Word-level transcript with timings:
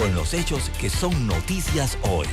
con 0.00 0.14
los 0.14 0.32
hechos 0.32 0.70
que 0.80 0.88
son 0.88 1.26
noticias 1.26 1.98
hoy. 2.00 2.26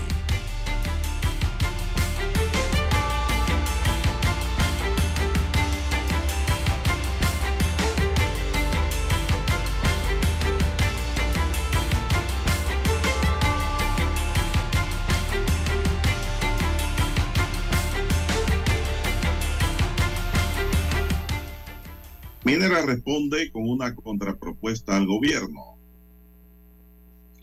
Minera 22.46 22.82
responde 22.84 23.52
con 23.52 23.70
una 23.70 23.94
contrapropuesta 23.94 24.96
al 24.96 25.06
gobierno 25.06 25.77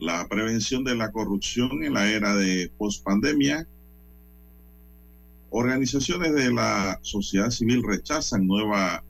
la 0.05 0.29
prevención 0.29 0.85
de 0.85 0.95
la 0.95 1.11
corrupción 1.11 1.83
en 1.83 1.95
la 1.95 2.11
era 2.11 2.37
de 2.37 2.71
pospandemia. 2.77 3.67
Organizaciones 5.51 6.35
de 6.35 6.53
la 6.53 6.99
sociedad 7.03 7.51
civil 7.51 7.83
rechazan 7.83 8.47
nueva 8.47 9.03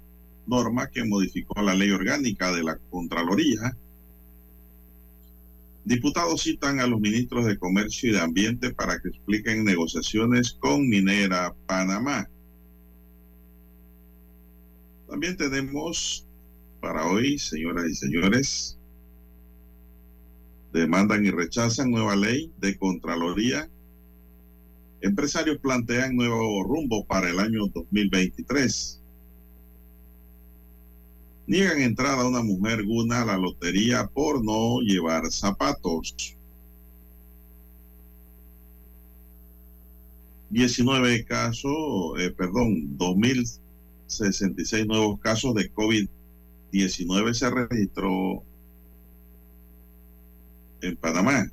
norma 0.46 0.88
que 0.90 1.04
modificó 1.04 1.60
la 1.62 1.74
ley 1.74 1.90
orgánica 1.90 2.52
de 2.52 2.62
la 2.62 2.78
Contraloría. 2.90 3.76
Diputados 5.84 6.42
citan 6.42 6.78
a 6.78 6.86
los 6.86 7.00
ministros 7.00 7.44
de 7.44 7.58
Comercio 7.58 8.10
y 8.10 8.12
de 8.12 8.20
Ambiente 8.20 8.72
para 8.72 9.00
que 9.00 9.08
expliquen 9.08 9.64
negociaciones 9.64 10.52
con 10.52 10.88
Minera 10.88 11.54
Panamá. 11.66 12.28
También 15.08 15.36
tenemos 15.36 16.26
para 16.80 17.06
hoy, 17.06 17.38
señoras 17.38 17.86
y 17.88 17.94
señores, 17.94 18.78
demandan 20.80 21.24
y 21.24 21.30
rechazan 21.30 21.90
nueva 21.90 22.16
ley 22.16 22.52
de 22.60 22.76
Contraloría. 22.76 23.68
Empresarios 25.00 25.58
plantean 25.58 26.16
nuevo 26.16 26.64
rumbo 26.64 27.04
para 27.04 27.30
el 27.30 27.38
año 27.38 27.66
2023. 27.68 29.00
Niegan 31.46 31.80
entrada 31.80 32.22
a 32.22 32.28
una 32.28 32.42
mujer 32.42 32.84
guna 32.84 33.22
a 33.22 33.24
la 33.24 33.36
lotería 33.36 34.06
por 34.06 34.42
no 34.42 34.80
llevar 34.80 35.30
zapatos. 35.30 36.36
19 40.50 41.24
casos, 41.24 42.18
eh, 42.18 42.30
perdón, 42.30 42.96
2.066 42.98 44.86
nuevos 44.86 45.20
casos 45.20 45.54
de 45.54 45.72
COVID-19 45.72 47.34
se 47.34 47.50
registró 47.50 48.42
en 50.84 50.96
Panamá. 50.96 51.50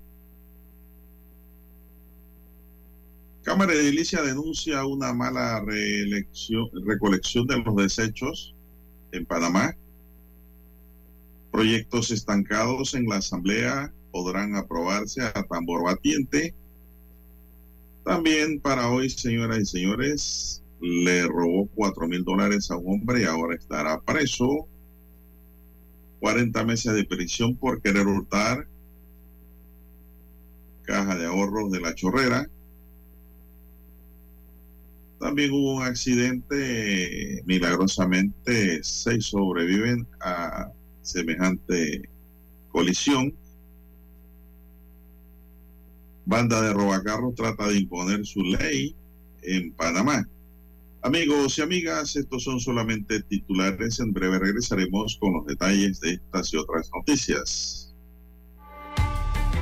Cámara 3.43 3.73
de 3.73 3.79
Edilicia 3.79 4.21
denuncia 4.21 4.85
una 4.85 5.13
mala 5.13 5.63
recolección 6.85 7.47
de 7.47 7.57
los 7.57 7.75
desechos 7.75 8.53
en 9.11 9.25
Panamá. 9.25 9.75
Proyectos 11.51 12.11
estancados 12.11 12.93
en 12.93 13.07
la 13.07 13.17
Asamblea 13.17 13.91
podrán 14.11 14.55
aprobarse 14.55 15.21
a 15.21 15.33
tambor 15.33 15.83
batiente. 15.83 16.53
También 18.05 18.59
para 18.59 18.89
hoy, 18.89 19.09
señoras 19.09 19.59
y 19.59 19.65
señores, 19.65 20.63
le 20.79 21.27
robó 21.27 21.67
cuatro 21.73 22.07
mil 22.07 22.23
dólares 22.23 22.69
a 22.71 22.77
un 22.77 22.93
hombre 22.93 23.21
y 23.21 23.25
ahora 23.25 23.55
estará 23.55 23.99
preso. 24.01 24.67
40 26.19 26.63
meses 26.65 26.93
de 26.93 27.03
prisión 27.03 27.55
por 27.55 27.81
querer 27.81 28.05
hurtar 28.05 28.67
caja 30.83 31.15
de 31.15 31.25
ahorros 31.25 31.71
de 31.71 31.81
la 31.81 31.95
chorrera. 31.95 32.47
También 35.19 35.51
hubo 35.51 35.75
un 35.75 35.83
accidente, 35.83 37.43
milagrosamente 37.45 38.83
seis 38.83 39.25
sobreviven 39.25 40.07
a 40.19 40.71
semejante 41.03 42.09
colisión. 42.71 43.33
Banda 46.25 46.61
de 46.61 46.73
robacarros 46.73 47.35
trata 47.35 47.67
de 47.67 47.77
imponer 47.77 48.25
su 48.25 48.41
ley 48.41 48.95
en 49.43 49.71
Panamá. 49.73 50.27
Amigos 51.03 51.57
y 51.57 51.61
amigas, 51.61 52.15
estos 52.15 52.43
son 52.43 52.59
solamente 52.59 53.21
titulares. 53.23 53.99
En 53.99 54.13
breve 54.13 54.37
regresaremos 54.37 55.17
con 55.19 55.33
los 55.33 55.45
detalles 55.47 55.99
de 55.99 56.13
estas 56.13 56.53
y 56.53 56.57
otras 56.57 56.91
noticias. 56.95 57.80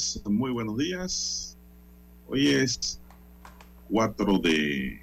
Amigas, 0.00 0.20
muy 0.24 0.50
buenos 0.50 0.78
días. 0.78 1.56
Hoy 2.28 2.48
es 2.48 3.00
4 3.90 4.38
de 4.38 5.02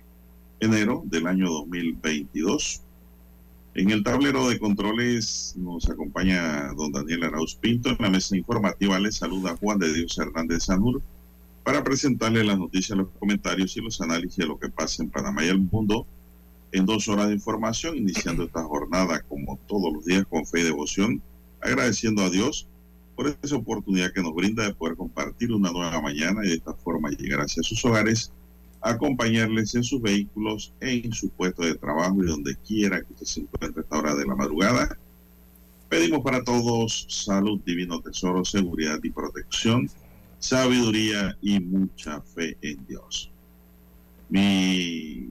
enero 0.60 1.04
del 1.06 1.28
año 1.28 1.50
2022. 1.50 2.82
En 3.76 3.92
el 3.92 4.04
tablero 4.04 4.50
de 4.50 4.58
controles 4.58 5.54
nos 5.56 5.88
acompaña 5.88 6.74
don 6.74 6.92
Daniel 6.92 7.26
Arauz 7.26 7.56
Pinto. 7.56 7.90
En 7.90 7.98
la 8.00 8.10
mesa 8.10 8.36
informativa 8.36 9.00
le 9.00 9.12
saluda 9.12 9.56
Juan 9.58 9.78
de 9.78 9.94
Dios 9.94 10.18
Hernández 10.18 10.64
Sanur. 10.64 11.02
para 11.64 11.84
presentarle 11.84 12.46
las 12.46 12.58
noticias, 12.58 12.98
los 12.98 13.10
comentarios 13.20 13.76
y 13.76 13.82
los 13.82 14.00
análisis 14.00 14.38
de 14.38 14.46
lo 14.46 14.58
que 14.58 14.70
pasa 14.70 15.04
en 15.04 15.10
Panamá 15.10 15.44
y 15.44 15.50
el 15.50 15.60
mundo 15.60 16.08
en 16.72 16.86
dos 16.86 17.08
horas 17.10 17.28
de 17.28 17.34
información, 17.34 17.98
iniciando 17.98 18.46
esta 18.46 18.64
jornada 18.64 19.22
como 19.28 19.60
todos 19.68 19.94
los 19.94 20.06
días 20.06 20.26
con 20.28 20.46
fe 20.46 20.62
y 20.62 20.64
devoción, 20.64 21.22
agradeciendo 21.62 22.24
a 22.24 22.30
Dios 22.30 22.68
por 23.18 23.36
esa 23.42 23.56
oportunidad 23.56 24.14
que 24.14 24.22
nos 24.22 24.36
brinda 24.36 24.64
de 24.64 24.76
poder 24.76 24.96
compartir 24.96 25.52
una 25.52 25.72
nueva 25.72 26.00
mañana 26.00 26.46
y 26.46 26.50
de 26.50 26.54
esta 26.54 26.76
forma 26.76 27.10
llegar 27.10 27.42
hacia 27.42 27.64
sus 27.64 27.84
hogares, 27.84 28.32
acompañarles 28.80 29.74
en 29.74 29.84
sus 29.84 30.00
vehículos, 30.00 30.72
en 30.82 31.12
su 31.12 31.30
puesto 31.30 31.64
de 31.64 31.74
trabajo 31.74 32.24
y 32.24 32.28
donde 32.28 32.56
quiera 32.58 33.02
que 33.02 33.26
se 33.26 33.42
encuentre 33.42 33.82
esta 33.82 33.98
hora 33.98 34.14
de 34.14 34.26
la 34.28 34.36
madrugada. 34.36 35.00
Pedimos 35.90 36.22
para 36.24 36.44
todos 36.44 37.08
salud, 37.10 37.60
divino 37.66 38.00
tesoro, 38.02 38.46
seguridad 38.46 39.00
y 39.02 39.10
protección 39.10 39.90
sabiduría 40.38 41.36
y 41.42 41.60
mucha 41.60 42.22
fe 42.22 42.56
en 42.62 42.86
Dios. 42.86 43.32
Mi 44.30 45.28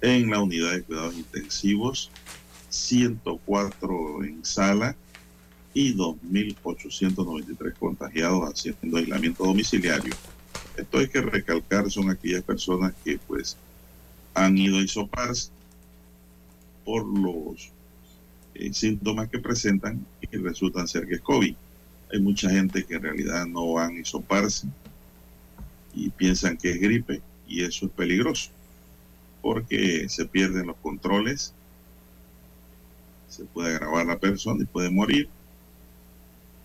en 0.00 0.30
la 0.30 0.40
unidad 0.40 0.72
de 0.72 0.82
cuidados 0.82 1.16
intensivos, 1.16 2.10
104 2.68 4.24
en 4.24 4.44
sala 4.44 4.96
y 5.78 5.94
2.893 5.94 7.74
contagiados 7.78 8.50
haciendo 8.50 8.96
aislamiento 8.96 9.44
domiciliario. 9.44 10.12
Esto 10.76 10.98
hay 10.98 11.06
que 11.06 11.20
recalcar, 11.20 11.88
son 11.88 12.10
aquellas 12.10 12.42
personas 12.42 12.94
que 13.04 13.16
pues 13.28 13.56
han 14.34 14.58
ido 14.58 14.78
a 14.78 14.82
isoparse 14.82 15.50
por 16.84 17.06
los 17.06 17.70
eh, 18.56 18.74
síntomas 18.74 19.28
que 19.28 19.38
presentan 19.38 20.04
y 20.20 20.36
resultan 20.38 20.88
ser 20.88 21.06
que 21.06 21.14
es 21.14 21.20
COVID. 21.20 21.54
Hay 22.12 22.20
mucha 22.20 22.50
gente 22.50 22.84
que 22.84 22.96
en 22.96 23.02
realidad 23.02 23.46
no 23.46 23.74
van 23.74 23.98
a 23.98 24.00
hisoparse 24.00 24.66
y 25.94 26.10
piensan 26.10 26.56
que 26.56 26.72
es 26.72 26.80
gripe 26.80 27.22
y 27.46 27.62
eso 27.62 27.86
es 27.86 27.92
peligroso 27.92 28.50
porque 29.42 30.08
se 30.08 30.26
pierden 30.26 30.66
los 30.66 30.76
controles, 30.78 31.54
se 33.28 33.44
puede 33.44 33.76
agravar 33.76 34.06
la 34.06 34.18
persona 34.18 34.64
y 34.64 34.66
puede 34.66 34.90
morir 34.90 35.28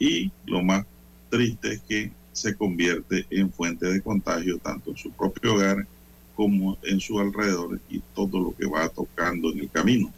y 0.04 0.32
lo 0.46 0.62
más 0.62 0.86
triste 1.30 1.76
es 1.76 1.82
que 1.82 2.12
se 2.34 2.58
convierte 2.58 3.26
en 3.30 3.50
fuente 3.50 3.86
de 3.86 4.02
contagio 4.02 4.58
tanto 4.58 4.92
en 4.92 4.98
su 4.98 5.10
propio 5.12 5.54
hogar 5.54 5.88
como 6.36 6.78
en 6.84 7.00
su 7.00 7.18
alrededor 7.20 7.80
y 7.90 8.02
todo 8.14 8.42
lo 8.42 8.54
que 8.54 8.66
va 8.66 8.90
tocando 8.90 9.54
en 9.54 9.60
el 9.60 9.70
camino. 9.70 10.12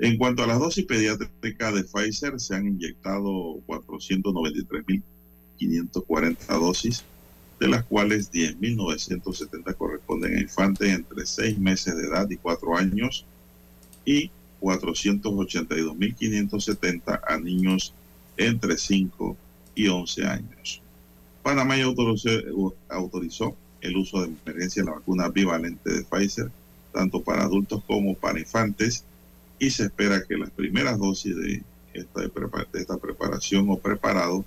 En 0.00 0.16
cuanto 0.16 0.44
a 0.44 0.46
las 0.46 0.60
dosis 0.60 0.84
pediátricas 0.84 1.74
de 1.74 1.82
Pfizer, 1.82 2.38
se 2.38 2.54
han 2.54 2.68
inyectado 2.68 3.56
493.540 3.66 6.60
dosis 6.60 7.04
de 7.58 7.66
las 7.66 7.82
cuales 7.84 8.30
10.970 8.32 9.76
corresponden 9.76 10.36
a 10.36 10.40
infantes 10.40 10.90
entre 10.90 11.26
6 11.26 11.58
meses 11.58 11.96
de 11.96 12.06
edad 12.06 12.30
y 12.30 12.36
4 12.36 12.76
años 12.76 13.26
y 14.04 14.30
482.570 14.60 17.20
a 17.26 17.38
niños 17.38 17.92
entre 18.36 18.78
5 18.78 19.36
y 19.74 19.88
11 19.88 20.26
años. 20.26 20.80
Panamá 21.42 21.76
ya 21.76 21.82
autorizó, 21.84 23.56
el 23.80 23.96
uso 23.96 24.22
de 24.22 24.32
emergencia 24.44 24.82
de 24.82 24.90
la 24.90 24.96
vacuna 24.96 25.28
bivalente 25.28 25.92
de 25.92 26.02
Pfizer, 26.04 26.50
tanto 26.92 27.22
para 27.22 27.42
adultos 27.42 27.82
como 27.86 28.14
para 28.14 28.40
infantes, 28.40 29.04
y 29.58 29.70
se 29.70 29.84
espera 29.84 30.22
que 30.26 30.36
las 30.36 30.50
primeras 30.50 30.98
dosis 30.98 31.36
de 31.36 31.62
esta, 31.94 32.20
de 32.20 32.80
esta 32.80 32.96
preparación 32.96 33.68
o 33.70 33.78
preparado 33.78 34.44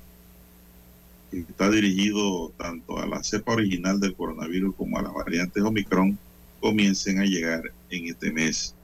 que 1.30 1.40
está 1.40 1.70
dirigido 1.70 2.52
tanto 2.58 3.00
a 3.00 3.08
la 3.08 3.24
cepa 3.24 3.54
original 3.54 4.00
del 4.00 4.16
coronavirus 4.16 4.76
como 4.76 4.98
a 4.98 5.02
las 5.02 5.14
variantes 5.14 5.64
Omicron, 5.64 6.18
comiencen 6.60 7.20
a 7.20 7.26
llegar 7.26 7.72
en 7.90 8.08
este 8.08 8.32
mes 8.32 8.76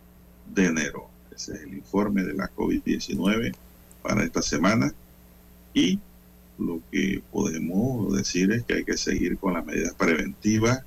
de 0.54 0.66
enero. 0.66 1.10
Ese 1.36 1.54
es 1.54 1.62
el 1.62 1.74
informe 1.74 2.24
de 2.24 2.34
la 2.34 2.50
COVID-19 2.56 3.54
para 4.02 4.24
esta 4.24 4.42
semana. 4.42 4.94
Y 5.74 6.00
lo 6.58 6.82
que 6.90 7.22
podemos 7.32 8.16
decir 8.16 8.52
es 8.52 8.64
que 8.64 8.76
hay 8.76 8.84
que 8.86 8.98
seguir 8.98 9.38
con 9.38 9.54
las 9.54 9.66
medidas 9.66 9.94
preventivas 9.94 10.84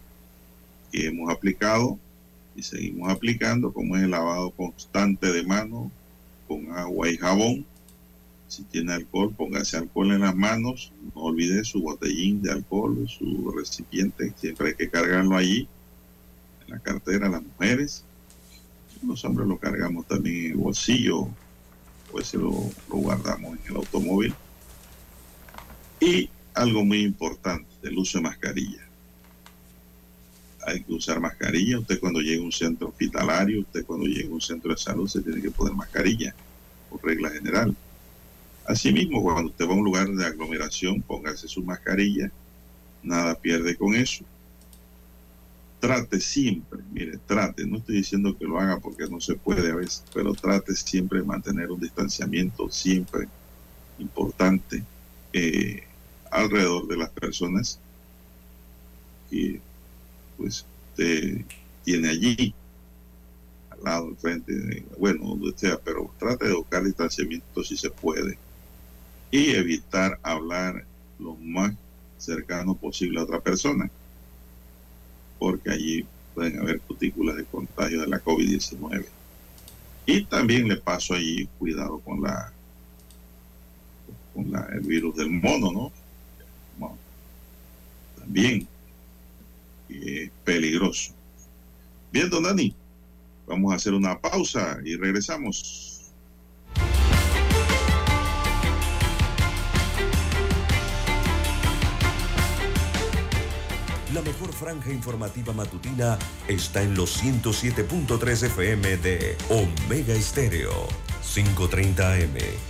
que 0.91 1.07
hemos 1.07 1.31
aplicado 1.31 1.99
seguimos 2.63 3.11
aplicando, 3.11 3.73
como 3.73 3.97
es 3.97 4.03
el 4.03 4.11
lavado 4.11 4.51
constante 4.51 5.33
de 5.33 5.45
manos 5.45 5.91
con 6.47 6.71
agua 6.73 7.09
y 7.09 7.17
jabón. 7.17 7.67
Si 8.49 8.65
tiene 8.65 8.93
alcohol, 8.93 9.33
póngase 9.37 9.77
alcohol 9.77 10.13
en 10.13 10.23
las 10.23 10.35
manos. 10.35 10.93
No 11.15 11.23
olvide 11.23 11.65
su 11.65 11.83
botellín 11.83 12.43
de 12.43 12.51
alcohol, 12.51 13.07
su 13.09 13.53
recipiente. 13.57 14.33
Siempre 14.37 14.69
hay 14.69 14.75
que 14.75 14.91
cargarlo 14.91 15.37
allí, 15.37 15.69
en 16.67 16.75
la 16.75 16.81
cartera, 16.81 17.29
las 17.29 17.43
mujeres. 17.43 18.05
Los 19.07 19.25
hombres 19.25 19.49
lo 19.49 19.59
cargamos 19.59 20.07
también 20.07 20.47
en 20.47 20.51
el 20.53 20.57
bolsillo, 20.59 21.29
pues 22.11 22.35
lo, 22.35 22.51
lo 22.89 22.97
guardamos 22.97 23.57
en 23.59 23.71
el 23.71 23.77
automóvil. 23.77 24.35
Y 26.01 26.29
algo 26.55 26.85
muy 26.85 27.03
importante, 27.03 27.71
el 27.83 27.97
uso 27.97 28.19
de 28.19 28.25
mascarilla 28.25 28.90
hay 30.71 30.83
que 30.83 30.93
usar 30.93 31.21
mascarilla. 31.21 31.79
Usted 31.79 32.01
cuando 32.01 32.21
llegue 32.21 32.41
a 32.41 32.45
un 32.45 32.53
centro 32.53 32.89
hospitalario, 32.89 33.61
usted 33.61 33.85
cuando 33.85 34.07
llegue 34.07 34.29
a 34.29 34.35
un 34.35 34.41
centro 34.41 34.73
de 34.73 34.79
salud 34.79 35.09
se 35.09 35.23
tiene 35.23 35.41
que 35.41 35.51
poner 35.51 35.75
mascarilla, 35.75 36.35
por 36.89 37.05
regla 37.05 37.31
general. 37.31 37.75
Asimismo, 38.67 39.23
cuando 39.23 39.51
usted 39.51 39.67
va 39.67 39.73
a 39.73 39.77
un 39.77 39.85
lugar 39.85 40.09
de 40.09 40.25
aglomeración, 40.25 41.03
póngase 41.03 41.49
su 41.49 41.63
mascarilla. 41.63 42.31
Nada 43.03 43.35
pierde 43.35 43.77
con 43.77 43.95
eso. 43.95 44.25
Trate 45.81 46.21
siempre, 46.21 46.81
mire, 46.93 47.19
trate, 47.27 47.67
no 47.67 47.79
estoy 47.79 47.97
diciendo 47.97 48.37
que 48.37 48.45
lo 48.45 48.61
haga 48.61 48.79
porque 48.79 49.09
no 49.09 49.19
se 49.19 49.35
puede 49.35 49.71
a 49.71 49.77
veces, 49.77 50.05
pero 50.13 50.35
trate 50.35 50.77
siempre 50.77 51.21
de 51.21 51.25
mantener 51.25 51.71
un 51.71 51.81
distanciamiento 51.81 52.69
siempre 52.69 53.27
importante 53.99 54.85
eh, 55.33 55.85
alrededor 56.31 56.87
de 56.87 56.97
las 56.99 57.09
personas 57.11 57.81
y 59.31 59.59
pues 60.41 60.65
usted 60.91 61.43
tiene 61.85 62.09
allí, 62.09 62.55
al 63.71 63.85
lado, 63.85 64.07
al 64.09 64.17
frente, 64.17 64.85
bueno, 64.99 65.29
donde 65.29 65.53
sea, 65.57 65.79
pero 65.79 66.11
trate 66.19 66.49
de 66.49 66.55
buscar 66.55 66.83
distanciamiento 66.83 67.63
si 67.63 67.77
se 67.77 67.91
puede 67.91 68.39
y 69.31 69.51
evitar 69.51 70.19
hablar 70.23 70.85
lo 71.19 71.35
más 71.37 71.75
cercano 72.19 72.75
posible 72.75 73.21
a 73.21 73.25
otra 73.25 73.41
persona, 73.41 73.91
porque 75.39 75.71
allí 75.71 76.07
pueden 76.35 76.59
haber 76.59 76.81
cutículas 76.81 77.37
de 77.37 77.45
contagio 77.45 78.01
de 78.01 78.09
la 78.09 78.23
COVID-19. 78.23 79.07
Y 80.07 80.25
también 80.25 80.69
le 80.69 80.77
paso 80.77 81.15
allí 81.15 81.49
cuidado 81.59 81.99
con 82.01 82.23
la 82.23 82.53
con 84.35 84.51
la, 84.51 84.67
el 84.73 84.81
virus 84.81 85.17
del 85.17 85.31
mono, 85.31 85.73
¿no? 85.73 85.93
Bueno, 86.79 86.97
también 88.19 88.67
es 89.91 90.31
peligroso. 90.45 91.15
Bien, 92.13 92.29
don 92.29 92.43
Dani, 92.43 92.75
vamos 93.47 93.73
a 93.73 93.77
hacer 93.77 93.95
una 93.95 94.21
pausa 94.21 94.79
y 94.85 94.97
regresamos. 94.97 96.13
La 104.15 104.23
mejor 104.23 104.53
franja 104.53 104.93
informativa 104.93 105.53
matutina 105.53 106.19
está 106.49 106.83
en 106.83 106.97
los 106.97 107.23
107.3 107.23 108.47
FM 108.47 108.97
de 108.97 109.37
Omega 109.49 110.15
Estéreo, 110.15 110.89
530 111.23 112.15
AM. 112.15 112.70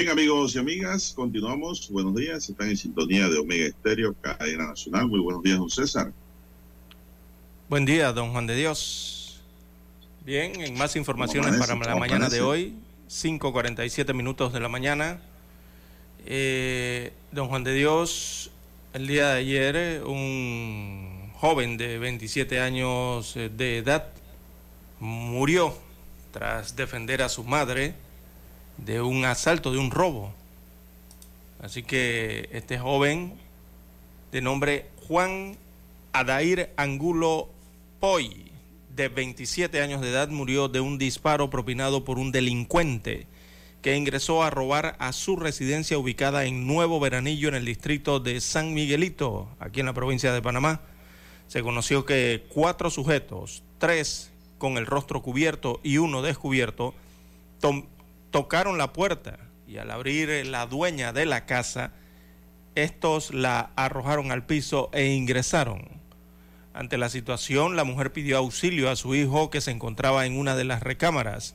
Bien, 0.00 0.12
amigos 0.12 0.54
y 0.54 0.58
amigas, 0.58 1.12
continuamos. 1.14 1.90
Buenos 1.90 2.14
días, 2.14 2.48
están 2.48 2.70
en 2.70 2.76
sintonía 2.78 3.28
de 3.28 3.36
Omega 3.36 3.66
Estéreo, 3.66 4.14
cadena 4.18 4.68
nacional. 4.68 5.06
Muy 5.08 5.20
buenos 5.20 5.42
días, 5.42 5.58
don 5.58 5.68
César. 5.68 6.10
Buen 7.68 7.84
día, 7.84 8.10
don 8.10 8.32
Juan 8.32 8.46
de 8.46 8.56
Dios. 8.56 9.42
Bien, 10.24 10.58
en 10.58 10.78
más 10.78 10.96
informaciones 10.96 11.54
para 11.58 11.76
la 11.76 11.96
mañana 11.96 12.30
de 12.30 12.40
hoy, 12.40 12.76
5.47 13.10 14.14
minutos 14.14 14.54
de 14.54 14.60
la 14.60 14.70
mañana. 14.70 15.20
Eh, 16.24 17.12
don 17.30 17.48
Juan 17.48 17.62
de 17.62 17.74
Dios, 17.74 18.50
el 18.94 19.06
día 19.06 19.34
de 19.34 19.40
ayer, 19.40 20.02
un 20.06 21.30
joven 21.34 21.76
de 21.76 21.98
27 21.98 22.58
años 22.58 23.36
eh, 23.36 23.50
de 23.54 23.76
edad 23.76 24.08
murió 24.98 25.74
tras 26.32 26.74
defender 26.74 27.20
a 27.20 27.28
su 27.28 27.44
madre 27.44 27.94
de 28.84 29.00
un 29.00 29.24
asalto, 29.24 29.72
de 29.72 29.78
un 29.78 29.90
robo. 29.90 30.32
Así 31.62 31.82
que 31.82 32.48
este 32.52 32.78
joven 32.78 33.34
de 34.32 34.40
nombre 34.40 34.86
Juan 35.06 35.56
Adair 36.12 36.70
Angulo 36.76 37.48
Poi, 38.00 38.50
de 38.94 39.08
27 39.08 39.82
años 39.82 40.00
de 40.00 40.10
edad, 40.10 40.28
murió 40.28 40.68
de 40.68 40.80
un 40.80 40.98
disparo 40.98 41.50
propinado 41.50 42.04
por 42.04 42.18
un 42.18 42.32
delincuente 42.32 43.26
que 43.82 43.96
ingresó 43.96 44.42
a 44.42 44.50
robar 44.50 44.96
a 44.98 45.12
su 45.12 45.36
residencia 45.36 45.98
ubicada 45.98 46.44
en 46.44 46.66
Nuevo 46.66 47.00
Veranillo, 47.00 47.48
en 47.48 47.54
el 47.54 47.64
distrito 47.64 48.20
de 48.20 48.40
San 48.40 48.74
Miguelito, 48.74 49.48
aquí 49.58 49.80
en 49.80 49.86
la 49.86 49.94
provincia 49.94 50.32
de 50.32 50.42
Panamá. 50.42 50.82
Se 51.48 51.62
conoció 51.62 52.04
que 52.04 52.44
cuatro 52.50 52.90
sujetos, 52.90 53.62
tres 53.78 54.30
con 54.58 54.76
el 54.76 54.86
rostro 54.86 55.22
cubierto 55.22 55.80
y 55.82 55.96
uno 55.96 56.20
descubierto, 56.20 56.94
tocaron 58.30 58.78
la 58.78 58.92
puerta 58.92 59.38
y 59.66 59.78
al 59.78 59.90
abrir 59.90 60.46
la 60.46 60.66
dueña 60.66 61.12
de 61.12 61.26
la 61.26 61.46
casa, 61.46 61.92
estos 62.74 63.32
la 63.32 63.70
arrojaron 63.76 64.32
al 64.32 64.46
piso 64.46 64.90
e 64.92 65.06
ingresaron. 65.06 66.00
Ante 66.72 66.98
la 66.98 67.08
situación, 67.08 67.76
la 67.76 67.84
mujer 67.84 68.12
pidió 68.12 68.38
auxilio 68.38 68.90
a 68.90 68.96
su 68.96 69.14
hijo 69.14 69.50
que 69.50 69.60
se 69.60 69.70
encontraba 69.70 70.26
en 70.26 70.38
una 70.38 70.56
de 70.56 70.64
las 70.64 70.82
recámaras. 70.82 71.54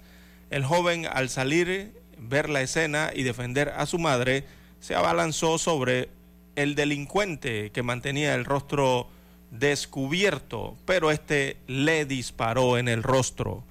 El 0.49 0.65
joven, 0.65 1.05
al 1.05 1.29
salir, 1.29 1.93
ver 2.17 2.49
la 2.49 2.61
escena 2.61 3.11
y 3.15 3.23
defender 3.23 3.69
a 3.69 3.85
su 3.85 3.97
madre, 3.97 4.45
se 4.79 4.95
abalanzó 4.95 5.57
sobre 5.57 6.09
el 6.55 6.75
delincuente 6.75 7.71
que 7.71 7.83
mantenía 7.83 8.35
el 8.35 8.45
rostro 8.45 9.09
descubierto, 9.51 10.77
pero 10.85 11.11
este 11.11 11.57
le 11.67 12.05
disparó 12.05 12.77
en 12.77 12.87
el 12.87 13.03
rostro. 13.03 13.63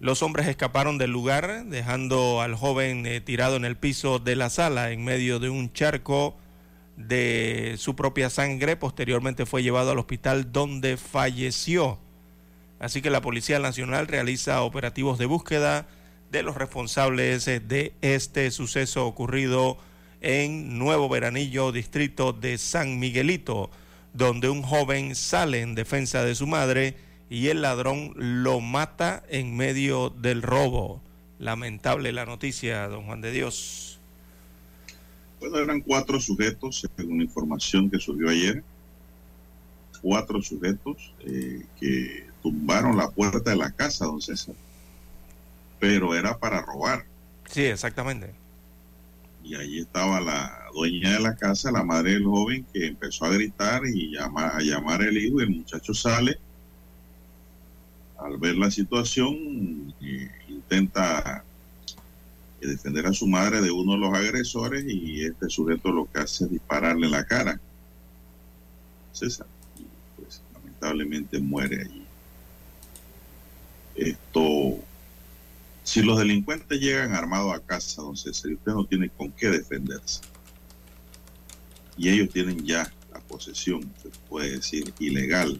Los 0.00 0.22
hombres 0.22 0.48
escaparon 0.48 0.96
del 0.96 1.10
lugar, 1.10 1.66
dejando 1.66 2.40
al 2.40 2.54
joven 2.54 3.04
eh, 3.04 3.20
tirado 3.20 3.56
en 3.56 3.66
el 3.66 3.76
piso 3.76 4.18
de 4.18 4.34
la 4.34 4.48
sala 4.48 4.92
en 4.92 5.04
medio 5.04 5.38
de 5.38 5.50
un 5.50 5.74
charco 5.74 6.38
de 6.96 7.74
su 7.76 7.94
propia 7.96 8.30
sangre. 8.30 8.76
Posteriormente 8.76 9.44
fue 9.44 9.62
llevado 9.62 9.90
al 9.90 9.98
hospital 9.98 10.52
donde 10.52 10.96
falleció. 10.96 11.98
Así 12.78 13.02
que 13.02 13.10
la 13.10 13.20
Policía 13.20 13.58
Nacional 13.58 14.06
realiza 14.06 14.62
operativos 14.62 15.18
de 15.18 15.26
búsqueda 15.26 15.86
de 16.32 16.44
los 16.44 16.56
responsables 16.56 17.46
eh, 17.46 17.60
de 17.60 17.92
este 18.00 18.50
suceso 18.52 19.06
ocurrido 19.06 19.76
en 20.22 20.78
Nuevo 20.78 21.10
Veranillo, 21.10 21.72
distrito 21.72 22.32
de 22.32 22.56
San 22.56 22.98
Miguelito, 22.98 23.70
donde 24.14 24.48
un 24.48 24.62
joven 24.62 25.14
sale 25.14 25.60
en 25.60 25.74
defensa 25.74 26.24
de 26.24 26.34
su 26.34 26.46
madre 26.46 27.09
y 27.30 27.46
el 27.46 27.62
ladrón 27.62 28.12
lo 28.16 28.60
mata 28.60 29.22
en 29.28 29.56
medio 29.56 30.10
del 30.10 30.42
robo. 30.42 31.00
Lamentable 31.38 32.12
la 32.12 32.26
noticia, 32.26 32.88
don 32.88 33.06
Juan 33.06 33.20
de 33.20 33.30
Dios. 33.30 34.00
Bueno, 35.38 35.58
eran 35.58 35.80
cuatro 35.80 36.20
sujetos, 36.20 36.84
según 36.96 37.22
información 37.22 37.88
que 37.88 38.00
subió 38.00 38.28
ayer. 38.28 38.64
Cuatro 40.02 40.42
sujetos 40.42 41.14
eh, 41.20 41.64
que 41.78 42.26
tumbaron 42.42 42.96
la 42.96 43.08
puerta 43.10 43.50
de 43.50 43.56
la 43.56 43.70
casa, 43.70 44.06
don 44.06 44.20
César. 44.20 44.56
Pero 45.78 46.16
era 46.16 46.36
para 46.36 46.60
robar. 46.60 47.06
Sí, 47.48 47.62
exactamente. 47.62 48.34
Y 49.44 49.54
ahí 49.54 49.78
estaba 49.78 50.20
la 50.20 50.64
dueña 50.74 51.12
de 51.12 51.20
la 51.20 51.36
casa, 51.36 51.70
la 51.70 51.84
madre 51.84 52.12
del 52.12 52.24
joven, 52.24 52.66
que 52.72 52.88
empezó 52.88 53.26
a 53.26 53.30
gritar 53.30 53.82
y 53.86 54.16
llama, 54.16 54.48
a 54.48 54.60
llamar 54.60 55.00
al 55.00 55.16
hijo. 55.16 55.40
Y 55.40 55.44
el 55.44 55.50
muchacho 55.50 55.94
sale 55.94 56.38
al 58.20 58.36
ver 58.38 58.56
la 58.56 58.70
situación, 58.70 59.94
eh, 60.00 60.30
intenta 60.48 61.44
eh, 62.60 62.66
defender 62.66 63.06
a 63.06 63.12
su 63.12 63.26
madre 63.26 63.60
de 63.60 63.70
uno 63.70 63.92
de 63.92 63.98
los 63.98 64.14
agresores 64.14 64.84
y 64.86 65.24
este 65.24 65.48
sujeto 65.48 65.90
lo 65.90 66.10
que 66.10 66.20
hace 66.20 66.44
es 66.44 66.50
dispararle 66.50 67.08
la 67.08 67.24
cara. 67.24 67.60
César, 69.12 69.46
y 69.78 69.84
pues 70.20 70.42
lamentablemente 70.52 71.40
muere 71.40 71.82
allí. 71.82 72.04
Esto, 73.96 74.78
si 75.82 76.02
los 76.02 76.18
delincuentes 76.18 76.78
llegan 76.78 77.14
armados 77.14 77.54
a 77.54 77.60
casa, 77.60 78.02
don 78.02 78.16
César, 78.16 78.52
usted 78.52 78.72
no 78.72 78.84
tiene 78.84 79.08
con 79.08 79.32
qué 79.32 79.48
defenderse. 79.48 80.20
Y 81.96 82.08
ellos 82.08 82.30
tienen 82.30 82.64
ya 82.64 82.90
la 83.12 83.20
posesión, 83.20 83.82
se 84.02 84.08
puede 84.28 84.52
decir, 84.52 84.92
ilegal 84.98 85.58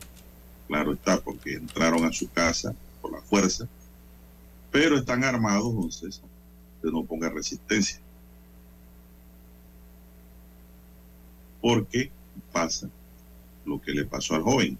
claro 0.70 0.92
está, 0.92 1.20
porque 1.20 1.54
entraron 1.54 2.04
a 2.04 2.12
su 2.12 2.30
casa 2.30 2.72
por 3.02 3.10
la 3.10 3.20
fuerza, 3.20 3.66
pero 4.70 4.98
están 4.98 5.24
armados, 5.24 5.66
entonces, 5.66 6.22
que 6.80 6.92
no 6.92 7.04
ponga 7.04 7.28
resistencia. 7.28 7.98
Porque 11.60 12.12
pasa 12.52 12.88
lo 13.64 13.82
que 13.82 13.90
le 13.90 14.04
pasó 14.04 14.36
al 14.36 14.42
joven. 14.42 14.78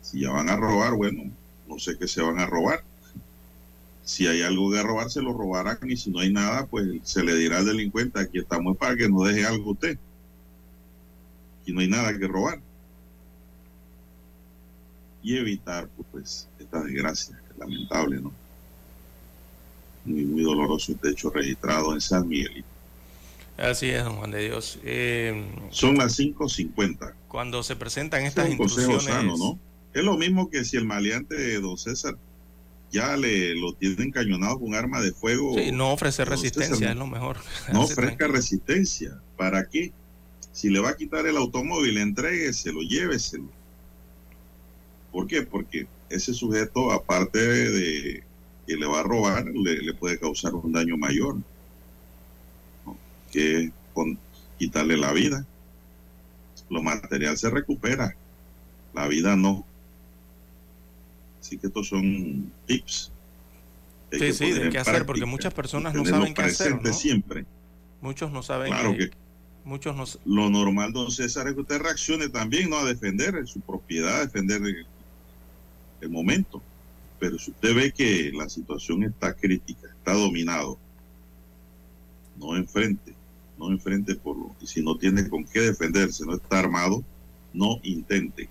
Si 0.00 0.20
ya 0.20 0.30
van 0.30 0.48
a 0.48 0.56
robar, 0.56 0.94
bueno, 0.94 1.24
no 1.66 1.78
sé 1.80 1.98
qué 1.98 2.06
se 2.06 2.22
van 2.22 2.38
a 2.38 2.46
robar. 2.46 2.84
Si 4.04 4.28
hay 4.28 4.42
algo 4.42 4.70
que 4.70 4.80
robar, 4.80 5.10
se 5.10 5.20
lo 5.20 5.32
robarán 5.32 5.78
y 5.90 5.96
si 5.96 6.10
no 6.10 6.20
hay 6.20 6.32
nada, 6.32 6.66
pues 6.66 6.86
se 7.02 7.24
le 7.24 7.34
dirá 7.34 7.58
al 7.58 7.66
delincuente, 7.66 8.20
aquí 8.20 8.38
estamos 8.38 8.76
para 8.76 8.94
que 8.96 9.08
no 9.08 9.24
deje 9.24 9.44
algo 9.44 9.72
usted. 9.72 9.98
Aquí 11.60 11.72
no 11.72 11.80
hay 11.80 11.88
nada 11.88 12.16
que 12.16 12.28
robar 12.28 12.60
y 15.22 15.36
evitar 15.36 15.88
pues 16.12 16.48
esta 16.58 16.82
desgracia, 16.82 17.40
lamentable, 17.58 18.20
¿no? 18.20 18.32
Muy, 20.04 20.24
muy 20.24 20.42
doloroso 20.42 20.92
este 20.92 21.10
hecho 21.10 21.30
registrado 21.30 21.92
en 21.92 22.00
San 22.00 22.28
Miguel. 22.28 22.64
Así 23.58 23.90
es, 23.90 24.04
don 24.04 24.16
Juan 24.16 24.30
de 24.30 24.44
Dios. 24.44 24.78
Eh, 24.84 25.50
Son 25.70 25.96
las 25.98 26.18
5.50. 26.18 27.14
Cuando 27.26 27.62
se 27.62 27.74
presentan 27.74 28.24
estas. 28.24 28.48
¿no? 28.48 29.58
Es 29.92 30.04
lo 30.04 30.16
mismo 30.16 30.48
que 30.48 30.64
si 30.64 30.76
el 30.76 30.84
maleante 30.84 31.34
de 31.34 31.60
don 31.60 31.76
César 31.76 32.16
ya 32.90 33.16
le 33.16 33.54
lo 33.56 33.74
tiene 33.74 34.04
encañonado 34.04 34.60
con 34.60 34.74
arma 34.74 35.00
de 35.00 35.12
fuego. 35.12 35.54
Sí, 35.54 35.72
no 35.72 35.92
ofrece 35.92 36.24
resistencia, 36.24 36.90
es 36.90 36.96
lo 36.96 37.06
mejor. 37.06 37.38
No 37.72 37.82
ofrezca 37.82 38.28
resistencia. 38.28 39.20
¿Para 39.36 39.68
qué? 39.68 39.92
Si 40.52 40.70
le 40.70 40.80
va 40.80 40.90
a 40.90 40.96
quitar 40.96 41.26
el 41.26 41.36
automóvil, 41.36 41.98
entrégueselo, 41.98 42.80
lléveselo. 42.80 43.50
¿Por 45.12 45.26
qué? 45.26 45.42
Porque 45.42 45.86
ese 46.08 46.34
sujeto, 46.34 46.90
aparte 46.92 47.38
de 47.38 48.24
que 48.66 48.76
le 48.76 48.86
va 48.86 49.00
a 49.00 49.02
robar, 49.02 49.46
le, 49.46 49.94
puede 49.94 50.18
causar 50.18 50.54
un 50.54 50.72
daño 50.72 50.96
mayor, 50.96 51.36
que 53.32 53.72
con 53.94 54.18
quitarle 54.58 54.96
la 54.96 55.12
vida. 55.12 55.46
Lo 56.68 56.82
material 56.82 57.38
se 57.38 57.48
recupera, 57.48 58.14
la 58.92 59.08
vida 59.08 59.36
no. 59.36 59.64
Así 61.40 61.56
que 61.56 61.68
estos 61.68 61.88
son 61.88 62.52
tips. 62.66 63.10
sí, 64.12 64.32
sí, 64.34 64.52
de 64.52 64.68
qué 64.68 64.78
hacer, 64.78 65.06
porque 65.06 65.24
muchas 65.24 65.54
personas 65.54 65.94
no 65.94 66.04
saben 66.04 66.34
qué 66.34 66.42
hacer. 66.42 66.82
¿no? 66.82 66.92
siempre. 66.92 67.46
Muchos 68.02 68.30
no 68.30 68.42
saben 68.42 68.70
claro 68.70 68.96
que, 68.96 69.10
muchos 69.64 69.96
no... 69.96 70.04
Lo 70.24 70.50
normal, 70.50 70.92
don 70.92 71.10
César, 71.10 71.48
es 71.48 71.54
que 71.54 71.60
usted 71.62 71.80
reaccione 71.80 72.28
también, 72.28 72.68
¿no? 72.68 72.78
A 72.78 72.84
defender 72.84 73.46
su 73.46 73.60
propiedad, 73.60 74.16
a 74.16 74.26
defender 74.26 74.60
el 76.00 76.10
momento. 76.10 76.62
Pero 77.18 77.38
si 77.38 77.50
usted 77.50 77.74
ve 77.74 77.92
que 77.92 78.30
la 78.32 78.48
situación 78.48 79.02
está 79.02 79.34
crítica, 79.34 79.88
está 79.88 80.12
dominado, 80.12 80.78
no 82.36 82.56
enfrente, 82.56 83.14
no 83.58 83.70
enfrente 83.70 84.14
por 84.14 84.36
lo. 84.36 84.54
Y 84.60 84.66
si 84.66 84.82
no 84.82 84.96
tiene 84.96 85.28
con 85.28 85.44
qué 85.44 85.60
defenderse, 85.60 86.24
no 86.24 86.36
está 86.36 86.60
armado, 86.60 87.02
no 87.52 87.80
intente. 87.82 88.48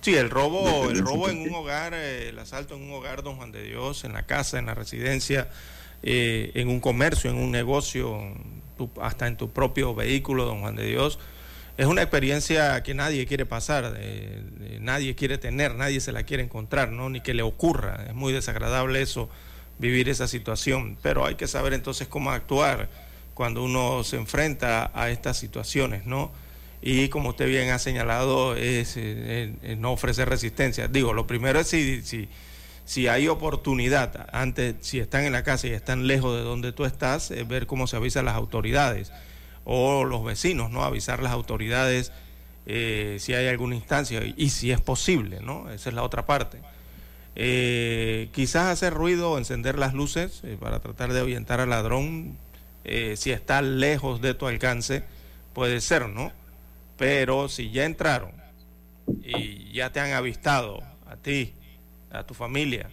Sí, 0.00 0.14
el 0.14 0.28
robo, 0.28 0.90
el 0.90 0.98
robo 0.98 1.30
en 1.30 1.40
un 1.40 1.54
hogar, 1.54 1.94
eh, 1.94 2.28
el 2.28 2.38
asalto 2.38 2.74
en 2.74 2.82
un 2.82 2.92
hogar, 2.92 3.22
don 3.22 3.36
Juan 3.36 3.52
de 3.52 3.62
Dios, 3.62 4.04
en 4.04 4.12
la 4.12 4.26
casa, 4.26 4.58
en 4.58 4.66
la 4.66 4.74
residencia, 4.74 5.48
eh, 6.02 6.52
en 6.54 6.68
un 6.68 6.80
comercio, 6.80 7.30
en 7.30 7.38
un 7.38 7.50
negocio, 7.50 8.20
hasta 9.00 9.26
en 9.26 9.38
tu 9.38 9.50
propio 9.50 9.94
vehículo, 9.94 10.44
don 10.44 10.60
Juan 10.60 10.76
de 10.76 10.86
Dios, 10.86 11.18
es 11.76 11.86
una 11.86 12.02
experiencia 12.02 12.82
que 12.82 12.94
nadie 12.94 13.26
quiere 13.26 13.46
pasar, 13.46 13.98
nadie 14.80 15.14
quiere 15.16 15.38
tener, 15.38 15.74
nadie 15.74 16.00
se 16.00 16.12
la 16.12 16.22
quiere 16.22 16.44
encontrar, 16.44 16.92
¿no? 16.92 17.10
ni 17.10 17.20
que 17.20 17.34
le 17.34 17.42
ocurra. 17.42 18.04
Es 18.06 18.14
muy 18.14 18.32
desagradable 18.32 19.02
eso, 19.02 19.28
vivir 19.78 20.08
esa 20.08 20.28
situación, 20.28 20.96
pero 21.02 21.26
hay 21.26 21.34
que 21.34 21.48
saber 21.48 21.72
entonces 21.72 22.06
cómo 22.06 22.30
actuar 22.30 22.88
cuando 23.34 23.64
uno 23.64 24.04
se 24.04 24.16
enfrenta 24.16 24.92
a 24.94 25.10
estas 25.10 25.36
situaciones, 25.36 26.06
¿no? 26.06 26.30
Y 26.80 27.08
como 27.08 27.30
usted 27.30 27.48
bien 27.48 27.70
ha 27.70 27.80
señalado, 27.80 28.54
es, 28.54 28.94
eh, 28.96 29.76
no 29.78 29.92
ofrecer 29.92 30.28
resistencia. 30.28 30.86
Digo, 30.86 31.12
lo 31.12 31.26
primero 31.26 31.58
es 31.58 31.66
si, 31.66 32.02
si, 32.02 32.28
si 32.84 33.08
hay 33.08 33.26
oportunidad, 33.26 34.28
antes, 34.32 34.76
si 34.82 35.00
están 35.00 35.24
en 35.24 35.32
la 35.32 35.42
casa 35.42 35.66
y 35.66 35.70
están 35.70 36.06
lejos 36.06 36.36
de 36.36 36.42
donde 36.42 36.72
tú 36.72 36.84
estás, 36.84 37.32
ver 37.48 37.66
cómo 37.66 37.86
se 37.86 37.96
avisan 37.96 38.26
las 38.26 38.34
autoridades 38.34 39.10
o 39.64 40.04
los 40.04 40.24
vecinos, 40.24 40.70
¿no? 40.70 40.84
Avisar 40.84 41.22
las 41.22 41.32
autoridades 41.32 42.12
eh, 42.66 43.18
si 43.20 43.34
hay 43.34 43.48
alguna 43.48 43.74
instancia 43.74 44.22
y, 44.24 44.48
si 44.50 44.70
es 44.70 44.80
posible, 44.80 45.40
¿no? 45.40 45.70
Esa 45.70 45.90
es 45.90 45.94
la 45.94 46.02
otra 46.02 46.26
parte. 46.26 46.58
Eh, 47.36 48.28
quizás 48.32 48.66
hacer 48.66 48.94
ruido 48.94 49.32
o 49.32 49.38
encender 49.38 49.78
las 49.78 49.92
luces 49.92 50.40
eh, 50.44 50.56
para 50.58 50.80
tratar 50.80 51.12
de 51.12 51.20
ahuyentar 51.20 51.60
al 51.60 51.70
ladrón, 51.70 52.38
si 53.16 53.30
está 53.30 53.62
lejos 53.62 54.20
de 54.20 54.34
tu 54.34 54.46
alcance, 54.46 55.04
puede 55.54 55.80
ser, 55.80 56.06
¿no? 56.06 56.32
Pero 56.98 57.48
si 57.48 57.70
ya 57.70 57.86
entraron 57.86 58.32
y 59.22 59.72
ya 59.72 59.90
te 59.90 60.00
han 60.00 60.12
avistado 60.12 60.82
a 61.06 61.16
ti, 61.16 61.54
a 62.10 62.24
tu 62.24 62.34
familia, 62.34 62.90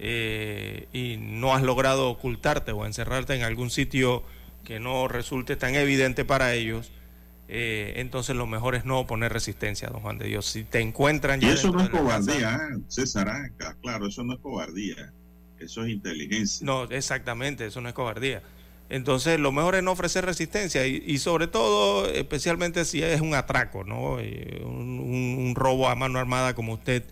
y 0.00 1.16
no 1.20 1.54
has 1.54 1.62
logrado 1.62 2.10
ocultarte 2.10 2.72
o 2.72 2.86
encerrarte 2.86 3.36
en 3.36 3.44
algún 3.44 3.70
sitio 3.70 4.24
que 4.64 4.80
no 4.80 5.08
resulte 5.08 5.56
tan 5.56 5.74
evidente 5.74 6.24
para 6.24 6.54
ellos, 6.54 6.92
eh, 7.48 7.94
entonces 7.96 8.36
lo 8.36 8.46
mejor 8.46 8.76
es 8.76 8.84
no 8.84 9.06
poner 9.06 9.32
resistencia, 9.32 9.88
don 9.88 10.00
Juan 10.00 10.18
de 10.18 10.26
Dios. 10.26 10.46
Si 10.46 10.62
te 10.62 10.80
encuentran... 10.80 11.42
Y 11.42 11.46
eso 11.46 11.72
no 11.72 11.82
es 11.82 11.88
cobardía, 11.88 12.60
César, 12.88 13.28
ah, 13.28 13.74
claro, 13.82 14.06
eso 14.06 14.22
no 14.22 14.34
es 14.34 14.40
cobardía, 14.40 15.12
eso 15.58 15.82
es 15.82 15.90
inteligencia. 15.90 16.64
No, 16.64 16.84
exactamente, 16.84 17.66
eso 17.66 17.80
no 17.80 17.88
es 17.88 17.94
cobardía. 17.94 18.42
Entonces 18.90 19.38
lo 19.38 19.52
mejor 19.52 19.76
es 19.76 19.84
no 19.84 19.92
ofrecer 19.92 20.24
resistencia 20.24 20.84
y, 20.84 21.18
sobre 21.18 21.46
todo, 21.46 22.06
especialmente 22.08 22.84
si 22.84 23.00
es 23.02 23.20
un 23.20 23.34
atraco, 23.34 23.84
¿no? 23.84 24.18
Eh, 24.18 24.62
un, 24.64 25.54
robo 25.54 25.88
a 25.88 25.94
mano 25.94 26.18
armada 26.18 26.54
como 26.54 26.74
usted 26.74 27.04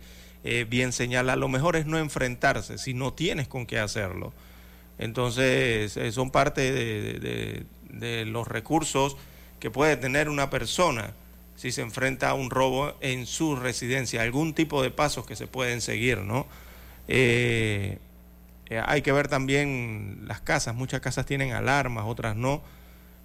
eh, 0.43 0.65
bien 0.69 0.91
señala, 0.91 1.37
lo 1.37 1.47
mejor 1.47 1.77
es 1.77 1.85
no 1.85 1.97
enfrentarse 1.97 2.77
si 2.77 2.93
no 2.93 3.13
tienes 3.13 3.47
con 3.47 3.65
qué 3.65 3.79
hacerlo. 3.79 4.33
Entonces 4.99 5.97
son 6.13 6.29
parte 6.29 6.71
de 6.71 8.25
los 8.25 8.47
recursos 8.47 9.17
que 9.59 9.71
puede 9.71 9.97
tener 9.97 10.29
una 10.29 10.51
persona 10.51 11.13
si 11.59 11.73
se 11.73 11.81
enfrenta 11.81 12.29
a 12.29 12.35
un 12.35 12.49
robo 12.49 12.93
en 13.01 13.25
su 13.25 13.57
residencia, 13.57 14.21
algún 14.21 14.53
tipo 14.53 14.81
de 14.81 14.91
pasos 14.91 15.25
que 15.25 15.35
se 15.35 15.45
pueden 15.45 15.81
seguir, 15.81 16.19
¿no? 16.19 16.47
Eh, 17.09 17.97
eh, 18.69 18.81
hay 18.85 19.01
que 19.01 19.11
ver 19.11 19.27
también 19.27 20.21
las 20.25 20.39
casas, 20.39 20.73
muchas 20.73 21.01
casas 21.01 21.25
tienen 21.25 21.51
alarmas, 21.51 22.05
otras 22.07 22.37
no, 22.37 22.61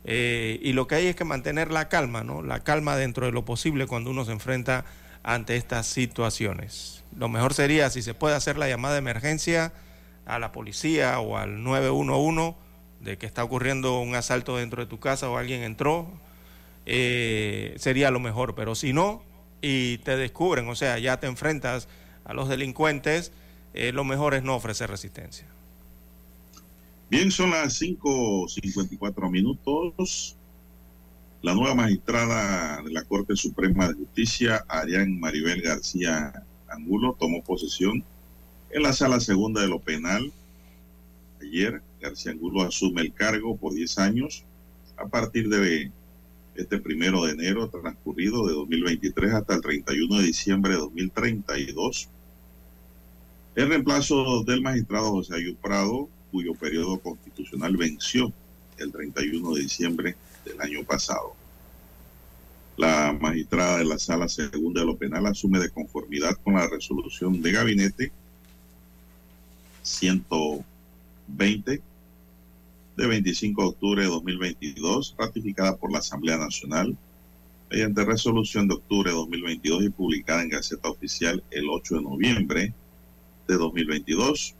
eh, 0.02 0.58
y 0.60 0.72
lo 0.72 0.88
que 0.88 0.96
hay 0.96 1.06
es 1.06 1.14
que 1.14 1.22
mantener 1.22 1.70
la 1.70 1.88
calma, 1.88 2.24
¿no? 2.24 2.42
La 2.42 2.58
calma 2.64 2.96
dentro 2.96 3.24
de 3.24 3.30
lo 3.30 3.44
posible 3.44 3.86
cuando 3.86 4.10
uno 4.10 4.24
se 4.24 4.32
enfrenta 4.32 4.84
ante 5.22 5.54
estas 5.54 5.86
situaciones. 5.86 7.04
Lo 7.16 7.28
mejor 7.28 7.54
sería 7.54 7.88
si 7.88 8.02
se 8.02 8.14
puede 8.14 8.34
hacer 8.34 8.58
la 8.58 8.68
llamada 8.68 8.94
de 8.94 8.98
emergencia 8.98 9.72
a 10.26 10.38
la 10.38 10.52
policía 10.52 11.18
o 11.20 11.36
al 11.36 11.62
911 11.62 12.54
de 13.00 13.18
que 13.18 13.26
está 13.26 13.44
ocurriendo 13.44 14.00
un 14.00 14.14
asalto 14.14 14.56
dentro 14.56 14.82
de 14.82 14.88
tu 14.88 14.98
casa 14.98 15.28
o 15.28 15.36
alguien 15.36 15.62
entró, 15.62 16.08
eh, 16.86 17.74
sería 17.76 18.10
lo 18.10 18.20
mejor. 18.20 18.54
Pero 18.54 18.74
si 18.74 18.92
no, 18.92 19.22
y 19.60 19.98
te 19.98 20.16
descubren, 20.16 20.68
o 20.68 20.74
sea, 20.74 20.98
ya 20.98 21.20
te 21.20 21.26
enfrentas 21.26 21.88
a 22.24 22.32
los 22.32 22.48
delincuentes, 22.48 23.32
eh, 23.74 23.92
lo 23.92 24.04
mejor 24.04 24.34
es 24.34 24.42
no 24.42 24.54
ofrecer 24.54 24.90
resistencia. 24.90 25.46
Bien, 27.10 27.30
son 27.30 27.50
las 27.50 27.80
5.54 27.80 29.30
minutos. 29.30 30.36
La 31.42 31.54
nueva 31.54 31.74
magistrada 31.74 32.80
de 32.82 32.90
la 32.90 33.04
Corte 33.04 33.36
Suprema 33.36 33.88
de 33.88 33.94
Justicia, 33.94 34.64
Arián 34.66 35.20
Maribel 35.20 35.60
García 35.60 36.32
Angulo, 36.68 37.14
tomó 37.20 37.42
posesión 37.42 38.02
en 38.74 38.82
la 38.82 38.92
sala 38.92 39.20
segunda 39.20 39.62
de 39.62 39.68
lo 39.68 39.78
penal. 39.78 40.32
Ayer, 41.40 41.80
García 42.00 42.32
Angulo 42.32 42.62
asume 42.62 43.02
el 43.02 43.14
cargo 43.14 43.56
por 43.56 43.72
10 43.72 43.98
años 43.98 44.44
a 44.96 45.06
partir 45.06 45.48
de 45.48 45.92
este 46.56 46.78
primero 46.80 47.24
de 47.24 47.32
enero 47.32 47.68
transcurrido 47.68 48.46
de 48.48 48.52
2023 48.54 49.32
hasta 49.32 49.54
el 49.54 49.60
31 49.60 50.18
de 50.18 50.24
diciembre 50.24 50.72
de 50.72 50.78
2032. 50.78 52.08
El 53.54 53.68
reemplazo 53.68 54.42
del 54.42 54.60
magistrado 54.60 55.12
José 55.12 55.36
Ayú 55.36 55.54
Prado, 55.54 56.08
cuyo 56.32 56.54
periodo 56.54 56.98
constitucional 56.98 57.76
venció 57.76 58.32
el 58.78 58.90
31 58.90 59.54
de 59.54 59.60
diciembre 59.60 60.16
del 60.44 60.60
año 60.60 60.82
pasado. 60.82 61.36
La 62.76 63.16
magistrada 63.20 63.78
de 63.78 63.84
la 63.84 64.00
Sala 64.00 64.28
Segunda 64.28 64.80
de 64.80 64.86
lo 64.86 64.96
Penal 64.96 65.26
asume 65.26 65.60
de 65.60 65.70
conformidad 65.70 66.36
con 66.42 66.54
la 66.54 66.66
resolución 66.66 67.40
de 67.40 67.52
gabinete 67.52 68.12
120 69.84 71.82
de 72.96 73.06
25 73.06 73.62
de 73.62 73.68
octubre 73.68 74.02
de 74.02 74.08
2022, 74.08 75.14
ratificada 75.16 75.76
por 75.76 75.92
la 75.92 75.98
Asamblea 75.98 76.36
Nacional 76.36 76.96
mediante 77.70 78.04
resolución 78.04 78.68
de 78.68 78.74
octubre 78.74 79.10
de 79.10 79.16
2022 79.16 79.84
y 79.84 79.88
publicada 79.90 80.42
en 80.42 80.50
Gaceta 80.50 80.88
Oficial 80.88 81.42
el 81.50 81.68
8 81.68 81.96
de 81.96 82.02
noviembre 82.02 82.74
de 83.48 83.54
2022. 83.56 84.54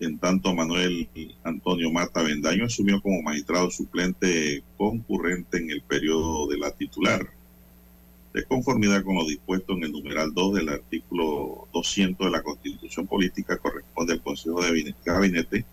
En 0.00 0.18
tanto, 0.18 0.54
Manuel 0.54 1.08
Antonio 1.42 1.90
Mata 1.90 2.22
Bendaño 2.22 2.66
asumió 2.66 3.00
como 3.00 3.22
magistrado 3.22 3.70
suplente 3.70 4.62
concurrente 4.76 5.58
en 5.58 5.70
el 5.70 5.82
periodo 5.82 6.46
de 6.46 6.58
la 6.58 6.70
titular, 6.70 7.28
de 8.34 8.44
conformidad 8.44 9.04
con 9.04 9.14
lo 9.14 9.24
dispuesto 9.24 9.74
en 9.74 9.84
el 9.84 9.92
numeral 9.92 10.34
2 10.34 10.56
del 10.56 10.68
artículo 10.68 11.68
200 11.72 12.26
de 12.26 12.30
la 12.32 12.42
Constitución 12.42 13.06
Política, 13.06 13.56
corresponde 13.58 14.14
al 14.14 14.22
Consejo 14.22 14.60
de 14.60 14.94
Gabinete 15.04 15.64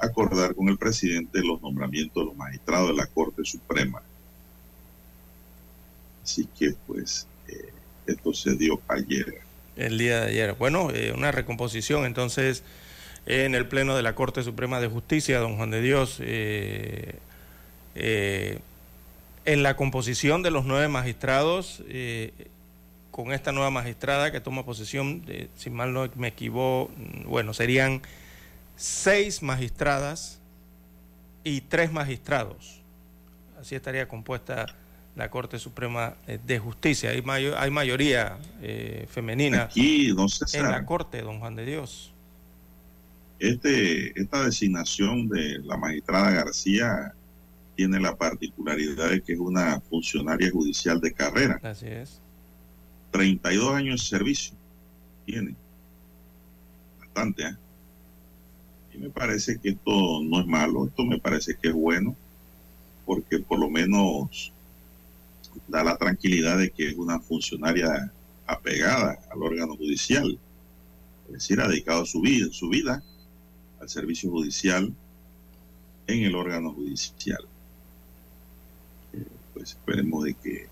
acordar 0.00 0.54
con 0.56 0.68
el 0.68 0.76
presidente 0.76 1.40
los 1.44 1.62
nombramientos 1.62 2.20
de 2.20 2.26
los 2.26 2.36
magistrados 2.36 2.88
de 2.88 2.94
la 2.94 3.06
Corte 3.06 3.44
Suprema. 3.44 4.02
Así 6.24 6.48
que 6.58 6.74
pues 6.88 7.28
eh, 7.46 7.72
esto 8.06 8.34
se 8.34 8.56
dio 8.56 8.80
ayer. 8.88 9.40
El 9.76 9.96
día 9.96 10.22
de 10.22 10.30
ayer. 10.30 10.54
Bueno, 10.58 10.90
eh, 10.90 11.12
una 11.16 11.30
recomposición 11.30 12.04
entonces 12.04 12.64
en 13.26 13.54
el 13.54 13.68
Pleno 13.68 13.94
de 13.94 14.02
la 14.02 14.16
Corte 14.16 14.42
Suprema 14.42 14.80
de 14.80 14.88
Justicia, 14.88 15.38
don 15.38 15.56
Juan 15.56 15.70
de 15.70 15.82
Dios, 15.82 16.18
eh, 16.20 17.14
en 19.48 19.62
la 19.62 19.76
composición 19.76 20.42
de 20.42 20.50
los 20.50 20.66
nueve 20.66 20.88
magistrados, 20.88 21.82
con 23.10 23.32
esta 23.32 23.50
nueva 23.50 23.70
magistrada 23.70 24.30
que 24.30 24.40
toma 24.40 24.64
posesión, 24.64 25.24
si 25.56 25.70
mal 25.70 25.92
no 25.92 26.08
me 26.16 26.28
equivoco, 26.28 26.92
bueno, 27.24 27.54
serían 27.54 28.02
seis 28.76 29.42
magistradas 29.42 30.38
y 31.44 31.62
tres 31.62 31.90
magistrados. 31.92 32.80
Así 33.58 33.74
estaría 33.74 34.06
compuesta 34.06 34.66
la 35.16 35.30
Corte 35.30 35.58
Suprema 35.58 36.14
eh, 36.28 36.38
de 36.46 36.58
Justicia. 36.58 37.10
Hay, 37.10 37.24
hay 37.56 37.70
mayoría 37.70 38.38
eh, 38.62 39.06
femenina 39.10 39.64
Aquí, 39.64 40.14
en 40.52 40.62
la 40.70 40.84
Corte, 40.84 41.22
don 41.22 41.40
Juan 41.40 41.56
de 41.56 41.66
Dios. 41.66 42.12
Este, 43.40 44.20
esta 44.20 44.44
designación 44.44 45.28
de 45.28 45.58
la 45.64 45.76
magistrada 45.76 46.30
García 46.30 47.14
tiene 47.78 48.00
la 48.00 48.16
particularidad 48.16 49.08
de 49.08 49.22
que 49.22 49.34
es 49.34 49.38
una 49.38 49.80
funcionaria 49.82 50.50
judicial 50.50 51.00
de 51.00 51.12
carrera. 51.12 51.60
Así 51.62 51.86
es. 51.86 52.20
32 53.12 53.72
años 53.72 54.00
de 54.00 54.18
servicio 54.18 54.56
tiene. 55.24 55.54
Bastante, 56.98 57.44
¿eh? 57.44 57.56
me 58.98 59.10
parece 59.10 59.60
que 59.60 59.68
esto 59.68 60.20
no 60.24 60.40
es 60.40 60.46
malo, 60.48 60.86
esto 60.88 61.04
me 61.04 61.20
parece 61.20 61.54
que 61.54 61.68
es 61.68 61.74
bueno, 61.74 62.16
porque 63.06 63.38
por 63.38 63.60
lo 63.60 63.70
menos 63.70 64.52
da 65.68 65.84
la 65.84 65.96
tranquilidad 65.96 66.58
de 66.58 66.70
que 66.70 66.88
es 66.88 66.96
una 66.96 67.20
funcionaria 67.20 68.12
apegada 68.44 69.20
al 69.30 69.40
órgano 69.40 69.76
judicial, 69.76 70.36
es 71.28 71.32
decir, 71.32 71.60
ha 71.60 71.68
dedicado 71.68 72.04
su 72.04 72.22
vida, 72.22 72.48
su 72.50 72.70
vida 72.70 73.04
al 73.80 73.88
servicio 73.88 74.32
judicial 74.32 74.92
en 76.08 76.24
el 76.24 76.34
órgano 76.34 76.72
judicial. 76.72 77.46
Eh, 79.58 79.64
pues 79.64 79.70
esperemos 79.70 80.24
de 80.24 80.34
que 80.34 80.66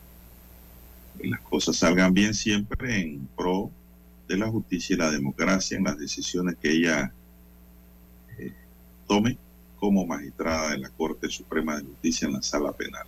las 1.24 1.40
cosas 1.40 1.76
salgan 1.76 2.14
bien 2.14 2.34
siempre 2.34 3.00
en 3.00 3.26
pro 3.36 3.70
de 4.28 4.36
la 4.36 4.48
justicia 4.48 4.94
y 4.94 4.98
la 4.98 5.10
democracia 5.10 5.76
en 5.76 5.84
las 5.84 5.98
decisiones 5.98 6.56
que 6.60 6.70
ella 6.70 7.12
tome 9.06 9.38
como 9.78 10.06
magistrada 10.06 10.70
de 10.70 10.78
la 10.78 10.88
Corte 10.90 11.28
Suprema 11.28 11.76
de 11.76 11.84
Justicia 11.84 12.26
en 12.26 12.34
la 12.34 12.42
Sala 12.42 12.72
Penal. 12.72 13.06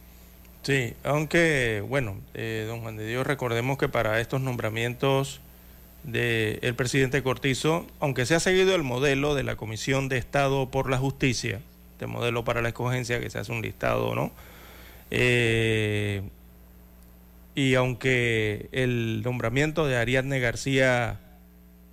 Sí, 0.63 0.95
aunque, 1.03 1.85
bueno, 1.89 2.17
eh, 2.35 2.67
don 2.69 2.81
Juan 2.83 2.97
de 2.97 3.07
Dios, 3.07 3.27
recordemos 3.27 3.79
que 3.79 3.89
para 3.89 4.21
estos 4.21 4.41
nombramientos 4.41 5.41
del 6.05 6.75
presidente 6.77 7.23
Cortizo, 7.23 7.87
aunque 8.01 8.27
se 8.27 8.35
ha 8.35 8.41
seguido 8.41 8.75
el 8.75 8.83
modelo 8.83 9.35
de 9.35 9.43
la 9.43 9.57
Comisión 9.57 10.09
de 10.09 10.19
Estado 10.19 10.71
por 10.71 10.89
la 10.89 10.99
Justicia, 10.99 11.61
de 11.99 12.07
modelo 12.07 12.45
para 12.45 12.63
la 12.63 12.69
escogencia, 12.69 13.21
que 13.21 13.31
se 13.31 13.39
hace 13.39 13.51
un 13.51 13.63
listado, 13.63 14.15
¿no? 14.15 14.31
Eh, 15.11 16.23
y 17.55 17.75
aunque 17.75 18.69
el 18.73 19.23
nombramiento 19.23 19.87
de 19.87 19.97
Ariadne 19.97 20.39
García 20.41 21.21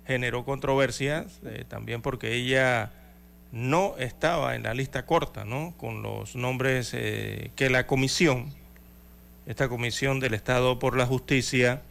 generó 0.06 0.44
controversias, 0.44 1.40
eh, 1.44 1.64
también 1.66 2.02
porque 2.02 2.34
ella 2.34 2.92
no 3.52 3.96
estaba 3.98 4.54
en 4.54 4.64
la 4.64 4.74
lista 4.74 5.06
corta, 5.06 5.44
¿no? 5.44 5.74
Con 5.76 6.02
los 6.02 6.36
nombres 6.36 6.92
eh, 6.94 7.50
que 7.56 7.70
la 7.70 7.86
comisión, 7.86 8.52
esta 9.46 9.68
comisión 9.68 10.20
del 10.20 10.34
Estado 10.34 10.78
por 10.78 10.96
la 10.96 11.06
Justicia, 11.06 11.82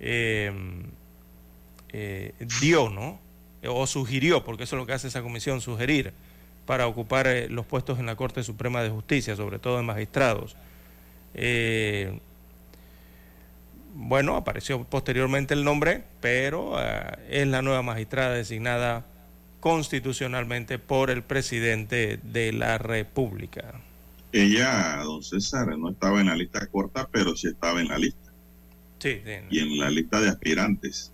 em, 0.00 0.84
dio, 2.60 2.88
¿no? 2.88 3.20
O 3.68 3.86
sugirió, 3.86 4.44
porque 4.44 4.64
eso 4.64 4.76
es 4.76 4.80
lo 4.80 4.86
que 4.86 4.94
hace 4.94 5.08
esa 5.08 5.22
comisión, 5.22 5.60
sugerir 5.60 6.14
para 6.66 6.86
ocupar 6.86 7.26
eh, 7.26 7.48
los 7.48 7.66
puestos 7.66 7.98
en 7.98 8.06
la 8.06 8.16
Corte 8.16 8.42
Suprema 8.42 8.82
de 8.82 8.90
Justicia, 8.90 9.36
sobre 9.36 9.58
todo 9.58 9.80
en 9.80 9.86
magistrados. 9.86 10.56
bueno, 13.94 14.36
apareció 14.36 14.84
posteriormente 14.84 15.54
el 15.54 15.64
nombre, 15.64 16.04
pero 16.20 16.76
es 17.28 17.46
la 17.46 17.62
nueva 17.62 17.82
magistrada 17.82 18.34
designada 18.34 19.06
constitucionalmente 19.60 20.78
por 20.80 21.08
el 21.08 21.22
presidente 21.22 22.18
de 22.22 22.52
la 22.52 22.78
República. 22.78 23.74
Ella, 24.32 24.96
don 25.04 25.22
César, 25.22 25.78
no 25.78 25.90
estaba 25.90 26.20
en 26.20 26.26
la 26.26 26.34
lista 26.34 26.66
corta, 26.66 27.08
pero 27.12 27.36
sí 27.36 27.48
estaba 27.48 27.80
en 27.80 27.88
la 27.88 27.96
lista. 27.98 28.32
Sí, 28.98 29.20
sí. 29.24 29.32
Y 29.50 29.58
en 29.60 29.78
la 29.78 29.90
lista 29.90 30.20
de 30.20 30.30
aspirantes 30.30 31.12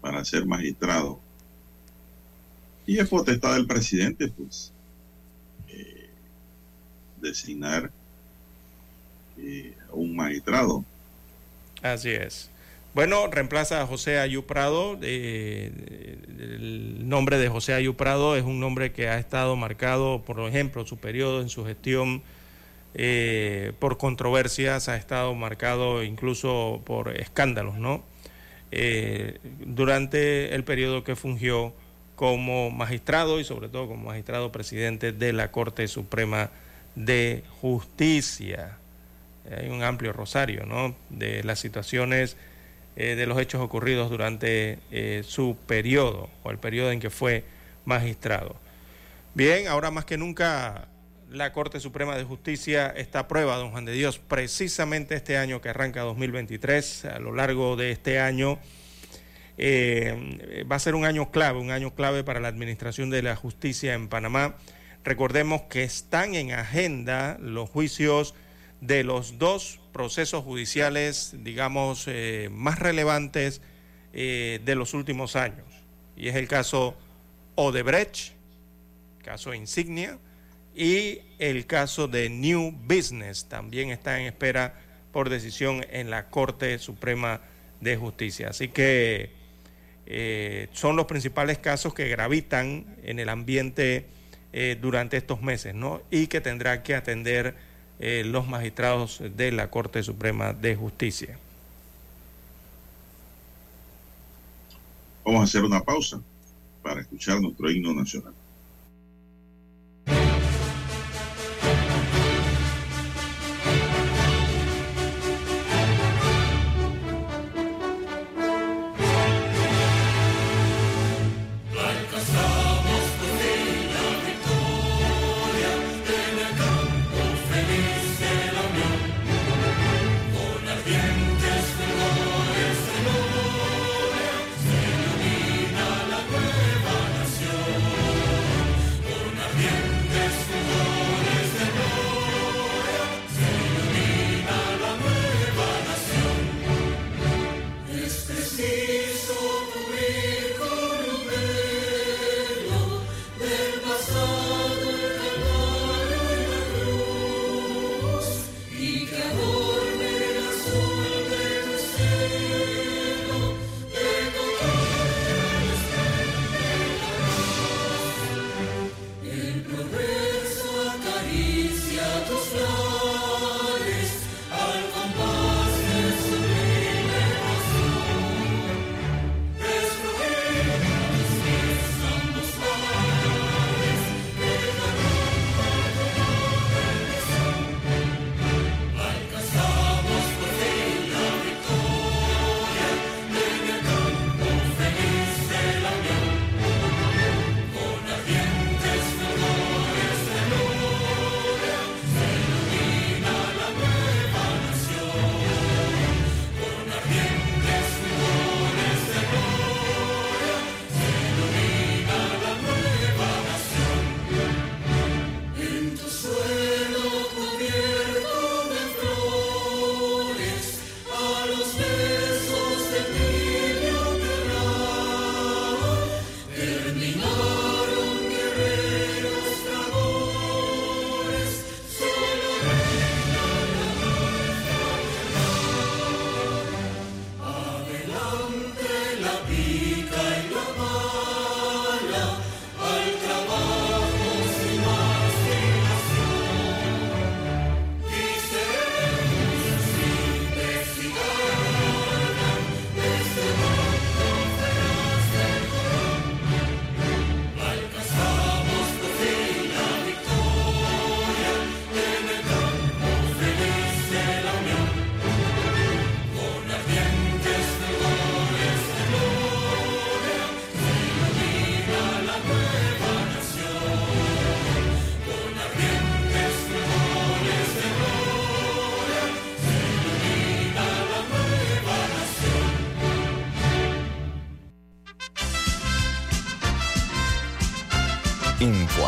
para 0.00 0.24
ser 0.24 0.46
magistrado. 0.46 1.20
Y 2.90 2.98
es 2.98 3.08
potestad 3.08 3.54
del 3.54 3.68
presidente, 3.68 4.26
pues, 4.36 4.72
eh, 5.68 6.10
designar 7.22 7.88
eh, 9.38 9.74
a 9.88 9.94
un 9.94 10.16
magistrado. 10.16 10.84
Así 11.82 12.10
es. 12.10 12.50
Bueno, 12.92 13.28
reemplaza 13.28 13.80
a 13.80 13.86
José 13.86 14.18
Ayuprado. 14.18 14.98
Eh, 15.02 15.70
el 16.40 17.08
nombre 17.08 17.38
de 17.38 17.48
José 17.48 17.74
Ayuprado 17.74 18.34
es 18.34 18.42
un 18.42 18.58
nombre 18.58 18.90
que 18.90 19.08
ha 19.08 19.20
estado 19.20 19.54
marcado, 19.54 20.22
por 20.22 20.40
ejemplo, 20.40 20.84
su 20.84 20.96
periodo 20.96 21.42
en 21.42 21.48
su 21.48 21.64
gestión 21.64 22.24
eh, 22.94 23.72
por 23.78 23.98
controversias, 23.98 24.88
ha 24.88 24.96
estado 24.96 25.32
marcado 25.36 26.02
incluso 26.02 26.82
por 26.84 27.16
escándalos, 27.16 27.76
¿no? 27.76 28.02
Durante 29.60 30.56
el 30.56 30.64
periodo 30.64 31.04
que 31.04 31.14
fungió 31.14 31.72
como 32.20 32.70
magistrado 32.70 33.40
y 33.40 33.44
sobre 33.44 33.70
todo 33.70 33.88
como 33.88 34.08
magistrado 34.08 34.52
presidente 34.52 35.10
de 35.10 35.32
la 35.32 35.50
Corte 35.50 35.88
Suprema 35.88 36.50
de 36.94 37.42
Justicia. 37.62 38.76
Hay 39.50 39.70
un 39.70 39.82
amplio 39.82 40.12
rosario, 40.12 40.66
¿no? 40.66 40.94
De 41.08 41.42
las 41.44 41.60
situaciones 41.60 42.36
eh, 42.96 43.14
de 43.14 43.24
los 43.24 43.40
hechos 43.40 43.62
ocurridos 43.62 44.10
durante 44.10 44.80
eh, 44.90 45.22
su 45.26 45.56
periodo 45.66 46.28
o 46.42 46.50
el 46.50 46.58
periodo 46.58 46.92
en 46.92 47.00
que 47.00 47.08
fue 47.08 47.42
magistrado. 47.86 48.54
Bien, 49.32 49.66
ahora 49.66 49.90
más 49.90 50.04
que 50.04 50.18
nunca 50.18 50.88
la 51.30 51.54
Corte 51.54 51.80
Suprema 51.80 52.16
de 52.16 52.24
Justicia 52.24 52.88
está 52.88 53.20
a 53.20 53.28
prueba, 53.28 53.56
don 53.56 53.70
Juan 53.70 53.86
de 53.86 53.92
Dios, 53.92 54.18
precisamente 54.18 55.14
este 55.14 55.38
año 55.38 55.62
que 55.62 55.70
arranca 55.70 56.02
2023, 56.02 57.06
a 57.06 57.18
lo 57.18 57.34
largo 57.34 57.76
de 57.76 57.92
este 57.92 58.20
año. 58.20 58.58
Eh, 59.62 60.64
va 60.72 60.76
a 60.76 60.78
ser 60.78 60.94
un 60.94 61.04
año 61.04 61.30
clave, 61.30 61.60
un 61.60 61.70
año 61.70 61.94
clave 61.94 62.24
para 62.24 62.40
la 62.40 62.48
administración 62.48 63.10
de 63.10 63.20
la 63.20 63.36
justicia 63.36 63.92
en 63.92 64.08
Panamá. 64.08 64.56
Recordemos 65.04 65.60
que 65.68 65.84
están 65.84 66.34
en 66.34 66.52
agenda 66.52 67.36
los 67.38 67.68
juicios 67.68 68.34
de 68.80 69.04
los 69.04 69.36
dos 69.36 69.78
procesos 69.92 70.44
judiciales, 70.44 71.34
digamos, 71.40 72.06
eh, 72.06 72.48
más 72.50 72.78
relevantes 72.78 73.60
eh, 74.14 74.60
de 74.64 74.74
los 74.76 74.94
últimos 74.94 75.36
años. 75.36 75.66
Y 76.16 76.28
es 76.28 76.36
el 76.36 76.48
caso 76.48 76.96
Odebrecht, 77.54 78.32
caso 79.22 79.52
insignia, 79.52 80.18
y 80.74 81.18
el 81.38 81.66
caso 81.66 82.08
de 82.08 82.30
New 82.30 82.72
Business, 82.86 83.46
también 83.46 83.90
está 83.90 84.18
en 84.18 84.26
espera 84.26 84.80
por 85.12 85.28
decisión 85.28 85.84
en 85.90 86.08
la 86.08 86.30
Corte 86.30 86.78
Suprema 86.78 87.42
de 87.82 87.98
Justicia. 87.98 88.48
Así 88.48 88.68
que 88.68 89.38
eh, 90.12 90.68
son 90.72 90.96
los 90.96 91.06
principales 91.06 91.58
casos 91.58 91.94
que 91.94 92.08
gravitan 92.08 92.84
en 93.04 93.18
el 93.18 93.28
ambiente 93.28 94.06
durante 94.80 95.16
estos 95.16 95.42
meses, 95.42 95.76
¿no? 95.76 96.02
Y 96.10 96.26
que 96.26 96.40
tendrá 96.40 96.82
que 96.82 96.96
atender 96.96 97.54
eh, 98.02 98.24
los 98.24 98.48
magistrados 98.48 99.20
de 99.36 99.52
la 99.52 99.68
Corte 99.68 100.02
Suprema 100.02 100.54
de 100.54 100.74
Justicia. 100.74 101.38
Vamos 105.22 105.42
a 105.42 105.44
hacer 105.44 105.62
una 105.64 105.82
pausa 105.82 106.18
para 106.82 107.02
escuchar 107.02 107.42
nuestro 107.42 107.70
himno 107.70 107.92
nacional. 107.92 108.32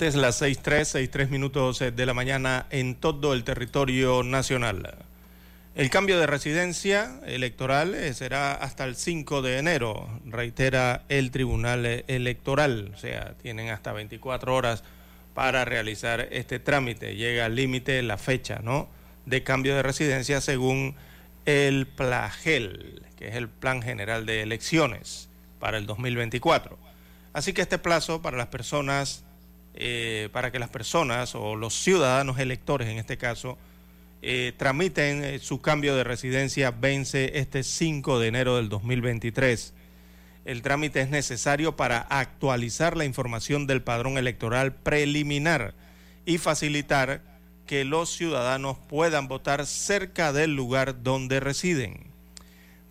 Oyentes, 0.00 0.14
las 0.14 0.40
6.3, 0.40 1.10
6.3 1.10 1.28
minutos 1.28 1.82
eh, 1.82 1.90
de 1.90 2.06
la 2.06 2.14
mañana 2.14 2.66
en 2.70 2.94
todo 2.94 3.34
el 3.34 3.44
territorio 3.44 4.22
nacional. 4.22 4.94
El 5.74 5.90
cambio 5.90 6.18
de 6.18 6.26
residencia 6.26 7.20
electoral 7.26 7.94
eh, 7.94 8.14
será 8.14 8.54
hasta 8.54 8.84
el 8.84 8.96
5 8.96 9.42
de 9.42 9.58
enero, 9.58 10.08
reitera 10.24 11.02
el 11.10 11.30
Tribunal 11.30 12.04
Electoral. 12.06 12.92
O 12.94 12.98
sea, 12.98 13.34
tienen 13.42 13.68
hasta 13.68 13.92
24 13.92 14.54
horas 14.54 14.84
para 15.34 15.66
realizar 15.66 16.28
este 16.30 16.58
trámite. 16.58 17.16
Llega 17.16 17.44
al 17.44 17.54
límite 17.54 18.00
la 18.02 18.16
fecha, 18.16 18.60
¿no? 18.62 18.88
De 19.26 19.42
cambio 19.42 19.76
de 19.76 19.82
residencia 19.82 20.40
según 20.40 20.94
el 21.44 21.86
PLAGEL, 21.86 23.02
que 23.16 23.28
es 23.28 23.34
el 23.34 23.48
Plan 23.50 23.82
General 23.82 24.24
de 24.24 24.42
Elecciones 24.42 25.28
para 25.58 25.76
el 25.76 25.84
2024. 25.86 26.78
Así 27.34 27.52
que 27.52 27.60
este 27.60 27.78
plazo 27.78 28.22
para 28.22 28.38
las 28.38 28.46
personas 28.46 29.24
eh, 29.82 30.28
para 30.32 30.52
que 30.52 30.58
las 30.58 30.68
personas 30.68 31.34
o 31.34 31.56
los 31.56 31.72
ciudadanos 31.72 32.38
electores 32.38 32.86
en 32.88 32.98
este 32.98 33.16
caso 33.16 33.56
eh, 34.20 34.52
tramiten 34.58 35.24
eh, 35.24 35.38
su 35.38 35.62
cambio 35.62 35.96
de 35.96 36.04
residencia 36.04 36.70
vence 36.70 37.38
este 37.38 37.62
5 37.62 38.18
de 38.18 38.28
enero 38.28 38.56
del 38.56 38.68
2023. 38.68 39.72
El 40.44 40.60
trámite 40.60 41.00
es 41.00 41.08
necesario 41.08 41.76
para 41.76 42.00
actualizar 42.00 42.94
la 42.94 43.06
información 43.06 43.66
del 43.66 43.80
padrón 43.80 44.18
electoral 44.18 44.74
preliminar 44.74 45.72
y 46.26 46.36
facilitar 46.36 47.22
que 47.66 47.86
los 47.86 48.10
ciudadanos 48.10 48.76
puedan 48.86 49.28
votar 49.28 49.64
cerca 49.64 50.34
del 50.34 50.54
lugar 50.54 51.02
donde 51.02 51.40
residen 51.40 52.09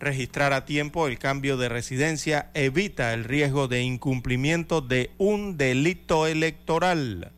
registrar 0.00 0.54
a 0.54 0.64
tiempo 0.64 1.06
el 1.06 1.18
cambio 1.18 1.58
de 1.58 1.68
residencia 1.68 2.50
evita 2.54 3.12
el 3.12 3.24
riesgo 3.24 3.68
de 3.68 3.82
incumplimiento 3.82 4.80
de 4.80 5.10
un 5.18 5.58
delito 5.58 6.26
electoral 6.26 7.32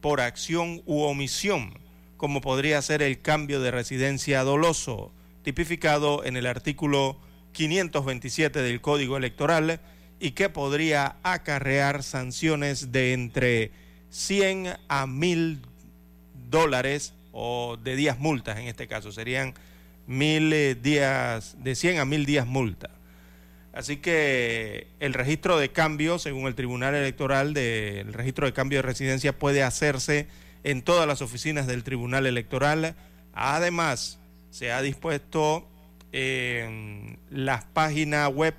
por 0.00 0.20
acción 0.20 0.82
u 0.84 1.02
omisión, 1.02 1.78
como 2.16 2.40
podría 2.40 2.82
ser 2.82 3.02
el 3.02 3.20
cambio 3.20 3.60
de 3.60 3.70
residencia 3.70 4.42
doloso, 4.42 5.12
tipificado 5.44 6.24
en 6.24 6.36
el 6.36 6.46
artículo 6.46 7.16
527 7.52 8.62
del 8.62 8.80
Código 8.80 9.16
Electoral 9.16 9.80
y 10.18 10.32
que 10.32 10.48
podría 10.48 11.16
acarrear 11.22 12.02
sanciones 12.02 12.90
de 12.90 13.12
entre 13.12 13.70
100 14.10 14.76
a 14.88 15.06
1000 15.06 15.60
dólares 16.50 17.14
o 17.30 17.76
de 17.76 17.94
10 17.94 18.18
multas 18.18 18.58
en 18.58 18.66
este 18.66 18.88
caso, 18.88 19.12
serían 19.12 19.54
mil 20.08 20.52
eh, 20.52 20.74
días, 20.74 21.56
de 21.62 21.76
100 21.76 22.00
a 22.00 22.04
mil 22.04 22.26
días 22.26 22.46
multa. 22.46 22.90
Así 23.72 23.98
que 23.98 24.88
el 24.98 25.14
registro 25.14 25.56
de 25.58 25.70
cambio, 25.70 26.18
según 26.18 26.48
el 26.48 26.56
Tribunal 26.56 26.96
Electoral, 26.96 27.56
el 27.56 28.12
registro 28.12 28.46
de 28.46 28.52
cambio 28.52 28.78
de 28.78 28.82
residencia 28.82 29.38
puede 29.38 29.62
hacerse 29.62 30.26
en 30.64 30.82
todas 30.82 31.06
las 31.06 31.22
oficinas 31.22 31.68
del 31.68 31.84
Tribunal 31.84 32.26
Electoral. 32.26 32.96
Además, 33.34 34.18
se 34.50 34.72
ha 34.72 34.82
dispuesto 34.82 35.68
en 36.10 37.20
la 37.30 37.64
página 37.72 38.26
web 38.28 38.56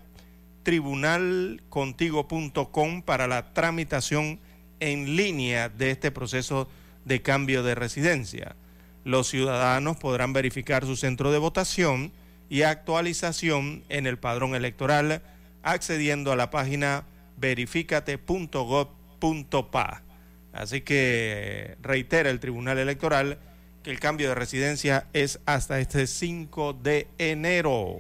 tribunalcontigo.com 0.64 3.02
para 3.02 3.28
la 3.28 3.54
tramitación 3.54 4.40
en 4.80 5.18
línea 5.18 5.68
de 5.68 5.92
este 5.92 6.12
proceso 6.12 6.70
de 7.04 7.22
cambio 7.22 7.62
de 7.64 7.76
residencia 7.76 8.56
los 9.04 9.28
ciudadanos 9.28 9.98
podrán 9.98 10.34
verificar 10.34 10.86
su 10.86 10.96
centro 10.96 11.32
de 11.32 11.38
votación 11.38 12.12
y 12.50 12.64
actualización 12.64 13.84
en 13.90 14.08
el 14.08 14.18
padrón 14.18 14.56
electoral 14.56 15.22
accediendo 15.64 16.32
a 16.32 16.36
la 16.36 16.50
página 16.50 17.06
verificate.gov.pa. 17.38 20.04
Así 20.52 20.82
que 20.82 21.78
reitera 21.82 22.30
el 22.30 22.40
Tribunal 22.40 22.80
Electoral 22.80 23.38
que 23.84 23.92
el 23.92 24.00
cambio 24.00 24.30
de 24.30 24.36
residencia 24.36 25.08
es 25.14 25.40
hasta 25.46 25.80
este 25.80 26.08
5 26.08 26.74
de 26.74 27.08
enero 27.18 28.00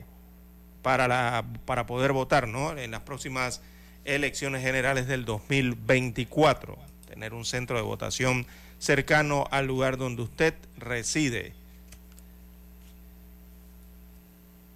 para, 0.81 1.45
para 1.65 1.85
poder 1.85 2.11
votar 2.11 2.47
¿no? 2.47 2.77
en 2.77 2.91
las 2.91 3.01
próximas 3.01 3.61
elecciones 4.03 4.63
generales 4.63 5.07
del 5.07 5.25
2024. 5.25 6.77
Tener 7.07 7.33
un 7.33 7.45
centro 7.45 7.77
de 7.77 7.83
votación 7.83 8.45
cercano 8.79 9.45
al 9.51 9.67
lugar 9.67 9.97
donde 9.97 10.23
usted 10.23 10.55
reside. 10.77 11.53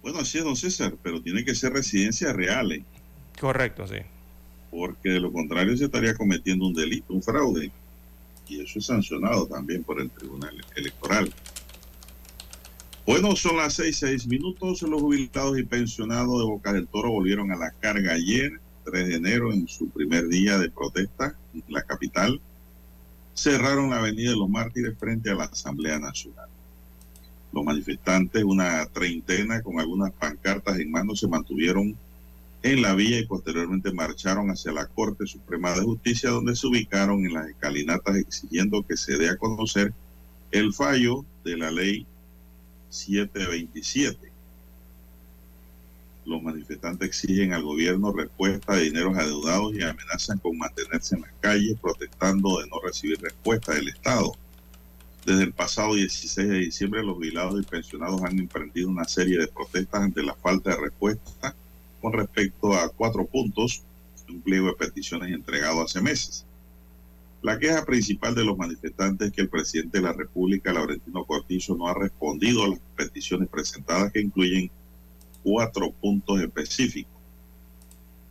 Bueno, 0.02 0.20
así 0.20 0.38
es, 0.38 0.44
don 0.44 0.54
César, 0.54 0.94
pero 1.02 1.22
tiene 1.22 1.44
que 1.44 1.54
ser 1.54 1.72
residencia 1.72 2.32
real. 2.32 2.72
¿eh? 2.72 2.84
Correcto, 3.40 3.86
sí. 3.88 3.96
Porque 4.70 5.08
de 5.08 5.20
lo 5.20 5.32
contrario 5.32 5.76
se 5.76 5.86
estaría 5.86 6.14
cometiendo 6.14 6.66
un 6.66 6.74
delito, 6.74 7.14
un 7.14 7.22
fraude. 7.22 7.72
Y 8.46 8.60
eso 8.60 8.78
es 8.78 8.86
sancionado 8.86 9.46
también 9.46 9.82
por 9.82 9.98
el 10.00 10.10
Tribunal 10.10 10.62
Electoral. 10.76 11.32
Bueno, 13.06 13.34
son 13.36 13.56
las 13.56 13.74
seis, 13.74 13.96
seis 13.96 14.26
minutos. 14.26 14.82
Los 14.82 15.00
jubilados 15.00 15.58
y 15.58 15.62
pensionados 15.62 16.38
de 16.38 16.44
Boca 16.44 16.72
del 16.74 16.86
Toro 16.86 17.10
volvieron 17.10 17.50
a 17.52 17.56
la 17.56 17.70
carga 17.70 18.12
ayer, 18.12 18.60
3 18.84 19.08
de 19.08 19.14
enero, 19.14 19.52
en 19.52 19.66
su 19.66 19.88
primer 19.88 20.28
día 20.28 20.58
de 20.58 20.70
protesta 20.70 21.34
en 21.54 21.64
la 21.68 21.82
capital 21.82 22.40
cerraron 23.34 23.90
la 23.90 23.98
Avenida 23.98 24.30
de 24.30 24.36
los 24.36 24.48
Mártires 24.48 24.96
frente 24.98 25.30
a 25.30 25.34
la 25.34 25.44
Asamblea 25.44 25.98
Nacional. 25.98 26.48
Los 27.52 27.64
manifestantes, 27.64 28.42
una 28.42 28.86
treintena 28.86 29.62
con 29.62 29.78
algunas 29.78 30.12
pancartas 30.12 30.78
en 30.78 30.90
mano, 30.90 31.14
se 31.14 31.28
mantuvieron 31.28 31.96
en 32.62 32.82
la 32.82 32.94
vía 32.94 33.18
y 33.18 33.26
posteriormente 33.26 33.92
marcharon 33.92 34.50
hacia 34.50 34.72
la 34.72 34.86
Corte 34.86 35.26
Suprema 35.26 35.72
de 35.72 35.82
Justicia, 35.82 36.30
donde 36.30 36.56
se 36.56 36.66
ubicaron 36.66 37.24
en 37.26 37.34
las 37.34 37.48
escalinatas 37.48 38.16
exigiendo 38.16 38.82
que 38.86 38.96
se 38.96 39.18
dé 39.18 39.28
a 39.28 39.36
conocer 39.36 39.92
el 40.50 40.72
fallo 40.72 41.24
de 41.44 41.58
la 41.58 41.70
ley 41.70 42.06
727 42.88 44.33
los 46.26 46.42
manifestantes 46.42 47.08
exigen 47.08 47.52
al 47.52 47.62
gobierno 47.62 48.12
respuesta 48.12 48.74
de 48.74 48.84
dineros 48.84 49.16
adeudados 49.16 49.74
y 49.74 49.82
amenazan 49.82 50.38
con 50.38 50.56
mantenerse 50.56 51.16
en 51.16 51.22
las 51.22 51.32
calles 51.40 51.78
protestando 51.80 52.60
de 52.60 52.68
no 52.68 52.80
recibir 52.82 53.20
respuesta 53.20 53.74
del 53.74 53.88
Estado. 53.88 54.32
Desde 55.26 55.44
el 55.44 55.52
pasado 55.52 55.94
16 55.94 56.48
de 56.48 56.58
diciembre, 56.58 57.02
los 57.02 57.16
jubilados 57.16 57.60
y 57.60 57.64
pensionados 57.64 58.22
han 58.22 58.38
emprendido 58.38 58.88
una 58.88 59.04
serie 59.04 59.38
de 59.38 59.48
protestas 59.48 60.02
ante 60.02 60.22
la 60.22 60.34
falta 60.34 60.70
de 60.70 60.82
respuesta 60.82 61.54
con 62.00 62.12
respecto 62.12 62.74
a 62.74 62.90
cuatro 62.90 63.24
puntos 63.24 63.82
de 64.26 64.34
un 64.34 64.42
pliego 64.42 64.66
de 64.68 64.74
peticiones 64.74 65.32
entregado 65.32 65.82
hace 65.82 66.00
meses. 66.00 66.44
La 67.40 67.58
queja 67.58 67.84
principal 67.84 68.34
de 68.34 68.44
los 68.44 68.56
manifestantes 68.56 69.28
es 69.28 69.34
que 69.34 69.42
el 69.42 69.50
presidente 69.50 69.98
de 69.98 70.04
la 70.04 70.14
República, 70.14 70.72
Laurentino 70.72 71.24
Cortizo, 71.26 71.76
no 71.76 71.88
ha 71.88 71.94
respondido 71.94 72.64
a 72.64 72.68
las 72.68 72.80
peticiones 72.96 73.48
presentadas 73.48 74.12
que 74.12 74.20
incluyen 74.20 74.70
cuatro 75.44 75.92
puntos 75.92 76.40
específicos. 76.40 77.12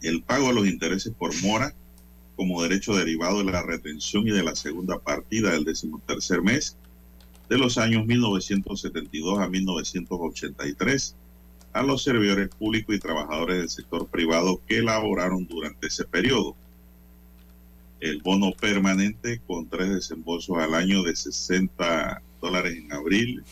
El 0.02 0.22
pago 0.22 0.48
de 0.48 0.54
los 0.54 0.68
intereses 0.68 1.14
por 1.18 1.34
mora 1.42 1.74
como 2.36 2.62
derecho 2.62 2.96
derivado 2.96 3.38
de 3.38 3.52
la 3.52 3.62
retención 3.62 4.28
y 4.28 4.32
de 4.32 4.44
la 4.44 4.56
segunda 4.56 5.00
partida 5.00 5.52
del 5.52 5.64
decimotercer 5.64 6.42
mes 6.42 6.76
de 7.50 7.58
los 7.58 7.78
años 7.78 8.06
1972 8.06 9.40
a 9.40 9.48
1983 9.48 11.16
a 11.74 11.84
los 11.84 12.04
servidores 12.04 12.50
públicos 12.50 12.96
y 12.96 13.00
trabajadores 13.00 13.58
del 13.58 13.70
sector 13.70 14.08
privado 14.08 14.62
que 14.68 14.78
elaboraron 14.78 15.46
durante 15.48 15.88
ese 15.88 16.06
periodo. 16.06 16.56
El 18.00 18.22
bono 18.22 18.52
permanente 18.52 19.42
con 19.48 19.68
tres 19.68 19.90
desembolsos 19.90 20.58
al 20.58 20.76
año 20.76 21.04
de 21.04 21.16
60 21.16 22.22
dólares 22.42 22.78
en 22.78 22.92
abril, 22.92 23.44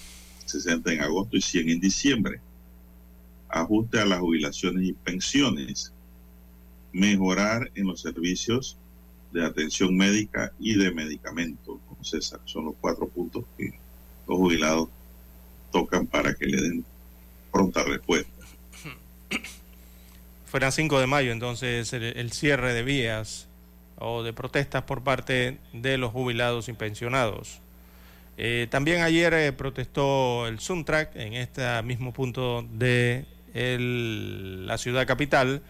60 0.45 0.93
en 0.93 1.01
agosto 1.01 1.37
y 1.37 1.41
100 1.41 1.69
en 1.69 1.79
diciembre. 1.79 2.41
Ajuste 3.51 3.99
a 3.99 4.05
las 4.05 4.19
jubilaciones 4.19 4.83
y 4.87 4.93
pensiones. 4.93 5.93
Mejorar 6.93 7.71
en 7.75 7.87
los 7.87 8.01
servicios 8.01 8.77
de 9.31 9.45
atención 9.45 9.95
médica 9.95 10.51
y 10.59 10.75
de 10.75 10.91
medicamentos. 10.91 11.77
César, 12.01 12.39
son 12.45 12.65
los 12.65 12.75
cuatro 12.81 13.07
puntos 13.07 13.45
que 13.57 13.73
los 14.27 14.37
jubilados 14.37 14.89
tocan 15.71 16.07
para 16.07 16.33
que 16.33 16.45
le 16.45 16.61
den 16.61 16.85
pronta 17.51 17.83
respuesta. 17.83 18.31
Fuera 20.45 20.71
5 20.71 20.99
de 20.99 21.07
mayo, 21.07 21.31
entonces, 21.31 21.93
el, 21.93 22.31
cierre 22.31 22.73
de 22.73 22.83
vías 22.83 23.47
o 23.97 24.23
de 24.23 24.33
protestas 24.33 24.83
por 24.83 25.03
parte 25.03 25.59
de 25.73 25.97
los 25.97 26.11
jubilados 26.11 26.67
y 26.67 26.73
pensionados. 26.73 27.59
Eh, 28.37 28.67
también 28.69 29.01
ayer 29.01 29.33
eh, 29.33 29.53
protestó 29.53 30.47
el 30.47 30.59
Suntrack 30.59 31.15
en 31.15 31.33
este 31.33 31.81
mismo 31.83 32.11
punto 32.11 32.65
de 32.73 33.25
la 33.53 34.77
ciudad 34.77 35.05
capital. 35.05 35.61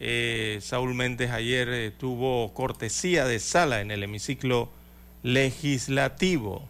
Eh, 0.00 0.58
Saúl 0.60 0.94
Méndez 0.94 1.30
ayer 1.30 1.92
tuvo 1.98 2.52
cortesía 2.54 3.24
de 3.24 3.38
sala 3.38 3.80
en 3.80 3.90
el 3.90 4.02
hemiciclo 4.02 4.68
legislativo 5.22 6.68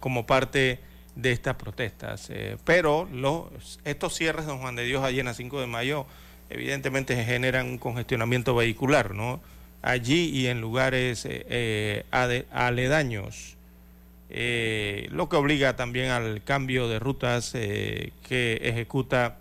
como 0.00 0.26
parte 0.26 0.78
de 1.16 1.32
estas 1.32 1.56
protestas. 1.56 2.30
pero 2.64 3.08
los, 3.12 3.80
estos 3.84 4.14
cierres, 4.14 4.46
don 4.46 4.60
Juan 4.60 4.76
de 4.76 4.84
Dios, 4.84 5.02
ayer 5.04 5.26
en 5.26 5.34
5 5.34 5.60
de 5.60 5.66
mayo, 5.66 6.06
evidentemente 6.48 7.22
generan 7.24 7.66
un 7.66 7.78
congestionamiento 7.78 8.54
vehicular, 8.54 9.14
¿no? 9.14 9.40
Allí 9.82 10.30
y 10.30 10.46
en 10.46 10.60
lugares 10.60 11.26
aledaños. 12.52 13.57
Eh, 14.30 15.08
lo 15.10 15.28
que 15.28 15.36
obliga 15.36 15.76
también 15.76 16.10
al 16.10 16.42
cambio 16.44 16.88
de 16.88 16.98
rutas 16.98 17.52
eh, 17.54 18.12
que 18.28 18.60
ejecuta 18.62 19.38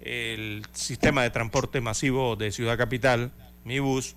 el 0.00 0.66
sistema 0.72 1.22
de 1.22 1.30
transporte 1.30 1.80
masivo 1.80 2.36
de 2.36 2.52
Ciudad 2.52 2.76
Capital, 2.76 3.32
mi 3.64 3.78
bus, 3.78 4.16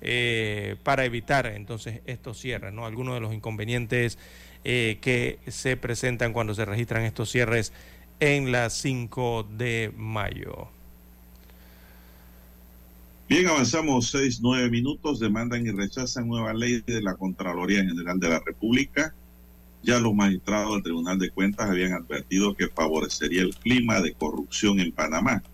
eh, 0.00 0.76
para 0.82 1.04
evitar 1.04 1.46
entonces 1.46 2.00
estos 2.06 2.38
cierres, 2.38 2.72
¿no? 2.72 2.86
Algunos 2.86 3.14
de 3.14 3.20
los 3.20 3.34
inconvenientes 3.34 4.18
que 4.64 5.38
se 5.46 5.76
presentan 5.76 6.32
cuando 6.32 6.52
se 6.52 6.64
registran 6.64 7.04
estos 7.04 7.30
cierres 7.30 7.72
en 8.18 8.50
las 8.50 8.72
5 8.72 9.46
de 9.56 9.92
mayo. 9.96 10.68
Bien, 13.28 13.46
avanzamos 13.46 14.10
seis, 14.10 14.40
nueve 14.40 14.68
minutos. 14.68 15.20
Demandan 15.20 15.64
y 15.64 15.70
rechazan 15.70 16.26
nueva 16.26 16.52
ley 16.52 16.82
de 16.84 17.00
la 17.00 17.14
Contraloría 17.14 17.84
General 17.84 18.18
de 18.18 18.28
la 18.28 18.40
República 18.44 19.14
ya 19.86 20.00
los 20.00 20.14
magistrados 20.14 20.74
del 20.74 20.82
Tribunal 20.82 21.16
de 21.16 21.30
Cuentas 21.30 21.70
habían 21.70 21.92
advertido 21.92 22.56
que 22.56 22.66
favorecería 22.66 23.42
el 23.42 23.54
clima 23.54 24.00
de 24.00 24.14
corrupción 24.14 24.80
en 24.80 24.90
Panamá. 24.90 25.44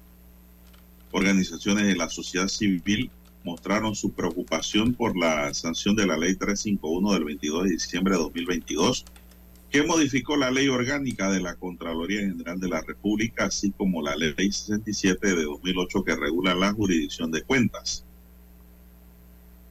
Organizaciones 1.11 1.87
de 1.87 1.95
la 1.95 2.09
sociedad 2.09 2.49
civil 2.49 3.11
mostraron 3.45 3.95
su 3.95 4.12
preocupación 4.12 4.95
por 4.95 5.18
la 5.18 5.53
sanción 5.53 5.95
de 5.97 6.07
la 6.07 6.16
Ley 6.16 6.35
351 6.37 7.12
del 7.12 7.24
22 7.24 7.64
de 7.64 7.70
diciembre 7.72 8.14
de 8.14 8.20
2022, 8.20 9.05
que 9.68 9.83
modificó 9.83 10.39
la 10.39 10.51
Ley 10.51 10.68
Orgánica 10.68 11.30
de 11.30 11.43
la 11.43 11.55
Contraloría 11.57 12.20
General 12.20 12.59
de 12.59 12.68
la 12.68 12.80
República, 12.80 13.45
así 13.45 13.70
como 13.72 14.01
la 14.01 14.16
Ley 14.16 14.33
67 14.35 15.26
de 15.26 15.45
2008 15.45 16.05
que 16.05 16.16
regula 16.16 16.55
la 16.55 16.72
jurisdicción 16.72 17.30
de 17.30 17.43
cuentas. 17.43 18.07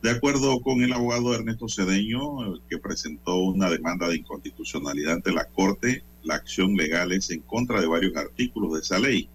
De 0.01 0.09
acuerdo 0.09 0.59
con 0.61 0.81
el 0.81 0.93
abogado 0.93 1.35
Ernesto 1.35 1.69
Cedeño, 1.69 2.59
que 2.67 2.79
presentó 2.79 3.35
una 3.35 3.69
demanda 3.69 4.07
de 4.07 4.15
inconstitucionalidad 4.15 5.13
ante 5.13 5.31
la 5.31 5.45
Corte, 5.45 6.03
la 6.23 6.35
acción 6.35 6.75
legal 6.75 7.11
es 7.11 7.29
en 7.29 7.41
contra 7.41 7.79
de 7.79 7.85
varios 7.85 8.17
artículos 8.17 8.73
de 8.73 8.79
esa 8.79 8.97
ley. 8.97 9.29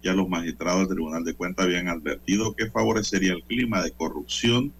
Ya 0.00 0.12
los 0.12 0.28
magistrados 0.28 0.82
del 0.82 0.98
Tribunal 0.98 1.24
de 1.24 1.34
Cuentas 1.34 1.66
habían 1.66 1.88
advertido 1.88 2.54
que 2.54 2.70
favorecería 2.70 3.32
el 3.32 3.42
clima 3.42 3.82
de 3.82 3.90
corrupción, 3.90 4.72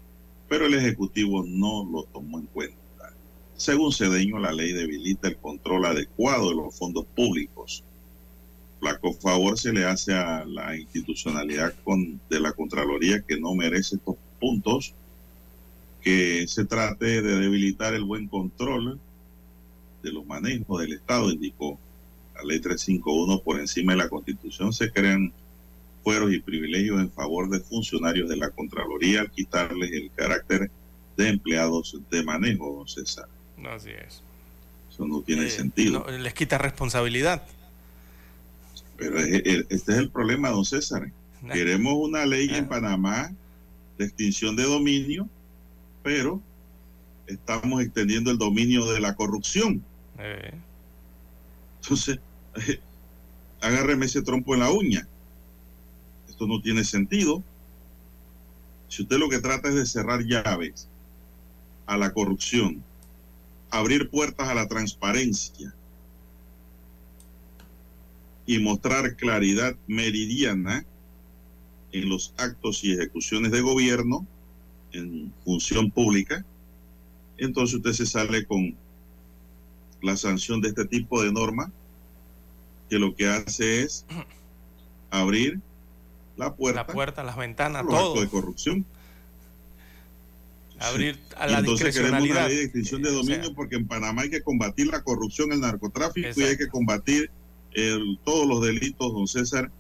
pero 0.48 0.66
el 0.66 0.74
Ejecutivo 0.74 1.44
no 1.44 1.84
lo 1.84 2.04
tomó 2.04 2.38
en 2.38 2.46
cuenta. 2.46 2.76
Según 3.56 3.92
Cedeño, 3.92 4.38
la 4.38 4.52
ley 4.52 4.72
debilita 4.72 5.26
el 5.26 5.36
control 5.38 5.86
adecuado 5.86 6.50
de 6.50 6.54
los 6.54 6.78
fondos 6.78 7.06
públicos. 7.16 7.82
Flaco 8.78 9.12
favor 9.14 9.58
se 9.58 9.72
le 9.72 9.84
hace 9.84 10.14
a 10.14 10.44
la 10.44 10.76
institucionalidad 10.76 11.74
de 12.30 12.38
la 12.38 12.52
Contraloría 12.52 13.20
que 13.22 13.40
no 13.40 13.52
merece 13.56 13.96
estos 13.96 14.14
puntos 14.38 14.94
que 16.02 16.46
se 16.46 16.64
trate 16.64 17.22
de 17.22 17.38
debilitar 17.38 17.94
el 17.94 18.04
buen 18.04 18.28
control 18.28 18.98
de 20.02 20.12
los 20.12 20.26
manejos 20.26 20.80
del 20.80 20.94
Estado, 20.94 21.30
indicó 21.30 21.78
la 22.34 22.42
ley 22.44 22.60
351 22.60 23.42
por 23.42 23.58
encima 23.58 23.92
de 23.92 23.98
la 23.98 24.08
Constitución, 24.08 24.72
se 24.72 24.90
crean 24.90 25.32
fueros 26.04 26.32
y 26.32 26.40
privilegios 26.40 27.00
en 27.00 27.10
favor 27.10 27.50
de 27.50 27.60
funcionarios 27.60 28.28
de 28.28 28.36
la 28.36 28.50
Contraloría 28.50 29.20
al 29.20 29.30
quitarles 29.30 29.92
el 29.92 30.10
carácter 30.14 30.70
de 31.16 31.28
empleados 31.28 31.98
de 32.10 32.22
manejo, 32.22 32.76
don 32.76 32.88
César. 32.88 33.28
No, 33.56 33.70
así 33.70 33.90
es. 33.90 34.22
Eso 34.90 35.06
no 35.06 35.20
tiene 35.22 35.46
eh, 35.46 35.50
sentido. 35.50 36.06
les 36.08 36.32
quita 36.32 36.58
responsabilidad. 36.58 37.44
Pero 38.96 39.18
este 39.18 39.74
es 39.74 39.98
el 39.98 40.10
problema, 40.10 40.50
don 40.50 40.64
César. 40.64 41.10
Queremos 41.52 41.94
una 41.96 42.24
ley 42.24 42.48
en 42.52 42.68
Panamá 42.68 43.32
de 43.98 44.04
extinción 44.04 44.54
de 44.56 44.62
dominio 44.62 45.28
pero 46.02 46.40
estamos 47.26 47.82
extendiendo 47.82 48.30
el 48.30 48.38
dominio 48.38 48.90
de 48.90 49.00
la 49.00 49.14
corrupción. 49.14 49.82
Eh. 50.18 50.52
Entonces, 51.82 52.18
agárreme 53.60 54.06
ese 54.06 54.22
trompo 54.22 54.54
en 54.54 54.60
la 54.60 54.70
uña. 54.70 55.06
Esto 56.28 56.46
no 56.46 56.60
tiene 56.60 56.84
sentido. 56.84 57.42
Si 58.88 59.02
usted 59.02 59.18
lo 59.18 59.28
que 59.28 59.38
trata 59.38 59.68
es 59.68 59.74
de 59.74 59.86
cerrar 59.86 60.24
llaves 60.24 60.88
a 61.86 61.96
la 61.96 62.12
corrupción, 62.12 62.82
abrir 63.70 64.08
puertas 64.10 64.48
a 64.48 64.54
la 64.54 64.66
transparencia 64.66 65.74
y 68.46 68.58
mostrar 68.58 69.14
claridad 69.16 69.76
meridiana 69.86 70.86
en 71.92 72.08
los 72.08 72.34
actos 72.38 72.82
y 72.82 72.92
ejecuciones 72.92 73.52
de 73.52 73.60
gobierno, 73.60 74.26
en 74.92 75.32
función 75.44 75.90
pública, 75.90 76.44
entonces 77.36 77.76
usted 77.76 77.92
se 77.92 78.06
sale 78.06 78.44
con 78.46 78.76
la 80.02 80.16
sanción 80.16 80.60
de 80.60 80.68
este 80.68 80.84
tipo 80.84 81.22
de 81.22 81.32
norma, 81.32 81.72
que 82.88 82.98
lo 82.98 83.14
que 83.14 83.28
hace 83.28 83.82
es 83.82 84.06
abrir 85.10 85.60
la 86.36 86.54
puerta, 86.54 86.80
la 86.80 86.86
puerta, 86.86 87.22
las 87.24 87.36
ventanas, 87.36 87.86
todo 87.86 88.20
de 88.20 88.28
corrupción. 88.28 88.86
Abrir 90.80 91.18
a 91.36 91.48
la 91.48 91.58
entonces 91.58 91.96
queremos 91.96 92.22
una 92.22 92.46
ley 92.46 92.56
de 92.56 92.62
extinción 92.62 93.02
de 93.02 93.10
dominio 93.10 93.52
porque 93.54 93.74
en 93.74 93.88
Panamá 93.88 94.22
hay 94.22 94.30
que 94.30 94.42
combatir 94.42 94.86
la 94.86 95.02
corrupción, 95.02 95.52
el 95.52 95.60
narcotráfico 95.60 96.40
y 96.40 96.44
hay 96.44 96.56
que 96.56 96.68
combatir 96.68 97.30
todos 98.24 98.46
los 98.46 98.62
delitos, 98.62 99.12
don 99.12 99.26
César, 99.26 99.70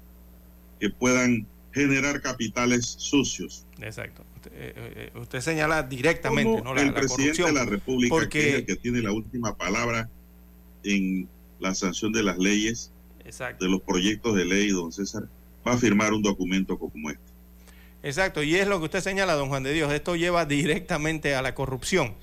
que 0.80 0.90
puedan 0.90 1.46
generar 1.72 2.20
capitales 2.20 2.84
sucios. 2.98 3.64
Exacto. 3.80 4.24
Eh, 4.52 5.10
eh, 5.14 5.18
usted 5.18 5.40
señala 5.40 5.82
directamente 5.82 6.62
¿no? 6.62 6.74
la, 6.74 6.82
el 6.82 6.94
presidente 6.94 7.42
de 7.42 7.52
la 7.52 7.64
República, 7.64 8.14
porque... 8.14 8.40
que 8.40 8.48
es 8.48 8.54
el 8.56 8.66
que 8.66 8.76
tiene 8.76 9.00
la 9.00 9.12
última 9.12 9.56
palabra 9.56 10.08
en 10.84 11.28
la 11.60 11.74
sanción 11.74 12.12
de 12.12 12.22
las 12.22 12.38
leyes, 12.38 12.92
de 13.24 13.68
los 13.68 13.82
proyectos 13.82 14.34
de 14.36 14.44
ley, 14.44 14.70
don 14.70 14.92
César, 14.92 15.24
va 15.66 15.72
a 15.72 15.78
firmar 15.78 16.12
un 16.12 16.22
documento 16.22 16.78
como 16.78 17.10
este. 17.10 17.22
Exacto, 18.02 18.42
y 18.42 18.54
es 18.54 18.66
lo 18.68 18.78
que 18.78 18.84
usted 18.84 19.00
señala, 19.00 19.34
don 19.34 19.48
Juan 19.48 19.64
de 19.64 19.72
Dios, 19.72 19.92
esto 19.92 20.16
lleva 20.16 20.46
directamente 20.46 21.34
a 21.34 21.42
la 21.42 21.54
corrupción. 21.54 22.14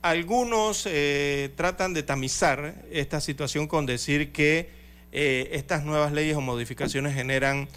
Algunos 0.00 0.86
eh, 0.86 1.50
tratan 1.56 1.92
de 1.92 2.02
tamizar 2.02 2.84
esta 2.90 3.20
situación 3.20 3.66
con 3.66 3.86
decir 3.86 4.32
que 4.32 4.84
estas 5.12 5.84
nuevas 5.84 6.12
leyes 6.12 6.36
o 6.36 6.40
modificaciones 6.40 7.14
generan 7.14 7.68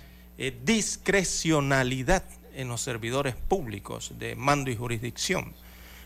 discrecionalidad 0.63 2.23
en 2.57 2.67
los 2.67 2.81
servidores 2.81 3.35
públicos 3.35 4.13
de 4.19 4.35
mando 4.35 4.69
y 4.69 4.75
jurisdicción. 4.75 5.53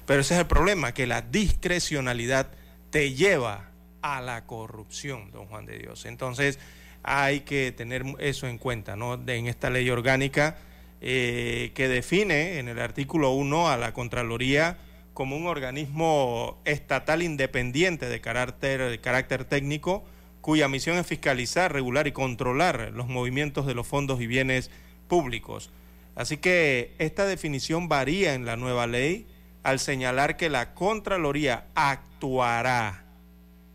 Pero 0.06 0.22
ese 0.22 0.36
es 0.36 0.42
el 0.42 0.48
problema, 0.48 0.94
que 0.94 1.08
la 1.08 1.22
discrecionalidad 1.22 2.52
te 2.90 3.14
lleva 3.14 3.70
a 4.02 4.22
la 4.22 4.46
corrupción, 4.46 5.32
don 5.32 5.48
Juan 5.48 5.66
de 5.66 5.80
Dios. 5.80 6.06
Entonces 6.06 6.60
hay 7.04 7.42
que 7.42 7.72
tener 7.72 8.04
eso 8.20 8.48
en 8.48 8.58
cuenta, 8.58 8.96
¿no? 8.96 9.14
en 9.14 9.48
esta 9.48 9.70
ley 9.70 9.90
orgánica 9.90 10.58
eh, 11.02 11.72
que 11.74 11.88
define 11.88 12.60
en 12.60 12.68
el 12.68 12.80
artículo 12.80 13.32
1 13.32 13.70
a 13.70 13.78
la 13.78 13.94
Contraloría 13.94 14.78
como 15.14 15.36
un 15.36 15.48
organismo 15.48 16.62
estatal 16.66 17.24
independiente 17.24 18.08
de 18.08 18.22
carácter, 18.22 18.90
de 18.90 19.00
carácter 19.00 19.46
técnico, 19.46 20.04
cuya 20.42 20.68
misión 20.68 20.98
es 20.98 21.08
fiscalizar, 21.08 21.74
regular 21.74 22.08
y 22.08 22.12
controlar 22.12 22.92
los 22.94 23.08
movimientos 23.08 23.66
de 23.66 23.76
los 23.76 23.88
fondos 23.88 24.22
y 24.22 24.28
bienes 24.28 24.72
públicos. 25.08 25.70
Así 26.16 26.38
que 26.38 26.94
esta 26.98 27.26
definición 27.26 27.88
varía 27.88 28.34
en 28.34 28.46
la 28.46 28.58
nueva 28.58 28.88
ley, 28.88 29.28
al 29.64 29.80
señalar 29.80 30.38
que 30.38 30.50
la 30.50 30.74
Contraloría 30.74 31.68
actuará 31.76 33.06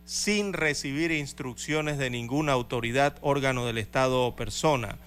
sin 0.05 0.53
recibir 0.53 1.11
instrucciones 1.11 1.99
de 1.99 2.11
ninguna 2.11 2.53
autoridad, 2.53 3.17
órgano 3.21 3.67
del 3.67 3.79
Estado 3.79 4.25
o 4.25 4.37
persona, 4.37 4.99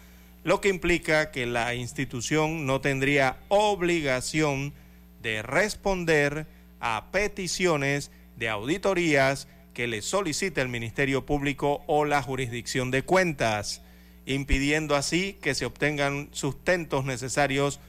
lo 0.43 0.61
que 0.61 0.69
implica 0.69 1.32
que 1.32 1.45
la 1.45 1.73
institución 1.75 2.65
no 2.65 2.82
tendría 2.82 3.38
obligación 3.47 4.73
de 5.21 5.41
responder 5.41 6.47
a 6.80 7.11
peticiones 7.11 8.11
de 8.38 8.49
auditorías 8.49 9.47
que 9.73 9.88
le 9.88 10.01
solicite 10.01 10.61
el 10.61 10.69
Ministerio 10.69 11.25
Público 11.25 11.84
o 11.88 12.05
la 12.05 12.21
jurisdicción 12.21 12.91
de 12.91 13.03
cuentas, 13.03 13.82
impidiendo 14.26 14.95
así 14.95 15.38
que 15.41 15.55
se 15.55 15.65
obtengan 15.65 16.30
sustentos 16.32 17.05
necesarios, 17.05 17.80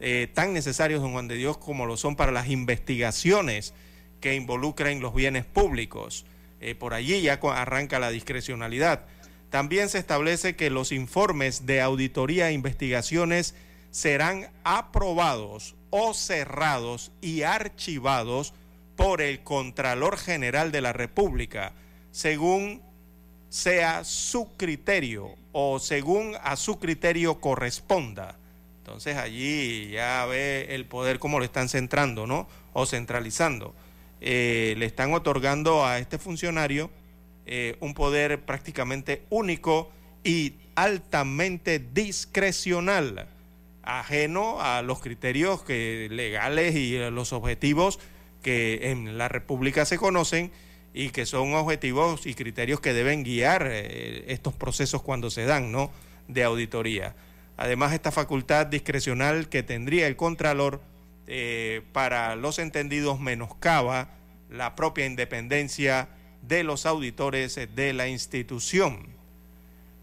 eh, 0.00 0.28
tan 0.32 0.52
necesarios, 0.52 1.00
don 1.00 1.12
Juan 1.12 1.28
de 1.28 1.36
Dios, 1.36 1.58
como 1.58 1.86
lo 1.86 1.96
son 1.96 2.16
para 2.16 2.32
las 2.32 2.48
investigaciones 2.48 3.74
que 4.20 4.34
involucran 4.34 5.00
los 5.00 5.14
bienes 5.14 5.44
públicos. 5.44 6.26
Eh, 6.60 6.74
por 6.74 6.94
allí 6.94 7.20
ya 7.20 7.34
arranca 7.34 7.98
la 7.98 8.10
discrecionalidad. 8.10 9.06
También 9.50 9.88
se 9.88 9.98
establece 9.98 10.56
que 10.56 10.70
los 10.70 10.92
informes 10.92 11.66
de 11.66 11.80
auditoría 11.80 12.50
e 12.50 12.52
investigaciones 12.52 13.54
serán 13.90 14.50
aprobados 14.64 15.76
o 15.90 16.12
cerrados 16.12 17.12
y 17.20 17.42
archivados 17.42 18.52
por 18.96 19.22
el 19.22 19.42
Contralor 19.42 20.18
General 20.18 20.72
de 20.72 20.80
la 20.80 20.92
República, 20.92 21.72
según 22.10 22.82
sea 23.48 24.04
su 24.04 24.56
criterio 24.56 25.34
o 25.58 25.78
según 25.78 26.34
a 26.42 26.54
su 26.54 26.78
criterio 26.78 27.40
corresponda. 27.40 28.36
Entonces 28.80 29.16
allí 29.16 29.88
ya 29.88 30.26
ve 30.26 30.66
el 30.74 30.84
poder 30.84 31.18
cómo 31.18 31.38
lo 31.38 31.46
están 31.46 31.70
centrando, 31.70 32.26
¿no? 32.26 32.46
O 32.74 32.84
centralizando. 32.84 33.74
Eh, 34.20 34.74
le 34.76 34.84
están 34.84 35.14
otorgando 35.14 35.86
a 35.86 35.98
este 35.98 36.18
funcionario 36.18 36.90
eh, 37.46 37.78
un 37.80 37.94
poder 37.94 38.42
prácticamente 38.44 39.22
único 39.30 39.90
y 40.22 40.56
altamente 40.74 41.78
discrecional, 41.78 43.26
ajeno 43.82 44.60
a 44.60 44.82
los 44.82 45.00
criterios 45.00 45.62
que, 45.62 46.08
legales 46.10 46.74
y 46.74 46.98
los 47.10 47.32
objetivos 47.32 47.98
que 48.42 48.90
en 48.90 49.16
la 49.16 49.28
República 49.28 49.86
se 49.86 49.96
conocen 49.96 50.52
y 50.96 51.10
que 51.10 51.26
son 51.26 51.52
objetivos 51.52 52.24
y 52.24 52.32
criterios 52.32 52.80
que 52.80 52.94
deben 52.94 53.22
guiar 53.22 53.68
eh, 53.70 54.24
estos 54.28 54.54
procesos 54.54 55.02
cuando 55.02 55.28
se 55.28 55.44
dan, 55.44 55.70
¿no? 55.70 55.90
De 56.26 56.42
auditoría. 56.42 57.14
Además, 57.58 57.92
esta 57.92 58.10
facultad 58.10 58.66
discrecional 58.66 59.50
que 59.50 59.62
tendría 59.62 60.06
el 60.06 60.16
Contralor 60.16 60.80
eh, 61.26 61.82
para 61.92 62.34
los 62.34 62.58
entendidos 62.58 63.20
menoscaba 63.20 64.08
la 64.48 64.74
propia 64.74 65.04
independencia 65.04 66.08
de 66.40 66.64
los 66.64 66.86
auditores 66.86 67.60
de 67.74 67.92
la 67.92 68.08
institución. 68.08 69.10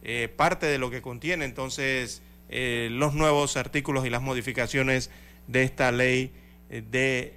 Eh, 0.04 0.32
parte 0.36 0.68
de 0.68 0.78
lo 0.78 0.92
que 0.92 1.02
contiene 1.02 1.46
entonces 1.46 2.22
los 2.50 3.16
nuevos 3.16 3.58
artículos 3.58 4.06
y 4.06 4.12
las 4.12 4.22
modificaciones 4.22 5.10
de 5.48 5.64
esta 5.64 5.92
ley 5.92 6.32
de 6.70 7.34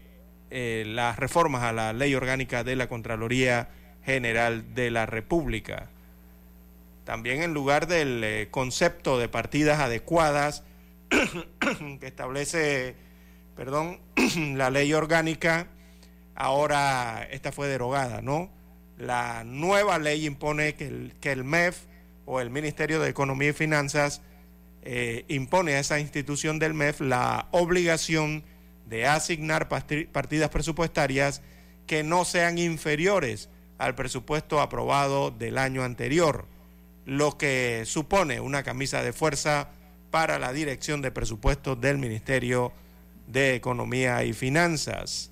las 0.51 1.18
reformas 1.18 1.62
a 1.62 1.72
la 1.72 1.92
ley 1.92 2.14
orgánica 2.14 2.64
de 2.64 2.76
la 2.76 2.88
Contraloría 2.88 3.68
General 4.05 4.74
de 4.74 4.90
la 4.90 5.07
República. 5.07 5.90
También 7.05 7.42
en 7.42 7.55
lugar 7.55 7.86
del 7.86 8.49
concepto 8.51 9.18
de 9.18 9.28
partidas 9.28 9.80
adecuadas 9.80 10.64
que 12.01 12.07
establece 12.07 12.97
perdón, 13.57 13.99
la 14.55 14.70
ley 14.70 14.92
orgánica, 14.92 15.66
ahora 16.34 17.26
esta 17.30 17.51
fue 17.51 17.66
derogada, 17.66 18.20
¿no? 18.20 18.51
La 18.99 19.42
nueva 19.44 19.99
ley 19.99 20.26
impone 20.26 20.74
que 20.74 20.86
el, 20.86 21.14
que 21.20 21.32
el 21.32 21.42
MEF 21.42 21.78
o 22.26 22.40
el 22.40 22.51
Ministerio 22.51 23.01
de 23.01 23.09
Economía 23.09 23.51
y 23.51 23.53
Finanzas 23.55 24.20
eh, 24.82 25.24
impone 25.28 25.74
a 25.74 25.80
esa 25.80 25.99
institución 25.99 26.59
del 26.59 26.74
MEF 26.74 27.01
la 27.01 27.49
obligación 27.51 28.44
de 28.87 29.07
asignar 29.07 29.68
partidas 29.68 30.51
presupuestarias 30.51 31.43
que 31.87 32.03
no 32.03 32.24
sean 32.24 32.59
inferiores 32.59 33.49
al 33.78 33.95
presupuesto 33.95 34.61
aprobado 34.61 35.30
del 35.30 35.59
año 35.59 35.84
anterior, 35.84 36.47
lo 37.05 37.37
que 37.37 37.82
supone 37.84 38.41
una 38.41 38.62
camisa 38.62 39.03
de 39.03 39.12
fuerza 39.12 39.68
para 40.11 40.39
la 40.39 40.53
dirección 40.53 41.03
de 41.03 41.11
presupuestos 41.11 41.80
del 41.80 41.99
Ministerio 41.99 42.72
de 43.26 43.55
Economía 43.55 44.24
y 44.24 44.32
Finanzas. 44.32 45.30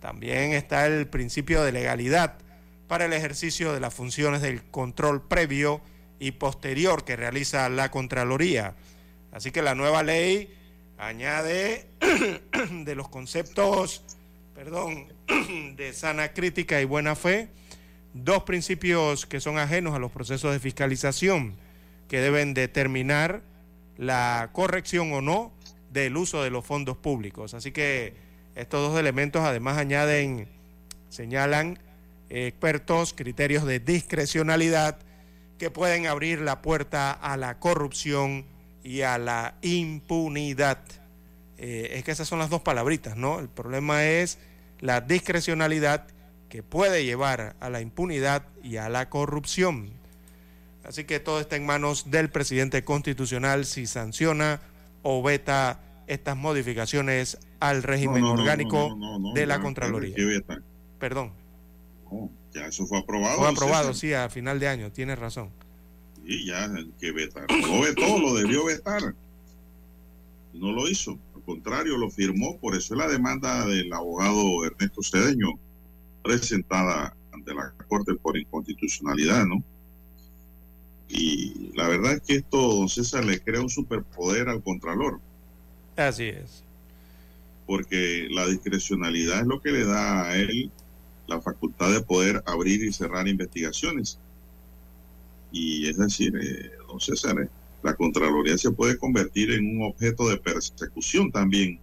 También 0.00 0.52
está 0.52 0.86
el 0.86 1.06
principio 1.08 1.62
de 1.62 1.72
legalidad 1.72 2.38
para 2.88 3.06
el 3.06 3.12
ejercicio 3.12 3.72
de 3.72 3.80
las 3.80 3.94
funciones 3.94 4.42
del 4.42 4.62
control 4.64 5.26
previo 5.26 5.80
y 6.18 6.32
posterior 6.32 7.04
que 7.04 7.16
realiza 7.16 7.68
la 7.68 7.90
Contraloría. 7.90 8.74
Así 9.32 9.50
que 9.50 9.62
la 9.62 9.74
nueva 9.74 10.02
ley 10.02 10.54
añade 10.98 11.86
de 12.70 12.94
los 12.94 13.08
conceptos, 13.08 14.02
perdón, 14.54 15.08
de 15.76 15.92
sana 15.92 16.32
crítica 16.32 16.80
y 16.80 16.84
buena 16.84 17.14
fe, 17.14 17.48
dos 18.14 18.44
principios 18.44 19.26
que 19.26 19.40
son 19.40 19.58
ajenos 19.58 19.94
a 19.94 19.98
los 19.98 20.10
procesos 20.10 20.52
de 20.52 20.60
fiscalización, 20.60 21.54
que 22.08 22.20
deben 22.20 22.54
determinar 22.54 23.42
la 23.98 24.50
corrección 24.52 25.12
o 25.12 25.20
no 25.20 25.52
del 25.90 26.16
uso 26.16 26.42
de 26.42 26.50
los 26.50 26.64
fondos 26.64 26.96
públicos. 26.96 27.54
Así 27.54 27.72
que 27.72 28.14
estos 28.54 28.88
dos 28.88 28.98
elementos 28.98 29.42
además 29.42 29.78
añaden, 29.78 30.48
señalan 31.08 31.78
expertos, 32.28 33.12
criterios 33.14 33.64
de 33.64 33.80
discrecionalidad 33.80 34.98
que 35.58 35.70
pueden 35.70 36.06
abrir 36.06 36.40
la 36.40 36.60
puerta 36.62 37.12
a 37.12 37.36
la 37.36 37.58
corrupción 37.58 38.44
y 38.86 39.02
a 39.02 39.18
la 39.18 39.56
impunidad. 39.62 40.78
Eh, 41.58 41.90
es 41.94 42.04
que 42.04 42.12
esas 42.12 42.28
son 42.28 42.38
las 42.38 42.50
dos 42.50 42.60
palabritas, 42.60 43.16
¿no? 43.16 43.40
El 43.40 43.48
problema 43.48 44.04
es 44.04 44.38
la 44.80 45.00
discrecionalidad 45.00 46.06
que 46.48 46.62
puede 46.62 47.04
llevar 47.04 47.56
a 47.58 47.68
la 47.68 47.80
impunidad 47.80 48.44
y 48.62 48.76
a 48.76 48.88
la 48.88 49.08
corrupción. 49.10 49.90
Así 50.84 51.02
que 51.02 51.18
todo 51.18 51.40
está 51.40 51.56
en 51.56 51.66
manos 51.66 52.12
del 52.12 52.30
presidente 52.30 52.84
constitucional 52.84 53.64
si 53.64 53.88
sanciona 53.88 54.60
o 55.02 55.20
veta 55.20 55.80
estas 56.06 56.36
modificaciones 56.36 57.38
al 57.58 57.82
régimen 57.82 58.22
orgánico 58.22 58.96
de 59.34 59.46
la 59.46 59.58
Contraloría. 59.60 60.14
Perdón. 61.00 61.32
ya 62.54 62.66
eso 62.66 62.86
fue 62.86 62.98
aprobado. 62.98 63.38
Fue 63.38 63.48
aprobado, 63.48 63.94
sí, 63.94 64.14
a 64.14 64.28
final 64.28 64.60
de 64.60 64.68
año, 64.68 64.92
tiene 64.92 65.16
razón. 65.16 65.50
Y 66.26 66.44
ya, 66.44 66.68
que 67.00 67.12
vetar. 67.12 67.46
Lo 67.48 67.80
vetó, 67.80 68.18
lo 68.18 68.34
debió 68.34 68.64
vetar. 68.64 69.14
No 70.52 70.72
lo 70.72 70.88
hizo. 70.88 71.16
Al 71.36 71.42
contrario, 71.42 71.96
lo 71.96 72.10
firmó. 72.10 72.58
Por 72.58 72.74
eso 72.74 72.94
es 72.94 72.98
la 72.98 73.06
demanda 73.06 73.64
del 73.66 73.92
abogado 73.92 74.64
Ernesto 74.64 75.02
Cedeño, 75.02 75.52
presentada 76.24 77.16
ante 77.32 77.54
la 77.54 77.72
Corte 77.86 78.14
por 78.14 78.36
inconstitucionalidad, 78.36 79.46
¿no? 79.46 79.62
Y 81.08 81.70
la 81.76 81.86
verdad 81.86 82.14
es 82.14 82.22
que 82.22 82.34
esto, 82.36 82.58
don 82.74 82.88
César, 82.88 83.24
le 83.24 83.40
crea 83.40 83.60
un 83.60 83.70
superpoder 83.70 84.48
al 84.48 84.64
Contralor. 84.64 85.20
Así 85.94 86.24
es. 86.24 86.64
Porque 87.68 88.26
la 88.30 88.48
discrecionalidad 88.48 89.42
es 89.42 89.46
lo 89.46 89.60
que 89.60 89.70
le 89.70 89.84
da 89.84 90.24
a 90.24 90.36
él 90.36 90.72
la 91.28 91.40
facultad 91.40 91.92
de 91.92 92.00
poder 92.00 92.42
abrir 92.46 92.82
y 92.84 92.92
cerrar 92.92 93.28
investigaciones. 93.28 94.18
Y 95.52 95.88
es 95.88 95.96
decir, 95.96 96.34
eh, 96.36 96.70
don 96.88 97.00
César, 97.00 97.40
eh, 97.40 97.48
la 97.82 97.94
Contraloría 97.94 98.58
se 98.58 98.70
puede 98.70 98.98
convertir 98.98 99.52
en 99.52 99.76
un 99.76 99.86
objeto 99.86 100.28
de 100.28 100.36
persecución 100.38 101.30
también 101.30 101.78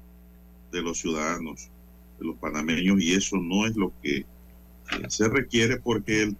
de 0.71 0.81
los 0.81 0.99
ciudadanos, 0.99 1.69
de 2.19 2.25
los 2.25 2.37
panameños, 2.37 3.01
y 3.01 3.13
eso 3.13 3.37
no 3.37 3.65
es 3.65 3.75
lo 3.75 3.93
que 4.01 4.17
eh, 4.17 4.25
se 5.07 5.29
requiere 5.29 5.77
porque 5.77 6.33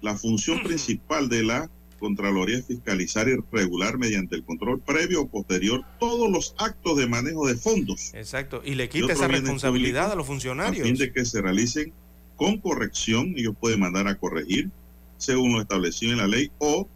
la 0.00 0.16
función 0.16 0.62
principal 0.62 1.28
de 1.28 1.42
la 1.44 1.70
Contraloría 1.98 2.62
fiscalizar 2.62 3.26
y 3.26 3.36
regular 3.50 3.96
mediante 3.96 4.36
el 4.36 4.44
control 4.44 4.80
previo 4.80 5.22
o 5.22 5.28
posterior 5.28 5.82
todos 5.98 6.30
los 6.30 6.54
actos 6.58 6.98
de 6.98 7.06
manejo 7.06 7.46
de 7.46 7.56
fondos. 7.56 8.12
Exacto, 8.12 8.60
y 8.62 8.74
le 8.74 8.90
quita 8.90 9.14
esa 9.14 9.28
responsabilidad 9.28 10.12
a 10.12 10.14
los 10.14 10.26
funcionarios. 10.26 10.82
A 10.82 10.84
fin 10.84 10.96
de 10.96 11.10
que 11.10 11.24
se 11.24 11.40
realicen 11.40 11.94
con 12.36 12.58
corrección, 12.58 13.32
ellos 13.36 13.54
pueden 13.58 13.80
mandar 13.80 14.08
a 14.08 14.18
corregir 14.18 14.70
según 15.18 15.52
lo 15.54 15.60
establecido 15.60 16.12
en 16.12 16.18
la 16.18 16.26
ley 16.26 16.50
o, 16.58 16.88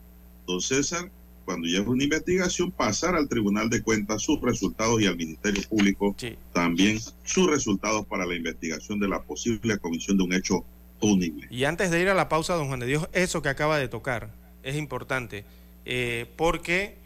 don 0.47 0.61
César, 0.61 1.11
cuando 1.45 1.66
llegue 1.66 1.89
una 1.89 2.05
investigación, 2.05 2.71
pasar 2.71 3.14
al 3.14 3.29
Tribunal 3.29 3.68
de 3.71 3.83
Cuentas 3.83 4.23
sus 4.23 4.41
resultados 4.41 5.01
y 5.01 5.07
al 5.07 5.16
Ministerio 5.16 5.62
Público 5.68 6.14
también 6.53 6.99
sus 7.25 7.51
resultados 7.51 8.07
para 8.07 8.25
la 8.25 8.35
investigación 8.35 9.01
de 9.01 9.09
la 9.09 9.23
posible 9.23 9.79
comisión 9.79 10.16
de 10.16 10.25
un 10.25 10.33
hecho 10.33 10.64
punible. 11.01 11.49
Y 11.51 11.64
antes 11.64 11.91
de 11.91 12.01
ir 12.01 12.09
a 12.09 12.14
la 12.14 12.29
pausa, 12.29 12.55
don 12.55 12.68
Juan 12.68 12.81
de 12.81 12.87
Dios, 12.87 13.09
eso 13.12 13.43
que 13.43 13.49
acaba 13.49 13.79
de 13.79 13.89
tocar, 13.89 14.33
es 14.62 14.77
importante, 14.77 15.45
eh, 15.85 16.27
porque 16.37 16.97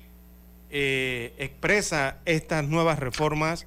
eh, 0.71 1.33
expresa 1.39 2.19
estas 2.27 2.69
nuevas 2.69 2.99
reformas 2.99 3.67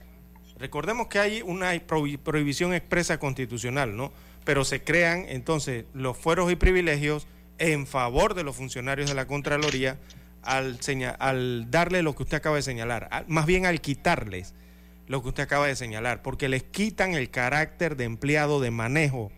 Recordemos 0.60 1.08
que 1.08 1.20
hay 1.20 1.42
una 1.44 1.72
prohibición 1.86 2.74
expresa 2.74 3.20
constitucional, 3.20 3.96
¿no? 3.96 4.12
Pero 4.44 4.66
se 4.66 4.84
crean 4.84 5.26
entonces 5.28 5.86
los 5.94 6.18
fueros 6.18 6.52
y 6.52 6.56
privilegios 6.56 7.28
en 7.58 7.88
favor 7.88 8.34
de 8.34 8.44
los 8.44 8.56
funcionarios 8.56 9.10
de 9.10 9.16
la 9.16 9.28
Contraloría 9.28 10.00
al, 10.42 10.80
al 11.20 11.72
darle 11.72 12.04
lo 12.04 12.16
que 12.16 12.24
usted 12.24 12.38
acaba 12.38 12.56
de 12.56 12.62
señalar, 12.62 13.26
más 13.28 13.46
bien 13.46 13.66
al 13.66 13.82
quitarles 13.82 14.54
lo 15.08 15.22
que 15.22 15.30
usted 15.30 15.44
acaba 15.44 15.68
de 15.68 15.76
señalar, 15.76 16.22
porque 16.22 16.50
les 16.50 16.64
quitan 16.64 17.14
el 17.14 17.30
carácter 17.30 17.96
de 17.96 18.04
empleado 18.04 18.60
de 18.60 18.72
manejo, 18.72 19.32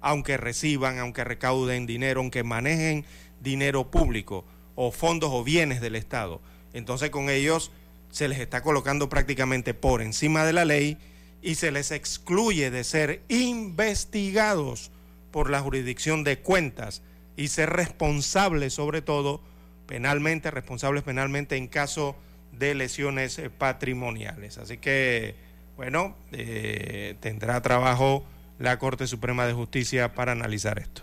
aunque 0.00 0.36
reciban, 0.36 0.98
aunque 0.98 1.24
recauden 1.24 1.86
dinero, 1.86 2.20
aunque 2.20 2.42
manejen 2.42 3.04
dinero 3.40 3.90
público 3.90 4.44
o 4.74 4.90
fondos 4.90 5.30
o 5.32 5.44
bienes 5.44 5.80
del 5.80 5.94
Estado. 5.94 6.40
Entonces 6.72 7.10
con 7.10 7.30
ellos 7.30 7.70
se 8.10 8.28
les 8.28 8.40
está 8.40 8.62
colocando 8.62 9.08
prácticamente 9.08 9.74
por 9.74 10.02
encima 10.02 10.44
de 10.44 10.52
la 10.52 10.64
ley 10.64 10.98
y 11.40 11.54
se 11.56 11.70
les 11.70 11.90
excluye 11.90 12.70
de 12.70 12.84
ser 12.84 13.22
investigados 13.28 14.90
por 15.30 15.50
la 15.50 15.60
jurisdicción 15.60 16.24
de 16.24 16.38
cuentas 16.38 17.02
y 17.36 17.48
ser 17.48 17.70
responsables 17.70 18.74
sobre 18.74 19.02
todo 19.02 19.40
penalmente, 19.86 20.50
responsables 20.50 21.02
penalmente 21.02 21.56
en 21.56 21.68
caso 21.68 22.16
de 22.52 22.74
lesiones 22.74 23.38
eh, 23.38 23.50
patrimoniales. 23.50 24.58
Así 24.58 24.78
que, 24.78 25.34
bueno, 25.76 26.16
eh, 26.32 27.16
tendrá 27.20 27.60
trabajo 27.62 28.24
la 28.58 28.78
Corte 28.78 29.06
Suprema 29.06 29.46
de 29.46 29.52
Justicia 29.52 30.14
para 30.14 30.32
analizar 30.32 30.78
esto. 30.78 31.02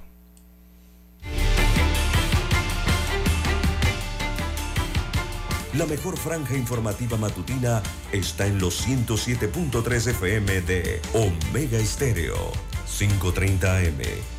La 5.73 5.85
mejor 5.85 6.17
franja 6.17 6.55
informativa 6.55 7.15
matutina 7.15 7.83
está 8.11 8.47
en 8.47 8.59
los 8.59 8.87
107.3 8.87 10.07
FM 10.07 10.61
de 10.61 10.99
Omega 11.13 11.77
Estéreo, 11.77 12.51
530 12.97 13.77
AM. 13.77 14.38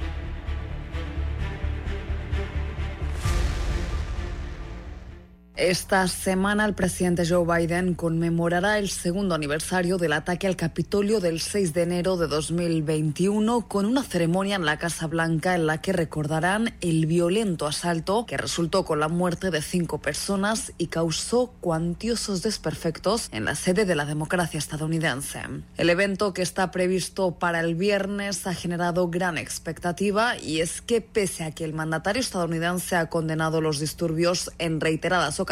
Esta 5.61 6.07
semana 6.07 6.65
el 6.65 6.73
presidente 6.73 7.23
Joe 7.23 7.45
Biden 7.45 7.93
conmemorará 7.93 8.79
el 8.79 8.89
segundo 8.89 9.35
aniversario 9.35 9.99
del 9.99 10.13
ataque 10.13 10.47
al 10.47 10.55
Capitolio 10.55 11.19
del 11.19 11.39
6 11.39 11.75
de 11.75 11.83
enero 11.83 12.17
de 12.17 12.25
2021 12.25 13.67
con 13.67 13.85
una 13.85 14.01
ceremonia 14.01 14.55
en 14.55 14.65
la 14.65 14.79
Casa 14.79 15.05
Blanca 15.05 15.53
en 15.53 15.67
la 15.67 15.79
que 15.79 15.93
recordarán 15.93 16.73
el 16.81 17.05
violento 17.05 17.67
asalto 17.67 18.25
que 18.25 18.37
resultó 18.37 18.85
con 18.85 18.99
la 18.99 19.07
muerte 19.07 19.51
de 19.51 19.61
cinco 19.61 20.01
personas 20.01 20.73
y 20.79 20.87
causó 20.87 21.53
cuantiosos 21.61 22.41
desperfectos 22.41 23.29
en 23.31 23.45
la 23.45 23.53
sede 23.53 23.85
de 23.85 23.93
la 23.93 24.05
democracia 24.05 24.57
estadounidense. 24.57 25.41
El 25.77 25.91
evento 25.91 26.33
que 26.33 26.41
está 26.41 26.71
previsto 26.71 27.35
para 27.35 27.59
el 27.59 27.75
viernes 27.75 28.47
ha 28.47 28.55
generado 28.55 29.11
gran 29.11 29.37
expectativa 29.37 30.39
y 30.39 30.61
es 30.61 30.81
que 30.81 31.01
pese 31.01 31.43
a 31.43 31.51
que 31.51 31.65
el 31.65 31.75
mandatario 31.75 32.19
estadounidense 32.19 32.95
ha 32.95 33.11
condenado 33.11 33.61
los 33.61 33.79
disturbios 33.79 34.51
en 34.57 34.81
reiteradas 34.81 35.39
ocasiones, 35.39 35.50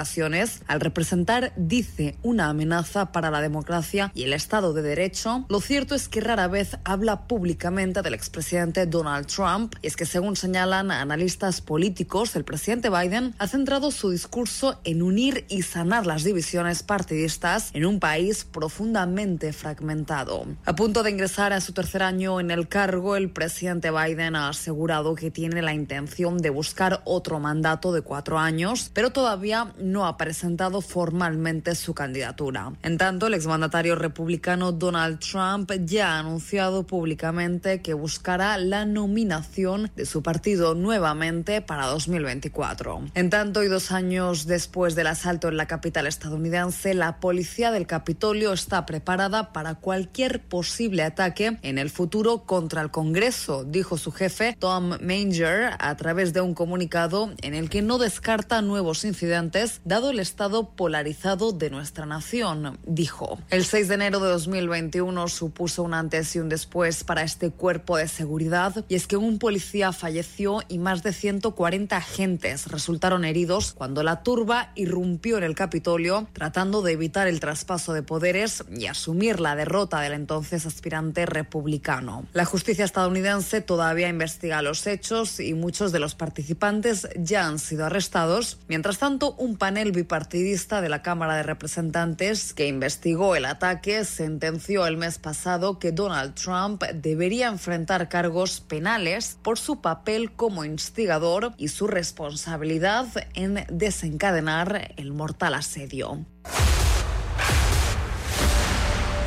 al 0.68 0.80
representar, 0.80 1.52
dice, 1.58 2.16
una 2.24 2.50
amenaza 2.50 3.12
para 3.12 3.32
la 3.32 3.42
democracia 3.42 4.12
y 4.16 4.24
el 4.24 4.32
Estado 4.34 4.72
de 4.74 4.82
Derecho, 4.82 5.46
lo 5.50 5.60
cierto 5.60 5.94
es 5.94 6.08
que 6.08 6.22
rara 6.22 6.48
vez 6.48 6.78
habla 6.86 7.28
públicamente 7.28 8.02
del 8.02 8.14
expresidente 8.14 8.86
Donald 8.86 9.28
Trump. 9.28 9.76
Y 9.82 9.88
es 9.88 9.98
que, 9.98 10.06
según 10.06 10.38
señalan 10.38 10.90
analistas 10.92 11.60
políticos, 11.60 12.36
el 12.38 12.46
presidente 12.46 12.90
Biden 12.90 13.36
ha 13.40 13.48
centrado 13.48 13.92
su 13.92 14.10
discurso 14.10 14.80
en 14.86 15.02
unir 15.02 15.46
y 15.50 15.64
sanar 15.64 16.06
las 16.06 16.24
divisiones 16.24 16.82
partidistas 16.82 17.72
en 17.74 17.86
un 17.86 18.00
país 18.00 18.46
profundamente 18.46 19.52
fragmentado. 19.52 20.46
A 20.66 20.76
punto 20.76 21.04
de 21.04 21.12
ingresar 21.12 21.52
a 21.52 21.60
su 21.60 21.74
tercer 21.74 22.04
año 22.04 22.40
en 22.40 22.52
el 22.52 22.70
cargo, 22.70 23.18
el 23.18 23.32
presidente 23.32 23.92
Biden 23.92 24.38
ha 24.38 24.48
asegurado 24.48 25.16
que 25.16 25.30
tiene 25.30 25.62
la 25.62 25.74
intención 25.74 26.38
de 26.38 26.52
buscar 26.52 27.02
otro 27.04 27.40
mandato 27.40 27.92
de 27.92 28.02
cuatro 28.02 28.40
años, 28.40 28.92
pero 28.94 29.10
todavía 29.10 29.74
no 29.92 30.08
ha 30.08 30.18
presentado 30.18 30.82
formalmente 30.82 31.76
su 31.76 31.94
candidatura. 31.94 32.74
En 32.84 32.98
tanto, 32.98 33.28
el 33.28 33.34
exmandatario 33.34 33.96
republicano 33.96 34.72
Donald 34.72 35.20
Trump 35.20 35.72
ya 35.86 36.16
ha 36.16 36.20
anunciado 36.20 36.86
públicamente 36.86 37.82
que 37.82 37.94
buscará 37.94 38.58
la 38.58 38.86
nominación 38.86 39.92
de 39.96 40.06
su 40.06 40.24
partido 40.24 40.76
nuevamente 40.76 41.62
para 41.62 41.88
2024. 41.88 43.10
En 43.16 43.30
tanto, 43.30 43.64
y 43.64 43.68
dos 43.68 43.92
años 43.92 44.46
después 44.46 44.96
del 44.96 45.08
asalto 45.08 45.48
en 45.48 45.58
la 45.58 45.66
capital 45.66 46.08
estadounidense, 46.08 46.94
la 46.94 47.20
policía 47.20 47.72
del 47.72 47.88
Capitolio 47.88 48.54
está 48.54 48.86
preparada 48.86 49.52
para 49.54 49.76
cualquier 49.76 50.42
posible 50.42 51.04
ataque 51.04 51.58
en 51.62 51.78
el 51.78 51.90
futuro 51.90 52.44
contra 52.46 52.82
el 52.82 52.92
Congreso, 52.92 53.64
dijo 53.64 53.98
su 53.98 54.12
jefe 54.12 54.56
Tom 54.60 54.98
Manger 55.02 55.72
a 55.80 55.96
través 55.96 56.34
de 56.34 56.42
un 56.42 56.54
comunicado 56.54 57.34
en 57.42 57.54
el 57.54 57.70
que 57.70 57.82
no 57.82 57.98
descarta 57.98 58.62
nuevos 58.62 59.06
incidentes 59.06 59.79
dado 59.84 60.10
el 60.10 60.20
estado 60.20 60.70
polarizado 60.70 61.52
de 61.52 61.70
nuestra 61.70 62.06
nación, 62.06 62.78
dijo. 62.86 63.40
El 63.50 63.66
6 63.66 63.88
de 63.88 63.96
enero 63.96 64.20
de 64.20 64.30
2021 64.30 65.28
supuso 65.28 65.84
un 65.84 65.94
antes 65.94 66.36
y 66.36 66.40
un 66.40 66.50
después 66.50 67.04
para 67.04 67.24
este 67.24 67.52
cuerpo 67.52 67.98
de 67.98 68.08
seguridad 68.08 68.86
y 68.88 68.96
es 68.96 69.08
que 69.08 69.18
un 69.18 69.40
policía 69.40 69.92
falleció 69.92 70.62
y 70.68 70.78
más 70.78 71.04
de 71.04 71.14
140 71.14 71.96
agentes 71.96 72.68
resultaron 72.68 73.26
heridos 73.26 73.74
cuando 73.74 74.04
la 74.04 74.24
turba 74.24 74.72
irrumpió 74.76 75.38
en 75.38 75.44
el 75.44 75.56
Capitolio 75.56 76.28
tratando 76.34 76.82
de 76.82 76.94
evitar 76.94 77.28
el 77.28 77.40
traspaso 77.40 77.94
de 77.94 78.04
poderes 78.04 78.64
y 78.70 78.88
asumir 78.88 79.40
la 79.40 79.56
derrota 79.56 80.02
del 80.02 80.14
entonces 80.14 80.66
aspirante 80.66 81.26
republicano. 81.26 82.26
La 82.34 82.46
justicia 82.46 82.86
estadounidense 82.86 83.62
todavía 83.62 84.10
investiga 84.10 84.62
los 84.62 84.86
hechos 84.88 85.40
y 85.40 85.54
muchos 85.54 85.92
de 85.92 86.00
los 86.00 86.16
participantes 86.16 87.08
ya 87.18 87.46
han 87.48 87.60
sido 87.60 87.86
arrestados. 87.86 88.58
Mientras 88.68 88.98
tanto, 88.98 89.34
un 89.34 89.58
panel 89.70 89.92
bipartidista 89.92 90.82
de 90.82 90.90
la 90.90 91.04
Cámara 91.04 91.36
de 91.36 91.44
Representantes 91.44 92.56
que 92.56 92.68
investigó 92.68 93.36
el 93.36 93.46
ataque 93.46 94.04
sentenció 94.04 94.88
el 94.88 94.98
mes 94.98 95.20
pasado 95.20 95.78
que 95.78 95.92
Donald 95.92 96.34
Trump 96.34 96.82
debería 96.96 97.50
enfrentar 97.50 98.10
cargos 98.10 98.62
penales 98.62 99.38
por 99.44 99.60
su 99.60 99.80
papel 99.80 100.32
como 100.32 100.66
instigador 100.66 101.54
y 101.56 101.68
su 101.68 101.86
responsabilidad 101.86 103.06
en 103.36 103.64
desencadenar 103.70 104.96
el 104.98 105.14
mortal 105.14 105.54
asedio. 105.54 106.26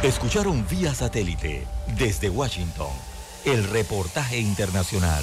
Escucharon 0.02 0.66
vía 0.68 0.92
satélite 0.92 1.68
desde 1.96 2.30
Washington 2.30 2.90
el 3.44 3.62
reportaje 3.70 4.40
internacional. 4.40 5.22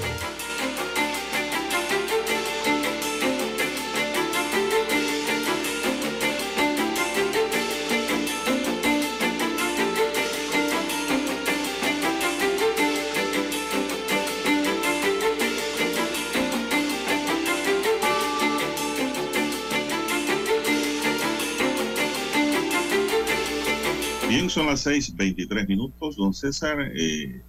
Las 24.71 24.85
6:23 24.85 25.67
minutos. 25.67 26.15
Don 26.15 26.33
César, 26.33 26.91
eh, 26.95 27.41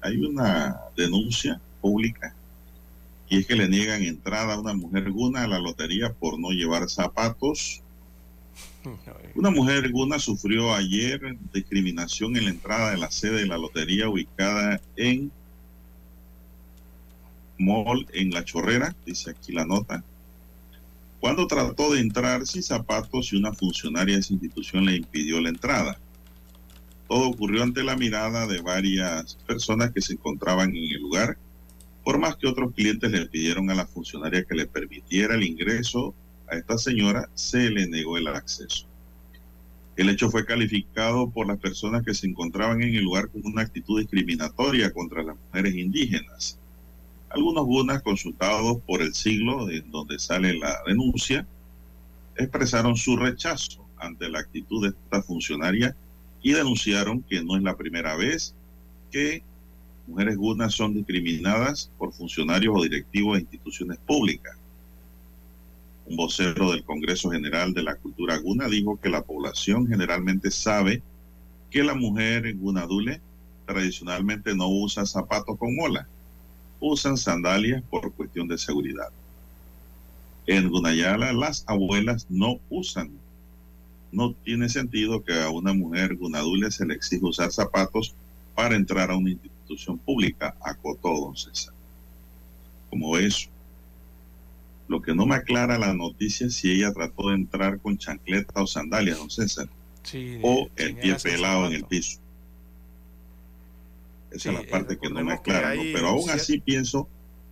hay 0.00 0.16
una 0.16 0.80
denuncia 0.96 1.60
pública 1.80 2.34
y 3.28 3.38
es 3.38 3.46
que 3.46 3.54
le 3.54 3.68
niegan 3.68 4.02
entrada 4.02 4.54
a 4.54 4.60
una 4.60 4.72
mujer 4.72 5.10
guna 5.10 5.44
a 5.44 5.46
la 5.46 5.58
lotería 5.58 6.12
por 6.12 6.38
no 6.38 6.50
llevar 6.50 6.88
zapatos. 6.88 7.82
Una 9.34 9.50
mujer 9.50 9.90
guna 9.92 10.18
sufrió 10.18 10.74
ayer 10.74 11.20
discriminación 11.52 12.36
en 12.36 12.44
la 12.44 12.50
entrada 12.50 12.90
de 12.92 12.96
la 12.96 13.10
sede 13.10 13.40
de 13.40 13.46
la 13.46 13.58
lotería 13.58 14.08
ubicada 14.08 14.80
en 14.96 15.30
Mall 17.58 18.06
en 18.14 18.30
La 18.30 18.42
Chorrera, 18.42 18.96
dice 19.04 19.30
aquí 19.30 19.52
la 19.52 19.66
nota. 19.66 20.02
Cuando 21.20 21.46
trató 21.46 21.92
de 21.92 22.00
entrar 22.00 22.46
sin 22.46 22.62
zapatos 22.62 23.34
y 23.34 23.36
una 23.36 23.52
funcionaria 23.52 24.14
de 24.14 24.22
esa 24.22 24.32
institución 24.32 24.86
le 24.86 24.96
impidió 24.96 25.40
la 25.42 25.50
entrada. 25.50 25.98
Todo 27.10 27.26
ocurrió 27.26 27.64
ante 27.64 27.82
la 27.82 27.96
mirada 27.96 28.46
de 28.46 28.60
varias 28.60 29.34
personas 29.44 29.90
que 29.90 30.00
se 30.00 30.12
encontraban 30.12 30.68
en 30.76 30.94
el 30.94 31.02
lugar, 31.02 31.38
por 32.04 32.20
más 32.20 32.36
que 32.36 32.46
otros 32.46 32.72
clientes 32.72 33.10
le 33.10 33.26
pidieron 33.26 33.68
a 33.68 33.74
la 33.74 33.84
funcionaria 33.84 34.44
que 34.44 34.54
le 34.54 34.66
permitiera 34.68 35.34
el 35.34 35.42
ingreso 35.42 36.14
a 36.48 36.54
esta 36.54 36.78
señora, 36.78 37.28
se 37.34 37.68
le 37.68 37.88
negó 37.88 38.16
el 38.16 38.28
acceso. 38.28 38.86
El 39.96 40.08
hecho 40.08 40.30
fue 40.30 40.46
calificado 40.46 41.28
por 41.28 41.48
las 41.48 41.58
personas 41.58 42.04
que 42.04 42.14
se 42.14 42.28
encontraban 42.28 42.80
en 42.80 42.94
el 42.94 43.02
lugar 43.02 43.28
con 43.28 43.44
una 43.44 43.62
actitud 43.62 43.98
discriminatoria 43.98 44.92
contra 44.92 45.24
las 45.24 45.34
mujeres 45.36 45.74
indígenas. 45.74 46.60
Algunos 47.28 47.64
gunas 47.64 48.02
consultados 48.02 48.78
por 48.86 49.02
el 49.02 49.14
siglo 49.14 49.68
en 49.68 49.90
donde 49.90 50.20
sale 50.20 50.56
la 50.56 50.78
denuncia 50.86 51.44
expresaron 52.36 52.96
su 52.96 53.16
rechazo 53.16 53.84
ante 53.96 54.28
la 54.28 54.38
actitud 54.38 54.84
de 54.84 54.90
esta 54.90 55.22
funcionaria 55.22 55.96
y 56.42 56.52
denunciaron 56.52 57.22
que 57.22 57.42
no 57.42 57.56
es 57.56 57.62
la 57.62 57.76
primera 57.76 58.16
vez 58.16 58.54
que 59.10 59.42
mujeres 60.06 60.36
gunas 60.36 60.74
son 60.74 60.94
discriminadas 60.94 61.90
por 61.98 62.12
funcionarios 62.12 62.74
o 62.76 62.82
directivos 62.82 63.34
de 63.34 63.42
instituciones 63.42 63.98
públicas. 63.98 64.56
Un 66.06 66.16
vocero 66.16 66.72
del 66.72 66.82
Congreso 66.82 67.30
General 67.30 67.72
de 67.72 67.82
la 67.82 67.94
Cultura 67.94 68.38
Guna 68.38 68.68
dijo 68.68 68.98
que 69.00 69.08
la 69.08 69.22
población 69.22 69.86
generalmente 69.86 70.50
sabe 70.50 71.02
que 71.70 71.84
la 71.84 71.94
mujer 71.94 72.52
gunadule 72.56 73.20
tradicionalmente 73.66 74.54
no 74.56 74.68
usa 74.68 75.06
zapatos 75.06 75.56
con 75.56 75.76
mola, 75.76 76.08
usan 76.80 77.16
sandalias 77.16 77.82
por 77.88 78.12
cuestión 78.12 78.48
de 78.48 78.58
seguridad. 78.58 79.10
En 80.46 80.68
Gunayala 80.68 81.32
las 81.32 81.62
abuelas 81.68 82.26
no 82.28 82.58
usan 82.70 83.12
no 84.12 84.34
tiene 84.44 84.68
sentido 84.68 85.22
que 85.24 85.40
a 85.40 85.50
una 85.50 85.72
mujer 85.72 86.16
gunadule 86.16 86.70
se 86.70 86.86
le 86.86 86.94
exija 86.94 87.26
usar 87.26 87.52
zapatos 87.52 88.14
para 88.54 88.74
entrar 88.74 89.10
a 89.10 89.16
una 89.16 89.30
institución 89.30 89.98
pública, 89.98 90.56
acotó 90.62 91.08
don 91.20 91.36
César. 91.36 91.74
Como 92.88 93.16
eso. 93.16 93.48
Lo 94.88 95.00
que 95.00 95.14
no 95.14 95.24
me 95.24 95.36
aclara 95.36 95.78
la 95.78 95.94
noticia 95.94 96.48
es 96.48 96.54
si 96.54 96.72
ella 96.72 96.92
trató 96.92 97.28
de 97.28 97.36
entrar 97.36 97.78
con 97.78 97.96
chancleta 97.96 98.60
o 98.60 98.66
sandalias, 98.66 99.18
don 99.18 99.30
César. 99.30 99.68
o 100.42 100.68
el 100.76 100.96
pie 100.96 101.14
pelado 101.22 101.66
en 101.66 101.74
el 101.74 101.84
piso. 101.84 102.18
Esa 104.32 104.52
es 104.52 104.58
la 104.58 104.70
parte 104.70 104.98
que 104.98 105.08
no 105.08 105.22
me 105.22 105.32
aclara. 105.32 105.74
Pero 105.74 106.08
aún 106.08 106.30
así 106.30 106.58
pienso 106.58 107.08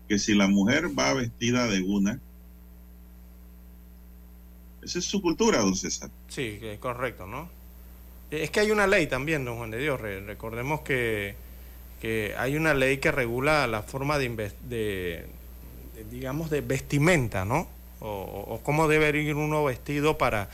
que 0.08 0.18
si 0.18 0.34
la 0.34 0.48
mujer 0.48 0.98
va 0.98 1.14
vestida 1.14 1.66
de 1.66 1.80
guna, 1.80 2.20
esa 4.88 4.98
es 4.98 5.04
su 5.04 5.20
cultura, 5.20 5.58
don 5.58 5.76
César. 5.76 6.10
Sí, 6.28 6.60
correcto, 6.80 7.26
¿no? 7.26 7.48
Es 8.30 8.50
que 8.50 8.60
hay 8.60 8.70
una 8.70 8.86
ley 8.86 9.06
también, 9.06 9.44
don 9.44 9.58
Juan 9.58 9.70
de 9.70 9.78
Dios. 9.78 10.00
Recordemos 10.00 10.80
que, 10.80 11.34
hay 12.36 12.56
una 12.56 12.74
ley 12.74 12.98
que 12.98 13.12
regula 13.12 13.66
la 13.66 13.82
forma 13.82 14.18
de, 14.18 15.26
digamos, 16.10 16.50
de 16.50 16.60
vestimenta, 16.62 17.44
¿no? 17.44 17.68
O, 18.00 18.60
cómo 18.62 18.88
debe 18.88 19.16
ir 19.20 19.34
uno 19.34 19.64
vestido 19.64 20.16
para 20.16 20.48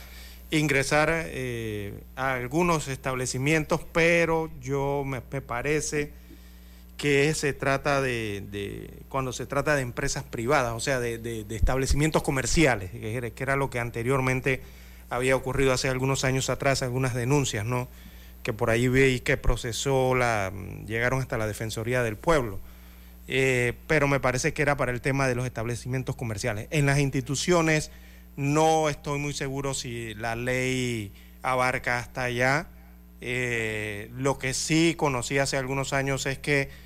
ingresar 0.51 1.11
eh, 1.13 1.95
a 2.17 2.35
algunos 2.35 2.89
establecimientos, 2.89 3.83
pero 3.93 4.51
yo 4.61 5.05
me 5.05 5.21
parece 5.21 6.13
que 7.05 7.35
se 7.35 7.53
trata 7.53 8.01
de, 8.01 8.89
cuando 9.11 9.35
se 9.35 9.45
trata 9.45 9.77
de 9.77 9.83
empresas 9.83 10.25
privadas, 10.25 10.73
o 10.73 10.81
sea, 10.81 11.01
de, 11.01 11.45
establecimientos 11.51 12.23
comerciales, 12.23 12.93
que 12.93 13.35
era, 13.37 13.57
lo 13.57 13.69
que 13.69 13.79
anteriormente 13.79 14.63
había 15.11 15.37
ocurrido 15.37 15.75
hace 15.75 15.91
algunos 15.91 16.25
años 16.25 16.49
atrás, 16.49 16.81
algunas 16.81 17.13
denuncias, 17.13 17.67
¿no? 17.67 17.89
Que 18.43 18.55
por 18.55 18.71
ahí 18.71 18.89
vi 18.89 19.21
que 19.21 19.37
procesó, 19.37 20.15
la, 20.15 20.51
llegaron 20.87 21.21
hasta 21.21 21.37
la 21.37 21.47
Defensoría 21.47 22.03
del 22.03 22.17
Pueblo. 22.17 22.59
Eh, 23.29 23.75
pero 23.87 24.09
me 24.09 24.19
parece 24.19 24.55
que 24.55 24.63
era 24.63 24.79
para 24.79 24.91
el 24.91 25.03
tema 25.03 25.29
de 25.29 25.35
los 25.35 25.45
establecimientos 25.45 26.17
comerciales. 26.17 26.69
En 26.71 26.87
las 26.87 26.99
instituciones 27.01 27.91
no 28.37 28.89
estoy 28.89 29.19
muy 29.19 29.35
seguro 29.35 29.75
si 29.75 30.15
la 30.15 30.37
ley 30.37 31.13
abarca 31.43 31.99
hasta 31.99 32.23
allá. 32.23 32.69
Eh, 33.21 34.11
lo 34.17 34.39
que 34.39 34.55
sí 34.55 34.95
conocí 34.97 35.37
hace 35.37 35.59
algunos 35.59 35.93
años 35.93 36.25
es 36.25 36.39
que 36.39 36.83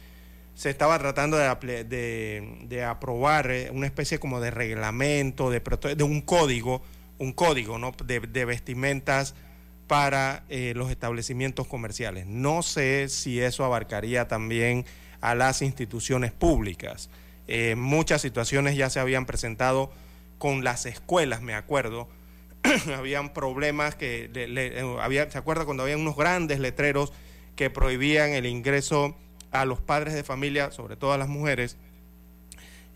se 0.59 0.71
estaba 0.71 0.99
tratando 0.99 1.37
de, 1.37 2.67
de, 2.67 2.85
aprobar 2.85 3.49
eh, 3.49 3.71
una 3.71 3.87
especie 3.87 4.19
como 4.19 4.41
de 4.41 4.51
reglamento, 4.51 5.51
de, 5.51 5.63
de 5.95 6.03
un 6.03 6.21
código, 6.21 6.83
un 7.19 7.33
código 7.33 7.79
¿no? 7.79 7.93
de, 8.05 8.45
vestimentas 8.45 9.37
para 9.87 10.43
eh, 10.49 10.73
los 10.75 10.91
establecimientos 10.91 11.69
comerciales. 11.69 12.27
No 12.27 12.65
sé 12.65 13.09
si 13.09 13.41
eso 13.41 13.65
abarcaría 13.65 14.27
también 14.27 14.85
a 15.21 15.37
las 15.37 15.63
instituciones 15.63 16.33
públicas. 16.33 17.09
Eh, 17.47 17.77
muchas 17.77 18.21
situaciones 18.21 18.77
ya 18.77 18.91
se 18.91 18.99
habían 18.99 19.27
presentado 19.27 19.93
con 20.39 20.65
las 20.65 20.87
escuelas, 20.87 21.41
me 21.41 21.55
acuerdo. 21.55 22.09
Habían 22.97 23.33
problemas 23.33 23.95
que, 23.95 24.29
había, 25.01 25.31
¿se 25.31 25.39
acuerda 25.39 25.65
cuando 25.65 25.85
había 25.85 25.97
unos 25.97 26.17
grandes 26.17 26.59
letreros 26.59 27.13
que 27.55 27.71
prohibían 27.71 28.31
el 28.31 28.45
ingreso? 28.45 29.17
A 29.51 29.65
los 29.65 29.81
padres 29.81 30.15
de 30.15 30.25
familia, 30.25 30.71
sobre 30.71 30.97
todo 30.97 31.13
a 31.13 31.19
las 31.19 31.29
mujeres, 31.29 31.77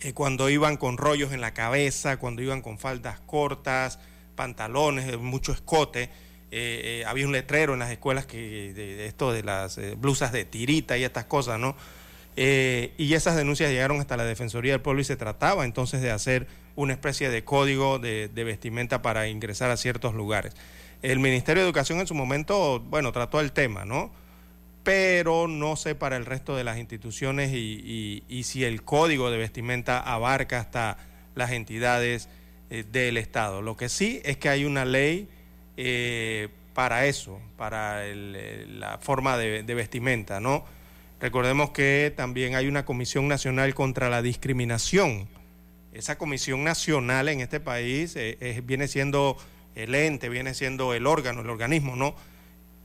eh, 0.04 0.12
cuando 0.14 0.50
iban 0.50 0.76
con 0.76 0.96
rollos 0.96 1.32
en 1.32 1.40
la 1.40 1.54
cabeza, 1.54 2.16
cuando 2.16 2.42
iban 2.42 2.60
con 2.60 2.78
faldas 2.78 3.20
cortas, 3.20 4.00
pantalones, 4.34 5.12
eh, 5.12 5.16
mucho 5.16 5.52
escote. 5.52 6.10
Eh, 6.50 7.04
había 7.06 7.26
un 7.26 7.32
letrero 7.32 7.72
en 7.72 7.78
las 7.78 7.90
escuelas 7.90 8.26
que 8.26 8.74
de, 8.74 9.06
esto 9.06 9.32
de 9.32 9.42
las 9.42 9.80
blusas 9.96 10.32
de 10.32 10.44
tirita 10.44 10.98
y 10.98 11.04
estas 11.04 11.24
cosas, 11.24 11.58
¿no? 11.58 11.76
y 12.34 13.12
esas 13.12 13.36
denuncias 13.36 13.70
llegaron 13.70 14.00
hasta 14.00 14.16
la 14.16 14.24
Defensoría 14.24 14.72
del 14.72 14.80
Pueblo 14.80 15.02
y 15.02 15.04
se 15.04 15.16
trataba 15.16 15.66
entonces 15.66 16.00
de 16.00 16.10
hacer 16.10 16.46
una 16.76 16.94
especie 16.94 17.28
de 17.28 17.44
código 17.44 17.98
de, 17.98 18.28
de 18.28 18.44
vestimenta 18.44 19.02
para 19.02 19.28
ingresar 19.28 19.70
a 19.70 19.76
ciertos 19.76 20.14
lugares. 20.14 20.54
El 21.02 21.18
Ministerio 21.18 21.62
de 21.62 21.68
Educación 21.68 22.00
en 22.00 22.06
su 22.06 22.14
momento, 22.14 22.80
bueno, 22.80 23.12
trató 23.12 23.40
el 23.40 23.52
tema, 23.52 23.84
¿no? 23.84 24.10
Pero 24.82 25.46
no 25.48 25.76
sé 25.76 25.94
para 25.94 26.16
el 26.16 26.26
resto 26.26 26.56
de 26.56 26.64
las 26.64 26.78
instituciones 26.78 27.52
y, 27.52 28.42
si 28.44 28.64
el 28.64 28.82
código 28.82 29.30
de 29.30 29.38
vestimenta 29.38 30.00
abarca 30.00 30.58
hasta 30.58 30.98
las 31.34 31.52
entidades 31.52 32.28
eh, 32.70 32.84
del 32.90 33.16
Estado. 33.16 33.62
Lo 33.62 33.76
que 33.76 33.88
sí 33.88 34.20
es 34.24 34.36
que 34.36 34.48
hay 34.48 34.64
una 34.64 34.84
ley 34.84 35.28
eh, 35.76 36.48
para 36.74 37.06
eso, 37.06 37.40
para 37.56 38.04
la 38.04 38.98
forma 38.98 39.36
de, 39.36 39.62
vestimenta, 39.62 40.40
¿no? 40.40 40.64
Recordemos 41.20 41.70
que 41.70 42.12
también 42.16 42.56
hay 42.56 42.66
una 42.66 42.84
Comisión 42.84 43.28
Nacional 43.28 43.74
contra 43.74 44.10
la 44.10 44.22
Discriminación. 44.22 45.28
Esa 45.92 46.18
Comisión 46.18 46.64
Nacional 46.64 47.28
en 47.28 47.40
este 47.40 47.60
país 47.60 48.14
eh, 48.16 48.62
viene 48.64 48.88
siendo 48.88 49.36
el 49.76 49.94
ente, 49.94 50.28
viene 50.28 50.54
siendo 50.54 50.94
el 50.94 51.06
órgano, 51.06 51.42
el 51.42 51.50
organismo, 51.50 51.94
¿no? 51.94 52.16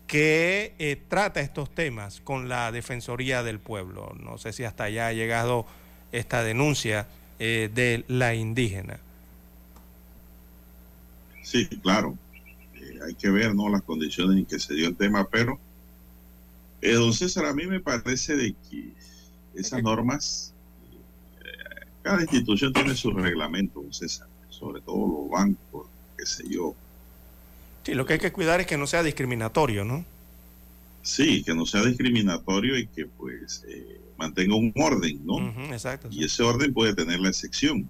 Que 0.07 0.73
eh, 0.79 1.01
trata 1.07 1.41
estos 1.41 1.69
temas 1.69 2.21
con 2.21 2.47
la 2.49 2.71
Defensoría 2.71 3.43
del 3.43 3.59
Pueblo. 3.59 4.15
No 4.19 4.37
sé 4.37 4.53
si 4.53 4.63
hasta 4.63 4.85
allá 4.85 5.07
ha 5.07 5.13
llegado 5.13 5.65
esta 6.11 6.43
denuncia 6.43 7.07
eh, 7.39 7.69
de 7.73 8.03
la 8.07 8.33
indígena. 8.33 8.99
Sí, 11.43 11.67
claro. 11.67 12.17
Eh, 12.75 12.99
hay 13.05 13.13
que 13.13 13.29
ver 13.29 13.53
¿no? 13.53 13.69
las 13.69 13.83
condiciones 13.83 14.37
en 14.37 14.45
que 14.45 14.59
se 14.59 14.73
dio 14.73 14.87
el 14.87 14.95
tema, 14.95 15.27
pero 15.29 15.59
eh, 16.81 16.93
don 16.93 17.13
César, 17.13 17.45
a 17.45 17.53
mí 17.53 17.67
me 17.67 17.79
parece 17.79 18.35
de 18.35 18.55
que 18.69 18.91
esas 19.55 19.83
normas, 19.83 20.53
cada 22.01 22.21
institución 22.21 22.71
tiene 22.71 22.95
su 22.95 23.11
reglamento, 23.11 23.81
don 23.81 23.93
César, 23.93 24.27
sobre 24.49 24.81
todo 24.81 25.07
los 25.07 25.29
bancos, 25.29 25.87
qué 26.17 26.25
sé 26.25 26.43
yo. 26.47 26.73
Sí, 27.87 27.93
lo 27.93 28.05
que 28.05 28.11
hay 28.11 28.19
que 28.19 28.33
cuidar 28.33 28.59
es 28.59 28.67
que 28.67 28.77
no 28.77 28.85
sea 28.85 29.01
discriminatorio, 29.01 29.85
¿no? 29.85 30.03
Sí, 31.03 31.41
que 31.41 31.55
no 31.55 31.65
sea 31.65 31.85
discriminatorio 31.85 32.77
y 32.77 32.85
que 32.85 33.05
pues 33.05 33.63
eh, 33.65 34.01
mantenga 34.17 34.57
un 34.57 34.73
orden, 34.75 35.25
¿no? 35.25 35.39
exacto. 35.71 36.09
Y 36.11 36.25
ese 36.25 36.43
orden 36.43 36.73
puede 36.73 36.93
tener 36.93 37.21
la 37.21 37.29
excepción. 37.29 37.87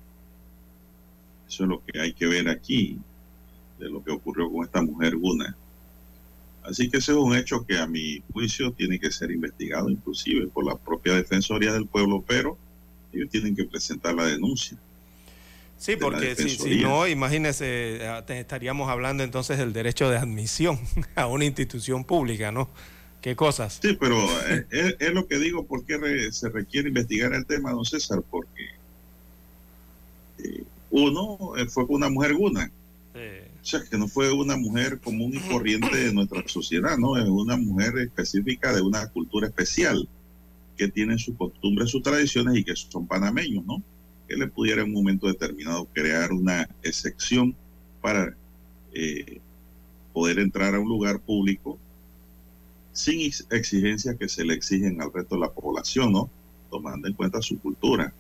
Eso 1.50 1.64
es 1.64 1.70
lo 1.70 1.84
que 1.84 2.00
hay 2.00 2.14
que 2.14 2.28
ver 2.28 2.48
aquí, 2.48 3.00
de 3.80 3.90
lo 3.90 4.04
que 4.04 4.12
ocurrió 4.12 4.52
con 4.52 4.66
esta 4.66 4.84
mujer 4.84 5.16
Guna. 5.16 5.58
Así 6.62 6.92
que 6.92 6.98
ese 6.98 7.14
es 7.14 7.18
un 7.18 7.36
hecho 7.36 7.66
que 7.66 7.80
a 7.80 7.88
mi 7.88 8.22
juicio 8.32 8.72
tiene 8.74 9.00
que 9.00 9.12
ser 9.12 9.32
investigado, 9.32 9.90
inclusive 9.90 10.46
por 10.46 10.64
la 10.64 10.76
propia 10.76 11.16
Defensoría 11.16 11.74
del 11.74 11.88
Pueblo, 11.88 12.24
pero 12.28 12.56
ellos 13.12 13.32
tienen 13.32 13.56
que 13.56 13.64
presentar 13.64 14.14
la 14.14 14.28
denuncia. 14.28 14.78
Sí, 15.78 15.96
porque 15.96 16.36
si, 16.36 16.50
si, 16.50 16.82
no, 16.82 17.08
imagínese, 17.08 17.98
eh, 18.02 18.24
estaríamos 18.30 18.90
hablando 18.90 19.24
entonces 19.24 19.58
del 19.60 19.74
derecho 19.74 20.10
de 20.10 20.18
admisión 20.18 20.80
a 21.16 21.28
una 21.28 21.46
institución 21.46 22.04
pública, 22.04 22.52
¿no? 22.52 22.70
¿Qué 23.22 23.36
cosas? 23.36 23.80
Sí, 23.82 23.98
pero 24.00 24.18
es, 24.72 25.14
lo 25.14 25.28
que 25.28 25.38
digo, 25.38 25.66
¿por 25.66 25.86
qué 25.86 26.32
se 26.32 26.50
requiere 26.50 26.88
investigar 26.88 27.34
el 27.34 27.46
tema, 27.46 27.72
don 27.72 27.84
César? 27.84 28.24
Porque 28.30 28.64
eh, 30.40 30.64
uno 30.92 31.56
eh, 31.58 31.68
fue 31.68 31.86
una 31.90 32.10
mujer 32.10 32.34
guna. 32.36 32.72
O 33.16 33.70
sea, 33.70 33.82
que 33.84 33.98
no 33.98 34.08
fue 34.08 34.32
una 34.32 34.56
mujer 34.56 35.00
común 35.00 35.34
y 35.34 35.40
corriente 35.52 35.94
de 35.94 36.14
nuestra 36.14 36.48
sociedad, 36.48 36.98
¿no? 36.98 37.18
Es 37.18 37.28
una 37.28 37.58
mujer 37.58 37.98
específica 37.98 38.74
de 38.74 38.82
una 38.82 39.10
cultura 39.10 39.48
especial, 39.48 40.08
que 40.78 40.88
tiene 40.88 41.18
sus 41.18 41.36
costumbres, 41.36 41.90
sus 41.90 42.02
tradiciones 42.02 42.56
y 42.56 42.64
que 42.64 42.76
son 42.76 43.08
panameños, 43.08 43.66
¿no? 43.66 43.84
Que 44.28 44.36
le 44.36 44.48
pudiera 44.48 44.82
en 44.82 44.88
un 44.88 44.94
momento 44.94 45.28
determinado 45.28 45.86
crear 45.94 46.32
una 46.32 46.68
excepción 46.84 47.56
para 48.02 48.36
eh, 48.94 49.40
poder 50.14 50.40
entrar 50.40 50.76
a 50.76 50.80
un 50.80 50.90
lugar 50.90 51.20
público 51.20 51.78
sin 52.92 53.32
exigencias 53.52 54.16
que 54.18 54.28
se 54.28 54.44
le 54.44 54.56
exigen 54.56 55.00
al 55.02 55.14
resto 55.14 55.36
de 55.36 55.42
la 55.42 55.52
población, 55.52 56.12
¿no? 56.12 56.32
Tomando 56.72 57.08
en 57.08 57.14
cuenta 57.14 57.42
su 57.42 57.60
cultura. 57.60 58.12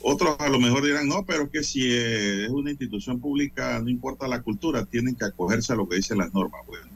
Otros 0.00 0.36
a 0.38 0.48
lo 0.48 0.60
mejor 0.60 0.84
dirán, 0.84 1.08
no, 1.08 1.24
pero 1.24 1.50
que 1.50 1.64
si 1.64 1.92
es 1.92 2.48
una 2.50 2.70
institución 2.70 3.20
pública, 3.20 3.80
no 3.80 3.88
importa 3.88 4.28
la 4.28 4.42
cultura, 4.42 4.84
tienen 4.84 5.16
que 5.16 5.24
acogerse 5.24 5.72
a 5.72 5.76
lo 5.76 5.88
que 5.88 5.96
dicen 5.96 6.18
las 6.18 6.32
normas. 6.32 6.60
Bueno, 6.66 6.86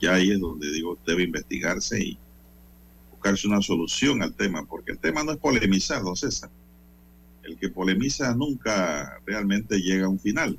ya 0.00 0.14
ahí 0.14 0.30
es 0.30 0.40
donde 0.40 0.70
digo, 0.70 0.98
debe 1.06 1.24
investigarse 1.24 1.98
y 1.98 2.18
buscarse 3.10 3.48
una 3.48 3.62
solución 3.62 4.22
al 4.22 4.34
tema, 4.34 4.64
porque 4.66 4.92
el 4.92 4.98
tema 4.98 5.24
no 5.24 5.32
es 5.32 5.38
polemizar, 5.38 6.02
don 6.02 6.16
César. 6.16 6.50
El 7.48 7.56
que 7.56 7.68
polemiza 7.70 8.34
nunca 8.34 9.20
realmente 9.26 9.78
llega 9.80 10.06
a 10.06 10.08
un 10.08 10.20
final 10.20 10.58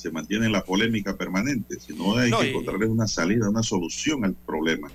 se 0.00 0.10
mantiene 0.10 0.48
la 0.48 0.64
polémica 0.64 1.16
permanente, 1.16 1.78
sino 1.78 2.16
hay 2.16 2.30
que 2.30 2.50
encontrarle 2.50 2.86
una 2.86 3.06
salida, 3.06 3.48
una 3.48 3.62
solución 3.62 4.24
al 4.24 4.34
problema. 4.34 4.90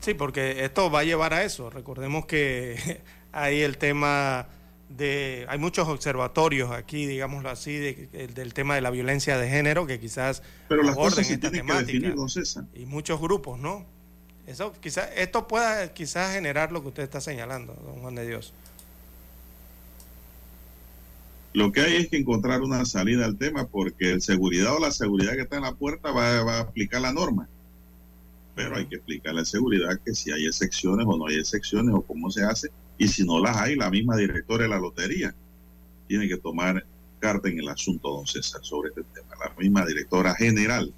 Sí, 0.00 0.14
porque 0.14 0.64
esto 0.64 0.90
va 0.90 1.00
a 1.00 1.04
llevar 1.04 1.34
a 1.34 1.44
eso. 1.44 1.70
Recordemos 1.70 2.26
que 2.26 3.00
hay 3.32 3.62
el 3.62 3.76
tema 3.78 4.46
de... 4.88 5.44
Hay 5.48 5.58
muchos 5.58 5.88
observatorios 5.88 6.70
aquí, 6.70 7.06
digámoslo 7.06 7.50
así, 7.50 7.76
del 7.76 8.54
tema 8.54 8.76
de 8.76 8.80
la 8.80 8.90
violencia 8.90 9.38
de 9.38 9.48
género 9.48 9.86
que 9.86 9.98
quizás... 9.98 10.42
Pero 10.68 10.82
las 10.82 10.94
cosas 10.94 11.26
se 11.26 11.38
tienen 11.38 11.66
que 11.66 11.74
definir, 11.74 12.14
César. 12.28 12.64
Y 12.74 12.86
muchos 12.86 13.20
grupos, 13.20 13.58
¿no? 13.58 13.84
Eso 14.46 14.72
quizás, 14.78 15.08
esto 15.16 15.48
pueda 15.48 15.92
quizás 15.94 16.34
generar 16.34 16.70
lo 16.70 16.82
que 16.82 16.88
usted 16.88 17.02
está 17.02 17.20
señalando, 17.20 17.74
don 17.82 18.02
Juan 18.02 18.14
de 18.14 18.26
Dios. 18.26 18.52
Lo 21.54 21.70
que 21.70 21.82
hay 21.82 21.94
es 21.94 22.08
que 22.08 22.16
encontrar 22.16 22.62
una 22.62 22.84
salida 22.84 23.24
al 23.24 23.38
tema 23.38 23.68
porque 23.68 24.10
el 24.10 24.20
seguridad 24.20 24.74
o 24.74 24.80
la 24.80 24.90
seguridad 24.90 25.34
que 25.34 25.42
está 25.42 25.56
en 25.56 25.62
la 25.62 25.74
puerta 25.74 26.10
va, 26.10 26.40
a 26.40 26.60
aplicar 26.60 27.00
la 27.00 27.12
norma. 27.12 27.48
Pero 28.56 28.76
hay 28.76 28.86
que 28.86 28.96
explicar 28.96 29.34
la 29.34 29.44
seguridad 29.44 30.00
que 30.04 30.16
si 30.16 30.32
hay 30.32 30.46
excepciones 30.46 31.06
o 31.08 31.16
no 31.16 31.28
hay 31.28 31.36
excepciones 31.36 31.94
o 31.94 32.02
cómo 32.02 32.28
se 32.28 32.42
hace. 32.42 32.70
Y 32.98 33.06
si 33.06 33.24
no 33.24 33.38
las 33.38 33.56
hay, 33.56 33.76
la 33.76 33.88
misma 33.88 34.16
directora 34.16 34.64
de 34.64 34.68
la 34.68 34.80
lotería 34.80 35.32
tiene 36.08 36.26
que 36.26 36.36
tomar 36.36 36.84
carta 37.20 37.48
en 37.48 37.60
el 37.60 37.68
asunto, 37.68 38.10
don 38.10 38.26
César, 38.26 38.60
sobre 38.64 38.88
este 38.88 39.04
tema. 39.14 39.36
La 39.38 39.54
misma 39.56 39.86
directora 39.86 40.34
general 40.34 40.92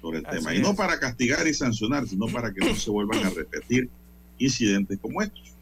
sobre 0.00 0.18
el 0.18 0.24
tema. 0.24 0.56
Y 0.56 0.60
no 0.60 0.74
para 0.74 0.98
castigar 0.98 1.46
y 1.46 1.54
sancionar, 1.54 2.08
sino 2.08 2.26
para 2.26 2.52
que 2.52 2.66
no 2.66 2.74
se 2.74 2.90
vuelvan 2.90 3.24
a 3.24 3.30
repetir 3.30 3.88
incidentes 4.38 4.98
como 5.00 5.22
estos. 5.22 5.54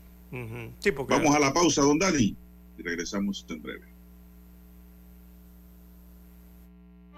Vamos 1.06 1.36
a 1.36 1.38
la 1.38 1.52
pausa, 1.52 1.82
don 1.82 1.98
Dani, 1.98 2.34
y 2.78 2.82
regresamos 2.82 3.44
en 3.50 3.60
breve. 3.60 3.89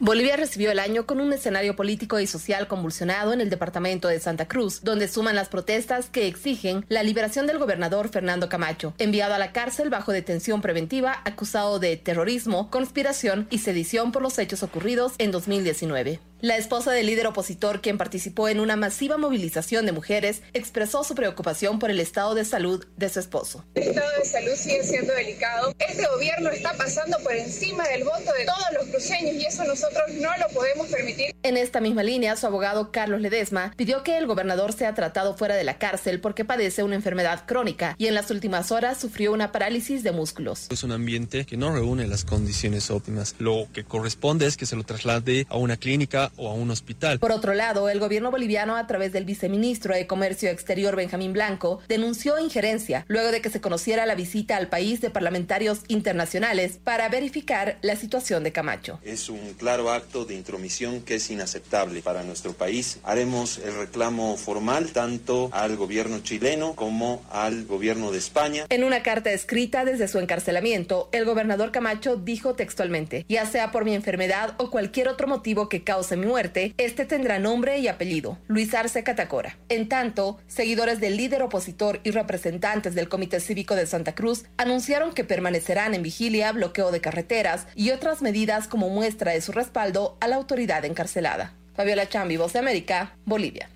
Bolivia 0.00 0.36
recibió 0.36 0.70
el 0.70 0.78
año 0.78 1.06
con 1.06 1.20
un 1.20 1.32
escenario 1.32 1.74
político 1.74 2.20
y 2.20 2.28
social 2.28 2.68
convulsionado 2.68 3.32
en 3.32 3.40
el 3.40 3.50
departamento 3.50 4.06
de 4.06 4.20
Santa 4.20 4.46
Cruz, 4.46 4.82
donde 4.84 5.08
suman 5.08 5.34
las 5.34 5.48
protestas 5.48 6.08
que 6.08 6.28
exigen 6.28 6.86
la 6.88 7.02
liberación 7.02 7.48
del 7.48 7.58
gobernador 7.58 8.08
Fernando 8.08 8.48
Camacho, 8.48 8.94
enviado 8.98 9.34
a 9.34 9.38
la 9.38 9.50
cárcel 9.50 9.90
bajo 9.90 10.12
detención 10.12 10.62
preventiva 10.62 11.20
acusado 11.24 11.80
de 11.80 11.96
terrorismo, 11.96 12.70
conspiración 12.70 13.48
y 13.50 13.58
sedición 13.58 14.12
por 14.12 14.22
los 14.22 14.38
hechos 14.38 14.62
ocurridos 14.62 15.14
en 15.18 15.32
2019. 15.32 16.20
La 16.40 16.56
esposa 16.56 16.92
del 16.92 17.06
líder 17.06 17.26
opositor, 17.26 17.80
quien 17.80 17.98
participó 17.98 18.48
en 18.48 18.60
una 18.60 18.76
masiva 18.76 19.18
movilización 19.18 19.86
de 19.86 19.90
mujeres, 19.90 20.42
expresó 20.52 21.02
su 21.02 21.16
preocupación 21.16 21.80
por 21.80 21.90
el 21.90 21.98
estado 21.98 22.36
de 22.36 22.44
salud 22.44 22.86
de 22.96 23.08
su 23.08 23.18
esposo. 23.18 23.64
El 23.74 23.88
estado 23.88 24.08
de 24.16 24.24
salud 24.24 24.52
sigue 24.54 24.84
siendo 24.84 25.12
delicado. 25.14 25.74
Este 25.80 26.06
gobierno 26.06 26.50
está 26.50 26.74
pasando 26.74 27.18
por 27.24 27.32
encima 27.32 27.88
del 27.88 28.04
voto 28.04 28.32
de 28.38 28.44
todos 28.44 28.66
los 28.72 28.86
cruceños 28.86 29.34
y 29.34 29.46
eso 29.46 29.64
nosotros 29.64 30.12
no 30.20 30.30
lo 30.38 30.46
podemos 30.54 30.86
permitir. 30.86 31.34
En 31.42 31.56
esta 31.56 31.80
misma 31.80 32.04
línea, 32.04 32.36
su 32.36 32.46
abogado 32.46 32.92
Carlos 32.92 33.20
Ledesma 33.20 33.72
pidió 33.76 34.04
que 34.04 34.16
el 34.16 34.28
gobernador 34.28 34.72
sea 34.72 34.94
tratado 34.94 35.36
fuera 35.36 35.56
de 35.56 35.64
la 35.64 35.78
cárcel 35.78 36.20
porque 36.20 36.44
padece 36.44 36.84
una 36.84 36.94
enfermedad 36.94 37.46
crónica 37.46 37.96
y 37.98 38.06
en 38.06 38.14
las 38.14 38.30
últimas 38.30 38.70
horas 38.70 39.00
sufrió 39.00 39.32
una 39.32 39.50
parálisis 39.50 40.04
de 40.04 40.12
músculos. 40.12 40.68
Es 40.70 40.84
un 40.84 40.92
ambiente 40.92 41.46
que 41.46 41.56
no 41.56 41.72
reúne 41.72 42.06
las 42.06 42.24
condiciones 42.24 42.92
óptimas. 42.92 43.34
Lo 43.40 43.66
que 43.72 43.82
corresponde 43.82 44.46
es 44.46 44.56
que 44.56 44.66
se 44.66 44.76
lo 44.76 44.84
traslade 44.84 45.44
a 45.48 45.56
una 45.56 45.76
clínica 45.76 46.27
clínica 46.28 46.42
o 46.42 46.48
a 46.48 46.54
un 46.54 46.70
hospital. 46.70 47.18
Por 47.18 47.32
otro 47.32 47.54
lado, 47.54 47.88
el 47.88 48.00
gobierno 48.00 48.30
boliviano, 48.30 48.76
a 48.76 48.86
través 48.86 49.12
del 49.12 49.24
viceministro 49.24 49.94
de 49.94 50.06
Comercio 50.06 50.50
Exterior, 50.50 50.96
Benjamín 50.96 51.32
Blanco, 51.32 51.80
denunció 51.88 52.38
injerencia 52.38 53.04
luego 53.08 53.30
de 53.30 53.40
que 53.40 53.50
se 53.50 53.60
conociera 53.60 54.06
la 54.06 54.14
visita 54.14 54.56
al 54.56 54.68
país 54.68 55.00
de 55.00 55.10
parlamentarios 55.10 55.80
internacionales 55.88 56.78
para 56.82 57.08
verificar 57.08 57.78
la 57.82 57.96
situación 57.96 58.44
de 58.44 58.52
Camacho. 58.52 59.00
Es 59.04 59.28
un 59.28 59.54
claro 59.54 59.90
acto 59.90 60.24
de 60.24 60.34
intromisión 60.34 61.02
que 61.02 61.16
es 61.16 61.30
inaceptable 61.30 62.02
para 62.02 62.22
nuestro 62.22 62.52
país. 62.52 62.98
Haremos 63.02 63.58
el 63.58 63.76
reclamo 63.76 64.36
formal 64.36 64.92
tanto 64.92 65.50
al 65.52 65.76
gobierno 65.76 66.20
chileno 66.20 66.74
como 66.74 67.22
al 67.30 67.64
gobierno 67.64 68.10
de 68.10 68.18
España. 68.18 68.66
En 68.68 68.84
una 68.84 69.02
carta 69.02 69.32
escrita 69.32 69.84
desde 69.84 70.08
su 70.08 70.18
encarcelamiento, 70.18 71.08
el 71.12 71.24
gobernador 71.24 71.72
Camacho 71.72 72.16
dijo 72.16 72.54
textualmente, 72.54 73.24
ya 73.28 73.46
sea 73.46 73.70
por 73.70 73.84
mi 73.84 73.94
enfermedad 73.94 74.54
o 74.58 74.70
cualquier 74.70 75.08
otro 75.08 75.26
motivo 75.26 75.68
que 75.68 75.84
cause 75.84 76.16
mi 76.18 76.26
muerte, 76.26 76.74
este 76.76 77.04
tendrá 77.04 77.38
nombre 77.38 77.78
y 77.78 77.88
apellido, 77.88 78.38
Luis 78.46 78.74
Arce 78.74 79.02
Catacora. 79.02 79.58
En 79.68 79.88
tanto, 79.88 80.38
seguidores 80.46 81.00
del 81.00 81.16
líder 81.16 81.42
opositor 81.42 82.00
y 82.04 82.10
representantes 82.10 82.94
del 82.94 83.08
Comité 83.08 83.40
Cívico 83.40 83.74
de 83.74 83.86
Santa 83.86 84.14
Cruz 84.14 84.44
anunciaron 84.56 85.14
que 85.14 85.24
permanecerán 85.24 85.94
en 85.94 86.02
vigilia, 86.02 86.52
bloqueo 86.52 86.90
de 86.90 87.00
carreteras 87.00 87.66
y 87.74 87.90
otras 87.90 88.22
medidas 88.22 88.68
como 88.68 88.88
muestra 88.88 89.32
de 89.32 89.40
su 89.40 89.52
respaldo 89.52 90.16
a 90.20 90.28
la 90.28 90.36
autoridad 90.36 90.84
encarcelada. 90.84 91.54
Fabiola 91.74 92.08
Chambi, 92.08 92.36
Voz 92.36 92.52
de 92.52 92.58
América, 92.58 93.16
Bolivia. 93.24 93.70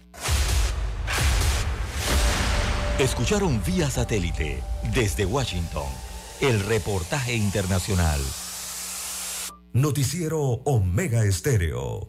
Escucharon 2.98 3.62
vía 3.64 3.88
satélite 3.88 4.62
desde 4.94 5.24
Washington 5.24 5.86
el 6.40 6.60
reportaje 6.64 7.34
internacional. 7.34 8.20
Noticiero 9.72 10.40
Omega 10.64 11.24
Estéreo. 11.24 12.08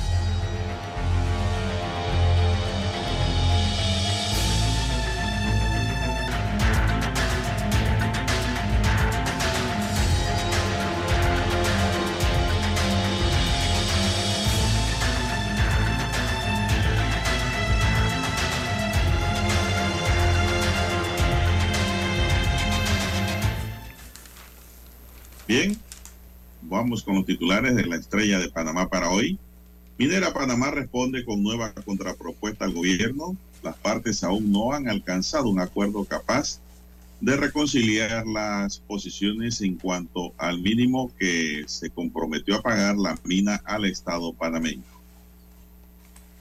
Vamos 26.91 27.03
con 27.03 27.15
los 27.15 27.25
titulares 27.25 27.73
de 27.73 27.85
la 27.85 27.95
estrella 27.95 28.37
de 28.37 28.49
Panamá 28.49 28.89
para 28.89 29.11
hoy. 29.11 29.39
Minera 29.97 30.33
Panamá 30.33 30.71
responde 30.71 31.23
con 31.23 31.41
nueva 31.41 31.73
contrapropuesta 31.73 32.65
al 32.65 32.73
gobierno. 32.73 33.37
Las 33.63 33.77
partes 33.77 34.25
aún 34.25 34.51
no 34.51 34.73
han 34.73 34.89
alcanzado 34.89 35.47
un 35.47 35.61
acuerdo 35.61 36.03
capaz 36.03 36.59
de 37.21 37.37
reconciliar 37.37 38.27
las 38.27 38.79
posiciones 38.79 39.61
en 39.61 39.77
cuanto 39.77 40.33
al 40.37 40.59
mínimo 40.59 41.13
que 41.17 41.63
se 41.65 41.89
comprometió 41.91 42.57
a 42.57 42.61
pagar 42.61 42.97
la 42.97 43.17
mina 43.23 43.61
al 43.63 43.85
Estado 43.85 44.33
panameño. 44.33 44.83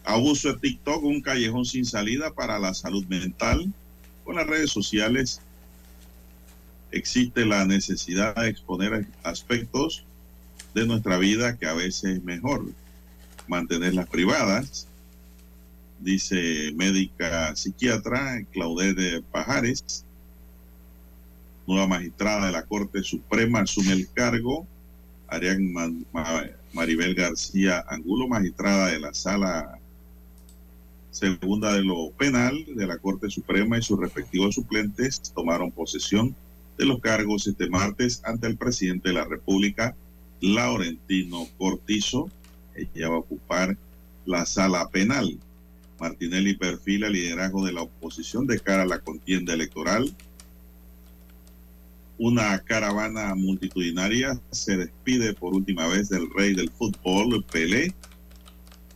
Abuso 0.03 0.55
de 0.55 0.59
TikTok, 0.59 1.05
un 1.05 1.21
callejón 1.21 1.65
sin 1.65 1.85
salida 1.85 2.33
para 2.33 2.59
la 2.59 2.75
salud 2.75 3.07
mental. 3.07 3.73
Con 4.25 4.35
las 4.35 4.49
redes 4.49 4.73
sociales 4.73 5.43
existe 6.91 7.47
la 7.47 7.65
necesidad 7.67 8.35
de 8.35 8.49
exponer 8.49 9.07
aspectos 9.23 10.05
de 10.75 10.87
nuestra 10.87 11.19
vida 11.19 11.57
que 11.57 11.67
a 11.67 11.75
veces 11.75 12.17
es 12.17 12.25
mejor 12.25 12.65
mantenerlas 13.49 14.09
privadas, 14.09 14.87
dice 15.99 16.73
médica 16.75 17.55
psiquiatra 17.57 18.45
Claudette 18.53 19.23
Pajares, 19.31 20.05
nueva 21.67 21.87
magistrada 21.87 22.47
de 22.47 22.53
la 22.53 22.65
Corte 22.65 23.03
Suprema, 23.03 23.61
asume 23.61 23.93
el 23.93 24.09
cargo, 24.13 24.67
Arián 25.29 25.73
Maribel 26.73 27.15
García 27.15 27.85
Angulo, 27.89 28.29
magistrada 28.29 28.89
de 28.89 29.01
la 29.01 29.15
Sala 29.15 29.79
Segunda 31.11 31.73
de 31.75 31.83
lo 31.83 32.13
Penal 32.13 32.65
de 32.75 32.87
la 32.87 32.99
Corte 32.99 33.31
Suprema 33.31 33.77
y 33.77 33.83
sus 33.83 33.99
respectivos 33.99 34.55
suplentes 34.55 35.21
tomaron 35.35 35.73
posesión 35.73 36.37
de 36.79 36.87
los 36.87 37.01
cargos 37.01 37.47
este 37.47 37.69
martes 37.69 38.23
ante 38.25 38.47
el 38.47 38.57
presidente 38.57 39.09
de 39.09 39.15
la 39.15 39.25
República, 39.25 39.95
Laurentino 40.41 41.49
Cortizo. 41.59 42.31
Ella 42.75 43.09
va 43.09 43.17
a 43.17 43.21
ocupar 43.21 43.77
la 44.27 44.47
sala 44.47 44.89
penal. 44.91 45.39
Martinelli 45.99 46.55
perfila 46.55 47.11
liderazgo 47.11 47.65
de 47.65 47.73
la 47.73 47.83
oposición 47.83 48.47
de 48.47 48.59
cara 48.59 48.83
a 48.83 48.87
la 48.87 49.01
contienda 49.01 49.53
electoral. 49.53 50.15
Una 52.19 52.59
caravana 52.61 53.35
multitudinaria 53.35 54.41
se 54.51 54.77
despide 54.77 55.35
por 55.35 55.55
última 55.55 55.87
vez 55.89 56.09
del 56.09 56.29
rey 56.35 56.55
del 56.55 56.71
fútbol, 56.71 57.45
Pelé. 57.45 57.95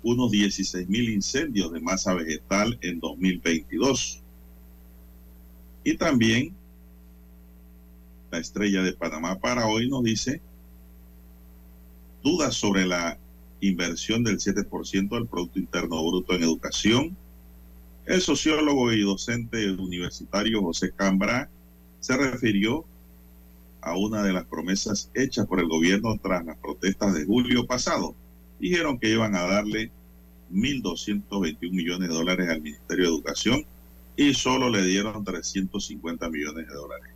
Unos 0.03 0.31
16 0.31 0.89
mil 0.89 1.09
incendios 1.09 1.73
de 1.73 1.81
masa 1.81 2.15
vegetal 2.15 2.79
en 2.83 3.01
2022. 3.01 4.23
Y 5.85 5.97
también 5.97 6.55
la 8.31 8.39
estrella 8.39 8.83
de 8.83 8.93
Panamá 8.93 9.39
para 9.39 9.67
hoy 9.67 9.89
nos 9.89 10.03
dice 10.03 10.43
dudas 12.25 12.55
sobre 12.55 12.87
la 12.87 13.19
inversión 13.61 14.25
del 14.25 14.39
7% 14.39 15.11
del 15.11 15.27
Producto 15.27 15.59
Interno 15.59 16.03
Bruto 16.05 16.35
en 16.35 16.43
educación. 16.43 17.17
El 18.07 18.23
sociólogo 18.23 18.93
y 18.93 19.03
docente 19.03 19.71
universitario 19.71 20.63
José 20.63 20.91
Cambra 20.97 21.51
se 22.01 22.17
refirió 22.17 22.87
a 23.83 23.97
una 23.97 24.23
de 24.23 24.33
las 24.33 24.47
promesas 24.47 25.11
hechas 25.13 25.47
por 25.47 25.61
el 25.61 25.69
gobierno 25.69 26.19
tras 26.21 26.45
las 26.47 26.57
protestas 26.57 27.15
de 27.15 27.27
julio 27.27 27.67
pasado. 27.67 28.15
Dijeron 28.59 28.99
que 28.99 29.11
iban 29.11 29.35
a 29.37 29.43
darle 29.43 29.91
1.221 30.51 31.71
millones 31.71 32.09
de 32.09 32.15
dólares 32.15 32.49
al 32.49 32.63
Ministerio 32.63 33.05
de 33.05 33.11
Educación 33.11 33.67
y 34.17 34.33
solo 34.33 34.71
le 34.71 34.83
dieron 34.83 35.25
350 35.25 36.31
millones 36.31 36.69
de 36.69 36.75
dólares. 36.75 37.11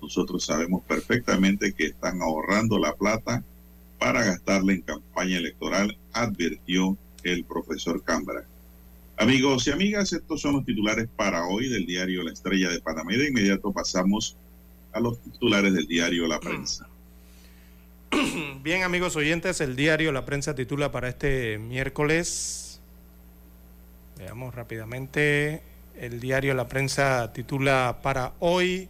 Nosotros 0.00 0.46
sabemos 0.46 0.82
perfectamente 0.84 1.74
que 1.74 1.86
están 1.86 2.22
ahorrando 2.22 2.78
la 2.78 2.94
plata 2.94 3.44
para 3.98 4.24
gastarla 4.24 4.72
en 4.72 4.82
campaña 4.82 5.38
electoral, 5.38 5.96
advirtió 6.12 6.96
el 7.22 7.44
profesor 7.44 8.02
Cámara. 8.02 8.44
Amigos 9.16 9.66
y 9.66 9.70
amigas, 9.70 10.12
estos 10.12 10.42
son 10.42 10.56
los 10.56 10.64
titulares 10.64 11.08
para 11.16 11.46
hoy 11.46 11.68
del 11.68 11.86
diario 11.86 12.22
La 12.22 12.32
Estrella 12.32 12.70
de 12.70 12.80
Panamá 12.80 13.14
y 13.14 13.16
de 13.16 13.28
inmediato 13.28 13.72
pasamos 13.72 14.36
a 14.92 15.00
los 15.00 15.18
titulares 15.20 15.72
del 15.72 15.86
diario 15.86 16.26
La 16.26 16.38
Prensa. 16.38 16.86
Bien, 18.62 18.82
amigos 18.82 19.16
oyentes, 19.16 19.60
el 19.60 19.74
diario 19.74 20.12
La 20.12 20.24
Prensa 20.24 20.54
titula 20.54 20.92
para 20.92 21.08
este 21.08 21.58
miércoles. 21.58 22.80
Veamos 24.18 24.54
rápidamente. 24.54 25.62
El 25.98 26.20
diario 26.20 26.52
La 26.54 26.68
Prensa 26.68 27.32
titula 27.32 28.00
para 28.02 28.34
hoy 28.40 28.88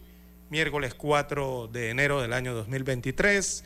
miércoles 0.49 0.93
4 0.93 1.69
de 1.71 1.89
enero 1.89 2.21
del 2.21 2.33
año 2.33 2.53
2023. 2.53 3.63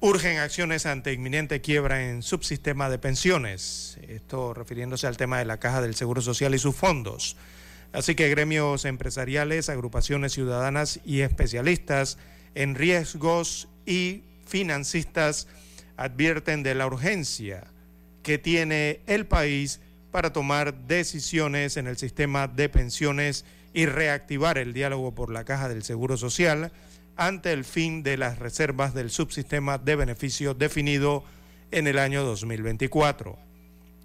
Urgen 0.00 0.36
acciones 0.36 0.84
ante 0.84 1.14
inminente 1.14 1.62
quiebra 1.62 2.10
en 2.10 2.22
subsistema 2.22 2.90
de 2.90 2.98
pensiones. 2.98 3.98
Esto 4.06 4.52
refiriéndose 4.52 5.06
al 5.06 5.16
tema 5.16 5.38
de 5.38 5.46
la 5.46 5.58
Caja 5.58 5.80
del 5.80 5.94
Seguro 5.94 6.20
Social 6.20 6.54
y 6.54 6.58
sus 6.58 6.76
fondos. 6.76 7.36
Así 7.94 8.14
que 8.14 8.28
gremios 8.28 8.84
empresariales, 8.84 9.70
agrupaciones 9.70 10.34
ciudadanas 10.34 11.00
y 11.06 11.22
especialistas 11.22 12.18
en 12.54 12.74
riesgos 12.74 13.68
y 13.86 14.22
financistas 14.44 15.48
advierten 15.96 16.62
de 16.62 16.74
la 16.74 16.86
urgencia 16.86 17.64
que 18.22 18.36
tiene 18.36 19.00
el 19.06 19.24
país 19.24 19.80
para 20.10 20.30
tomar 20.30 20.74
decisiones 20.74 21.78
en 21.78 21.86
el 21.86 21.96
sistema 21.96 22.48
de 22.48 22.68
pensiones 22.68 23.46
y 23.72 23.86
reactivar 23.86 24.58
el 24.58 24.74
diálogo 24.74 25.14
por 25.14 25.32
la 25.32 25.44
caja 25.44 25.70
del 25.70 25.84
Seguro 25.84 26.18
Social 26.18 26.70
ante 27.16 27.52
el 27.52 27.64
fin 27.64 28.02
de 28.02 28.16
las 28.16 28.38
reservas 28.38 28.94
del 28.94 29.10
subsistema 29.10 29.78
de 29.78 29.96
beneficio 29.96 30.54
definido 30.54 31.24
en 31.70 31.86
el 31.86 31.98
año 31.98 32.24
2024. 32.24 33.38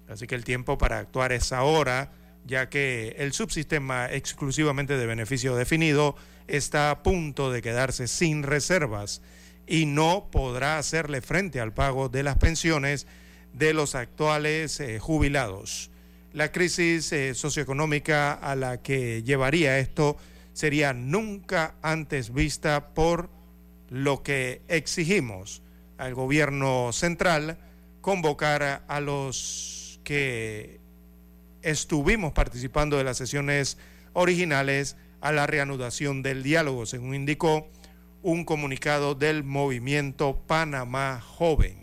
Así 0.08 0.26
que 0.26 0.34
el 0.34 0.44
tiempo 0.44 0.78
para 0.78 0.98
actuar 0.98 1.32
es 1.32 1.52
ahora, 1.52 2.12
ya 2.44 2.68
que 2.68 3.14
el 3.18 3.32
subsistema 3.32 4.10
exclusivamente 4.10 4.96
de 4.96 5.06
beneficio 5.06 5.54
definido 5.54 6.16
está 6.48 6.90
a 6.90 7.02
punto 7.02 7.52
de 7.52 7.62
quedarse 7.62 8.08
sin 8.08 8.42
reservas 8.42 9.22
y 9.66 9.86
no 9.86 10.28
podrá 10.30 10.78
hacerle 10.78 11.20
frente 11.20 11.60
al 11.60 11.72
pago 11.72 12.08
de 12.08 12.22
las 12.22 12.36
pensiones 12.36 13.06
de 13.52 13.74
los 13.74 13.94
actuales 13.94 14.80
eh, 14.80 14.98
jubilados. 14.98 15.90
la 16.32 16.50
crisis 16.50 17.12
eh, 17.12 17.34
socioeconómica 17.34 18.32
a 18.32 18.56
la 18.56 18.82
que 18.82 19.22
llevaría 19.22 19.78
esto 19.78 20.16
sería 20.52 20.92
nunca 20.92 21.74
antes 21.82 22.32
vista 22.32 22.94
por 22.94 23.30
lo 23.88 24.22
que 24.22 24.62
exigimos 24.68 25.62
al 25.98 26.14
gobierno 26.14 26.92
central 26.92 27.58
convocar 28.00 28.84
a 28.86 29.00
los 29.00 30.00
que 30.04 30.80
estuvimos 31.62 32.32
participando 32.32 32.96
de 32.98 33.04
las 33.04 33.16
sesiones 33.16 33.78
originales 34.12 34.96
a 35.20 35.32
la 35.32 35.46
reanudación 35.46 36.22
del 36.22 36.42
diálogo, 36.42 36.86
según 36.86 37.14
indicó 37.14 37.68
un 38.22 38.44
comunicado 38.44 39.14
del 39.14 39.44
movimiento 39.44 40.42
Panamá 40.46 41.20
Joven. 41.20 41.81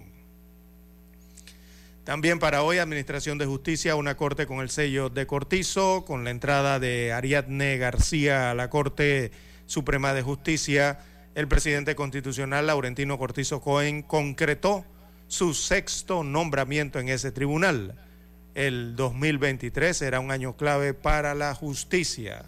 También 2.09 2.39
para 2.39 2.63
hoy, 2.63 2.79
Administración 2.79 3.37
de 3.37 3.45
Justicia, 3.45 3.95
una 3.95 4.17
corte 4.17 4.47
con 4.47 4.61
el 4.61 4.71
sello 4.71 5.11
de 5.11 5.27
Cortizo, 5.27 6.05
con 6.05 6.23
la 6.23 6.31
entrada 6.31 6.79
de 6.79 7.13
Ariadne 7.13 7.77
García 7.77 8.49
a 8.49 8.55
la 8.55 8.71
Corte 8.71 9.29
Suprema 9.67 10.11
de 10.15 10.23
Justicia. 10.23 11.01
El 11.35 11.47
presidente 11.47 11.93
constitucional, 11.93 12.65
Laurentino 12.65 13.19
Cortizo 13.19 13.61
Cohen, 13.61 14.01
concretó 14.01 14.85
su 15.27 15.53
sexto 15.53 16.23
nombramiento 16.23 16.97
en 16.97 17.09
ese 17.09 17.31
tribunal. 17.31 17.93
El 18.55 18.95
2023 18.95 19.95
será 19.95 20.19
un 20.19 20.31
año 20.31 20.57
clave 20.57 20.95
para 20.95 21.35
la 21.35 21.53
justicia. 21.53 22.43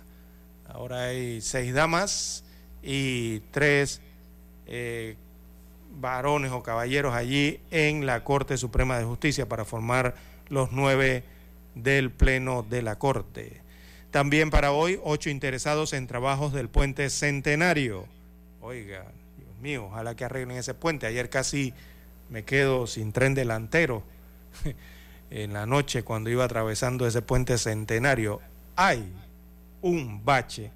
Ahora 0.65 1.03
hay 1.03 1.39
seis 1.39 1.71
damas 1.71 2.45
y 2.81 3.41
tres 3.51 4.01
eh, 4.65 5.17
varones 5.99 6.51
o 6.51 6.63
caballeros 6.63 7.13
allí 7.13 7.59
en 7.71 8.05
la 8.05 8.23
Corte 8.23 8.57
Suprema 8.57 8.97
de 8.97 9.05
Justicia 9.05 9.47
para 9.47 9.65
formar 9.65 10.15
los 10.49 10.71
nueve 10.71 11.23
del 11.75 12.11
Pleno 12.11 12.63
de 12.63 12.81
la 12.81 12.97
Corte. 12.97 13.61
También 14.11 14.49
para 14.49 14.71
hoy, 14.71 14.99
ocho 15.03 15.29
interesados 15.29 15.93
en 15.93 16.07
trabajos 16.07 16.51
del 16.53 16.69
puente 16.69 17.09
Centenario. 17.09 18.05
Oiga, 18.59 19.05
Dios 19.37 19.57
mío, 19.61 19.85
ojalá 19.85 20.15
que 20.15 20.25
arreglen 20.25 20.57
ese 20.57 20.73
puente. 20.73 21.07
Ayer 21.07 21.29
casi 21.29 21.73
me 22.29 22.43
quedo 22.43 22.87
sin 22.87 23.13
tren 23.13 23.33
delantero 23.33 24.03
en 25.29 25.53
la 25.53 25.65
noche 25.65 26.03
cuando 26.03 26.29
iba 26.29 26.43
atravesando 26.43 27.07
ese 27.07 27.21
puente 27.21 27.57
Centenario. 27.57 28.41
Hay 28.75 29.11
un 29.81 30.23
bache 30.25 30.71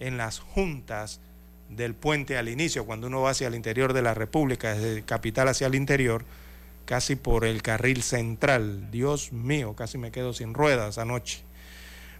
en 0.00 0.16
las 0.16 0.40
juntas 0.40 1.20
del 1.76 1.94
puente 1.94 2.38
al 2.38 2.48
inicio, 2.48 2.86
cuando 2.86 3.06
uno 3.06 3.20
va 3.20 3.30
hacia 3.30 3.48
el 3.48 3.54
interior 3.54 3.92
de 3.92 4.02
la 4.02 4.14
República, 4.14 4.74
desde 4.74 5.02
capital 5.02 5.48
hacia 5.48 5.66
el 5.66 5.74
interior, 5.74 6.24
casi 6.84 7.16
por 7.16 7.44
el 7.44 7.62
carril 7.62 8.02
central. 8.02 8.90
Dios 8.90 9.32
mío, 9.32 9.74
casi 9.74 9.98
me 9.98 10.10
quedo 10.10 10.32
sin 10.32 10.54
ruedas 10.54 10.98
anoche. 10.98 11.42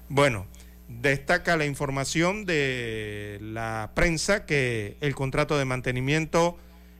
Bueno, 0.08 0.46
destaca 0.88 1.56
la 1.56 1.66
información 1.66 2.44
de 2.44 3.38
la 3.40 3.92
prensa 3.94 4.46
que 4.46 4.96
el 5.00 5.14
contrato 5.14 5.58
de 5.58 5.64
mantenimiento 5.64 6.58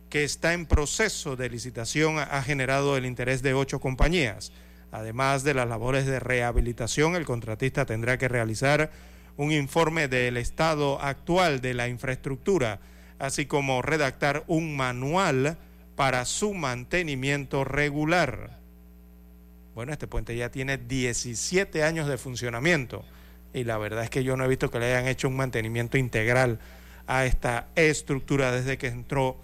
que 0.09 0.25
está 0.25 0.53
en 0.53 0.67
proceso 0.67 1.37
de 1.37 1.49
licitación 1.49 2.19
ha 2.19 2.43
generado 2.43 2.97
el 2.97 3.07
interés 3.07 3.43
de 3.43 3.55
ocho 3.55 3.81
compañías. 3.81 4.53
Además 4.91 5.43
de 5.43 5.55
las 5.55 5.67
labores 5.67 6.05
de 6.05 6.21
rehabilitación, 6.21 7.17
el 7.17 7.25
contratista 7.25 7.87
tendrá 7.87 8.19
que 8.19 8.29
realizar 8.29 8.91
un 9.37 9.53
informe 9.53 10.09
del 10.09 10.37
estado 10.37 11.01
actual 11.01 11.61
de 11.61 11.75
la 11.75 11.89
infraestructura, 11.89 12.81
así 13.19 13.47
como 13.47 13.83
redactar 13.83 14.45
un 14.47 14.77
manual 14.77 15.57
para 15.97 16.25
su 16.25 16.55
mantenimiento 16.55 17.65
regular. 17.65 18.59
Bueno, 19.75 19.93
este 19.93 20.07
puente 20.07 20.37
ya 20.37 20.51
tiene 20.51 20.77
17 20.77 21.83
años 21.83 22.09
de 22.09 22.19
funcionamiento 22.19 23.05
y 23.55 23.65
la 23.65 23.79
verdad 23.79 24.05
es 24.05 24.11
que 24.11 24.25
yo 24.25 24.37
no 24.37 24.45
he 24.45 24.49
visto 24.49 24.71
que 24.71 24.79
le 24.79 24.87
hayan 24.87 25.09
hecho 25.09 25.29
un 25.29 25.37
mantenimiento 25.37 25.99
integral 25.99 26.59
a 27.07 27.25
esta 27.25 27.69
estructura 27.75 28.53
desde 28.53 28.79
que 28.79 28.89
entró 28.89 29.37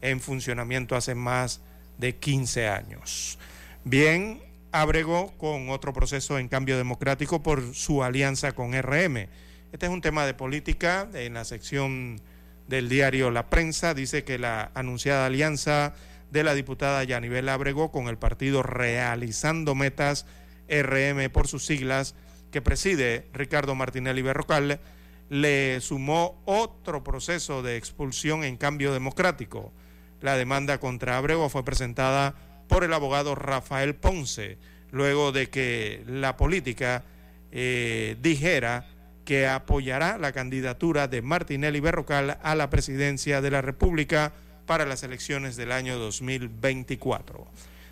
en 0.00 0.20
funcionamiento 0.20 0.96
hace 0.96 1.14
más 1.14 1.60
de 1.98 2.16
15 2.16 2.68
años. 2.68 3.38
Bien, 3.84 4.40
abregó 4.72 5.36
con 5.38 5.70
otro 5.70 5.92
proceso 5.92 6.38
en 6.38 6.48
cambio 6.48 6.76
democrático 6.76 7.42
por 7.42 7.74
su 7.74 8.02
alianza 8.02 8.52
con 8.52 8.72
RM. 8.72 9.28
Este 9.72 9.86
es 9.86 9.92
un 9.92 10.00
tema 10.00 10.26
de 10.26 10.34
política. 10.34 11.08
En 11.14 11.34
la 11.34 11.44
sección 11.44 12.20
del 12.68 12.88
diario 12.88 13.30
La 13.30 13.48
Prensa 13.48 13.94
dice 13.94 14.24
que 14.24 14.38
la 14.38 14.70
anunciada 14.74 15.26
alianza 15.26 15.94
de 16.30 16.44
la 16.44 16.54
diputada 16.54 17.04
Yanibel 17.04 17.48
Abregó 17.48 17.90
con 17.90 18.08
el 18.08 18.18
partido 18.18 18.62
Realizando 18.62 19.74
Metas 19.74 20.26
RM 20.68 21.30
por 21.30 21.48
sus 21.48 21.64
siglas 21.64 22.14
que 22.50 22.62
preside 22.62 23.28
Ricardo 23.32 23.74
Martinelli 23.74 24.22
Berrocal 24.22 24.80
le 25.28 25.80
sumó 25.80 26.40
otro 26.44 27.02
proceso 27.02 27.62
de 27.62 27.76
expulsión 27.76 28.44
en 28.44 28.56
cambio 28.56 28.92
democrático. 28.92 29.72
La 30.20 30.36
demanda 30.36 30.78
contra 30.78 31.16
Abrego 31.16 31.48
fue 31.48 31.64
presentada 31.64 32.34
por 32.68 32.84
el 32.84 32.92
abogado 32.92 33.34
Rafael 33.34 33.94
Ponce, 33.94 34.58
luego 34.90 35.32
de 35.32 35.48
que 35.50 36.02
la 36.06 36.36
política 36.36 37.04
eh, 37.52 38.16
dijera 38.20 38.86
que 39.24 39.46
apoyará 39.46 40.18
la 40.18 40.32
candidatura 40.32 41.08
de 41.08 41.20
Martinelli 41.20 41.80
Berrocal 41.80 42.38
a 42.42 42.54
la 42.54 42.70
presidencia 42.70 43.40
de 43.40 43.50
la 43.50 43.60
República 43.60 44.32
para 44.66 44.86
las 44.86 45.02
elecciones 45.02 45.56
del 45.56 45.72
año 45.72 45.98
2024. 45.98 47.46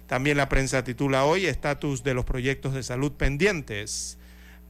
También 0.07 0.37
la 0.37 0.49
prensa 0.49 0.85
titula 0.85 1.25
hoy 1.25 1.47
Estatus 1.47 2.05
de 2.05 2.15
los 2.15 2.25
proyectos 2.25 2.75
de 2.75 2.83
salud 2.83 3.13
pendientes. 3.13 4.19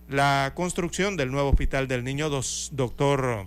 La 0.08 0.52
construcción 0.54 1.16
del 1.16 1.30
nuevo 1.30 1.50
hospital 1.50 1.88
del 1.88 2.04
niño 2.04 2.30
doctor 2.30 3.46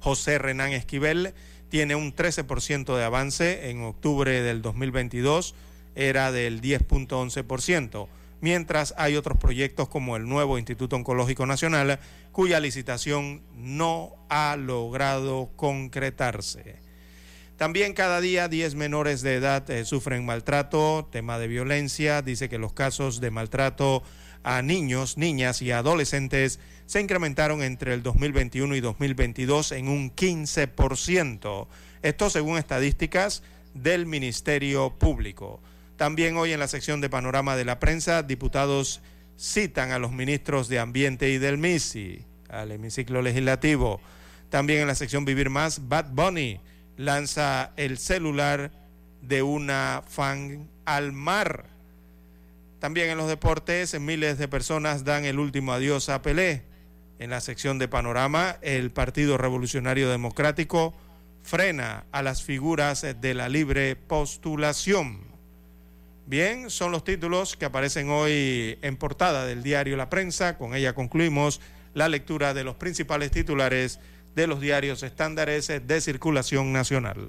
José 0.00 0.38
Renán 0.38 0.72
Esquivel 0.72 1.34
tiene 1.70 1.94
un 1.94 2.14
13% 2.14 2.96
de 2.96 3.04
avance. 3.04 3.70
En 3.70 3.82
octubre 3.82 4.42
del 4.42 4.60
2022 4.60 5.54
era 5.94 6.30
del 6.32 6.60
10.11%, 6.60 8.08
mientras 8.40 8.94
hay 8.96 9.16
otros 9.16 9.38
proyectos 9.38 9.88
como 9.88 10.16
el 10.16 10.28
nuevo 10.28 10.58
Instituto 10.58 10.96
Oncológico 10.96 11.46
Nacional, 11.46 11.98
cuya 12.32 12.60
licitación 12.60 13.42
no 13.56 14.12
ha 14.28 14.56
logrado 14.56 15.50
concretarse. 15.56 16.76
También 17.56 17.92
cada 17.92 18.20
día 18.22 18.48
10 18.48 18.74
menores 18.74 19.20
de 19.20 19.34
edad 19.34 19.68
eh, 19.70 19.84
sufren 19.84 20.24
maltrato, 20.24 21.08
tema 21.12 21.38
de 21.38 21.46
violencia, 21.46 22.22
dice 22.22 22.48
que 22.48 22.56
los 22.56 22.72
casos 22.72 23.20
de 23.20 23.30
maltrato 23.30 24.02
a 24.42 24.62
niños, 24.62 25.18
niñas 25.18 25.60
y 25.60 25.70
adolescentes 25.70 26.58
se 26.90 27.00
incrementaron 27.00 27.62
entre 27.62 27.94
el 27.94 28.02
2021 28.02 28.74
y 28.74 28.80
2022 28.80 29.70
en 29.70 29.86
un 29.86 30.12
15%. 30.12 31.68
Esto 32.02 32.30
según 32.30 32.58
estadísticas 32.58 33.44
del 33.74 34.06
Ministerio 34.06 34.98
Público. 34.98 35.60
También 35.94 36.36
hoy 36.36 36.52
en 36.52 36.58
la 36.58 36.66
sección 36.66 37.00
de 37.00 37.08
panorama 37.08 37.54
de 37.54 37.64
la 37.64 37.78
prensa, 37.78 38.24
diputados 38.24 39.02
citan 39.38 39.92
a 39.92 40.00
los 40.00 40.10
ministros 40.10 40.66
de 40.68 40.80
Ambiente 40.80 41.30
y 41.30 41.38
del 41.38 41.58
MISI, 41.58 42.24
al 42.48 42.72
hemiciclo 42.72 43.22
legislativo. 43.22 44.00
También 44.48 44.80
en 44.80 44.88
la 44.88 44.96
sección 44.96 45.24
Vivir 45.24 45.48
Más, 45.48 45.88
Bad 45.88 46.06
Bunny 46.10 46.60
lanza 46.96 47.70
el 47.76 47.98
celular 47.98 48.72
de 49.22 49.44
una 49.44 50.02
fan 50.08 50.68
al 50.86 51.12
mar. 51.12 51.66
También 52.80 53.10
en 53.10 53.16
los 53.16 53.28
deportes, 53.28 54.00
miles 54.00 54.38
de 54.38 54.48
personas 54.48 55.04
dan 55.04 55.24
el 55.24 55.38
último 55.38 55.72
adiós 55.72 56.08
a 56.08 56.20
Pelé. 56.20 56.68
En 57.20 57.28
la 57.28 57.42
sección 57.42 57.78
de 57.78 57.86
panorama, 57.86 58.56
el 58.62 58.92
Partido 58.92 59.36
Revolucionario 59.36 60.08
Democrático 60.08 60.94
frena 61.42 62.06
a 62.12 62.22
las 62.22 62.42
figuras 62.42 63.04
de 63.20 63.34
la 63.34 63.50
libre 63.50 63.94
postulación. 63.94 65.20
Bien, 66.24 66.70
son 66.70 66.92
los 66.92 67.04
títulos 67.04 67.58
que 67.58 67.66
aparecen 67.66 68.08
hoy 68.08 68.78
en 68.80 68.96
portada 68.96 69.44
del 69.44 69.62
diario 69.62 69.98
La 69.98 70.08
Prensa. 70.08 70.56
Con 70.56 70.74
ella 70.74 70.94
concluimos 70.94 71.60
la 71.92 72.08
lectura 72.08 72.54
de 72.54 72.64
los 72.64 72.76
principales 72.76 73.30
titulares 73.30 74.00
de 74.34 74.46
los 74.46 74.58
diarios 74.58 75.02
estándares 75.02 75.66
de 75.68 76.00
circulación 76.00 76.72
nacional. 76.72 77.28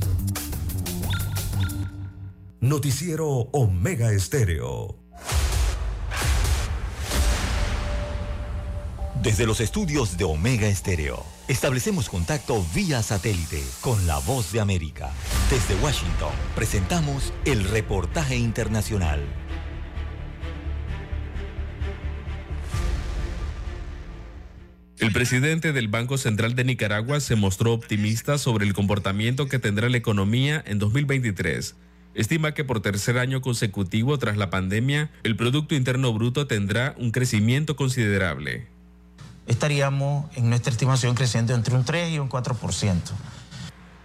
Noticiero 2.63 3.27
Omega 3.53 4.11
Estéreo. 4.11 4.95
Desde 9.23 9.47
los 9.47 9.59
estudios 9.59 10.15
de 10.15 10.25
Omega 10.25 10.67
Estéreo, 10.67 11.25
establecemos 11.47 12.07
contacto 12.07 12.63
vía 12.75 13.01
satélite 13.01 13.63
con 13.81 14.05
la 14.05 14.19
voz 14.19 14.51
de 14.51 14.59
América. 14.59 15.09
Desde 15.49 15.73
Washington, 15.83 16.29
presentamos 16.53 17.33
el 17.45 17.63
reportaje 17.63 18.35
internacional. 18.35 19.21
El 24.99 25.11
presidente 25.11 25.73
del 25.73 25.87
Banco 25.87 26.19
Central 26.19 26.53
de 26.53 26.63
Nicaragua 26.63 27.21
se 27.21 27.35
mostró 27.35 27.73
optimista 27.73 28.37
sobre 28.37 28.67
el 28.67 28.75
comportamiento 28.75 29.47
que 29.47 29.57
tendrá 29.57 29.89
la 29.89 29.97
economía 29.97 30.63
en 30.67 30.77
2023. 30.77 31.75
Estima 32.13 32.53
que 32.53 32.65
por 32.65 32.81
tercer 32.81 33.17
año 33.17 33.41
consecutivo 33.41 34.17
tras 34.17 34.35
la 34.35 34.49
pandemia, 34.49 35.09
el 35.23 35.37
Producto 35.37 35.75
Interno 35.75 36.11
Bruto 36.13 36.45
tendrá 36.45 36.93
un 36.97 37.11
crecimiento 37.11 37.77
considerable. 37.77 38.67
Estaríamos 39.47 40.25
en 40.35 40.49
nuestra 40.49 40.71
estimación 40.71 41.15
creciendo 41.15 41.55
entre 41.55 41.75
un 41.75 41.85
3 41.85 42.11
y 42.11 42.19
un 42.19 42.29
4%. 42.29 42.95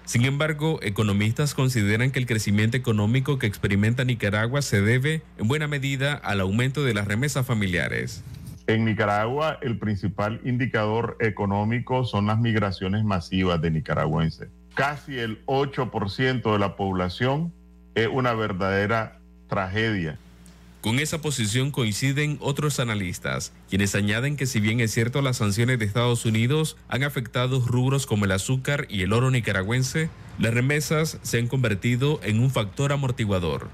Sin 0.05 0.25
embargo, 0.25 0.79
economistas 0.83 1.55
consideran 1.55 2.13
que 2.13 2.21
el 2.21 2.27
crecimiento 2.27 2.77
económico 2.77 3.41
que 3.41 3.49
experimenta 3.49 4.05
Nicaragua 4.05 4.63
se 4.63 4.81
debe 4.81 5.23
en 5.37 5.49
buena 5.49 5.67
medida 5.67 6.15
al 6.15 6.41
aumento 6.41 6.85
de 6.85 6.95
las 6.95 7.09
remesas 7.09 7.45
familiares. 7.45 8.23
En 8.69 8.85
Nicaragua, 8.85 9.59
el 9.63 9.79
principal 9.79 10.41
indicador 10.45 11.17
económico 11.21 12.05
son 12.05 12.27
las 12.27 12.39
migraciones 12.39 13.05
masivas 13.05 13.61
de 13.61 13.73
nicaragüenses. 13.73 14.49
Casi 14.75 15.19
el 15.19 15.45
8% 15.47 16.53
de 16.53 16.59
la 16.59 16.77
población 16.77 17.53
es 17.97 18.09
una 18.13 18.35
verdadera 18.35 19.19
tragedia. 19.49 20.19
Con 20.83 21.01
esa 21.01 21.21
posición 21.21 21.73
coinciden 21.73 22.39
otros 22.41 22.79
analistas, 22.79 23.53
quienes 23.69 23.97
añaden 23.97 24.37
que 24.37 24.47
si 24.47 24.61
bien 24.61 24.79
es 24.79 24.93
cierto 24.93 25.21
las 25.21 25.39
sanciones 25.39 25.81
de 25.81 25.87
Estados 25.87 26.25
Unidos 26.27 26.77
han 26.89 27.03
afectado 27.03 27.61
rubros 27.61 28.07
como 28.07 28.27
el 28.27 28.33
azúcar 28.33 28.87
y 28.89 29.03
el 29.03 29.13
oro 29.13 29.33
nicaragüense, 29.33 30.11
las 30.39 30.55
remesas 30.55 31.19
se 31.23 31.39
han 31.39 31.49
convertido 31.49 32.21
en 32.23 32.39
un 32.39 32.51
factor 32.51 32.93
amortiguador 32.93 33.69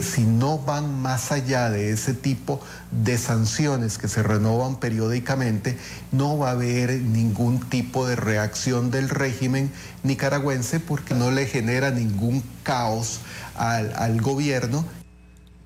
si 0.00 0.22
no 0.22 0.58
van 0.58 1.00
más 1.00 1.32
allá 1.32 1.70
de 1.70 1.90
ese 1.90 2.14
tipo 2.14 2.60
de 2.90 3.18
sanciones 3.18 3.98
que 3.98 4.08
se 4.08 4.22
renovan 4.22 4.80
periódicamente, 4.80 5.78
no 6.12 6.38
va 6.38 6.50
a 6.50 6.52
haber 6.52 6.90
ningún 7.00 7.60
tipo 7.60 8.06
de 8.06 8.16
reacción 8.16 8.90
del 8.90 9.08
régimen 9.08 9.70
nicaragüense 10.02 10.80
porque 10.80 11.14
no 11.14 11.30
le 11.30 11.46
genera 11.46 11.90
ningún 11.90 12.42
caos 12.62 13.20
al, 13.56 13.92
al 13.96 14.20
gobierno 14.20 14.84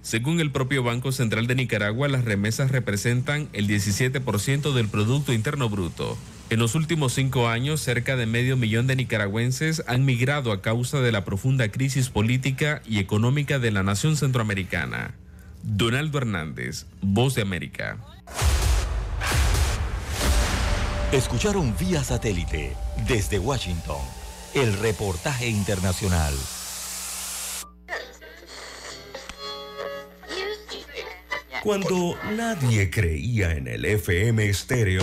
según 0.03 0.41
el 0.41 0.51
propio 0.51 0.83
Banco 0.83 1.13
Central 1.13 1.47
de 1.47 1.55
Nicaragua, 1.55 2.09
las 2.09 2.25
remesas 2.25 2.73
representan 2.73 3.49
el 3.53 3.69
17% 3.69 4.75
del 4.75 4.89
Producto 4.89 5.33
Interno 5.33 5.69
Bruto. 5.69 6.19
En 6.53 6.59
los 6.59 6.75
últimos 6.75 7.15
cinco 7.15 7.49
años, 7.49 7.81
cerca 7.81 8.15
de 8.15 8.27
medio 8.27 8.59
millón 8.59 8.87
de 8.87 8.95
nicaragüenses 8.95 9.83
han 9.87 10.05
migrado 10.05 10.53
a 10.53 10.61
causa 10.61 11.01
de 11.01 11.11
la 11.11 11.25
profunda 11.25 11.71
crisis 11.71 12.11
política 12.11 12.83
y 12.87 12.99
económica 12.99 13.59
de 13.59 13.71
la 13.71 13.83
nación 13.83 14.19
centroamericana. 14.19 15.15
Donaldo 15.63 16.19
Hernández, 16.19 16.85
Voz 17.01 17.37
de 17.37 17.41
América. 17.41 17.97
Escucharon 21.11 21.75
vía 21.81 22.05
satélite 22.05 22.77
desde 23.09 23.39
Washington 23.39 24.03
el 24.53 24.79
reportaje 24.79 25.49
internacional. 25.49 26.35
Cuando 31.63 32.15
nadie 32.37 32.91
creía 32.91 33.53
en 33.53 33.69
el 33.69 33.87
FM 33.87 34.51
estéreo. 34.51 35.03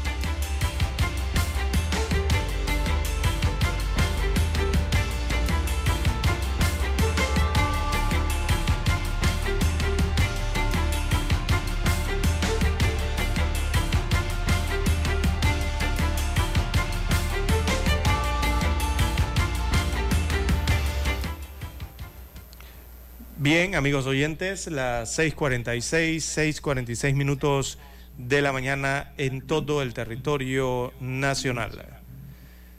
Bien, 23.53 23.75
amigos 23.75 24.05
oyentes, 24.05 24.67
las 24.67 25.19
6:46, 25.19 26.23
6:46 26.23 27.15
minutos 27.15 27.79
de 28.17 28.41
la 28.41 28.53
mañana 28.53 29.11
en 29.17 29.45
todo 29.45 29.81
el 29.81 29.93
territorio 29.93 30.93
nacional. 31.01 31.99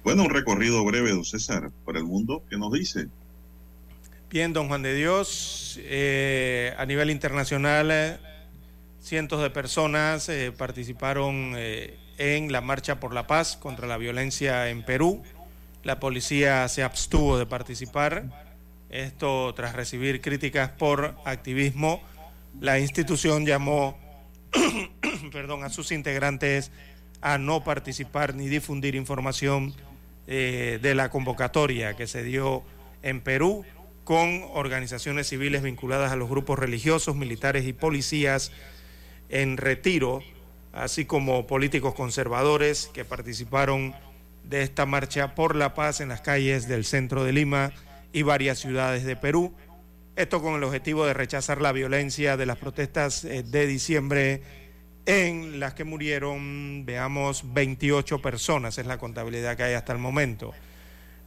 Bueno, 0.03 0.23
un 0.23 0.31
recorrido 0.31 0.83
breve, 0.83 1.11
don 1.11 1.27
César, 1.27 1.71
por 1.85 1.99
el 1.99 2.05
mundo. 2.05 2.43
¿Qué 2.49 2.57
nos 2.57 2.73
dice? 2.73 3.09
Bien, 4.31 4.55
don 4.55 4.69
Juan 4.69 4.81
de 4.81 4.95
Dios, 4.95 5.79
eh, 5.83 6.73
a 6.79 6.87
nivel 6.87 7.11
internacional, 7.11 7.91
eh, 7.91 8.17
cientos 8.99 9.43
de 9.43 9.51
personas 9.51 10.31
eh, 10.31 10.53
participaron 10.57 11.53
eh, 11.55 11.99
en 12.17 12.51
la 12.51 12.63
Marcha 12.63 12.99
por 12.99 13.13
la 13.13 13.27
Paz 13.27 13.59
contra 13.59 13.87
la 13.87 13.99
violencia 13.99 14.71
en 14.71 14.83
Perú. 14.87 15.23
La 15.85 16.01
policía 16.01 16.67
se 16.69 16.83
abstuvo 16.83 17.37
de 17.37 17.45
participar 17.45 18.52
esto 18.93 19.53
tras 19.55 19.75
recibir 19.75 20.21
críticas 20.21 20.71
por 20.71 21.17
activismo, 21.25 22.03
la 22.61 22.79
institución 22.79 23.47
llamó 23.47 23.99
perdón, 25.33 25.65
a 25.65 25.71
sus 25.71 25.91
integrantes 25.93 26.71
a 27.21 27.39
no 27.39 27.65
participar 27.65 28.35
ni 28.35 28.49
difundir 28.49 28.95
información 28.95 29.75
eh, 30.27 30.79
de 30.83 30.95
la 30.95 31.09
convocatoria 31.09 31.95
que 31.95 32.07
se 32.07 32.23
dio 32.23 32.63
en 33.03 33.21
Perú 33.21 33.65
con 34.05 34.45
organizaciones 34.53 35.29
civiles 35.29 35.63
vinculadas 35.63 36.13
a 36.13 36.17
los 36.17 36.29
grupos 36.29 36.59
religiosos, 36.59 37.17
militares 37.17 37.65
y 37.67 37.73
policías 37.73 38.53
en 39.29 39.57
retiro, 39.57 40.23
así 40.73 41.05
como 41.05 41.47
políticos 41.47 41.95
conservadores 41.95 42.91
que 42.93 43.05
participaron 43.05 43.95
de 44.45 44.63
esta 44.63 44.85
marcha 44.87 45.35
por 45.35 45.55
la 45.55 45.75
paz 45.75 46.01
en 46.01 46.09
las 46.09 46.21
calles 46.21 46.69
del 46.69 46.85
centro 46.85 47.25
de 47.25 47.33
Lima 47.33 47.73
y 48.13 48.23
varias 48.23 48.59
ciudades 48.59 49.05
de 49.05 49.17
Perú. 49.17 49.55
Esto 50.15 50.43
con 50.43 50.55
el 50.55 50.65
objetivo 50.65 51.07
de 51.07 51.15
rechazar 51.15 51.61
la 51.61 51.73
violencia 51.73 52.37
de 52.37 52.47
las 52.47 52.59
protestas 52.59 53.25
eh, 53.25 53.43
de 53.43 53.67
diciembre 53.67 54.43
en 55.07 55.59
las 55.59 55.75
que 55.75 55.85
murieron, 55.85 56.85
veamos, 56.85 57.53
28 57.53 58.21
personas, 58.21 58.79
es 58.79 58.87
la 58.87 58.99
contabilidad 58.99 59.57
que 59.57 59.65
hay 59.65 59.75
hasta 59.75 59.93
el 59.93 59.99
momento. 59.99 60.53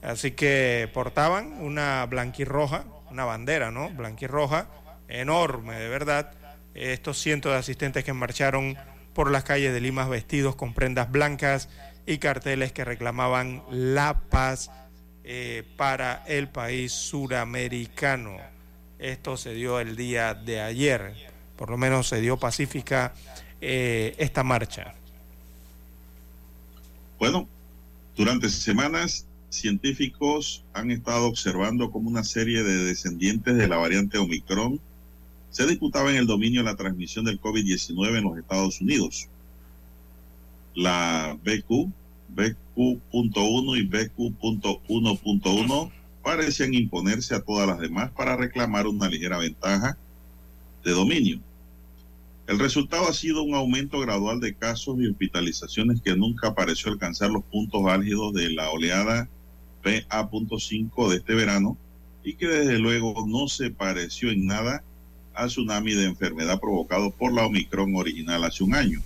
Así 0.02 0.32
que 0.32 0.90
portaban 0.94 1.54
una 1.62 2.06
blanquirroja, 2.06 2.86
una 3.10 3.26
bandera, 3.26 3.72
¿no? 3.72 3.90
Blanquirroja, 3.90 4.68
enorme, 5.08 5.76
de 5.76 5.90
verdad. 5.90 6.32
Estos 6.74 7.18
cientos 7.20 7.52
de 7.52 7.58
asistentes 7.58 8.04
que 8.04 8.14
marcharon 8.14 8.78
por 9.14 9.32
las 9.32 9.44
calles 9.44 9.74
de 9.74 9.82
Lima 9.82 10.08
vestidos 10.08 10.56
con 10.56 10.74
prendas 10.74 11.10
blancas 11.10 11.70
y 12.06 12.20
carteles 12.20 12.72
que 12.72 12.86
reclamaban 12.86 13.64
la 13.70 14.22
paz 14.30 14.70
eh, 15.28 15.64
para 15.76 16.24
el 16.28 16.50
país 16.50 16.92
suramericano. 16.92 18.38
Esto 19.00 19.38
se 19.38 19.56
dio 19.56 19.80
el 19.80 19.96
día 19.96 20.36
de 20.36 20.62
ayer, 20.62 21.16
por 21.56 21.72
lo 21.72 21.78
menos 21.78 22.08
se 22.08 22.22
dio 22.22 22.38
pacífica 22.38 23.16
eh, 23.60 24.14
esta 24.20 24.44
marcha. 24.44 24.94
Bueno, 27.18 27.48
durante 28.16 28.50
semanas 28.50 29.26
científicos 29.50 30.64
han 30.74 30.92
estado 30.92 31.26
observando 31.26 31.90
cómo 31.90 32.08
una 32.08 32.24
serie 32.24 32.62
de 32.62 32.84
descendientes 32.84 33.56
de 33.56 33.68
la 33.68 33.78
variante 33.78 34.20
Omicron 34.20 34.80
se 35.50 35.66
disputaba 35.66 36.12
en 36.12 36.18
el 36.18 36.28
dominio 36.28 36.62
de 36.62 36.66
la 36.66 36.76
transmisión 36.76 37.26
del 37.26 37.42
COVID-19 37.42 38.18
en 38.18 38.24
los 38.26 38.38
Estados 38.38 38.80
Unidos. 38.80 39.28
La 40.76 41.36
BQ, 41.44 41.90
BQ.1 42.36 43.78
y 43.78 43.88
BQ.1.1 43.88 45.92
parecían 46.24 46.74
imponerse 46.74 47.36
a 47.36 47.42
todas 47.42 47.68
las 47.68 47.80
demás 47.80 48.12
para 48.12 48.36
reclamar 48.36 48.88
una 48.88 49.08
ligera 49.08 49.38
ventaja 49.38 49.98
de 50.84 50.92
dominio. 50.92 51.40
El 52.48 52.60
resultado 52.60 53.08
ha 53.08 53.14
sido 53.14 53.42
un 53.42 53.56
aumento 53.56 54.00
gradual 54.00 54.40
de 54.40 54.54
casos 54.54 54.98
y 55.00 55.08
hospitalizaciones 55.08 56.02
que 56.02 56.16
nunca 56.16 56.54
pareció 56.54 56.92
alcanzar 56.92 57.32
los 57.32 57.44
puntos 57.44 57.88
álgidos 57.88 58.34
de 58.34 58.52
la 58.52 58.70
oleada 58.70 59.28
PA.5 59.82 61.10
de 61.10 61.18
este 61.18 61.34
verano 61.34 61.78
y 62.24 62.36
que 62.36 62.48
desde 62.48 62.80
luego 62.80 63.26
no 63.28 63.48
se 63.48 63.72
pareció 63.72 64.30
en 64.30 64.46
nada 64.46 64.84
al 65.34 65.50
tsunami 65.50 65.94
de 65.94 66.06
enfermedad 66.06 66.60
provocado 66.60 67.12
por 67.12 67.34
la 67.34 67.46
Omicron 67.46 67.96
original 67.96 68.44
hace 68.44 68.64
un 68.64 68.76
año. 68.76 69.02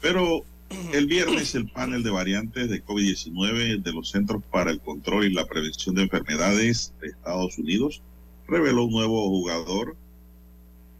Pero 0.00 0.44
el 0.92 1.06
viernes 1.06 1.54
el 1.54 1.68
panel 1.68 2.02
de 2.02 2.10
variantes 2.10 2.68
de 2.68 2.84
COVID-19 2.84 3.82
de 3.82 3.92
los 3.92 4.10
Centros 4.10 4.42
para 4.50 4.70
el 4.70 4.80
Control 4.80 5.24
y 5.24 5.32
la 5.32 5.46
Prevención 5.46 5.94
de 5.94 6.02
Enfermedades 6.02 6.92
de 7.00 7.08
Estados 7.08 7.56
Unidos 7.58 8.02
reveló 8.48 8.84
un 8.84 8.92
nuevo 8.92 9.28
jugador 9.28 9.96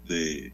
de, 0.08 0.52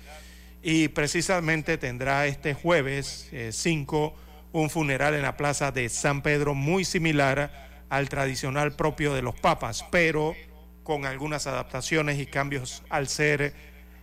y 0.62 0.88
precisamente 0.88 1.78
tendrá 1.78 2.26
este 2.26 2.54
jueves 2.54 3.30
5 3.50 4.14
un 4.52 4.70
funeral 4.70 5.14
en 5.14 5.22
la 5.22 5.36
plaza 5.36 5.70
de 5.70 5.88
San 5.88 6.22
Pedro 6.22 6.54
muy 6.54 6.84
similar 6.84 7.84
al 7.88 8.08
tradicional 8.08 8.74
propio 8.74 9.14
de 9.14 9.22
los 9.22 9.34
papas, 9.34 9.84
pero 9.90 10.34
con 10.82 11.04
algunas 11.04 11.46
adaptaciones 11.46 12.18
y 12.18 12.26
cambios 12.26 12.82
al 12.88 13.08
ser 13.08 13.54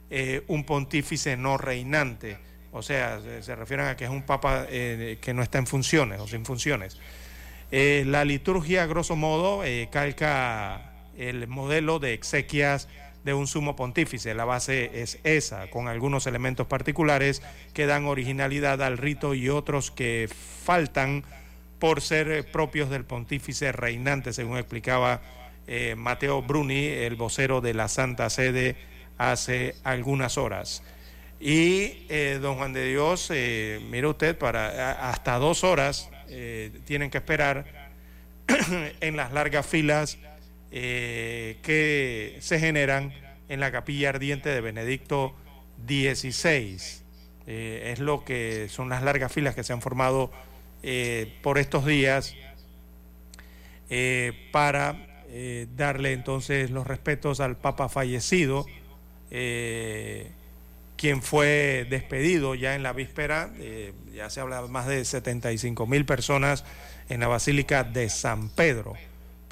eh, 0.09 0.43
un 0.47 0.63
pontífice 0.63 1.37
no 1.37 1.57
reinante. 1.57 2.37
O 2.71 2.81
sea, 2.81 3.19
se, 3.41 3.55
refieren 3.55 3.87
a 3.87 3.95
que 3.95 4.05
es 4.05 4.09
un 4.09 4.23
papa 4.23 4.65
eh, 4.69 5.17
que 5.21 5.33
no 5.33 5.43
está 5.43 5.59
en 5.59 5.67
funciones 5.67 6.19
o 6.19 6.27
sin 6.27 6.45
funciones. 6.45 6.99
Eh, 7.75 8.03
la 8.05 8.23
liturgia, 8.23 8.85
grosso 8.85 9.15
modo, 9.15 9.63
calca 9.89 10.93
el 11.17 11.47
modelo 11.47 11.97
de 11.97 12.13
exequias 12.13 12.87
de 13.23 13.33
un 13.33 13.47
sumo 13.47 13.75
pontífice. 13.75 14.33
La 14.33 14.45
base 14.45 15.01
es 15.01 15.19
esa, 15.23 15.69
con 15.69 15.87
algunos 15.87 16.27
elementos 16.27 16.67
particulares 16.67 17.41
que 17.73 17.85
dan 17.85 18.05
originalidad 18.05 18.81
al 18.83 18.97
rito 18.97 19.33
y 19.33 19.49
otros 19.49 19.91
que 19.91 20.29
faltan 20.63 21.23
por 21.79 22.01
ser 22.01 22.31
eh, 22.31 22.43
propios 22.43 22.89
del 22.89 23.05
pontífice 23.05 23.71
reinante, 23.71 24.33
según 24.33 24.57
explicaba 24.57 25.21
eh, 25.67 25.95
Mateo 25.97 26.41
Bruni, 26.41 26.85
el 26.85 27.15
vocero 27.15 27.61
de 27.61 27.73
la 27.73 27.87
Santa 27.87 28.29
Sede, 28.29 28.75
hace 29.17 29.75
algunas 29.83 30.37
horas. 30.37 30.83
Y 31.39 32.05
eh, 32.09 32.39
don 32.41 32.55
Juan 32.55 32.73
de 32.73 32.87
Dios, 32.87 33.29
mire 33.29 34.07
usted, 34.07 34.37
para 34.37 35.09
hasta 35.09 35.37
dos 35.39 35.65
horas 35.65 36.09
tienen 36.85 37.09
que 37.09 37.17
esperar 37.17 37.65
en 39.01 39.17
las 39.17 39.31
largas 39.33 39.65
filas 39.65 40.17
eh, 40.71 41.59
que 41.61 42.37
se 42.41 42.59
generan 42.59 43.13
en 43.47 43.59
la 43.59 43.71
capilla 43.71 44.09
ardiente 44.09 44.49
de 44.49 44.59
Benedicto 44.59 45.35
XVI. 45.85 46.77
Eh, 47.45 47.91
es 47.93 47.99
lo 47.99 48.25
que 48.25 48.67
son 48.69 48.89
las 48.89 49.03
largas 49.03 49.31
filas 49.31 49.53
que 49.53 49.63
se 49.63 49.73
han 49.73 49.81
formado 49.81 50.31
eh, 50.81 51.37
por 51.43 51.57
estos 51.57 51.85
días 51.85 52.35
para 54.51 55.25
darle 55.75 56.13
entonces 56.13 56.71
los 56.71 56.87
respetos 56.87 57.39
al 57.39 57.57
Papa 57.57 57.89
fallecido, 57.89 58.65
quien 61.03 61.21
fue 61.21 61.85
despedido 61.89 62.55
ya 62.55 62.75
en 62.75 62.83
la 62.83 62.93
víspera, 62.93 63.51
ya 64.13 64.29
se 64.29 64.39
habla 64.39 64.61
de 64.61 64.69
más 64.69 64.87
de 64.87 65.03
75 65.03 65.85
mil 65.85 66.05
personas 66.05 66.63
en 67.09 67.19
la 67.19 67.27
Basílica 67.27 67.83
de 67.83 68.07
San 68.07 68.47
Pedro 68.47 68.95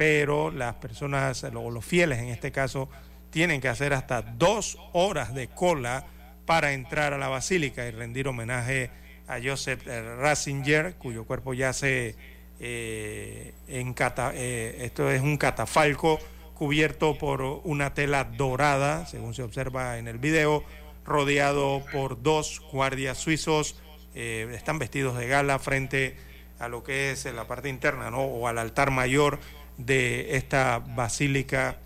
pero 0.02 0.50
las 0.50 0.74
personas, 0.78 1.44
o 1.44 1.70
los 1.70 1.86
fieles 1.86 2.18
en 2.18 2.30
este 2.30 2.52
caso, 2.52 2.90
tienen 3.30 3.62
que 3.62 3.68
hacer 3.68 3.94
hasta 3.94 4.24
dos 4.24 4.80
horas 4.94 5.36
de 5.36 5.48
cola 5.48 6.08
para 6.48 6.74
entrar 6.74 7.14
a 7.14 7.20
la 7.20 7.28
basílica 7.28 7.86
y 7.86 7.92
rendir 7.92 8.28
homenaje 8.28 8.90
a 9.28 9.38
Joseph 9.40 9.86
Ratzinger, 9.86 10.96
cuyo 10.96 11.26
cuerpo 11.26 11.54
yace 11.54 12.16
eh, 12.60 13.54
en 13.68 13.94
eh, 14.34 14.78
esto 14.80 15.12
es 15.12 15.22
un 15.22 15.38
catafalco 15.38 16.18
cubierto 16.56 17.20
por 17.20 17.44
una 17.64 17.94
tela 17.94 18.24
dorada, 18.24 19.06
según 19.06 19.36
se 19.36 19.44
observa 19.44 20.00
en 20.00 20.08
el 20.08 20.18
video, 20.18 20.64
rodeado 21.12 21.84
por 21.92 22.22
dos 22.22 22.62
guardias 22.72 23.18
suizos. 23.18 23.76
Eh, 24.16 24.50
están 24.54 24.80
vestidos 24.80 25.18
de 25.18 25.28
gala 25.28 25.60
frente 25.60 26.18
a 26.60 26.68
lo 26.68 26.84
que 26.84 27.12
es 27.12 27.26
la 27.26 27.48
parte 27.48 27.70
interna, 27.70 28.12
¿no? 28.12 28.22
O 28.22 28.48
al 28.48 28.58
altar 28.58 28.92
mayor 28.92 29.40
de 29.78 30.36
esta 30.36 30.80
basílica 30.80 31.78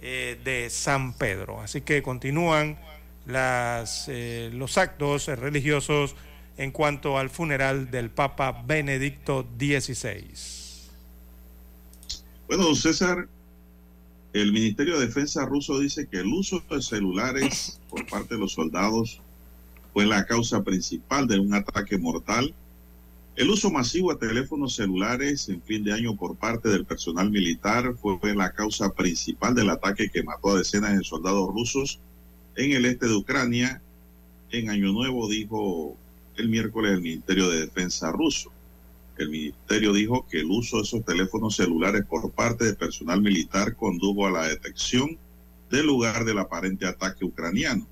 de 0.00 0.68
San 0.70 1.12
Pedro. 1.12 1.60
Así 1.60 1.80
que 1.80 2.02
continúan 2.02 2.78
los 3.26 4.78
actos 4.78 5.26
religiosos 5.26 6.14
en 6.58 6.72
cuanto 6.72 7.18
al 7.18 7.30
funeral 7.30 7.90
del 7.90 8.10
Papa 8.10 8.62
Benedicto 8.66 9.46
XVI. 9.58 10.26
Bueno, 12.48 12.74
César, 12.74 13.28
el 14.32 14.52
Ministerio 14.52 14.98
de 14.98 15.06
Defensa 15.06 15.46
ruso 15.46 15.78
dice 15.78 16.06
que 16.06 16.18
el 16.18 16.26
uso 16.26 16.62
de 16.70 16.82
celulares 16.82 17.80
por 17.88 18.06
parte 18.06 18.34
de 18.34 18.40
los 18.40 18.52
soldados 18.52 19.20
fue 19.92 20.04
la 20.04 20.26
causa 20.26 20.62
principal 20.62 21.26
de 21.26 21.38
un 21.38 21.54
ataque 21.54 21.96
mortal. 21.96 22.54
El 23.36 23.50
uso 23.50 23.70
masivo 23.70 24.12
de 24.12 24.28
teléfonos 24.28 24.74
celulares 24.74 25.48
en 25.48 25.62
fin 25.62 25.82
de 25.82 25.92
año 25.92 26.14
por 26.16 26.36
parte 26.36 26.68
del 26.68 26.84
personal 26.84 27.30
militar 27.30 27.94
fue 27.94 28.18
la 28.34 28.52
causa 28.52 28.92
principal 28.92 29.54
del 29.54 29.70
ataque 29.70 30.10
que 30.10 30.22
mató 30.22 30.50
a 30.50 30.58
decenas 30.58 30.98
de 30.98 31.04
soldados 31.04 31.48
rusos 31.48 32.00
en 32.56 32.72
el 32.72 32.84
este 32.84 33.06
de 33.06 33.14
Ucrania. 33.14 33.80
En 34.50 34.70
Año 34.70 34.92
Nuevo 34.92 35.28
dijo 35.28 35.96
el 36.36 36.48
miércoles 36.48 36.92
el 36.92 37.00
Ministerio 37.00 37.48
de 37.48 37.60
Defensa 37.60 38.12
ruso. 38.12 38.52
El 39.18 39.30
ministerio 39.30 39.92
dijo 39.92 40.26
que 40.28 40.40
el 40.40 40.50
uso 40.50 40.76
de 40.76 40.84
esos 40.84 41.04
teléfonos 41.04 41.56
celulares 41.56 42.04
por 42.04 42.30
parte 42.30 42.64
de 42.64 42.74
personal 42.74 43.20
militar 43.20 43.74
condujo 43.74 44.26
a 44.26 44.30
la 44.30 44.48
detección 44.48 45.18
del 45.70 45.86
lugar 45.86 46.24
del 46.24 46.38
aparente 46.38 46.86
ataque 46.86 47.24
ucraniano. 47.24 47.86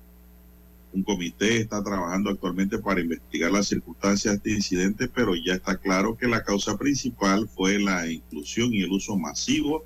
Un 0.93 1.03
comité 1.03 1.57
está 1.57 1.83
trabajando 1.83 2.29
actualmente 2.29 2.79
para 2.79 3.01
investigar 3.01 3.51
las 3.51 3.67
circunstancias 3.67 4.33
de 4.33 4.37
este 4.37 4.51
incidente, 4.51 5.09
pero 5.09 5.35
ya 5.35 5.55
está 5.55 5.77
claro 5.77 6.17
que 6.17 6.27
la 6.27 6.43
causa 6.43 6.77
principal 6.77 7.47
fue 7.49 7.77
la 7.77 8.09
inclusión 8.09 8.73
y 8.73 8.81
el 8.81 8.91
uso 8.91 9.17
masivo 9.17 9.85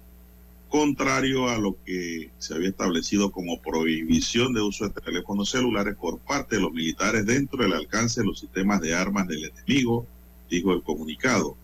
contrario 0.71 1.49
a 1.49 1.57
lo 1.57 1.75
que 1.83 2.31
se 2.37 2.53
había 2.53 2.69
establecido 2.69 3.29
como 3.31 3.61
prohibición 3.61 4.53
de 4.53 4.61
uso 4.61 4.87
de 4.87 5.01
teléfonos 5.01 5.49
celulares 5.49 5.95
por 5.95 6.19
parte 6.19 6.55
de 6.55 6.61
los 6.61 6.71
militares 6.71 7.25
dentro 7.25 7.61
del 7.61 7.73
alcance 7.73 8.21
de 8.21 8.27
los 8.27 8.39
sistemas 8.39 8.79
de 8.79 8.95
armas 8.95 9.27
del 9.27 9.43
enemigo, 9.43 10.07
dijo 10.51 10.73
el 10.73 10.83
comunicado. 10.83 11.57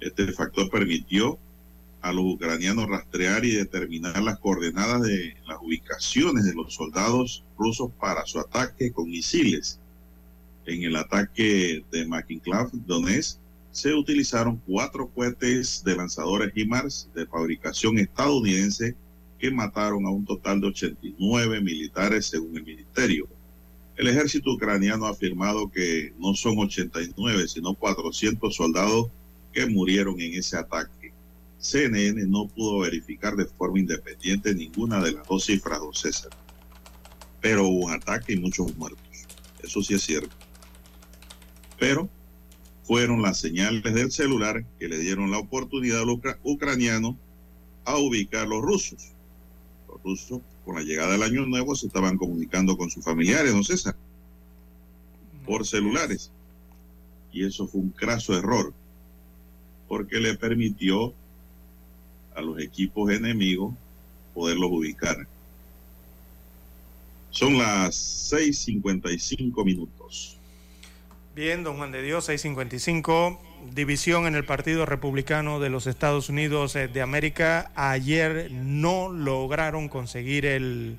Este 0.00 0.32
factor 0.32 0.68
permitió 0.70 1.38
a 2.00 2.12
los 2.12 2.24
ucranianos 2.24 2.88
rastrear 2.88 3.44
y 3.44 3.52
determinar 3.52 4.22
las 4.22 4.38
coordenadas 4.38 5.02
de 5.02 5.36
las 5.46 5.58
ubicaciones 5.60 6.44
de 6.44 6.54
los 6.54 6.74
soldados 6.74 7.44
rusos 7.58 7.90
para 8.00 8.24
su 8.26 8.40
ataque 8.40 8.90
con 8.90 9.10
misiles. 9.10 9.78
En 10.64 10.82
el 10.82 10.96
ataque 10.96 11.84
de 11.92 12.06
Makinklav 12.06 12.70
Donetsk, 12.72 13.38
se 13.70 13.92
utilizaron 13.92 14.56
cuatro 14.66 15.08
cohetes 15.08 15.84
de 15.84 15.96
lanzadores 15.96 16.50
HIMARS 16.54 17.10
de 17.14 17.26
fabricación 17.26 17.98
estadounidense 17.98 18.96
que 19.38 19.50
mataron 19.50 20.06
a 20.06 20.10
un 20.10 20.24
total 20.24 20.62
de 20.62 20.68
89 20.68 21.60
militares 21.60 22.26
según 22.26 22.56
el 22.56 22.64
ministerio. 22.64 23.28
El 23.96 24.08
ejército 24.08 24.52
ucraniano 24.52 25.06
ha 25.06 25.10
afirmado 25.10 25.70
que 25.70 26.12
no 26.18 26.34
son 26.34 26.58
89, 26.58 27.48
sino 27.48 27.74
400 27.74 28.54
soldados 28.54 29.08
que 29.52 29.66
murieron 29.66 30.20
en 30.20 30.34
ese 30.34 30.58
ataque. 30.58 31.14
CNN 31.58 32.26
no 32.26 32.46
pudo 32.46 32.80
verificar 32.80 33.36
de 33.36 33.46
forma 33.46 33.78
independiente 33.78 34.54
ninguna 34.54 35.00
de 35.00 35.12
las 35.12 35.26
dos 35.26 35.46
cifras, 35.46 35.80
don 35.80 35.94
César. 35.94 36.30
Pero 37.40 37.66
hubo 37.66 37.86
un 37.86 37.92
ataque 37.92 38.34
y 38.34 38.36
muchos 38.36 38.76
muertos. 38.76 39.00
Eso 39.62 39.82
sí 39.82 39.94
es 39.94 40.02
cierto. 40.02 40.36
Pero 41.78 42.10
fueron 42.84 43.22
las 43.22 43.38
señales 43.38 43.82
del 43.82 44.12
celular 44.12 44.62
que 44.78 44.88
le 44.88 44.98
dieron 44.98 45.30
la 45.30 45.38
oportunidad 45.38 46.02
a 46.02 46.04
los 46.04 46.18
ucranianos 46.42 47.16
a 47.86 47.96
ubicar 47.96 48.42
a 48.42 48.46
los 48.46 48.60
rusos. 48.60 49.15
Rusos, 50.06 50.40
con 50.64 50.76
la 50.76 50.82
llegada 50.82 51.12
del 51.12 51.24
año 51.24 51.44
nuevo, 51.46 51.74
se 51.74 51.88
estaban 51.88 52.16
comunicando 52.16 52.76
con 52.76 52.90
sus 52.90 53.04
familiares, 53.04 53.52
don 53.52 53.64
César, 53.64 53.96
por 55.44 55.66
celulares. 55.66 56.30
Y 57.32 57.44
eso 57.44 57.66
fue 57.66 57.80
un 57.80 57.90
craso 57.90 58.38
error, 58.38 58.72
porque 59.88 60.20
le 60.20 60.34
permitió 60.34 61.12
a 62.36 62.40
los 62.40 62.60
equipos 62.60 63.10
enemigos 63.10 63.74
poderlos 64.32 64.70
ubicar. 64.70 65.26
Son 67.30 67.58
las 67.58 68.32
6.55 68.32 69.64
minutos. 69.64 70.38
Bien, 71.36 71.64
don 71.64 71.76
Juan 71.76 71.92
de 71.92 72.00
Dios, 72.00 72.24
655. 72.24 73.38
División 73.74 74.26
en 74.26 74.36
el 74.36 74.46
Partido 74.46 74.86
Republicano 74.86 75.60
de 75.60 75.68
los 75.68 75.86
Estados 75.86 76.30
Unidos 76.30 76.74
eh, 76.76 76.88
de 76.88 77.02
América. 77.02 77.70
Ayer 77.74 78.50
no 78.50 79.10
lograron 79.10 79.90
conseguir 79.90 80.46
el 80.46 80.98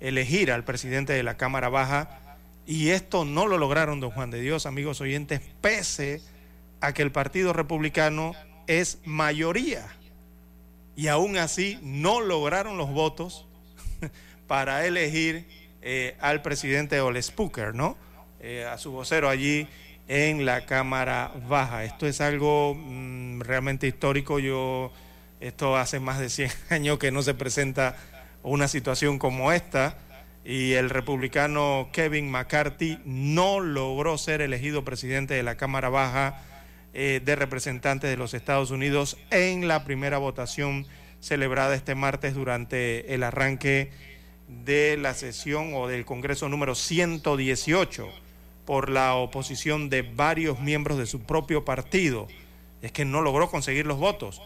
elegir 0.00 0.50
al 0.50 0.64
presidente 0.64 1.12
de 1.12 1.22
la 1.22 1.36
Cámara 1.36 1.68
Baja. 1.68 2.18
Y 2.66 2.88
esto 2.88 3.24
no 3.24 3.46
lo 3.46 3.56
lograron, 3.56 4.00
don 4.00 4.10
Juan 4.10 4.32
de 4.32 4.40
Dios, 4.40 4.66
amigos 4.66 5.00
oyentes, 5.00 5.42
pese 5.60 6.22
a 6.80 6.92
que 6.92 7.02
el 7.02 7.12
Partido 7.12 7.52
Republicano 7.52 8.32
es 8.66 8.98
mayoría. 9.04 9.86
Y 10.96 11.06
aún 11.06 11.36
así 11.36 11.78
no 11.82 12.20
lograron 12.20 12.78
los 12.78 12.90
votos 12.90 13.46
para 14.48 14.84
elegir 14.86 15.46
eh, 15.82 16.16
al 16.18 16.42
presidente 16.42 17.00
Ole 17.00 17.22
Spooker, 17.22 17.76
¿no? 17.76 17.96
Eh, 18.40 18.64
a 18.64 18.78
su 18.78 18.92
vocero 18.92 19.28
allí 19.28 19.66
en 20.06 20.46
la 20.46 20.64
Cámara 20.64 21.32
Baja. 21.48 21.82
Esto 21.82 22.06
es 22.06 22.20
algo 22.20 22.74
mm, 22.76 23.40
realmente 23.40 23.88
histórico. 23.88 24.38
Yo, 24.38 24.92
esto 25.40 25.76
hace 25.76 25.98
más 25.98 26.20
de 26.20 26.30
100 26.30 26.50
años 26.70 26.98
que 26.98 27.10
no 27.10 27.22
se 27.22 27.34
presenta 27.34 27.96
una 28.44 28.68
situación 28.68 29.18
como 29.18 29.50
esta 29.50 29.98
y 30.44 30.74
el 30.74 30.88
republicano 30.88 31.88
Kevin 31.92 32.30
McCarthy 32.30 33.00
no 33.04 33.58
logró 33.58 34.16
ser 34.18 34.40
elegido 34.40 34.84
presidente 34.84 35.34
de 35.34 35.42
la 35.42 35.56
Cámara 35.56 35.88
Baja 35.88 36.40
eh, 36.94 37.20
de 37.24 37.34
Representantes 37.34 38.08
de 38.08 38.16
los 38.16 38.34
Estados 38.34 38.70
Unidos 38.70 39.18
en 39.30 39.66
la 39.66 39.84
primera 39.84 40.18
votación 40.18 40.86
celebrada 41.18 41.74
este 41.74 41.96
martes 41.96 42.34
durante 42.34 43.12
el 43.12 43.24
arranque 43.24 43.90
de 44.46 44.96
la 44.96 45.14
sesión 45.14 45.72
o 45.74 45.88
del 45.88 46.04
Congreso 46.04 46.48
número 46.48 46.76
118 46.76 48.27
por 48.68 48.90
la 48.90 49.14
oposición 49.14 49.88
de 49.88 50.02
varios 50.02 50.60
miembros 50.60 50.98
de 50.98 51.06
su 51.06 51.20
propio 51.20 51.64
partido. 51.64 52.28
Es 52.82 52.92
que 52.92 53.06
no 53.06 53.22
logró 53.22 53.48
conseguir 53.50 53.86
los 53.86 53.96
votos. 53.96 54.42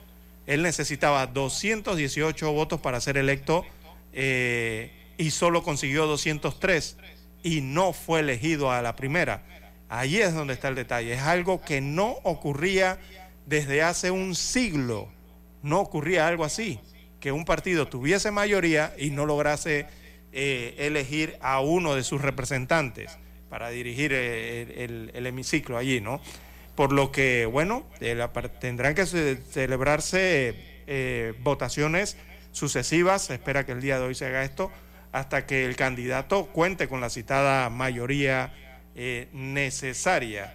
Él 0.46 0.62
necesitaba 0.62 1.26
218 1.26 2.52
votos 2.52 2.80
para 2.80 3.00
ser 3.00 3.16
electo 3.16 3.64
eh, 4.12 4.92
y 5.18 5.32
solo 5.32 5.64
consiguió 5.64 6.06
203 6.06 6.98
y 7.42 7.62
no 7.62 7.92
fue 7.92 8.20
elegido 8.20 8.70
a 8.70 8.80
la 8.80 8.94
primera. 8.94 9.42
Ahí 9.88 10.18
es 10.18 10.32
donde 10.32 10.54
está 10.54 10.68
el 10.68 10.76
detalle. 10.76 11.14
Es 11.14 11.22
algo 11.22 11.60
que 11.60 11.80
no 11.80 12.14
ocurría 12.22 13.00
desde 13.46 13.82
hace 13.82 14.12
un 14.12 14.36
siglo. 14.36 15.08
No 15.64 15.80
ocurría 15.80 16.28
algo 16.28 16.44
así, 16.44 16.78
que 17.18 17.32
un 17.32 17.44
partido 17.44 17.88
tuviese 17.88 18.30
mayoría 18.30 18.94
y 18.96 19.10
no 19.10 19.26
lograse 19.26 19.88
eh, 20.30 20.76
elegir 20.78 21.36
a 21.40 21.58
uno 21.58 21.96
de 21.96 22.04
sus 22.04 22.22
representantes 22.22 23.18
para 23.52 23.68
dirigir 23.68 24.14
el, 24.14 25.26
hemiciclo 25.26 25.76
allí, 25.76 26.00
¿no? 26.00 26.22
Por 26.74 26.90
lo 26.90 27.12
que, 27.12 27.44
bueno, 27.44 27.84
tendrán 28.62 28.94
que 28.94 29.04
celebrarse 29.04 30.54
eh, 30.86 31.34
votaciones 31.40 32.16
sucesivas, 32.52 33.26
se 33.26 33.34
espera 33.34 33.66
que 33.66 33.72
el 33.72 33.82
día 33.82 33.98
de 33.98 34.06
hoy 34.06 34.14
se 34.14 34.24
haga 34.24 34.42
esto, 34.42 34.72
hasta 35.12 35.44
que 35.44 35.66
el 35.66 35.76
candidato 35.76 36.46
cuente 36.46 36.88
con 36.88 37.02
la 37.02 37.10
citada 37.10 37.68
mayoría 37.68 38.54
eh, 38.94 39.28
necesaria. 39.34 40.54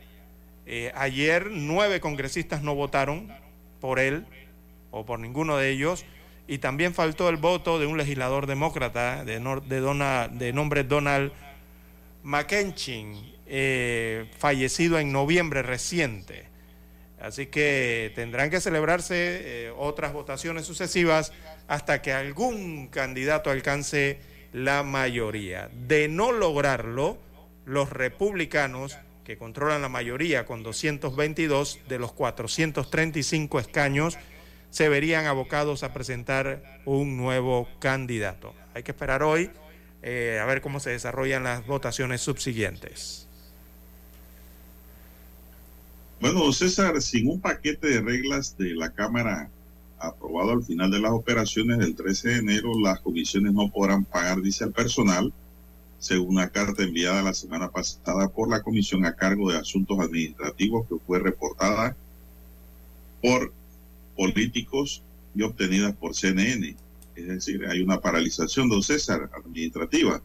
Eh, 0.65 0.91
ayer 0.95 1.49
nueve 1.52 1.99
congresistas 1.99 2.64
no 2.64 2.74
votaron 2.74 3.32
por 3.80 3.99
él 3.99 4.26
o 4.90 5.06
por 5.06 5.19
ninguno 5.19 5.57
de 5.57 5.69
ellos 5.69 6.03
y 6.48 6.57
también 6.57 6.95
faltó 6.95 7.30
el 7.30 7.38
voto 7.38 7.78
de 7.78 7.86
un 7.86 7.95
legislador 7.95 8.48
demócrata 8.48 9.24
de, 9.24 9.40
de, 9.40 10.30
de 10.32 10.53
nombre 10.53 10.84
Donald 10.84 11.32
McKenchin, 12.28 13.36
eh, 13.45 14.30
fallecido 14.38 14.99
en 14.99 15.14
noviembre 15.14 15.62
reciente. 15.62 16.49
Así 17.22 17.45
que 17.45 18.12
tendrán 18.16 18.49
que 18.49 18.60
celebrarse 18.60 19.16
eh, 19.68 19.74
otras 19.78 20.12
votaciones 20.12 20.66
sucesivas 20.66 21.32
hasta 21.70 22.02
que 22.02 22.12
algún 22.12 22.90
candidato 22.90 23.49
alcance 23.49 24.20
la 24.52 24.84
mayoría. 24.84 25.70
De 25.88 26.10
no 26.10 26.34
lograrlo, 26.34 27.18
los 27.64 27.90
republicanos 27.90 28.98
que 29.24 29.38
controlan 29.38 29.82
la 29.82 29.90
mayoría 29.90 30.45
con 30.45 30.64
222 30.64 31.80
de 31.88 31.98
los 31.98 32.12
435 32.12 33.58
escaños, 33.58 34.18
se 34.70 34.90
verían 34.90 35.28
abocados 35.28 35.82
a 35.84 35.94
presentar 35.94 36.82
un 36.84 37.16
nuevo 37.16 37.70
candidato. 37.80 38.54
Hay 38.74 38.84
que 38.84 38.91
esperar 38.91 39.24
hoy 39.24 39.49
eh, 40.10 40.40
a 40.40 40.46
ver 40.46 40.62
cómo 40.62 40.80
se 40.80 40.92
desarrollan 40.92 41.44
las 41.44 41.68
votaciones 41.68 42.22
subsiguientes. 42.22 43.28
Bueno, 46.22 46.50
César, 46.54 47.02
sin 47.02 47.30
un 47.30 47.42
paquete 47.42 47.88
de 47.90 48.02
reglas 48.02 48.58
de 48.58 48.74
la 48.74 48.90
Cámara 48.92 49.50
aprobado 50.00 50.54
al 50.54 50.64
final 50.64 50.92
de 50.92 51.00
las 51.00 51.12
operaciones 51.12 51.80
del 51.80 51.94
13 51.94 52.30
de 52.30 52.36
enero, 52.38 52.80
las 52.80 53.02
comisiones 53.02 53.52
no 53.52 53.70
podrán 53.70 54.06
pagar, 54.06 54.42
dice 54.42 54.64
el 54.64 54.72
personal, 54.72 55.34
según 56.00 56.38
una 56.38 56.48
carta 56.48 56.84
enviada 56.84 57.22
la 57.22 57.34
semana 57.34 57.70
pasada 57.70 58.30
por 58.30 58.50
la 58.50 58.62
Comisión 58.62 59.04
a 59.04 59.14
cargo 59.14 59.52
de 59.52 59.58
Asuntos 59.58 60.00
Administrativos 60.00 60.88
que 60.88 60.96
fue 61.06 61.20
reportada 61.20 61.98
por 63.22 63.52
políticos 64.16 65.04
y 65.36 65.42
obtenida 65.42 65.92
por 65.92 66.16
CNN. 66.16 66.78
Es 67.18 67.27
decir, 67.27 67.65
hay 67.68 67.81
una 67.81 67.99
paralización, 67.99 68.69
don 68.69 68.84
César, 68.84 69.30
administrativa. 69.35 70.22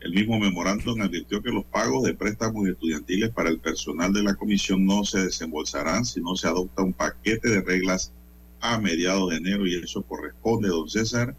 El 0.00 0.12
mismo 0.12 0.38
memorándum 0.38 1.00
advirtió 1.02 1.42
que 1.42 1.50
los 1.50 1.64
pagos 1.64 2.04
de 2.04 2.14
préstamos 2.14 2.68
estudiantiles 2.68 3.30
para 3.30 3.50
el 3.50 3.58
personal 3.58 4.12
de 4.12 4.22
la 4.22 4.36
comisión 4.36 4.86
no 4.86 5.04
se 5.04 5.24
desembolsarán 5.24 6.04
si 6.04 6.20
no 6.20 6.36
se 6.36 6.46
adopta 6.46 6.82
un 6.82 6.92
paquete 6.92 7.48
de 7.48 7.62
reglas 7.62 8.12
a 8.60 8.78
mediados 8.78 9.30
de 9.30 9.36
enero 9.38 9.66
y 9.66 9.74
eso 9.74 10.02
corresponde, 10.02 10.68
don 10.68 10.88
César, 10.88 11.34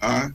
a 0.00 0.32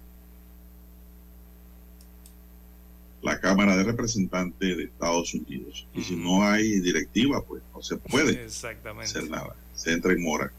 la 3.21 3.39
Cámara 3.41 3.75
de 3.75 3.83
Representantes 3.83 4.77
de 4.77 4.83
Estados 4.85 5.33
Unidos. 5.33 5.85
Y 5.93 6.03
si 6.03 6.15
no 6.15 6.43
hay 6.43 6.79
directiva, 6.79 7.43
pues 7.43 7.61
no 7.73 7.81
se 7.81 7.97
puede 7.97 8.45
hacer 8.45 9.29
nada. 9.29 9.57
Se 9.75 9.91
entra 9.91 10.13
en 10.13 10.23
mora. 10.23 10.53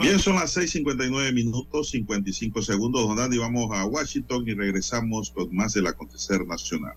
Bien, 0.00 0.18
son 0.18 0.34
las 0.36 0.56
6:59 0.56 1.32
minutos, 1.32 1.90
55 1.90 2.62
segundos, 2.62 3.06
don 3.06 3.16
Dani. 3.16 3.38
Vamos 3.38 3.70
a 3.72 3.86
Washington 3.86 4.44
y 4.46 4.54
regresamos 4.54 5.30
con 5.30 5.54
más 5.54 5.72
del 5.72 5.86
acontecer 5.86 6.46
nacional. 6.46 6.96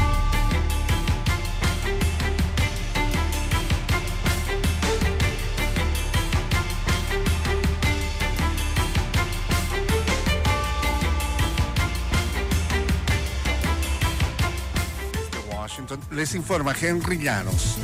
Les 16.11 16.35
informa 16.35 16.73
Henry 16.79 17.17
Llanos. 17.17 17.77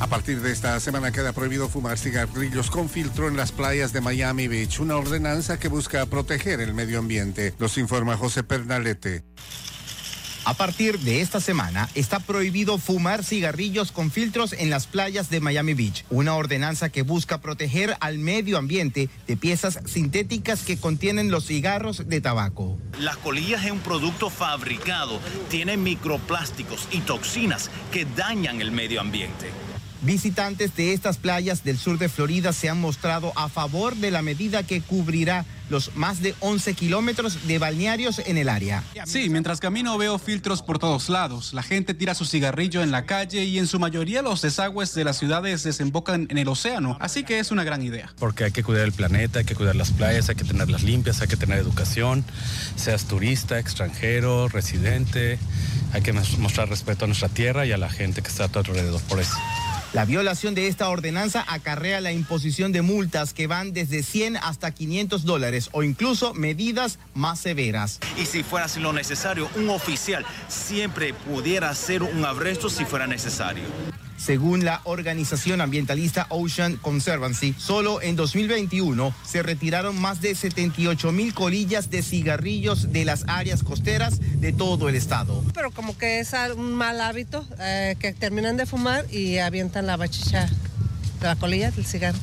A 0.00 0.06
partir 0.06 0.40
de 0.40 0.52
esta 0.52 0.78
semana 0.80 1.12
queda 1.12 1.32
prohibido 1.32 1.68
fumar 1.68 1.98
cigarrillos 1.98 2.70
con 2.70 2.88
filtro 2.88 3.28
en 3.28 3.36
las 3.36 3.52
playas 3.52 3.92
de 3.92 4.00
Miami 4.00 4.48
Beach, 4.48 4.80
una 4.80 4.96
ordenanza 4.96 5.58
que 5.58 5.68
busca 5.68 6.04
proteger 6.06 6.60
el 6.60 6.74
medio 6.74 6.98
ambiente. 6.98 7.54
Nos 7.58 7.78
informa 7.78 8.16
José 8.16 8.42
Pernalete. 8.42 9.24
A 10.46 10.52
partir 10.52 10.98
de 10.98 11.22
esta 11.22 11.40
semana 11.40 11.88
está 11.94 12.20
prohibido 12.20 12.76
fumar 12.76 13.24
cigarrillos 13.24 13.92
con 13.92 14.10
filtros 14.10 14.52
en 14.52 14.68
las 14.68 14.86
playas 14.86 15.30
de 15.30 15.40
Miami 15.40 15.72
Beach, 15.72 16.04
una 16.10 16.34
ordenanza 16.34 16.90
que 16.90 17.00
busca 17.00 17.40
proteger 17.40 17.96
al 18.00 18.18
medio 18.18 18.58
ambiente 18.58 19.08
de 19.26 19.36
piezas 19.38 19.80
sintéticas 19.86 20.62
que 20.62 20.76
contienen 20.76 21.30
los 21.30 21.46
cigarros 21.46 22.08
de 22.08 22.20
tabaco. 22.20 22.78
Las 23.00 23.16
colillas 23.16 23.64
es 23.64 23.70
un 23.70 23.80
producto 23.80 24.28
fabricado, 24.28 25.18
tiene 25.48 25.78
microplásticos 25.78 26.88
y 26.92 27.00
toxinas 27.00 27.70
que 27.90 28.04
dañan 28.04 28.60
el 28.60 28.70
medio 28.70 29.00
ambiente. 29.00 29.50
Visitantes 30.04 30.76
de 30.76 30.92
estas 30.92 31.16
playas 31.16 31.64
del 31.64 31.78
sur 31.78 31.96
de 31.96 32.10
Florida 32.10 32.52
se 32.52 32.68
han 32.68 32.78
mostrado 32.78 33.32
a 33.36 33.48
favor 33.48 33.96
de 33.96 34.10
la 34.10 34.20
medida 34.20 34.62
que 34.62 34.82
cubrirá 34.82 35.46
los 35.70 35.96
más 35.96 36.20
de 36.20 36.34
11 36.40 36.74
kilómetros 36.74 37.46
de 37.46 37.58
balnearios 37.58 38.18
en 38.18 38.36
el 38.36 38.50
área. 38.50 38.84
Sí, 39.06 39.30
mientras 39.30 39.60
camino 39.60 39.96
veo 39.96 40.18
filtros 40.18 40.60
por 40.60 40.78
todos 40.78 41.08
lados. 41.08 41.54
La 41.54 41.62
gente 41.62 41.94
tira 41.94 42.14
su 42.14 42.26
cigarrillo 42.26 42.82
en 42.82 42.90
la 42.90 43.06
calle 43.06 43.44
y 43.44 43.58
en 43.58 43.66
su 43.66 43.78
mayoría 43.78 44.20
los 44.20 44.42
desagües 44.42 44.92
de 44.94 45.04
las 45.04 45.16
ciudades 45.16 45.62
desembocan 45.62 46.26
en 46.28 46.36
el 46.36 46.48
océano. 46.48 46.98
Así 47.00 47.24
que 47.24 47.38
es 47.38 47.50
una 47.50 47.64
gran 47.64 47.80
idea. 47.80 48.12
Porque 48.18 48.44
hay 48.44 48.52
que 48.52 48.62
cuidar 48.62 48.84
el 48.84 48.92
planeta, 48.92 49.38
hay 49.38 49.46
que 49.46 49.54
cuidar 49.54 49.74
las 49.74 49.90
playas, 49.90 50.28
hay 50.28 50.34
que 50.34 50.44
tenerlas 50.44 50.82
limpias, 50.82 51.22
hay 51.22 51.28
que 51.28 51.38
tener 51.38 51.56
educación, 51.56 52.26
seas 52.76 53.06
turista, 53.06 53.58
extranjero, 53.58 54.48
residente. 54.48 55.38
Hay 55.94 56.02
que 56.02 56.12
mostrar 56.12 56.68
respeto 56.68 57.06
a 57.06 57.08
nuestra 57.08 57.30
tierra 57.30 57.64
y 57.64 57.72
a 57.72 57.78
la 57.78 57.88
gente 57.88 58.20
que 58.20 58.28
está 58.28 58.44
a 58.44 58.48
tu 58.48 58.58
alrededor 58.58 59.00
por 59.02 59.18
eso. 59.18 59.36
La 59.94 60.04
violación 60.04 60.56
de 60.56 60.66
esta 60.66 60.88
ordenanza 60.88 61.44
acarrea 61.46 62.00
la 62.00 62.10
imposición 62.10 62.72
de 62.72 62.82
multas 62.82 63.32
que 63.32 63.46
van 63.46 63.72
desde 63.72 64.02
100 64.02 64.38
hasta 64.38 64.72
500 64.72 65.24
dólares 65.24 65.68
o 65.70 65.84
incluso 65.84 66.34
medidas 66.34 66.98
más 67.14 67.38
severas. 67.38 68.00
Y 68.18 68.26
si 68.26 68.42
fuera 68.42 68.66
lo 68.80 68.92
necesario, 68.92 69.48
un 69.54 69.68
oficial 69.68 70.26
siempre 70.48 71.14
pudiera 71.14 71.70
hacer 71.70 72.02
un 72.02 72.24
arresto 72.24 72.68
si 72.68 72.84
fuera 72.84 73.06
necesario. 73.06 73.62
Según 74.16 74.64
la 74.64 74.80
organización 74.84 75.60
ambientalista 75.60 76.26
Ocean 76.30 76.76
Conservancy, 76.76 77.54
solo 77.58 78.00
en 78.00 78.16
2021 78.16 79.14
se 79.24 79.42
retiraron 79.42 80.00
más 80.00 80.20
de 80.20 80.34
78 80.34 81.12
mil 81.12 81.34
colillas 81.34 81.90
de 81.90 82.02
cigarrillos 82.02 82.92
de 82.92 83.04
las 83.04 83.24
áreas 83.28 83.62
costeras 83.62 84.20
de 84.40 84.52
todo 84.52 84.88
el 84.88 84.94
estado. 84.94 85.42
Pero 85.52 85.70
como 85.70 85.96
que 85.98 86.20
es 86.20 86.32
un 86.56 86.74
mal 86.74 87.00
hábito 87.00 87.46
eh, 87.58 87.96
que 87.98 88.12
terminan 88.12 88.56
de 88.56 88.66
fumar 88.66 89.04
y 89.12 89.38
avientan 89.38 89.86
la 89.86 89.96
bachicha 89.96 90.48
de 91.20 91.26
la 91.26 91.36
colilla 91.36 91.70
del 91.70 91.84
cigarro. 91.84 92.18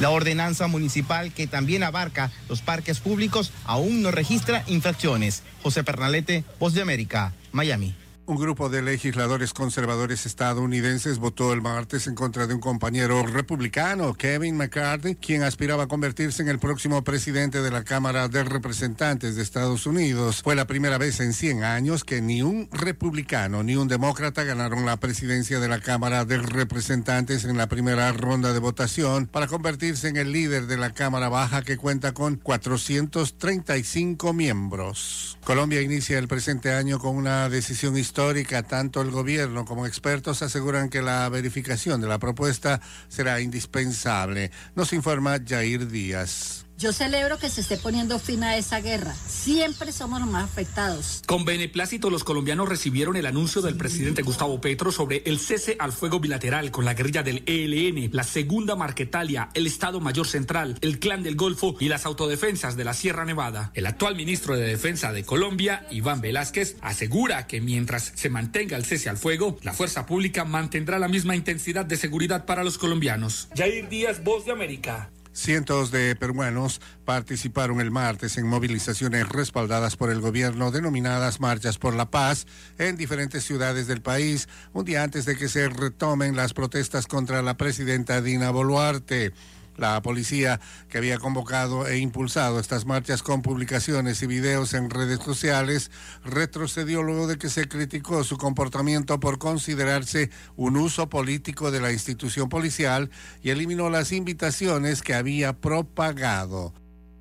La 0.00 0.10
ordenanza 0.10 0.66
municipal 0.66 1.32
que 1.32 1.46
también 1.46 1.82
abarca 1.82 2.30
los 2.48 2.60
parques 2.60 3.00
públicos 3.00 3.52
aún 3.64 4.02
no 4.02 4.10
registra 4.10 4.62
infracciones. 4.66 5.42
José 5.62 5.84
Pernalete, 5.84 6.44
Voz 6.58 6.74
de 6.74 6.82
América, 6.82 7.32
Miami. 7.52 7.94
Un 8.28 8.38
grupo 8.38 8.68
de 8.68 8.82
legisladores 8.82 9.52
conservadores 9.52 10.26
estadounidenses 10.26 11.20
votó 11.20 11.52
el 11.52 11.62
martes 11.62 12.08
en 12.08 12.16
contra 12.16 12.48
de 12.48 12.54
un 12.54 12.60
compañero 12.60 13.24
republicano, 13.24 14.14
Kevin 14.14 14.56
McCarthy, 14.56 15.14
quien 15.14 15.44
aspiraba 15.44 15.84
a 15.84 15.86
convertirse 15.86 16.42
en 16.42 16.48
el 16.48 16.58
próximo 16.58 17.04
presidente 17.04 17.62
de 17.62 17.70
la 17.70 17.84
Cámara 17.84 18.26
de 18.26 18.42
Representantes 18.42 19.36
de 19.36 19.42
Estados 19.44 19.86
Unidos. 19.86 20.42
Fue 20.42 20.56
la 20.56 20.66
primera 20.66 20.98
vez 20.98 21.20
en 21.20 21.32
100 21.32 21.62
años 21.62 22.02
que 22.02 22.20
ni 22.20 22.42
un 22.42 22.68
republicano 22.72 23.62
ni 23.62 23.76
un 23.76 23.86
demócrata 23.86 24.42
ganaron 24.42 24.86
la 24.86 24.96
presidencia 24.96 25.60
de 25.60 25.68
la 25.68 25.78
Cámara 25.78 26.24
de 26.24 26.38
Representantes 26.38 27.44
en 27.44 27.56
la 27.56 27.68
primera 27.68 28.10
ronda 28.10 28.52
de 28.52 28.58
votación 28.58 29.28
para 29.28 29.46
convertirse 29.46 30.08
en 30.08 30.16
el 30.16 30.32
líder 30.32 30.66
de 30.66 30.78
la 30.78 30.90
Cámara 30.90 31.28
Baja 31.28 31.62
que 31.62 31.76
cuenta 31.76 32.12
con 32.12 32.34
435 32.34 34.32
miembros. 34.32 35.38
Colombia 35.44 35.80
inicia 35.80 36.18
el 36.18 36.26
presente 36.26 36.72
año 36.72 36.98
con 36.98 37.14
una 37.14 37.48
decisión 37.48 37.96
histórica 37.96 38.15
tanto 38.62 39.02
el 39.02 39.10
gobierno 39.10 39.66
como 39.66 39.86
expertos 39.86 40.40
aseguran 40.40 40.88
que 40.88 41.02
la 41.02 41.28
verificación 41.28 42.00
de 42.00 42.08
la 42.08 42.18
propuesta 42.18 42.80
será 43.08 43.40
indispensable. 43.42 44.50
Nos 44.74 44.94
informa 44.94 45.38
Jair 45.46 45.86
Díaz. 45.86 46.65
Yo 46.78 46.92
celebro 46.92 47.38
que 47.38 47.48
se 47.48 47.62
esté 47.62 47.78
poniendo 47.78 48.18
fin 48.18 48.44
a 48.44 48.58
esa 48.58 48.82
guerra. 48.82 49.14
Siempre 49.26 49.92
somos 49.92 50.20
los 50.20 50.28
más 50.28 50.44
afectados. 50.44 51.22
Con 51.26 51.46
beneplácito, 51.46 52.10
los 52.10 52.22
colombianos 52.22 52.68
recibieron 52.68 53.16
el 53.16 53.24
anuncio 53.24 53.62
del 53.62 53.78
presidente 53.78 54.20
Gustavo 54.20 54.60
Petro 54.60 54.92
sobre 54.92 55.22
el 55.24 55.38
cese 55.38 55.76
al 55.78 55.92
fuego 55.92 56.20
bilateral 56.20 56.70
con 56.70 56.84
la 56.84 56.92
guerrilla 56.92 57.22
del 57.22 57.42
ELN, 57.46 58.10
la 58.12 58.24
segunda 58.24 58.76
Marquetalia, 58.76 59.48
el 59.54 59.66
Estado 59.66 60.00
Mayor 60.00 60.26
Central, 60.26 60.76
el 60.82 60.98
Clan 60.98 61.22
del 61.22 61.34
Golfo 61.34 61.76
y 61.80 61.88
las 61.88 62.04
autodefensas 62.04 62.76
de 62.76 62.84
la 62.84 62.92
Sierra 62.92 63.24
Nevada. 63.24 63.70
El 63.72 63.86
actual 63.86 64.14
ministro 64.14 64.54
de 64.54 64.66
Defensa 64.66 65.12
de 65.12 65.24
Colombia, 65.24 65.86
Iván 65.90 66.20
Velázquez, 66.20 66.76
asegura 66.82 67.46
que 67.46 67.62
mientras 67.62 68.12
se 68.14 68.28
mantenga 68.28 68.76
el 68.76 68.84
cese 68.84 69.08
al 69.08 69.16
fuego, 69.16 69.56
la 69.62 69.72
fuerza 69.72 70.04
pública 70.04 70.44
mantendrá 70.44 70.98
la 70.98 71.08
misma 71.08 71.36
intensidad 71.36 71.86
de 71.86 71.96
seguridad 71.96 72.44
para 72.44 72.64
los 72.64 72.76
colombianos. 72.76 73.48
Jair 73.56 73.88
Díaz, 73.88 74.22
Voz 74.22 74.44
de 74.44 74.52
América. 74.52 75.08
Cientos 75.36 75.90
de 75.90 76.16
peruanos 76.16 76.80
participaron 77.04 77.82
el 77.82 77.90
martes 77.90 78.38
en 78.38 78.46
movilizaciones 78.46 79.28
respaldadas 79.28 79.94
por 79.94 80.10
el 80.10 80.22
gobierno 80.22 80.70
denominadas 80.70 81.40
Marchas 81.40 81.76
por 81.76 81.94
la 81.94 82.10
Paz 82.10 82.46
en 82.78 82.96
diferentes 82.96 83.44
ciudades 83.44 83.86
del 83.86 84.00
país, 84.00 84.48
un 84.72 84.86
día 84.86 85.02
antes 85.02 85.26
de 85.26 85.36
que 85.36 85.50
se 85.50 85.68
retomen 85.68 86.36
las 86.36 86.54
protestas 86.54 87.06
contra 87.06 87.42
la 87.42 87.58
presidenta 87.58 88.22
Dina 88.22 88.50
Boluarte. 88.50 89.34
La 89.76 90.00
policía 90.02 90.60
que 90.88 90.98
había 90.98 91.18
convocado 91.18 91.86
e 91.86 91.98
impulsado 91.98 92.58
estas 92.58 92.86
marchas 92.86 93.22
con 93.22 93.42
publicaciones 93.42 94.22
y 94.22 94.26
videos 94.26 94.74
en 94.74 94.90
redes 94.90 95.20
sociales 95.20 95.90
retrocedió 96.24 97.02
luego 97.02 97.26
de 97.26 97.38
que 97.38 97.50
se 97.50 97.68
criticó 97.68 98.24
su 98.24 98.36
comportamiento 98.38 99.20
por 99.20 99.38
considerarse 99.38 100.30
un 100.56 100.76
uso 100.76 101.08
político 101.08 101.70
de 101.70 101.80
la 101.80 101.92
institución 101.92 102.48
policial 102.48 103.10
y 103.42 103.50
eliminó 103.50 103.90
las 103.90 104.12
invitaciones 104.12 105.02
que 105.02 105.14
había 105.14 105.52
propagado. 105.52 106.72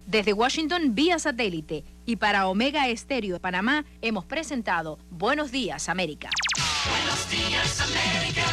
Desde 0.05 0.33
Washington 0.33 0.93
vía 0.93 1.17
satélite 1.17 1.83
y 2.05 2.17
para 2.17 2.47
Omega 2.47 2.87
Estéreo 2.87 3.33
de 3.33 3.39
Panamá 3.39 3.85
hemos 4.01 4.25
presentado 4.25 4.99
Buenos 5.09 5.51
Días 5.51 5.89
América. 5.89 6.29
Buenos 6.87 7.29
días, 7.29 7.81
América. 7.81 8.45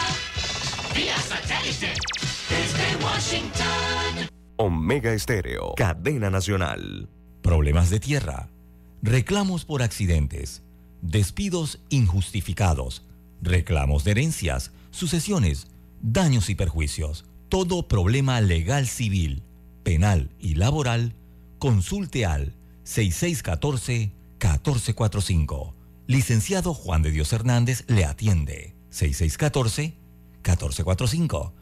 Vía 0.94 1.16
satélite. 1.18 2.31
Desde 2.52 2.84
Washington. 3.02 4.28
Omega 4.56 5.14
Estéreo, 5.14 5.72
cadena 5.74 6.28
nacional. 6.28 7.08
Problemas 7.40 7.88
de 7.88 7.98
tierra, 7.98 8.50
reclamos 9.00 9.64
por 9.64 9.82
accidentes, 9.82 10.62
despidos 11.00 11.80
injustificados, 11.88 13.06
reclamos 13.40 14.04
de 14.04 14.10
herencias, 14.10 14.72
sucesiones, 14.90 15.68
daños 16.02 16.50
y 16.50 16.54
perjuicios. 16.54 17.24
Todo 17.48 17.88
problema 17.88 18.42
legal 18.42 18.86
civil, 18.86 19.44
penal 19.82 20.28
y 20.38 20.56
laboral, 20.56 21.14
consulte 21.58 22.26
al 22.26 22.54
6614-1445. 22.84 25.72
Licenciado 26.06 26.74
Juan 26.74 27.00
de 27.00 27.12
Dios 27.12 27.32
Hernández 27.32 27.86
le 27.88 28.04
atiende. 28.04 28.74
6614-1445. 28.90 31.61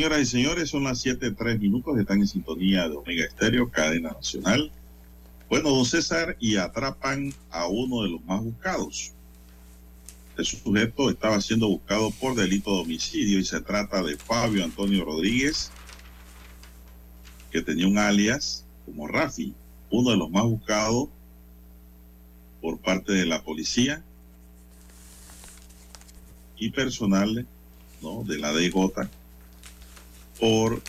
Señoras 0.00 0.22
y 0.22 0.26
señores, 0.26 0.70
son 0.70 0.84
las 0.84 1.04
7.3 1.04 1.58
minutos, 1.58 1.98
están 1.98 2.20
en 2.20 2.26
sintonía 2.26 2.88
de 2.88 2.96
Omega 2.96 3.26
Estéreo, 3.26 3.70
cadena 3.70 4.12
nacional. 4.12 4.72
Bueno, 5.50 5.68
don 5.68 5.84
César, 5.84 6.38
y 6.40 6.56
atrapan 6.56 7.34
a 7.50 7.66
uno 7.66 8.04
de 8.04 8.08
los 8.08 8.24
más 8.24 8.42
buscados. 8.42 9.12
Este 10.30 10.56
sujeto 10.56 11.10
estaba 11.10 11.38
siendo 11.42 11.68
buscado 11.68 12.10
por 12.12 12.34
delito 12.34 12.74
de 12.74 12.80
homicidio 12.80 13.38
y 13.38 13.44
se 13.44 13.60
trata 13.60 14.02
de 14.02 14.16
Fabio 14.16 14.64
Antonio 14.64 15.04
Rodríguez, 15.04 15.70
que 17.50 17.60
tenía 17.60 17.86
un 17.86 17.98
alias 17.98 18.64
como 18.86 19.06
Rafi, 19.06 19.52
uno 19.90 20.12
de 20.12 20.16
los 20.16 20.30
más 20.30 20.44
buscados 20.44 21.10
por 22.62 22.78
parte 22.78 23.12
de 23.12 23.26
la 23.26 23.42
policía 23.44 24.02
y 26.56 26.70
personal 26.70 27.46
¿no? 28.00 28.24
de 28.24 28.38
la 28.38 28.50
DJ 28.54 28.72
por 30.40 30.82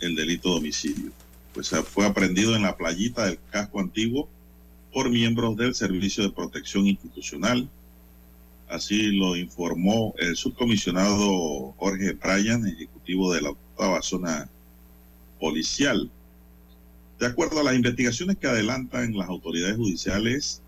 el 0.00 0.14
delito 0.14 0.50
de 0.50 0.56
homicidio. 0.56 1.10
Pues 1.54 1.70
fue 1.90 2.06
aprendido 2.06 2.54
en 2.54 2.62
la 2.62 2.76
playita 2.76 3.26
del 3.26 3.38
casco 3.50 3.80
antiguo 3.80 4.28
por 4.92 5.10
miembros 5.10 5.56
del 5.56 5.74
Servicio 5.74 6.22
de 6.22 6.30
Protección 6.30 6.86
Institucional. 6.86 7.68
Así 8.68 9.12
lo 9.12 9.36
informó 9.36 10.14
el 10.18 10.36
subcomisionado 10.36 11.74
Jorge 11.78 12.12
Bryan, 12.12 12.66
ejecutivo 12.66 13.32
de 13.32 13.42
la 13.42 13.50
octava 13.50 14.02
zona 14.02 14.48
policial. 15.40 16.10
De 17.18 17.26
acuerdo 17.26 17.60
a 17.60 17.64
las 17.64 17.74
investigaciones 17.74 18.36
que 18.36 18.46
adelantan 18.46 19.16
las 19.16 19.28
autoridades 19.28 19.76
judiciales, 19.76 20.62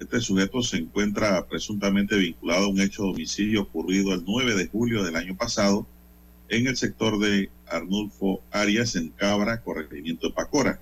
este 0.00 0.20
sujeto 0.20 0.62
se 0.62 0.78
encuentra 0.78 1.46
presuntamente 1.46 2.16
vinculado 2.16 2.64
a 2.64 2.68
un 2.68 2.80
hecho 2.80 3.04
de 3.04 3.10
homicidio 3.10 3.62
ocurrido 3.62 4.12
el 4.14 4.24
9 4.26 4.56
de 4.56 4.66
julio 4.66 5.04
del 5.04 5.16
año 5.16 5.36
pasado 5.36 5.86
en 6.48 6.66
el 6.66 6.76
sector 6.76 7.18
de 7.18 7.50
Arnulfo 7.66 8.42
Arias, 8.50 8.96
en 8.96 9.10
Cabra, 9.10 9.62
corregimiento 9.62 10.28
de 10.28 10.34
Pacora. 10.34 10.80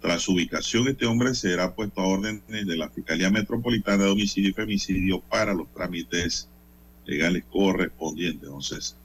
Tras 0.00 0.22
su 0.22 0.32
ubicación, 0.32 0.88
este 0.88 1.06
hombre 1.06 1.34
será 1.34 1.74
puesto 1.74 2.00
a 2.00 2.06
órdenes 2.06 2.42
de 2.48 2.76
la 2.76 2.88
Fiscalía 2.88 3.30
Metropolitana 3.30 4.04
de 4.04 4.10
Homicidio 4.10 4.50
y 4.50 4.54
Femicidio 4.54 5.20
para 5.20 5.52
los 5.52 5.68
trámites 5.74 6.48
legales 7.04 7.44
correspondientes, 7.50 8.44
entonces. 8.44 8.96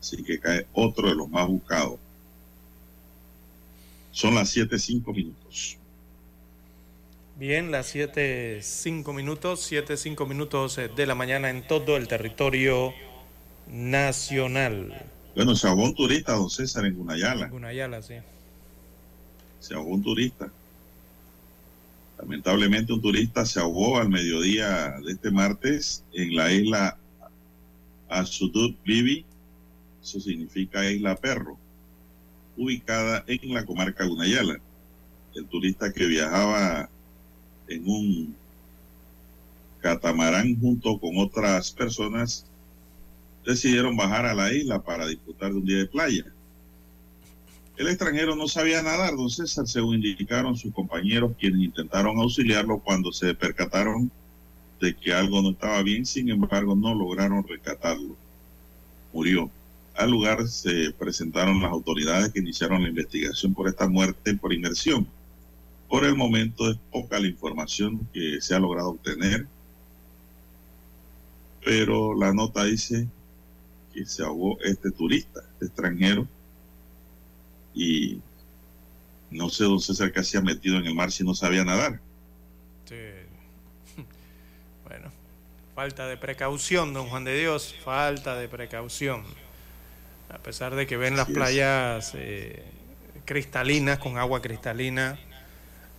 Así 0.00 0.22
que 0.22 0.40
cae 0.40 0.66
otro 0.72 1.08
de 1.08 1.14
los 1.14 1.28
más 1.28 1.46
buscados. 1.46 2.00
Son 4.10 4.34
las 4.34 4.56
7.05 4.56 5.14
minutos. 5.14 5.76
Bien, 7.36 7.70
las 7.70 7.86
7, 7.86 8.60
5 8.60 9.12
minutos, 9.12 9.60
7, 9.60 9.96
5 9.96 10.26
minutos 10.26 10.76
eh, 10.78 10.90
de 10.94 11.06
la 11.06 11.14
mañana 11.14 11.48
en 11.48 11.66
todo 11.66 11.96
el 11.96 12.08
territorio 12.08 12.92
nacional. 13.70 15.06
Bueno, 15.34 15.54
se 15.54 15.68
ahogó 15.68 15.84
un 15.84 15.94
turista, 15.94 16.32
don 16.32 16.50
César, 16.50 16.84
en 16.86 16.94
Gunayala. 16.96 17.48
Gunayala, 17.48 18.02
sí. 18.02 18.14
Se 19.60 19.74
ahogó 19.74 19.90
un 19.90 20.02
turista. 20.02 20.50
Lamentablemente 22.18 22.92
un 22.92 23.00
turista 23.00 23.46
se 23.46 23.60
ahogó 23.60 23.98
al 23.98 24.10
mediodía 24.10 24.96
de 25.04 25.12
este 25.12 25.30
martes 25.30 26.04
en 26.12 26.36
la 26.36 26.52
isla 26.52 26.98
Asudut 28.10 28.76
Bibi, 28.84 29.24
eso 30.02 30.20
significa 30.20 30.90
isla 30.90 31.16
perro, 31.16 31.56
ubicada 32.56 33.24
en 33.26 33.54
la 33.54 33.64
comarca 33.64 34.04
Gunayala. 34.04 34.60
El 35.34 35.46
turista 35.46 35.92
que 35.92 36.06
viajaba 36.06 36.90
en 37.68 37.88
un 37.88 38.36
catamarán 39.80 40.60
junto 40.60 40.98
con 40.98 41.16
otras 41.18 41.70
personas 41.70 42.44
decidieron 43.44 43.96
bajar 43.96 44.26
a 44.26 44.34
la 44.34 44.52
isla 44.52 44.82
para 44.82 45.06
disfrutar 45.06 45.52
de 45.52 45.58
un 45.58 45.64
día 45.64 45.78
de 45.78 45.86
playa. 45.86 46.24
El 47.76 47.88
extranjero 47.88 48.36
no 48.36 48.46
sabía 48.46 48.82
nadar, 48.82 49.16
don 49.16 49.30
César, 49.30 49.66
según 49.66 49.94
indicaron 49.94 50.56
sus 50.56 50.72
compañeros 50.74 51.32
quienes 51.38 51.62
intentaron 51.62 52.18
auxiliarlo 52.18 52.78
cuando 52.78 53.10
se 53.10 53.34
percataron 53.34 54.10
de 54.80 54.94
que 54.94 55.14
algo 55.14 55.40
no 55.40 55.50
estaba 55.50 55.82
bien, 55.82 56.04
sin 56.04 56.28
embargo 56.28 56.76
no 56.76 56.94
lograron 56.94 57.46
rescatarlo. 57.46 58.16
Murió. 59.12 59.50
Al 59.96 60.10
lugar 60.10 60.46
se 60.46 60.92
presentaron 60.92 61.60
las 61.60 61.70
autoridades 61.70 62.32
que 62.32 62.40
iniciaron 62.40 62.82
la 62.82 62.88
investigación 62.88 63.54
por 63.54 63.68
esta 63.68 63.88
muerte 63.88 64.34
por 64.34 64.52
inmersión. 64.52 65.06
Por 65.88 66.04
el 66.04 66.16
momento 66.16 66.70
es 66.70 66.78
poca 66.92 67.18
la 67.18 67.26
información 67.26 68.06
que 68.12 68.40
se 68.40 68.54
ha 68.54 68.60
logrado 68.60 68.90
obtener, 68.90 69.46
pero 71.64 72.14
la 72.14 72.32
nota 72.32 72.64
dice 72.64 73.08
que 73.92 74.06
se 74.06 74.22
ahogó 74.22 74.58
este 74.60 74.90
turista, 74.90 75.40
este 75.52 75.66
extranjero, 75.66 76.26
y 77.74 78.20
no 79.30 79.48
sé, 79.48 79.64
don 79.64 79.80
César, 79.80 80.12
qué 80.12 80.20
hacía 80.20 80.40
metido 80.40 80.76
en 80.76 80.86
el 80.86 80.94
mar 80.94 81.12
si 81.12 81.24
no 81.24 81.34
sabía 81.34 81.64
nadar. 81.64 82.00
Sí. 82.86 82.96
Bueno, 84.84 85.12
falta 85.76 86.08
de 86.08 86.16
precaución, 86.16 86.92
don 86.92 87.08
Juan 87.08 87.22
de 87.22 87.38
Dios, 87.38 87.76
falta 87.84 88.34
de 88.34 88.48
precaución. 88.48 89.22
A 90.28 90.38
pesar 90.38 90.74
de 90.74 90.86
que 90.86 90.96
ven 90.96 91.16
las 91.16 91.26
Así 91.26 91.34
playas 91.34 92.12
eh, 92.14 92.64
cristalinas, 93.24 93.98
con 93.98 94.18
agua 94.18 94.42
cristalina 94.42 95.18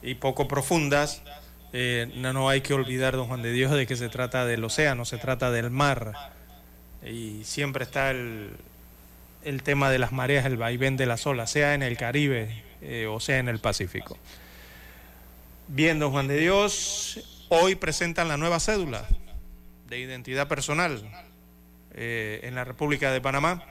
y 0.01 0.15
poco 0.15 0.49
profundas, 0.49 1.22
eh, 1.73 2.11
no, 2.15 2.34
no 2.34 2.49
hay 2.49 2.59
que 2.59 2.73
olvidar, 2.73 3.15
don 3.15 3.27
Juan 3.27 3.41
de 3.41 3.53
Dios, 3.53 3.72
de 3.72 3.88
que 3.88 3.95
se 3.95 4.09
trata 4.09 4.45
del 4.45 4.63
océano, 4.63 5.05
se 5.05 5.18
trata 5.18 5.51
del 5.51 5.69
mar. 5.69 6.31
Y 7.06 7.44
siempre 7.44 7.84
está 7.84 8.11
el, 8.11 8.52
tema 9.64 9.90
de 9.90 9.99
las 9.99 10.11
mareas, 10.11 10.45
el 10.45 10.57
vaivén 10.57 10.98
de 10.98 11.06
las 11.06 11.26
olas, 11.26 11.52
sea 11.52 11.73
en 11.73 11.84
el 11.84 11.98
Caribe 11.98 12.64
eh, 12.82 13.07
o 13.07 13.19
sea 13.19 13.40
en 13.40 13.48
el 13.48 13.60
Pacífico. 13.60 14.18
Bien, 15.68 15.99
don 15.99 16.11
Juan 16.11 16.28
de 16.28 16.38
Dios, 16.38 17.45
hoy 17.49 17.76
presentan 17.76 18.28
la 18.28 18.38
nueva 18.38 18.60
cédula 18.60 19.07
de 19.88 19.99
identidad 19.99 20.48
personal 20.48 21.02
eh, 21.94 22.40
en 22.44 22.56
la 22.56 22.64
República 22.64 23.11
de 23.11 23.19
Panamá. 23.19 23.64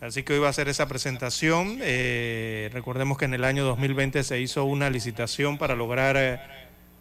Así 0.00 0.24
que 0.24 0.32
hoy 0.32 0.38
va 0.40 0.48
a 0.48 0.52
ser 0.52 0.68
esa 0.68 0.86
presentación. 0.86 1.78
Eh, 1.80 2.70
recordemos 2.72 3.18
que 3.18 3.24
en 3.24 3.34
el 3.34 3.44
año 3.44 3.64
2020 3.64 4.24
se 4.24 4.40
hizo 4.40 4.64
una 4.64 4.90
licitación 4.90 5.58
para 5.58 5.76
lograr 5.76 6.16
eh, 6.16 6.40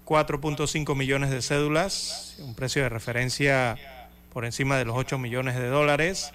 4.5 0.06 0.95
millones 0.95 1.32
de 1.32 1.41
cédulas, 1.41 2.36
un 2.40 2.53
precio 2.53 2.84
de 2.84 2.90
referencia 2.90 4.01
por 4.32 4.45
encima 4.45 4.78
de 4.78 4.86
los 4.86 4.95
8 4.98 5.18
millones 5.18 5.56
de 5.56 5.68
dólares. 5.68 6.32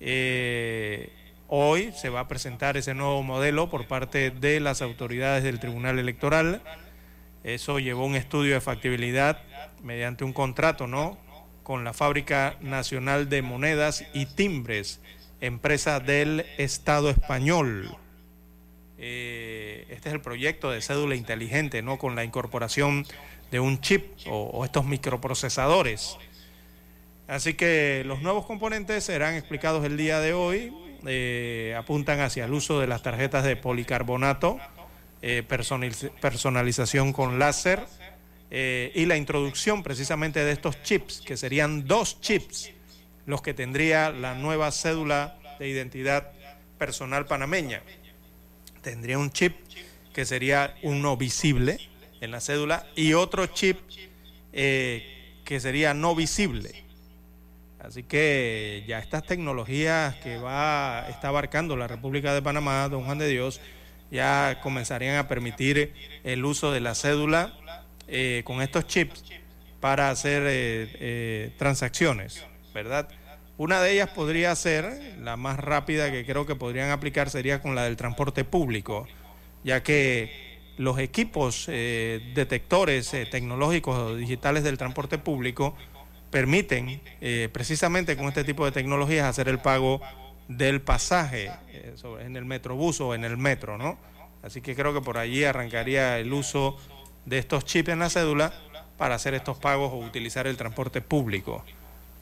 Eh, 0.00 1.10
hoy 1.48 1.92
se 1.92 2.08
va 2.08 2.20
a 2.20 2.28
presentar 2.28 2.76
ese 2.76 2.94
nuevo 2.94 3.22
modelo 3.22 3.68
por 3.68 3.86
parte 3.86 4.30
de 4.30 4.60
las 4.60 4.82
autoridades 4.82 5.42
del 5.42 5.60
Tribunal 5.60 5.98
Electoral. 5.98 6.62
Eso 7.42 7.78
llevó 7.78 8.06
un 8.06 8.16
estudio 8.16 8.54
de 8.54 8.60
factibilidad 8.60 9.42
mediante 9.82 10.24
un 10.24 10.32
contrato, 10.32 10.86
¿no? 10.86 11.18
Con 11.62 11.84
la 11.84 11.92
Fábrica 11.92 12.56
Nacional 12.60 13.28
de 13.28 13.42
Monedas 13.42 14.04
y 14.14 14.26
Timbres, 14.26 15.00
empresa 15.40 16.00
del 16.00 16.46
Estado 16.58 17.10
español. 17.10 17.96
Eh, 18.98 19.86
este 19.90 20.08
es 20.08 20.14
el 20.14 20.20
proyecto 20.20 20.70
de 20.70 20.80
cédula 20.80 21.16
inteligente, 21.16 21.82
¿no? 21.82 21.98
Con 21.98 22.14
la 22.14 22.24
incorporación 22.24 23.04
de 23.50 23.60
un 23.60 23.80
chip 23.80 24.04
o, 24.26 24.44
o 24.44 24.64
estos 24.64 24.84
microprocesadores. 24.84 26.18
Así 27.28 27.54
que 27.54 28.04
los 28.06 28.22
nuevos 28.22 28.46
componentes 28.46 29.04
serán 29.04 29.34
explicados 29.34 29.84
el 29.84 29.96
día 29.96 30.20
de 30.20 30.32
hoy. 30.32 30.72
Eh, 31.06 31.74
apuntan 31.76 32.20
hacia 32.20 32.44
el 32.44 32.52
uso 32.52 32.80
de 32.80 32.86
las 32.86 33.02
tarjetas 33.02 33.44
de 33.44 33.56
policarbonato, 33.56 34.58
eh, 35.22 35.42
personaliz- 35.48 36.10
personalización 36.20 37.12
con 37.12 37.38
láser 37.38 37.84
eh, 38.50 38.92
y 38.94 39.06
la 39.06 39.16
introducción 39.16 39.82
precisamente 39.82 40.44
de 40.44 40.52
estos 40.52 40.82
chips, 40.82 41.20
que 41.20 41.36
serían 41.36 41.86
dos 41.86 42.20
chips 42.20 42.70
los 43.26 43.42
que 43.42 43.54
tendría 43.54 44.10
la 44.10 44.34
nueva 44.34 44.70
cédula 44.70 45.38
de 45.58 45.68
identidad 45.68 46.32
personal 46.78 47.26
panameña. 47.26 47.82
Tendría 48.82 49.18
un 49.18 49.30
chip 49.30 49.56
que 50.14 50.24
sería 50.24 50.76
uno 50.82 51.16
visible 51.16 51.78
en 52.20 52.30
la 52.30 52.40
cédula 52.40 52.86
y 52.94 53.14
otro 53.14 53.46
chip 53.46 53.78
que 54.52 55.58
sería 55.60 55.92
no 55.92 56.14
visible. 56.14 56.85
Así 57.86 58.02
que 58.02 58.84
ya 58.88 58.98
estas 58.98 59.22
tecnologías 59.22 60.16
que 60.16 60.38
va 60.38 61.06
está 61.08 61.28
abarcando 61.28 61.76
la 61.76 61.86
República 61.86 62.34
de 62.34 62.42
Panamá, 62.42 62.88
don 62.88 63.04
Juan 63.04 63.18
de 63.18 63.28
Dios, 63.28 63.60
ya 64.10 64.58
comenzarían 64.60 65.18
a 65.18 65.28
permitir 65.28 65.94
el 66.24 66.44
uso 66.44 66.72
de 66.72 66.80
la 66.80 66.96
cédula 66.96 67.54
eh, 68.08 68.42
con 68.44 68.60
estos 68.60 68.88
chips 68.88 69.24
para 69.78 70.10
hacer 70.10 70.42
eh, 70.46 70.90
eh, 70.98 71.52
transacciones, 71.58 72.44
¿verdad? 72.74 73.08
Una 73.56 73.80
de 73.80 73.92
ellas 73.92 74.10
podría 74.10 74.52
ser, 74.56 75.14
la 75.20 75.36
más 75.36 75.56
rápida 75.56 76.10
que 76.10 76.26
creo 76.26 76.44
que 76.44 76.56
podrían 76.56 76.90
aplicar 76.90 77.30
sería 77.30 77.62
con 77.62 77.76
la 77.76 77.84
del 77.84 77.94
transporte 77.94 78.42
público, 78.42 79.06
ya 79.62 79.84
que 79.84 80.56
los 80.76 80.98
equipos 80.98 81.66
eh, 81.68 82.32
detectores 82.34 83.12
tecnológicos 83.30 83.96
o 83.96 84.16
digitales 84.16 84.64
del 84.64 84.76
transporte 84.76 85.18
público 85.18 85.76
permiten 86.30 87.00
eh, 87.20 87.48
precisamente 87.52 88.16
con 88.16 88.26
este 88.26 88.44
tipo 88.44 88.64
de 88.64 88.72
tecnologías 88.72 89.26
hacer 89.26 89.48
el 89.48 89.58
pago 89.58 90.00
del 90.48 90.80
pasaje 90.80 91.50
eh, 91.68 91.92
sobre- 91.96 92.24
en 92.24 92.36
el 92.36 92.44
metrobús 92.44 93.00
o 93.00 93.14
en 93.14 93.24
el 93.24 93.36
metro, 93.36 93.78
¿no? 93.78 93.98
Así 94.42 94.60
que 94.60 94.74
creo 94.76 94.94
que 94.94 95.00
por 95.00 95.18
allí 95.18 95.44
arrancaría 95.44 96.18
el 96.18 96.32
uso 96.32 96.76
de 97.24 97.38
estos 97.38 97.64
chips 97.64 97.88
en 97.88 97.98
la 97.98 98.10
cédula 98.10 98.52
para 98.96 99.16
hacer 99.16 99.34
estos 99.34 99.58
pagos 99.58 99.92
o 99.92 99.96
utilizar 99.98 100.46
el 100.46 100.56
transporte 100.56 101.00
público. 101.00 101.64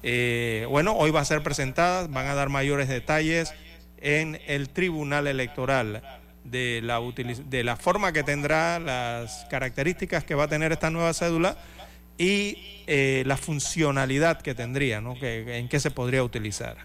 Eh, 0.03 0.67
bueno, 0.69 0.95
hoy 0.95 1.11
va 1.11 1.21
a 1.21 1.25
ser 1.25 1.43
presentada, 1.43 2.07
van 2.09 2.27
a 2.27 2.35
dar 2.35 2.49
mayores 2.49 2.89
detalles 2.89 3.53
en 3.99 4.41
el 4.47 4.69
Tribunal 4.71 5.27
Electoral 5.27 6.03
de 6.45 6.81
la, 6.83 7.01
de 7.47 7.65
la 7.65 7.77
forma 7.77 8.13
que 8.13 8.23
tendrá, 8.23 8.79
las 8.79 9.47
características 9.51 10.25
que 10.25 10.35
va 10.35 10.45
a 10.45 10.49
tener 10.49 10.73
esta 10.73 10.91
nueva 10.91 11.13
cédula 11.15 11.57
y 12.19 12.59
eh, 12.87 13.23
la 13.27 13.37
funcionalidad 13.37 14.41
que 14.41 14.55
tendría, 14.55 15.01
¿no? 15.01 15.19
Que, 15.19 15.59
en 15.59 15.69
qué 15.69 15.81
se 15.81 15.91
podría 15.91 16.23
utilizar. 16.23 16.77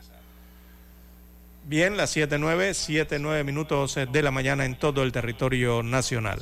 Bien, 1.65 1.97
las 1.97 2.15
7.9, 2.15 2.71
7.9 2.71 3.43
minutos 3.43 3.95
de 4.11 4.23
la 4.23 4.31
mañana 4.31 4.65
en 4.65 4.77
todo 4.79 5.03
el 5.03 5.11
territorio 5.11 5.83
nacional. 5.83 6.39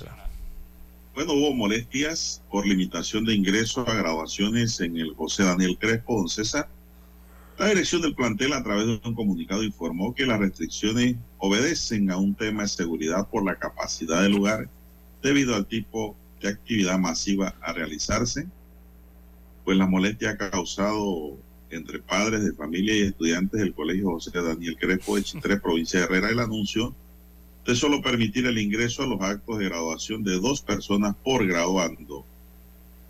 Bueno, 1.14 1.34
hubo 1.34 1.54
molestias 1.54 2.44
por 2.50 2.66
limitación 2.66 3.26
de 3.26 3.34
ingreso 3.34 3.82
a 3.90 3.94
graduaciones 3.96 4.80
en 4.80 4.98
el 4.98 5.16
José 5.16 5.44
Daniel 5.44 5.78
Crespo, 5.80 6.18
don 6.18 6.30
César. 6.30 6.70
La 7.58 7.70
dirección 7.70 8.04
del 8.04 8.14
plantel 8.14 8.54
a 8.54 8.62
través 8.62 8.86
de 8.86 9.02
un 9.04 9.16
comunicado 9.16 9.64
informó 9.64 10.14
que 10.14 10.28
las 10.28 10.40
restricciones 10.40 11.16
obedecen 11.40 12.12
a 12.12 12.18
un 12.18 12.36
tema 12.36 12.62
de 12.62 12.70
seguridad 12.70 13.28
por 13.30 13.44
la 13.44 13.56
capacidad 13.56 14.22
del 14.22 14.34
lugar 14.34 14.70
debido 15.24 15.56
al 15.56 15.66
tipo 15.66 16.16
de 16.40 16.50
actividad 16.50 17.00
masiva 17.00 17.56
a 17.62 17.74
realizarse. 17.74 18.48
Pues 19.68 19.78
la 19.78 19.86
molestia 19.86 20.30
ha 20.30 20.38
causado 20.38 21.38
entre 21.72 22.00
padres 22.00 22.42
de 22.42 22.54
familia 22.54 22.96
y 22.96 23.02
estudiantes 23.02 23.60
del 23.60 23.74
Colegio 23.74 24.12
José 24.12 24.32
Daniel 24.32 24.78
Crespo 24.80 25.18
de 25.18 25.24
Chitré, 25.24 25.58
provincia 25.62 26.00
de 26.00 26.06
Herrera, 26.06 26.30
el 26.30 26.40
anuncio 26.40 26.96
de 27.66 27.76
solo 27.76 28.02
permitir 28.02 28.46
el 28.46 28.60
ingreso 28.60 29.04
a 29.04 29.08
los 29.08 29.20
actos 29.20 29.60
de 29.60 29.66
graduación 29.66 30.24
de 30.24 30.40
dos 30.40 30.62
personas 30.62 31.18
por 31.22 31.46
graduando. 31.46 32.24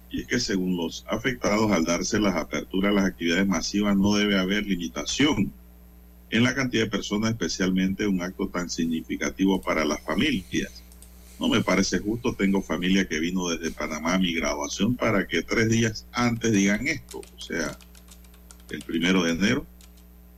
Y 0.10 0.22
es 0.22 0.28
que 0.28 0.40
según 0.40 0.76
los 0.78 1.06
afectados, 1.08 1.72
al 1.72 1.86
darse 1.86 2.20
las 2.20 2.36
aperturas 2.36 2.90
a 2.90 2.96
las 2.96 3.06
actividades 3.06 3.46
masivas, 3.46 3.96
no 3.96 4.16
debe 4.16 4.40
haber 4.40 4.66
limitación 4.66 5.54
en 6.32 6.42
la 6.42 6.56
cantidad 6.56 6.86
de 6.86 6.90
personas, 6.90 7.34
especialmente 7.34 8.08
un 8.08 8.24
acto 8.24 8.48
tan 8.48 8.72
significativo 8.72 9.62
para 9.62 9.86
las 9.86 10.02
familias. 10.02 10.84
No 11.40 11.48
me 11.48 11.62
parece 11.62 12.00
justo, 12.00 12.34
tengo 12.34 12.62
familia 12.62 13.08
que 13.08 13.20
vino 13.20 13.50
desde 13.50 13.72
Panamá 13.72 14.16
a 14.16 14.20
mi 14.20 14.34
graduación 14.34 14.96
para 14.96 15.28
que 15.28 15.44
tres 15.44 15.70
días 15.70 16.08
antes 16.12 16.52
digan 16.52 16.88
esto. 16.88 17.20
O 17.20 17.40
sea, 17.40 17.78
el 18.70 18.82
primero 18.82 19.24
de 19.24 19.32
enero 19.34 19.66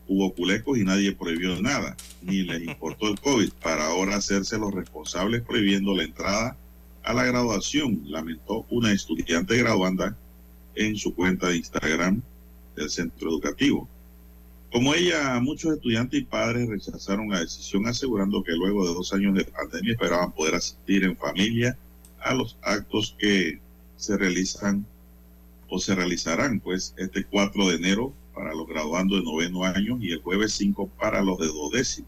hubo 0.08 0.34
culecos 0.34 0.78
y 0.78 0.84
nadie 0.84 1.14
prohibió 1.14 1.62
nada, 1.62 1.96
ni 2.22 2.42
les 2.42 2.64
importó 2.64 3.08
el 3.08 3.20
COVID, 3.20 3.52
para 3.62 3.86
ahora 3.86 4.18
hacerse 4.18 4.58
los 4.58 4.74
responsables 4.74 5.42
prohibiendo 5.44 5.96
la 5.96 6.04
entrada 6.04 6.58
a 7.04 7.14
la 7.14 7.24
graduación, 7.24 8.02
lamentó 8.06 8.66
una 8.70 8.92
estudiante 8.92 9.58
graduanda 9.58 10.18
en 10.76 10.96
su 10.98 11.14
cuenta 11.16 11.48
de 11.48 11.58
Instagram 11.58 12.22
del 12.76 12.90
centro 12.90 13.30
educativo. 13.30 13.88
Como 14.72 14.94
ella, 14.94 15.40
muchos 15.42 15.74
estudiantes 15.74 16.20
y 16.20 16.24
padres 16.24 16.70
rechazaron 16.70 17.30
la 17.30 17.40
decisión 17.40 17.88
asegurando 17.88 18.44
que 18.44 18.52
luego 18.52 18.88
de 18.88 18.94
dos 18.94 19.12
años 19.14 19.34
de 19.34 19.46
pandemia 19.46 19.94
esperaban 19.94 20.32
poder 20.32 20.56
asistir 20.56 21.04
en 21.04 21.18
familia 21.18 21.76
a 22.20 22.36
los 22.36 22.56
actos 22.62 23.16
que 23.18 23.60
se 23.98 24.16
realizan 24.16 24.86
o 25.70 25.80
se 25.80 25.96
realizarán 25.96 26.60
pues 26.60 26.94
este 26.98 27.24
4 27.24 27.68
de 27.70 27.76
enero 27.76 28.14
para 28.34 28.54
los 28.54 28.68
graduandos 28.68 29.20
de 29.20 29.26
noveno 29.26 29.64
año 29.64 29.98
y 30.00 30.12
el 30.12 30.22
jueves 30.22 30.54
5 30.54 30.88
para 31.00 31.22
los 31.24 31.40
de 31.40 31.48
dodécimo, 31.48 32.08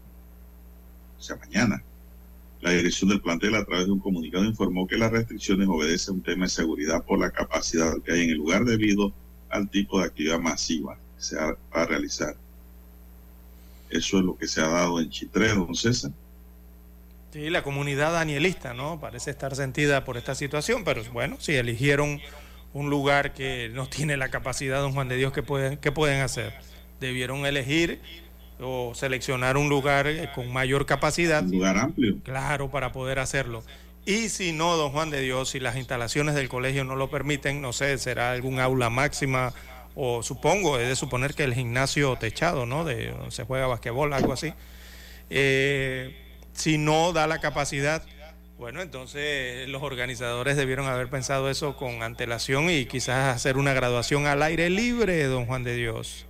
o 1.18 1.22
sea, 1.22 1.36
mañana. 1.36 1.82
La 2.60 2.70
dirección 2.70 3.10
del 3.10 3.20
plantel 3.20 3.56
a 3.56 3.64
través 3.64 3.86
de 3.86 3.92
un 3.92 3.98
comunicado 3.98 4.44
informó 4.44 4.86
que 4.86 4.96
las 4.96 5.10
restricciones 5.10 5.66
obedecen 5.68 6.14
un 6.14 6.22
tema 6.22 6.44
de 6.44 6.50
seguridad 6.50 7.04
por 7.04 7.18
la 7.18 7.32
capacidad 7.32 7.92
que 8.02 8.12
hay 8.12 8.22
en 8.22 8.30
el 8.30 8.36
lugar 8.36 8.64
debido 8.64 9.12
al 9.50 9.68
tipo 9.68 9.98
de 9.98 10.06
actividad 10.06 10.38
masiva 10.38 10.96
que 11.16 11.22
se 11.22 11.36
va 11.36 11.56
a 11.72 11.86
realizar. 11.86 12.36
Eso 13.92 14.18
es 14.18 14.24
lo 14.24 14.36
que 14.36 14.48
se 14.48 14.60
ha 14.60 14.68
dado 14.68 15.00
en 15.00 15.10
Chitré, 15.10 15.48
don 15.48 15.74
César. 15.74 16.10
Sí, 17.32 17.50
la 17.50 17.62
comunidad 17.62 18.12
danielista, 18.12 18.74
¿no? 18.74 19.00
Parece 19.00 19.30
estar 19.30 19.54
sentida 19.54 20.04
por 20.04 20.16
esta 20.16 20.34
situación, 20.34 20.82
pero 20.84 21.02
bueno, 21.12 21.36
si 21.38 21.54
eligieron 21.54 22.20
un 22.74 22.90
lugar 22.90 23.32
que 23.34 23.70
no 23.72 23.86
tiene 23.86 24.16
la 24.16 24.30
capacidad, 24.30 24.80
don 24.80 24.92
Juan 24.92 25.08
de 25.08 25.16
Dios, 25.16 25.32
¿qué 25.32 25.42
pueden, 25.42 25.76
qué 25.78 25.92
pueden 25.92 26.20
hacer? 26.20 26.54
Debieron 27.00 27.46
elegir 27.46 28.00
o 28.60 28.94
seleccionar 28.94 29.56
un 29.56 29.68
lugar 29.68 30.06
eh, 30.06 30.30
con 30.34 30.52
mayor 30.52 30.86
capacidad. 30.86 31.42
Un 31.42 31.50
lugar 31.52 31.78
amplio. 31.78 32.18
Claro, 32.22 32.70
para 32.70 32.92
poder 32.92 33.18
hacerlo. 33.18 33.62
Y 34.04 34.28
si 34.28 34.52
no, 34.52 34.76
don 34.76 34.90
Juan 34.92 35.10
de 35.10 35.20
Dios, 35.20 35.50
si 35.50 35.60
las 35.60 35.76
instalaciones 35.76 36.34
del 36.34 36.48
colegio 36.48 36.84
no 36.84 36.96
lo 36.96 37.08
permiten, 37.08 37.60
no 37.60 37.72
sé, 37.72 37.98
será 37.98 38.32
algún 38.32 38.58
aula 38.58 38.90
máxima 38.90 39.52
o 39.94 40.22
supongo, 40.22 40.78
es 40.78 40.88
de 40.88 40.96
suponer 40.96 41.34
que 41.34 41.44
el 41.44 41.54
gimnasio 41.54 42.16
techado, 42.16 42.66
¿no? 42.66 42.84
De 42.84 43.14
se 43.28 43.44
juega 43.44 43.66
basquetbol, 43.66 44.12
algo 44.12 44.32
así. 44.32 44.52
Eh, 45.30 46.16
si 46.52 46.78
no 46.78 47.12
da 47.12 47.26
la 47.26 47.40
capacidad, 47.40 48.04
bueno, 48.58 48.80
entonces 48.80 49.68
los 49.68 49.82
organizadores 49.82 50.56
debieron 50.56 50.86
haber 50.86 51.08
pensado 51.08 51.50
eso 51.50 51.76
con 51.76 52.02
antelación 52.02 52.70
y 52.70 52.86
quizás 52.86 53.34
hacer 53.34 53.56
una 53.56 53.72
graduación 53.72 54.26
al 54.26 54.42
aire 54.42 54.70
libre, 54.70 55.24
don 55.24 55.46
Juan 55.46 55.64
de 55.64 55.74
Dios. 55.74 56.26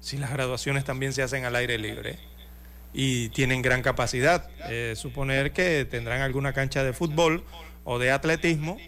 Si 0.00 0.18
las 0.18 0.30
graduaciones 0.30 0.84
también 0.84 1.12
se 1.12 1.22
hacen 1.22 1.44
al 1.44 1.56
aire 1.56 1.78
libre 1.78 2.18
y 2.92 3.30
tienen 3.30 3.62
gran 3.62 3.82
capacidad, 3.82 4.48
eh, 4.68 4.94
suponer 4.96 5.52
que 5.52 5.84
tendrán 5.84 6.20
alguna 6.20 6.52
cancha 6.52 6.84
de 6.84 6.92
fútbol 6.92 7.42
o 7.84 7.98
de 7.98 8.10
atletismo 8.10 8.78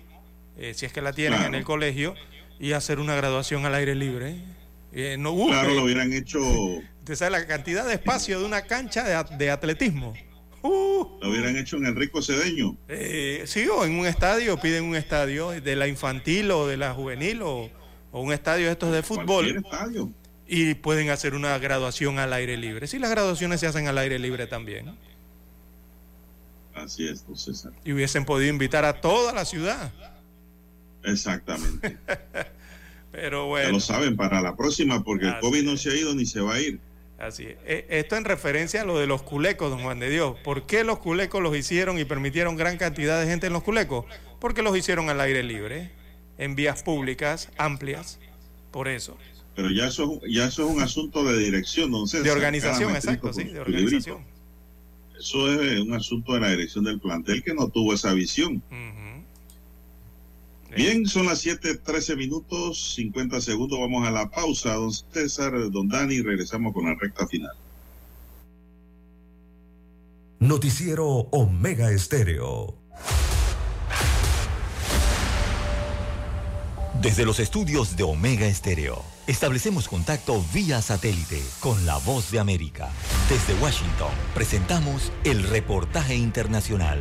eh, 0.58 0.72
si 0.74 0.86
es 0.86 0.92
que 0.92 1.02
la 1.02 1.12
tienen 1.12 1.42
en 1.42 1.54
el 1.54 1.64
colegio, 1.64 2.14
y 2.58 2.72
hacer 2.72 2.98
una 2.98 3.14
graduación 3.14 3.66
al 3.66 3.74
aire 3.74 3.94
libre. 3.94 4.36
Eh, 4.92 5.16
no 5.18 5.32
hubo. 5.32 5.48
Claro, 5.48 5.74
lo 5.74 5.84
hubieran 5.84 6.12
hecho, 6.12 6.40
Usted 6.40 7.14
sabe 7.14 7.30
la 7.32 7.46
cantidad 7.46 7.86
de 7.86 7.94
espacio 7.94 8.38
de 8.40 8.44
una 8.46 8.62
cancha 8.62 9.04
de, 9.04 9.36
de 9.36 9.50
atletismo. 9.50 10.14
Uh, 10.62 11.18
lo 11.20 11.30
hubieran 11.30 11.56
hecho 11.56 11.76
en 11.76 11.86
Enrico 11.86 12.20
Cedeño. 12.22 12.76
eh, 12.88 13.42
sí, 13.46 13.68
o 13.68 13.84
en 13.84 13.98
un 13.98 14.06
estadio, 14.06 14.58
piden 14.58 14.84
un 14.84 14.96
estadio 14.96 15.50
de 15.50 15.76
la 15.76 15.86
infantil 15.86 16.50
o 16.50 16.66
de 16.66 16.76
la 16.76 16.92
juvenil 16.94 17.42
o, 17.42 17.70
o 18.10 18.20
un 18.22 18.32
estadio 18.32 18.66
de 18.66 18.72
estos 18.72 18.92
de 18.92 19.02
fútbol 19.02 19.46
estadio. 19.56 20.10
y 20.48 20.74
pueden 20.74 21.10
hacer 21.10 21.34
una 21.34 21.56
graduación 21.58 22.18
al 22.18 22.32
aire 22.32 22.56
libre. 22.56 22.86
Sí, 22.88 22.98
las 22.98 23.10
graduaciones 23.10 23.60
se 23.60 23.66
hacen 23.68 23.86
al 23.86 23.98
aire 23.98 24.18
libre 24.18 24.46
también. 24.48 24.96
Así 26.74 27.06
es, 27.06 27.24
don 27.26 27.36
César. 27.36 27.72
Y 27.84 27.92
hubiesen 27.92 28.24
podido 28.24 28.50
invitar 28.50 28.84
a 28.84 29.00
toda 29.00 29.32
la 29.32 29.44
ciudad. 29.44 29.92
Exactamente. 31.06 31.96
Pero 33.12 33.44
Ya 33.44 33.48
bueno. 33.48 33.70
lo 33.72 33.80
saben 33.80 34.16
para 34.16 34.40
la 34.42 34.56
próxima, 34.56 35.02
porque 35.02 35.26
el 35.26 35.38
COVID 35.40 35.62
no 35.62 35.76
se 35.76 35.90
ha 35.90 35.94
ido 35.94 36.14
ni 36.14 36.26
se 36.26 36.40
va 36.40 36.54
a 36.54 36.60
ir. 36.60 36.78
Así 37.18 37.44
es. 37.44 37.56
Eh, 37.64 37.86
Esto 37.88 38.16
en 38.16 38.24
referencia 38.26 38.82
a 38.82 38.84
lo 38.84 38.98
de 38.98 39.06
los 39.06 39.22
culecos, 39.22 39.70
don 39.70 39.80
Juan 39.82 39.98
de 40.00 40.10
Dios. 40.10 40.36
¿Por 40.44 40.66
qué 40.66 40.84
los 40.84 40.98
culecos 40.98 41.42
los 41.42 41.56
hicieron 41.56 41.98
y 41.98 42.04
permitieron 42.04 42.56
gran 42.56 42.76
cantidad 42.76 43.18
de 43.18 43.26
gente 43.26 43.46
en 43.46 43.54
los 43.54 43.62
culecos? 43.62 44.04
Porque 44.38 44.60
los 44.62 44.76
hicieron 44.76 45.08
al 45.08 45.18
aire 45.22 45.42
libre, 45.42 45.92
en 46.36 46.54
vías 46.56 46.82
públicas, 46.82 47.48
amplias. 47.56 48.18
Por 48.70 48.86
eso. 48.88 49.16
Pero 49.54 49.70
ya 49.70 49.86
eso, 49.86 50.20
ya 50.28 50.44
eso 50.48 50.68
es 50.68 50.74
un 50.76 50.82
asunto 50.82 51.24
de 51.24 51.38
dirección, 51.38 51.90
don 51.90 52.06
César. 52.06 52.24
De 52.24 52.30
organización, 52.32 52.94
exacto, 52.94 53.32
sí, 53.32 53.44
de 53.44 53.48
librito. 53.52 53.62
organización. 53.62 54.18
Eso 55.18 55.62
es 55.62 55.80
un 55.80 55.94
asunto 55.94 56.34
de 56.34 56.40
la 56.40 56.50
dirección 56.50 56.84
del 56.84 57.00
plantel 57.00 57.42
que 57.42 57.54
no 57.54 57.68
tuvo 57.68 57.94
esa 57.94 58.12
visión. 58.12 58.62
Bien, 60.74 61.06
son 61.06 61.26
las 61.26 61.40
7, 61.40 61.76
13 61.76 62.16
minutos, 62.16 62.94
50 62.94 63.40
segundos. 63.40 63.78
Vamos 63.78 64.06
a 64.06 64.10
la 64.10 64.30
pausa, 64.30 64.74
don 64.74 64.92
César, 64.92 65.52
don 65.70 65.88
Dani, 65.88 66.14
y 66.16 66.22
regresamos 66.22 66.72
con 66.72 66.86
la 66.86 66.94
recta 66.94 67.26
final. 67.26 67.54
Noticiero 70.38 71.06
Omega 71.06 71.90
Estéreo. 71.90 72.76
Desde 77.00 77.24
los 77.24 77.40
estudios 77.40 77.96
de 77.96 78.02
Omega 78.02 78.46
Estéreo, 78.46 79.02
establecemos 79.26 79.88
contacto 79.88 80.42
vía 80.52 80.80
satélite 80.82 81.42
con 81.60 81.84
la 81.86 81.98
voz 81.98 82.30
de 82.30 82.38
América. 82.38 82.90
Desde 83.28 83.54
Washington, 83.62 84.10
presentamos 84.34 85.12
el 85.24 85.42
reportaje 85.42 86.16
internacional. 86.16 86.98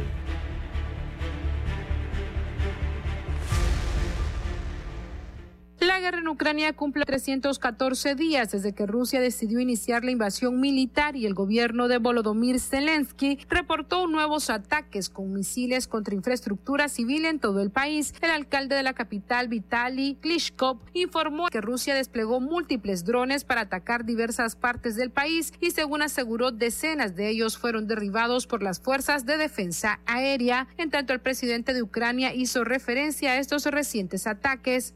La 5.95 6.01
guerra 6.01 6.19
en 6.19 6.27
Ucrania 6.27 6.73
cumple 6.73 7.05
314 7.05 8.15
días 8.15 8.51
desde 8.51 8.73
que 8.73 8.85
Rusia 8.85 9.21
decidió 9.21 9.61
iniciar 9.61 10.03
la 10.03 10.11
invasión 10.11 10.59
militar 10.59 11.15
y 11.15 11.25
el 11.25 11.33
gobierno 11.33 11.87
de 11.87 11.99
Volodymyr 11.99 12.59
Zelensky 12.59 13.39
reportó 13.47 14.05
nuevos 14.05 14.49
ataques 14.49 15.09
con 15.09 15.31
misiles 15.31 15.87
contra 15.87 16.13
infraestructura 16.13 16.89
civil 16.89 17.23
en 17.23 17.39
todo 17.39 17.61
el 17.61 17.71
país. 17.71 18.13
El 18.19 18.31
alcalde 18.31 18.75
de 18.75 18.83
la 18.83 18.91
capital, 18.91 19.47
Vitaly 19.47 20.17
Klitschko, 20.19 20.81
informó 20.91 21.47
que 21.47 21.61
Rusia 21.61 21.95
desplegó 21.95 22.41
múltiples 22.41 23.05
drones 23.05 23.45
para 23.45 23.61
atacar 23.61 24.03
diversas 24.03 24.57
partes 24.57 24.97
del 24.97 25.11
país 25.11 25.53
y 25.61 25.71
según 25.71 26.01
aseguró 26.01 26.51
decenas 26.51 27.15
de 27.15 27.29
ellos 27.29 27.57
fueron 27.57 27.87
derribados 27.87 28.47
por 28.47 28.61
las 28.61 28.81
fuerzas 28.81 29.25
de 29.25 29.37
defensa 29.37 30.01
aérea. 30.05 30.67
En 30.75 30.89
tanto, 30.89 31.13
el 31.13 31.21
presidente 31.21 31.73
de 31.73 31.81
Ucrania 31.81 32.33
hizo 32.33 32.65
referencia 32.65 33.31
a 33.31 33.37
estos 33.37 33.63
recientes 33.67 34.27
ataques. 34.27 34.93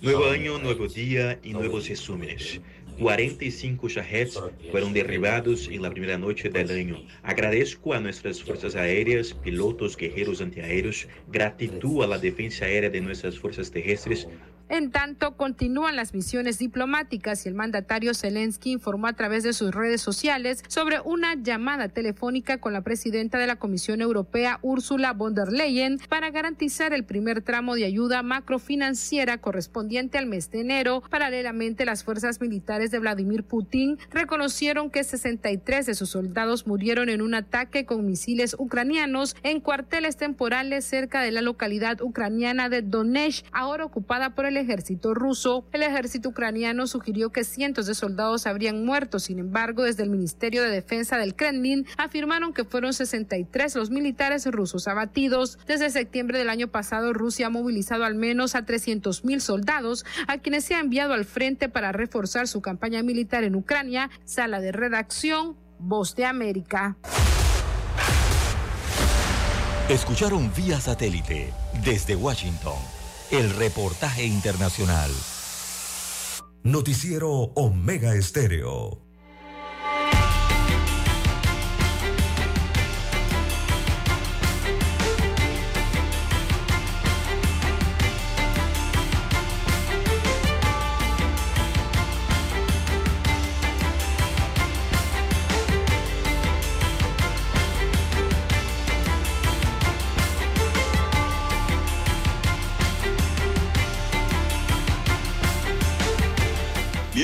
Nuevo 0.00 0.26
año, 0.26 0.58
nuevo 0.58 0.86
día 0.88 1.38
y 1.42 1.52
nuevos 1.52 1.88
resúmenes. 1.88 2.60
45 2.98 3.88
Shaheds 3.88 4.40
fueron 4.70 4.92
derribados 4.92 5.68
en 5.68 5.82
la 5.82 5.90
primera 5.90 6.16
noche 6.16 6.48
del 6.48 6.70
año. 6.70 7.02
Agradezco 7.22 7.92
a 7.92 8.00
nuestras 8.00 8.42
fuerzas 8.42 8.76
aéreas, 8.76 9.34
pilotos, 9.34 9.96
guerreros 9.96 10.40
antiaéreos, 10.40 11.08
gratitud 11.28 12.04
a 12.04 12.06
la 12.06 12.18
defensa 12.18 12.66
aérea 12.66 12.90
de 12.90 13.00
nuestras 13.00 13.38
fuerzas 13.38 13.70
terrestres, 13.70 14.28
En 14.70 14.90
tanto, 14.90 15.36
continúan 15.36 15.94
las 15.94 16.14
misiones 16.14 16.58
diplomáticas 16.58 17.44
y 17.44 17.50
el 17.50 17.54
mandatario 17.54 18.14
Zelensky 18.14 18.72
informó 18.72 19.08
a 19.08 19.12
través 19.12 19.42
de 19.42 19.52
sus 19.52 19.74
redes 19.74 20.00
sociales 20.00 20.62
sobre 20.68 21.00
una 21.00 21.34
llamada 21.34 21.88
telefónica 21.88 22.58
con 22.58 22.72
la 22.72 22.80
presidenta 22.80 23.36
de 23.38 23.46
la 23.46 23.56
Comisión 23.56 24.00
Europea, 24.00 24.60
Ursula 24.62 25.12
von 25.12 25.34
der 25.34 25.52
Leyen, 25.52 26.00
para 26.08 26.30
garantizar 26.30 26.94
el 26.94 27.04
primer 27.04 27.42
tramo 27.42 27.74
de 27.74 27.84
ayuda 27.84 28.22
macrofinanciera 28.22 29.36
correspondiente 29.38 30.16
al 30.16 30.26
mes 30.26 30.50
de 30.50 30.60
enero. 30.60 31.02
Paralelamente, 31.10 31.84
las 31.84 32.02
fuerzas 32.02 32.40
militares 32.40 32.90
de 32.90 33.00
Vladimir 33.00 33.44
Putin 33.44 33.98
reconocieron 34.10 34.90
que 34.90 35.04
63 35.04 35.84
de 35.84 35.94
sus 35.94 36.08
soldados 36.08 36.66
murieron 36.66 37.10
en 37.10 37.20
un 37.20 37.34
ataque 37.34 37.84
con 37.84 38.06
misiles 38.06 38.56
ucranianos 38.58 39.36
en 39.42 39.60
cuarteles 39.60 40.16
temporales 40.16 40.86
cerca 40.86 41.20
de 41.20 41.32
la 41.32 41.42
localidad 41.42 42.00
ucraniana 42.00 42.70
de 42.70 42.80
Donetsk, 42.80 43.44
ahora 43.52 43.84
ocupada 43.84 44.34
por 44.34 44.46
el 44.46 44.53
ejército 44.56 45.14
ruso. 45.14 45.64
El 45.72 45.82
ejército 45.82 46.30
ucraniano 46.30 46.86
sugirió 46.86 47.30
que 47.30 47.44
cientos 47.44 47.86
de 47.86 47.94
soldados 47.94 48.46
habrían 48.46 48.84
muerto. 48.84 49.18
Sin 49.18 49.38
embargo, 49.38 49.82
desde 49.82 50.02
el 50.02 50.10
Ministerio 50.10 50.62
de 50.62 50.70
Defensa 50.70 51.16
del 51.18 51.34
Kremlin 51.34 51.86
afirmaron 51.96 52.52
que 52.52 52.64
fueron 52.64 52.92
63 52.92 53.74
los 53.76 53.90
militares 53.90 54.46
rusos 54.46 54.88
abatidos. 54.88 55.58
Desde 55.66 55.90
septiembre 55.90 56.38
del 56.38 56.50
año 56.50 56.68
pasado, 56.68 57.12
Rusia 57.12 57.46
ha 57.46 57.50
movilizado 57.50 58.04
al 58.04 58.14
menos 58.14 58.54
a 58.54 58.64
300 58.64 59.24
mil 59.24 59.40
soldados, 59.40 60.04
a 60.26 60.38
quienes 60.38 60.64
se 60.64 60.74
ha 60.74 60.80
enviado 60.80 61.14
al 61.14 61.24
frente 61.24 61.68
para 61.68 61.92
reforzar 61.92 62.48
su 62.48 62.60
campaña 62.60 63.02
militar 63.02 63.44
en 63.44 63.54
Ucrania. 63.54 64.10
Sala 64.24 64.60
de 64.60 64.72
redacción, 64.72 65.56
Voz 65.78 66.14
de 66.14 66.24
América. 66.24 66.96
Escucharon 69.88 70.50
vía 70.56 70.80
satélite 70.80 71.52
desde 71.84 72.16
Washington 72.16 72.93
el 73.38 73.50
reportaje 73.50 74.24
internacional. 74.24 75.10
Noticiero 76.62 77.30
Omega 77.30 78.14
Estéreo. 78.14 79.03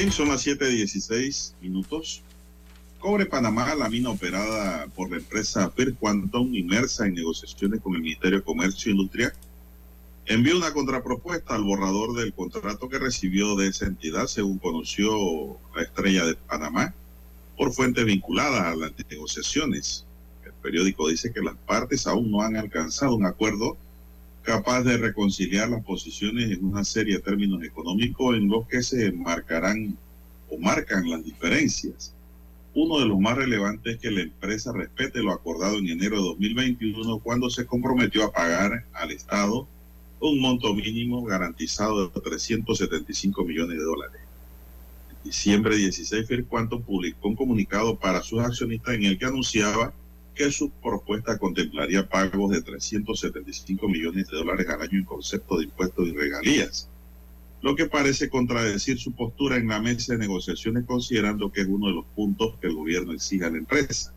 Son 0.09 0.29
las 0.29 0.47
7:16 0.47 1.55
minutos. 1.61 2.23
Cobre 2.99 3.27
Panamá, 3.27 3.75
la 3.75 3.91
mina 3.91 4.09
operada 4.09 4.87
por 4.97 5.11
la 5.11 5.19
empresa 5.19 5.71
Per 5.71 5.95
Quantum, 5.95 6.55
inmersa 6.55 7.07
en 7.07 7.15
negociaciones 7.15 7.83
con 7.83 7.95
el 7.95 8.01
Ministerio 8.01 8.39
de 8.39 8.45
Comercio 8.45 8.89
e 8.91 8.95
Industria, 8.95 9.33
envió 10.25 10.57
una 10.57 10.73
contrapropuesta 10.73 11.55
al 11.55 11.65
borrador 11.65 12.15
del 12.15 12.33
contrato 12.33 12.89
que 12.89 12.99
recibió 12.99 13.57
de 13.57 13.69
esa 13.69 13.87
entidad, 13.87 14.27
según 14.27 14.59
conoció 14.59 15.59
la 15.77 15.83
estrella 15.83 16.25
de 16.25 16.35
Panamá, 16.35 16.95
por 17.59 17.73
fuentes 17.73 18.05
vinculadas 18.05 18.63
a 18.63 18.77
las 18.77 18.93
negociaciones. 19.09 20.07
El 20.45 20.55
periódico 20.55 21.09
dice 21.09 21.31
que 21.31 21.43
las 21.43 21.57
partes 21.57 22.07
aún 22.07 22.31
no 22.31 22.41
han 22.41 22.57
alcanzado 22.57 23.15
un 23.15 23.27
acuerdo 23.27 23.77
capaz 24.51 24.83
de 24.83 24.97
reconciliar 24.97 25.69
las 25.69 25.85
posiciones 25.85 26.51
en 26.51 26.65
una 26.65 26.83
serie 26.83 27.15
de 27.15 27.23
términos 27.23 27.63
económicos 27.63 28.35
en 28.35 28.49
los 28.49 28.67
que 28.67 28.83
se 28.83 29.13
marcarán 29.13 29.97
o 30.51 30.59
marcan 30.59 31.09
las 31.09 31.25
diferencias. 31.25 32.13
Uno 32.75 32.99
de 32.99 33.07
los 33.07 33.21
más 33.21 33.37
relevantes 33.37 33.95
es 33.95 34.01
que 34.01 34.11
la 34.11 34.23
empresa 34.23 34.73
respete 34.73 35.23
lo 35.23 35.31
acordado 35.31 35.79
en 35.79 35.89
enero 35.89 36.17
de 36.17 36.23
2021 36.31 37.21
cuando 37.21 37.49
se 37.49 37.65
comprometió 37.65 38.25
a 38.25 38.33
pagar 38.33 38.87
al 38.93 39.13
Estado 39.13 39.69
un 40.19 40.41
monto 40.41 40.75
mínimo 40.75 41.23
garantizado 41.23 42.09
de 42.09 42.21
375 42.21 43.45
millones 43.45 43.79
de 43.79 43.85
dólares. 43.85 44.21
En 45.11 45.17
diciembre 45.31 45.77
16, 45.77 46.27
Firquanto 46.27 46.81
publicó 46.81 47.29
un 47.29 47.37
comunicado 47.37 47.97
para 47.97 48.21
sus 48.21 48.41
accionistas 48.41 48.97
en 48.97 49.05
el 49.05 49.17
que 49.17 49.27
anunciaba 49.27 49.95
que 50.35 50.51
su 50.51 50.71
propuesta 50.71 51.39
contemplaría 51.39 52.09
pagos 52.09 52.51
de 52.51 52.63
375 52.63 53.89
millones 53.89 54.29
de 54.29 54.37
dólares 54.37 54.69
al 54.69 54.83
año 54.83 54.99
en 54.99 55.05
concepto 55.05 55.59
de 55.59 55.65
impuestos 55.65 56.09
y 56.09 56.13
regalías, 56.13 56.89
lo 57.63 57.77
que 57.77 57.87
parece 57.87 58.31
contradecir 58.31 58.99
su 58.99 59.13
postura 59.13 59.57
en 59.57 59.69
la 59.69 59.81
mesa 59.81 60.15
de 60.15 60.19
negociaciones 60.19 60.85
considerando 60.87 61.53
que 61.53 61.61
es 61.63 61.67
uno 61.67 61.89
de 61.89 61.95
los 61.95 62.07
puntos 62.17 62.57
que 62.61 62.69
el 62.69 62.75
gobierno 62.75 63.13
exige 63.13 63.45
a 63.45 63.51
la 63.51 63.59
empresa. 63.59 64.15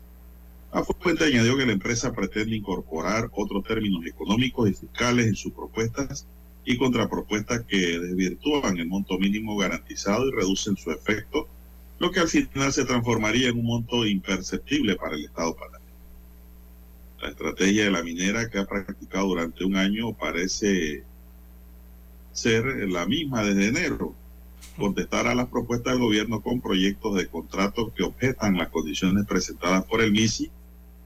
La 0.72 0.82
fuente 0.82 1.24
añadió 1.24 1.56
que 1.56 1.66
la 1.66 1.72
empresa 1.72 2.12
pretende 2.12 2.56
incorporar 2.56 3.30
otros 3.32 3.62
términos 3.64 4.04
económicos 4.06 4.70
y 4.70 4.74
fiscales 4.74 5.26
en 5.26 5.36
sus 5.36 5.52
propuestas 5.52 6.26
y 6.64 6.78
contrapropuestas 6.78 7.62
que 7.68 7.98
desvirtúan 7.98 8.78
el 8.78 8.86
monto 8.86 9.18
mínimo 9.18 9.56
garantizado 9.56 10.26
y 10.26 10.32
reducen 10.32 10.76
su 10.76 10.90
efecto, 10.90 11.46
lo 11.98 12.10
que 12.10 12.20
al 12.20 12.28
final 12.28 12.72
se 12.72 12.84
transformaría 12.84 13.50
en 13.50 13.58
un 13.58 13.66
monto 13.66 14.06
imperceptible 14.06 14.96
para 14.96 15.14
el 15.14 15.26
Estado 15.26 15.54
panameño. 15.54 15.83
La 17.24 17.30
estrategia 17.30 17.84
de 17.84 17.90
la 17.90 18.02
minera 18.02 18.50
que 18.50 18.58
ha 18.58 18.66
practicado 18.66 19.28
durante 19.28 19.64
un 19.64 19.76
año 19.76 20.12
parece 20.12 21.04
ser 22.34 22.66
la 22.90 23.06
misma 23.06 23.42
desde 23.42 23.68
enero, 23.68 24.14
contestar 24.76 25.26
a 25.26 25.34
las 25.34 25.48
propuestas 25.48 25.94
del 25.94 26.02
gobierno 26.02 26.42
con 26.42 26.60
proyectos 26.60 27.14
de 27.14 27.26
contratos 27.26 27.94
que 27.94 28.02
objetan 28.02 28.58
las 28.58 28.68
condiciones 28.68 29.24
presentadas 29.24 29.86
por 29.86 30.02
el 30.02 30.12
MISI. 30.12 30.50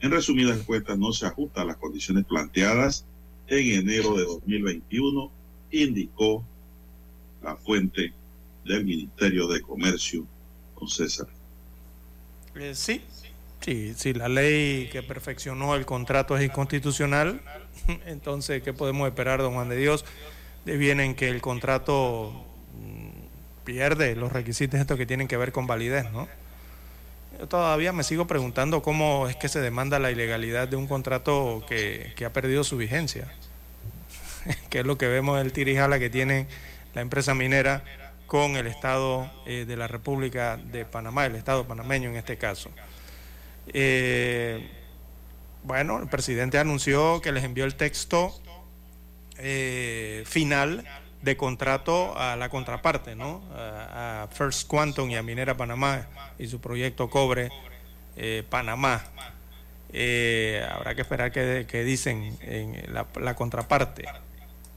En 0.00 0.10
resumidas 0.10 0.58
cuentas, 0.62 0.98
no 0.98 1.12
se 1.12 1.24
ajusta 1.24 1.62
a 1.62 1.64
las 1.64 1.76
condiciones 1.76 2.24
planteadas 2.24 3.04
en 3.46 3.78
enero 3.78 4.16
de 4.16 4.24
2021, 4.24 5.30
indicó 5.70 6.44
la 7.44 7.54
fuente 7.54 8.12
del 8.64 8.84
Ministerio 8.84 9.46
de 9.46 9.60
Comercio, 9.60 10.26
don 10.80 10.88
César. 10.88 11.28
Eh, 12.56 12.74
sí, 12.74 13.02
sí, 13.60 13.94
si 13.96 14.12
la 14.14 14.28
ley 14.28 14.88
que 14.90 15.02
perfeccionó 15.02 15.74
el 15.74 15.86
contrato 15.86 16.36
es 16.36 16.44
inconstitucional, 16.44 17.40
entonces, 18.06 18.62
¿qué 18.62 18.72
podemos 18.72 19.08
esperar, 19.08 19.40
don 19.40 19.54
Juan 19.54 19.68
de 19.68 19.76
Dios? 19.76 20.04
Devienen 20.64 21.14
que 21.14 21.28
el 21.28 21.40
contrato 21.40 22.32
mm, 22.74 23.64
pierde 23.64 24.16
los 24.16 24.32
requisitos 24.32 24.80
estos 24.80 24.96
que 24.96 25.06
tienen 25.06 25.28
que 25.28 25.36
ver 25.36 25.52
con 25.52 25.66
validez, 25.66 26.10
¿no? 26.12 26.28
Yo 27.38 27.46
todavía 27.46 27.92
me 27.92 28.02
sigo 28.02 28.26
preguntando 28.26 28.82
cómo 28.82 29.28
es 29.28 29.36
que 29.36 29.48
se 29.48 29.60
demanda 29.60 29.98
la 29.98 30.10
ilegalidad 30.10 30.66
de 30.66 30.76
un 30.76 30.88
contrato 30.88 31.64
que, 31.68 32.12
que 32.16 32.24
ha 32.24 32.32
perdido 32.32 32.64
su 32.64 32.76
vigencia, 32.76 33.32
que 34.70 34.80
es 34.80 34.86
lo 34.86 34.98
que 34.98 35.06
vemos 35.06 35.40
el 35.40 35.52
tirijala 35.52 35.98
que 35.98 36.10
tiene 36.10 36.46
la 36.94 37.02
empresa 37.02 37.34
minera 37.34 37.84
con 38.28 38.56
el 38.56 38.66
Estado 38.66 39.30
eh, 39.46 39.64
de 39.66 39.76
la 39.76 39.88
República 39.88 40.58
de 40.58 40.84
Panamá, 40.84 41.26
el 41.26 41.34
Estado 41.34 41.66
panameño 41.66 42.10
en 42.10 42.16
este 42.16 42.36
caso. 42.36 42.70
Eh, 43.72 44.68
bueno, 45.64 45.98
el 46.00 46.08
presidente 46.08 46.58
anunció 46.58 47.20
que 47.20 47.32
les 47.32 47.44
envió 47.44 47.64
el 47.64 47.74
texto 47.74 48.32
eh, 49.38 50.22
final 50.26 50.84
de 51.22 51.36
contrato 51.36 52.16
a 52.18 52.36
la 52.36 52.48
contraparte, 52.48 53.14
¿no? 53.16 53.42
A, 53.52 54.28
First 54.32 54.68
Quantum 54.68 55.10
y 55.10 55.16
a 55.16 55.22
Minera 55.22 55.56
Panamá 55.56 56.06
y 56.38 56.46
su 56.46 56.60
proyecto 56.60 57.10
Cobre 57.10 57.50
eh, 58.16 58.44
Panamá. 58.48 59.04
Eh, 59.92 60.64
habrá 60.70 60.94
que 60.94 61.00
esperar 61.02 61.32
que, 61.32 61.66
que 61.68 61.82
dicen 61.82 62.36
en 62.42 62.82
la, 62.92 63.34
contraparte 63.34 64.04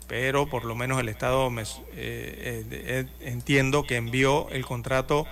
pero 0.07 0.47
por 0.49 0.63
lo 0.65 0.73
menos 0.75 0.99
el 1.01 1.07
Estado 1.09 1.49
me- 1.49 1.63
eh, 1.63 2.65
eh, 2.71 3.05
entiendo 3.21 3.83
que 3.83 3.95
envió 3.97 4.49
el 4.49 4.65
contrato 4.65 5.25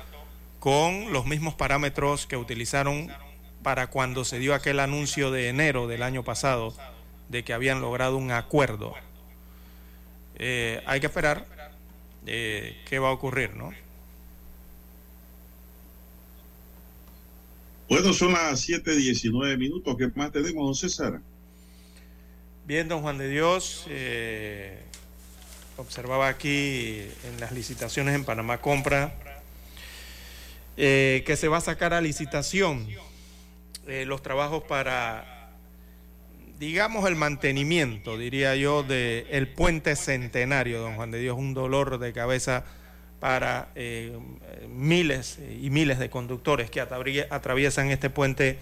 con 0.60 1.12
los 1.12 1.26
mismos 1.26 1.54
parámetros 1.54 2.28
que 2.28 2.38
utilizaron 2.38 3.10
para 3.64 3.88
cuando 3.88 4.26
se 4.26 4.40
dio 4.40 4.54
aquel 4.54 4.80
anuncio 4.80 5.32
de 5.32 5.50
enero 5.50 5.88
del 5.88 6.04
año 6.04 6.24
pasado 6.24 6.74
de 7.30 7.44
que 7.44 7.54
habían 7.54 7.82
logrado 7.82 8.18
un 8.18 8.32
acuerdo. 8.32 8.94
Eh, 10.36 10.82
hay 10.86 11.00
que 11.00 11.08
esperar 11.08 11.46
eh, 12.26 12.78
qué 12.88 13.00
va 13.00 13.10
a 13.10 13.12
ocurrir, 13.12 13.56
¿no? 13.56 13.72
Bueno, 17.90 18.14
son 18.14 18.34
las 18.34 18.68
7:19 18.68 19.58
minutos. 19.58 19.96
¿Qué 19.98 20.10
más 20.16 20.32
tenemos, 20.32 20.66
don 20.66 20.76
César? 20.76 21.22
Bien, 22.66 22.88
don 22.88 23.02
Juan 23.02 23.18
de 23.18 23.30
Dios, 23.30 23.86
eh, 23.90 24.80
observaba 25.76 26.28
aquí 26.28 27.02
en 27.26 27.40
las 27.40 27.52
licitaciones 27.52 28.16
en 28.16 28.26
Panamá 28.26 28.60
Compra 28.60 29.16
que 30.76 31.36
se 31.36 31.50
va 31.50 31.58
a 31.58 31.62
sacar 31.62 31.94
a 31.94 32.00
licitación 32.00 32.88
eh, 33.90 34.06
los 34.06 34.22
trabajos 34.22 34.64
para, 34.64 35.52
digamos, 36.60 37.08
el 37.08 37.16
mantenimiento, 37.16 38.18
diría 38.18 38.56
yo, 38.56 38.84
del 38.84 39.26
el 39.30 39.48
puente 39.48 39.96
centenario, 39.96 40.80
don 40.80 40.96
Juan 40.96 41.12
de 41.12 41.20
Dios, 41.20 41.38
un 41.38 41.54
dolor 41.54 42.00
de 42.00 42.14
cabeza 42.14 42.64
para 43.20 43.70
eh, 43.76 44.18
miles 44.70 45.40
y 45.62 45.70
miles 45.70 46.00
de 46.00 46.10
conductores 46.10 46.70
que 46.70 46.82
atravie- 46.82 47.28
atraviesan 47.30 47.92
este 47.92 48.10
puente 48.10 48.58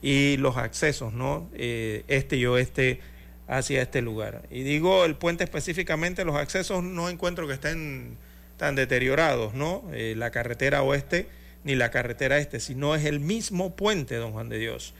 y 0.00 0.36
los 0.38 0.56
accesos, 0.56 1.12
¿no? 1.12 1.48
Eh, 1.54 2.04
este 2.08 2.36
y 2.36 2.46
oeste 2.46 3.00
hacia 3.48 3.82
este 3.82 4.00
lugar. 4.00 4.42
Y 4.50 4.62
digo 4.62 5.04
el 5.04 5.16
puente 5.16 5.44
específicamente, 5.44 6.24
los 6.24 6.36
accesos 6.36 6.82
no 6.82 7.08
encuentro 7.10 7.46
que 7.46 7.54
estén 7.54 8.16
tan 8.56 8.74
deteriorados, 8.74 9.54
¿no? 9.54 9.84
La 9.92 10.30
carretera 10.30 10.82
oeste 10.82 11.28
ni 11.68 11.74
la 11.76 11.90
carretera 11.90 12.38
este, 12.38 12.60
sino 12.60 12.94
es 12.94 13.04
el 13.04 13.20
mismo 13.20 13.76
puente, 13.76 14.16
don 14.16 14.32
Juan 14.32 14.48
de 14.48 14.58
Dios. 14.58 14.94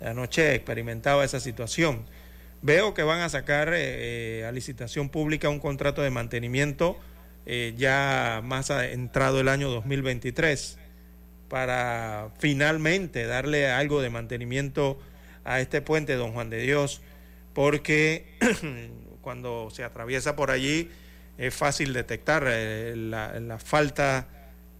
Anoche 0.00 0.54
experimentaba 0.54 1.24
esa 1.24 1.40
situación. 1.40 2.06
Veo 2.62 2.94
que 2.94 3.02
van 3.02 3.20
a 3.20 3.28
sacar 3.28 3.70
eh, 3.74 4.44
a 4.48 4.50
licitación 4.50 5.10
pública 5.10 5.50
un 5.50 5.60
contrato 5.60 6.00
de 6.00 6.08
mantenimiento 6.10 6.98
eh, 7.44 7.74
ya 7.76 8.40
más 8.42 8.70
a- 8.70 8.90
entrado 8.90 9.40
el 9.40 9.48
año 9.48 9.68
2023 9.68 10.78
para 11.48 12.30
finalmente 12.38 13.26
darle 13.26 13.70
algo 13.70 14.00
de 14.00 14.08
mantenimiento 14.10 14.98
a 15.44 15.60
este 15.60 15.82
puente, 15.82 16.14
don 16.14 16.32
Juan 16.32 16.48
de 16.50 16.58
Dios, 16.62 17.02
porque 17.52 18.36
cuando 19.20 19.68
se 19.70 19.84
atraviesa 19.84 20.34
por 20.34 20.50
allí 20.50 20.90
es 21.38 21.54
fácil 21.54 21.92
detectar 21.92 22.44
eh, 22.48 22.94
la, 22.96 23.38
la 23.38 23.58
falta 23.58 24.28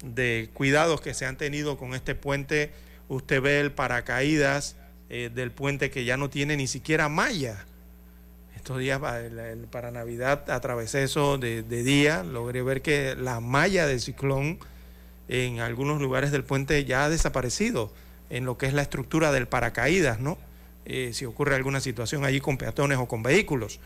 de 0.05 0.51
cuidados 0.55 1.01
que 1.01 1.15
se 1.15 1.27
han 1.27 1.37
tenido 1.37 1.77
con 1.77 1.95
este 1.95 2.15
puente. 2.15 2.73
Usted 3.09 3.41
ve 3.41 3.61
el 3.61 3.73
paracaídas 3.73 4.77
eh, 5.09 5.31
del 5.35 5.51
puente 5.51 5.91
que 5.91 6.05
ya 6.05 6.17
no 6.17 6.31
tiene 6.31 6.57
ni 6.57 6.67
siquiera 6.67 7.09
malla. 7.09 7.65
Estos 8.55 8.79
días 8.79 9.01
para 9.71 9.91
Navidad 9.93 10.51
atravesé 10.51 11.05
eso 11.05 11.39
de, 11.39 11.63
de 11.63 11.85
día, 11.85 12.25
logré 12.25 12.63
ver 12.63 12.83
que 12.83 13.15
la 13.15 13.39
malla 13.39 13.87
del 13.87 14.01
ciclón 14.01 14.59
en 15.29 15.61
algunos 15.61 16.01
lugares 16.01 16.33
del 16.33 16.45
puente 16.45 16.85
ya 16.85 17.05
ha 17.05 17.09
desaparecido 17.09 17.93
en 18.31 18.45
lo 18.45 18.59
que 18.59 18.67
es 18.67 18.75
la 18.75 18.83
estructura 18.83 19.33
del 19.33 19.47
paracaídas, 19.47 20.21
¿no? 20.21 20.39
Eh, 20.85 21.11
si 21.13 21.25
ocurre 21.25 21.57
alguna 21.57 21.81
situación 21.81 22.25
allí 22.25 22.41
con 22.41 22.59
peatones 22.59 22.99
o 22.99 23.07
con 23.07 23.23
vehículos, 23.23 23.81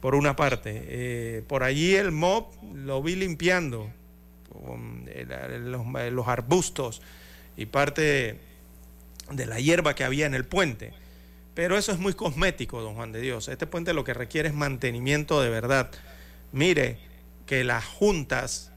por 0.00 0.14
una 0.14 0.36
parte. 0.36 0.82
Eh, 0.86 1.42
por 1.48 1.62
allí 1.62 1.94
el 1.94 2.12
MOB 2.12 2.46
lo 2.74 3.02
vi 3.02 3.16
limpiando, 3.16 3.90
los, 4.66 6.12
los 6.12 6.28
arbustos 6.28 7.02
y 7.56 7.66
parte 7.66 8.38
de 9.30 9.46
la 9.46 9.58
hierba 9.60 9.94
que 9.94 10.04
había 10.04 10.26
en 10.26 10.34
el 10.34 10.44
puente. 10.44 10.92
Pero 11.54 11.78
eso 11.78 11.90
es 11.90 11.98
muy 11.98 12.12
cosmético, 12.12 12.82
don 12.82 12.94
Juan 12.94 13.12
de 13.12 13.20
Dios. 13.20 13.48
Este 13.48 13.66
puente 13.66 13.94
lo 13.94 14.04
que 14.04 14.14
requiere 14.14 14.48
es 14.48 14.54
mantenimiento 14.54 15.40
de 15.40 15.48
verdad. 15.48 15.90
Mire 16.52 16.98
que 17.46 17.64
las 17.64 17.84
juntas 17.84 18.72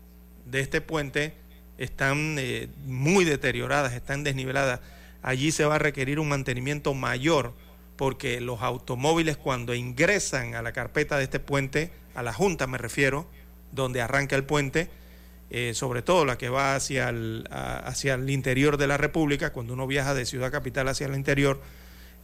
de 0.45 0.61
este 0.61 0.79
puente 0.81 1.33
están 1.77 2.37
eh, 2.39 2.69
muy 2.85 3.25
deterioradas, 3.25 3.93
están 3.93 4.23
desniveladas. 4.23 4.79
Allí 5.21 5.51
se 5.51 5.65
va 5.65 5.75
a 5.75 5.79
requerir 5.79 6.19
un 6.19 6.29
mantenimiento 6.29 6.93
mayor 6.93 7.53
porque 7.95 8.39
los 8.39 8.61
automóviles 8.61 9.35
cuando 9.35 9.73
ingresan 9.73 10.55
a 10.55 10.61
la 10.61 10.71
carpeta 10.71 11.17
de 11.17 11.25
este 11.25 11.41
puente, 11.41 11.91
a 12.15 12.23
la 12.23 12.31
junta 12.31 12.65
me 12.65 12.77
refiero, 12.77 13.27
donde 13.73 14.01
arranca 14.01 14.37
el 14.37 14.45
puente, 14.45 14.89
eh, 15.49 15.73
sobre 15.73 16.01
todo 16.01 16.25
la 16.25 16.37
que 16.37 16.49
va 16.49 16.75
hacia 16.75 17.09
el, 17.09 17.45
hacia 17.51 18.13
el 18.15 18.29
interior 18.29 18.77
de 18.77 18.87
la 18.87 18.97
República, 18.97 19.51
cuando 19.51 19.73
uno 19.73 19.87
viaja 19.87 20.13
de 20.13 20.25
Ciudad 20.25 20.51
Capital 20.51 20.87
hacia 20.87 21.07
el 21.07 21.15
interior, 21.15 21.59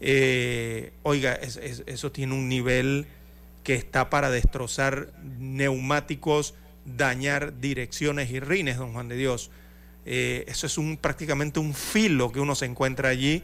eh, 0.02 0.92
oiga, 1.04 1.34
es- 1.34 1.58
es- 1.58 1.84
eso 1.88 2.12
tiene 2.12 2.34
un 2.34 2.50
nivel 2.50 3.08
que 3.64 3.74
está 3.76 4.10
para 4.10 4.30
destrozar 4.30 5.12
neumáticos, 5.40 6.54
dañar 6.86 7.60
direcciones 7.60 8.30
y 8.30 8.40
rines, 8.40 8.78
don 8.78 8.94
Juan 8.94 9.08
de 9.08 9.16
Dios. 9.16 9.50
Eh, 10.06 10.46
eso 10.48 10.68
es 10.68 10.78
un, 10.78 10.98
prácticamente 10.98 11.60
un 11.60 11.74
filo 11.74 12.32
que 12.32 12.40
uno 12.40 12.54
se 12.54 12.66
encuentra 12.66 13.10
allí 13.10 13.42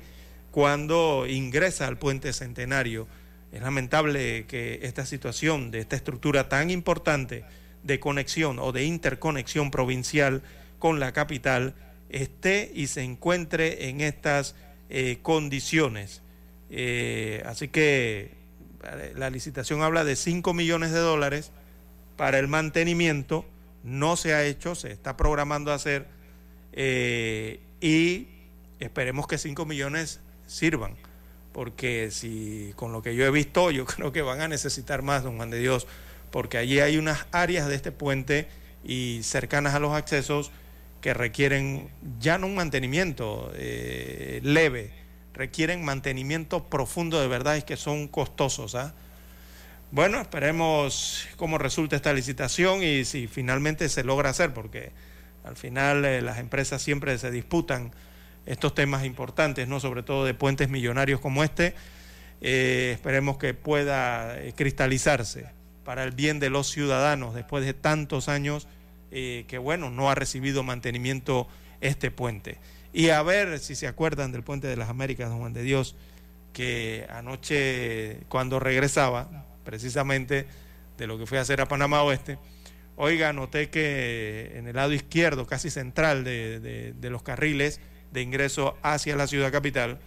cuando 0.51 1.25
ingresa 1.27 1.87
al 1.87 1.97
puente 1.97 2.33
centenario. 2.33 3.07
Es 3.51 3.61
lamentable 3.61 4.45
que 4.45 4.79
esta 4.83 5.05
situación 5.05 5.71
de 5.71 5.79
esta 5.79 5.95
estructura 5.95 6.49
tan 6.49 6.69
importante 6.69 7.43
de 7.83 7.99
conexión 7.99 8.59
o 8.59 8.71
de 8.71 8.85
interconexión 8.85 9.71
provincial 9.71 10.41
con 10.79 10.99
la 10.99 11.11
capital 11.13 11.75
esté 12.09 12.71
y 12.73 12.87
se 12.87 13.03
encuentre 13.03 13.89
en 13.89 14.01
estas 14.01 14.55
eh, 14.89 15.19
condiciones. 15.21 16.21
Eh, 16.69 17.43
así 17.45 17.67
que 17.67 18.39
la 19.15 19.29
licitación 19.29 19.83
habla 19.83 20.03
de 20.03 20.15
5 20.15 20.53
millones 20.53 20.91
de 20.91 20.99
dólares 20.99 21.51
para 22.17 22.39
el 22.39 22.47
mantenimiento, 22.47 23.45
no 23.83 24.15
se 24.15 24.33
ha 24.33 24.43
hecho, 24.43 24.75
se 24.75 24.91
está 24.91 25.17
programando 25.17 25.71
hacer 25.71 26.07
eh, 26.73 27.59
y 27.79 28.27
esperemos 28.79 29.27
que 29.27 29.37
5 29.37 29.65
millones 29.65 30.19
sirvan 30.47 30.95
porque 31.51 32.11
si 32.11 32.73
con 32.75 32.91
lo 32.91 33.01
que 33.01 33.15
yo 33.15 33.25
he 33.25 33.31
visto, 33.31 33.71
yo 33.71 33.85
creo 33.85 34.11
que 34.11 34.21
van 34.21 34.41
a 34.41 34.47
necesitar 34.47 35.01
más, 35.01 35.23
don 35.23 35.37
Juan 35.37 35.49
de 35.49 35.59
Dios, 35.59 35.87
porque 36.31 36.57
allí 36.57 36.79
hay 36.79 36.97
unas 36.97 37.27
áreas 37.31 37.67
de 37.67 37.75
este 37.75 37.91
puente 37.91 38.47
y 38.83 39.19
cercanas 39.23 39.75
a 39.75 39.79
los 39.79 39.93
accesos 39.93 40.51
que 41.01 41.13
requieren 41.13 41.89
ya 42.19 42.37
no 42.37 42.47
un 42.47 42.55
mantenimiento 42.55 43.51
eh, 43.55 44.39
leve, 44.43 44.91
requieren 45.33 45.83
mantenimiento 45.83 46.69
profundo 46.69 47.19
de 47.19 47.27
verdad 47.27 47.57
y 47.57 47.63
que 47.63 47.77
son 47.77 48.07
costosos. 48.07 48.75
¿ah? 48.75 48.93
Bueno, 49.91 50.21
esperemos 50.21 51.27
cómo 51.35 51.57
resulta 51.57 51.95
esta 51.95 52.13
licitación 52.13 52.83
y 52.83 53.03
si 53.03 53.27
finalmente 53.27 53.89
se 53.89 54.03
logra 54.03 54.29
hacer, 54.29 54.53
porque 54.53 54.91
al 55.43 55.55
final 55.55 56.05
eh, 56.05 56.21
las 56.21 56.39
empresas 56.39 56.81
siempre 56.81 57.17
se 57.17 57.31
disputan 57.31 57.91
estos 58.45 58.73
temas 58.73 59.05
importantes, 59.05 59.67
¿no? 59.67 59.79
sobre 59.79 60.03
todo 60.03 60.25
de 60.25 60.33
puentes 60.33 60.69
millonarios 60.69 61.19
como 61.19 61.43
este. 61.43 61.75
Eh, 62.41 62.91
esperemos 62.93 63.37
que 63.37 63.53
pueda 63.53 64.39
eh, 64.39 64.53
cristalizarse 64.55 65.60
para 65.83 66.03
el 66.03 66.11
bien 66.11 66.39
de 66.39 66.49
los 66.49 66.69
ciudadanos 66.69 67.33
después 67.33 67.65
de 67.65 67.73
tantos 67.73 68.29
años 68.29 68.67
que, 69.11 69.59
bueno, 69.61 69.89
no 69.89 70.09
ha 70.09 70.15
recibido 70.15 70.63
mantenimiento 70.63 71.47
este 71.81 72.11
puente. 72.11 72.59
Y 72.93 73.09
a 73.09 73.21
ver 73.23 73.59
si 73.59 73.75
se 73.75 73.87
acuerdan 73.87 74.31
del 74.31 74.43
puente 74.43 74.67
de 74.67 74.77
las 74.77 74.89
Américas, 74.89 75.29
don 75.29 75.39
Juan 75.39 75.53
de 75.53 75.63
Dios, 75.63 75.95
que 76.53 77.07
anoche 77.09 78.19
cuando 78.27 78.59
regresaba 78.59 79.45
precisamente 79.63 80.45
de 80.97 81.07
lo 81.07 81.17
que 81.17 81.25
fui 81.25 81.37
a 81.37 81.41
hacer 81.41 81.61
a 81.61 81.67
Panamá 81.67 82.03
Oeste, 82.03 82.37
oiga, 82.95 83.33
noté 83.33 83.69
que 83.69 84.51
en 84.55 84.67
el 84.67 84.75
lado 84.75 84.93
izquierdo, 84.93 85.47
casi 85.47 85.69
central 85.69 86.23
de, 86.23 86.93
los 87.01 87.23
carriles 87.23 87.79
de 88.11 88.21
ingreso 88.21 88.77
hacia 88.81 89.15
la 89.15 89.27
ciudad 89.27 89.51
capital, 89.51 89.99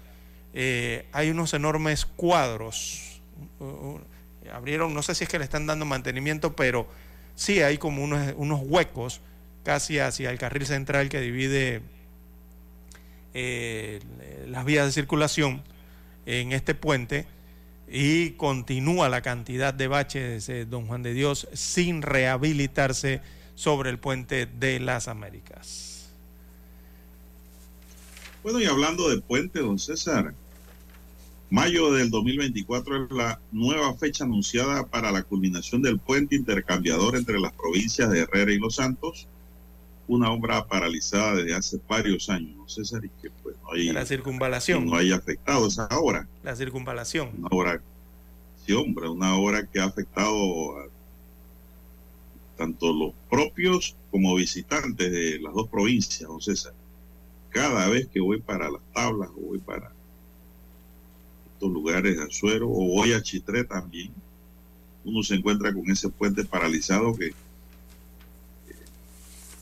eh, 0.53 1.07
hay 1.13 1.31
unos 1.31 1.55
enormes 1.55 2.05
cuadros. 2.05 3.21
Abrieron, 4.53 4.95
no 4.95 5.03
sé 5.03 5.15
si 5.15 5.25
es 5.25 5.31
que 5.31 5.39
le 5.39 5.45
están 5.45 5.67
dando 5.67 5.85
mantenimiento, 5.85 6.55
pero 6.55 6.87
sí 7.35 7.63
hay 7.63 7.79
como 7.79 8.03
unos, 8.05 8.61
huecos 8.65 9.21
casi 9.63 9.99
hacia 9.99 10.31
el 10.31 10.39
carril 10.39 10.67
central 10.67 11.09
que 11.09 11.21
divide 11.21 11.83
eh, 13.33 14.01
las 14.47 14.65
vías 14.65 14.87
de 14.87 14.93
circulación 14.93 15.63
en 16.27 16.53
este 16.53 16.75
puente 16.75 17.27
y 17.89 18.31
continúa 18.33 19.09
la 19.09 19.23
cantidad 19.23 19.75
de 19.75 19.89
baches, 19.89 20.47
de 20.47 20.65
don 20.65 20.87
Juan 20.87 21.03
de 21.03 21.15
Dios, 21.15 21.49
sin 21.53 22.03
rehabilitarse 22.03 23.21
sobre 23.55 23.91
el 23.91 23.99
puente 23.99 24.47
de 24.47 24.81
las 24.81 25.09
Américas. 25.09 26.11
Bueno, 28.43 28.61
y 28.61 28.67
hablando 28.67 29.09
de 29.09 29.21
puente, 29.21 29.61
don 29.61 29.79
César, 29.79 30.35
mayo 31.51 31.93
del 31.93 32.11
2024 32.11 33.05
es 33.05 33.11
la 33.13 33.41
nueva 33.53 33.95
fecha 33.95 34.25
anunciada 34.25 34.87
para 34.87 35.13
la 35.13 35.23
culminación 35.23 35.83
del 35.83 35.99
puente 35.99 36.37
intercambiador 36.37 37.17
entre 37.17 37.39
las 37.39 37.53
provincias 37.53 38.11
de 38.11 38.21
Herrera 38.21 38.53
y 38.53 38.59
Los 38.59 38.77
Santos, 38.77 39.29
una 40.07 40.31
obra 40.31 40.67
paralizada 40.67 41.37
desde 41.37 41.55
hace 41.55 41.81
varios 41.89 42.29
años, 42.29 42.57
¿no, 42.57 42.69
César? 42.69 43.05
Y 43.05 43.09
que 43.23 43.31
pues 43.43 43.57
no 43.63 43.73
hay, 43.73 43.93
la 43.93 44.05
circunvalación. 44.05 44.87
No 44.87 44.97
haya 44.97 45.17
afectado 45.17 45.67
esa 45.67 45.89
obra. 45.93 46.29
La 46.43 46.55
circunvalación. 46.57 47.31
Una 47.39 47.49
obra, 47.51 47.83
sí, 48.67 48.73
hombre, 48.73 49.09
una 49.09 49.35
obra 49.37 49.67
que 49.67 49.81
ha 49.81 49.85
afectado 49.85 50.79
a 50.79 50.87
tanto 52.57 52.93
los 52.93 53.13
propios 53.31 53.97
como 54.11 54.35
visitantes 54.35 55.11
de 55.11 55.41
las 55.41 55.55
dos 55.55 55.69
provincias, 55.69 56.29
¿no, 56.29 56.41
César? 56.41 56.75
Cada 57.51 57.89
vez 57.89 58.09
que 58.09 58.21
voy 58.21 58.41
para 58.41 58.71
las 58.71 58.83
tablas 58.93 59.31
o 59.31 59.41
voy 59.41 59.59
para 59.59 59.94
estos 61.65 61.73
lugares 61.73 62.17
de 62.17 62.23
Azuero 62.23 62.69
o 62.69 62.89
voy 62.89 63.13
a 63.13 63.23
Chitré 63.23 63.65
también, 63.65 64.13
uno 65.05 65.23
se 65.23 65.35
encuentra 65.35 65.73
con 65.73 65.91
ese 65.91 66.11
puente 66.11 66.45
paralizado 66.45 67.15
que 67.17 67.33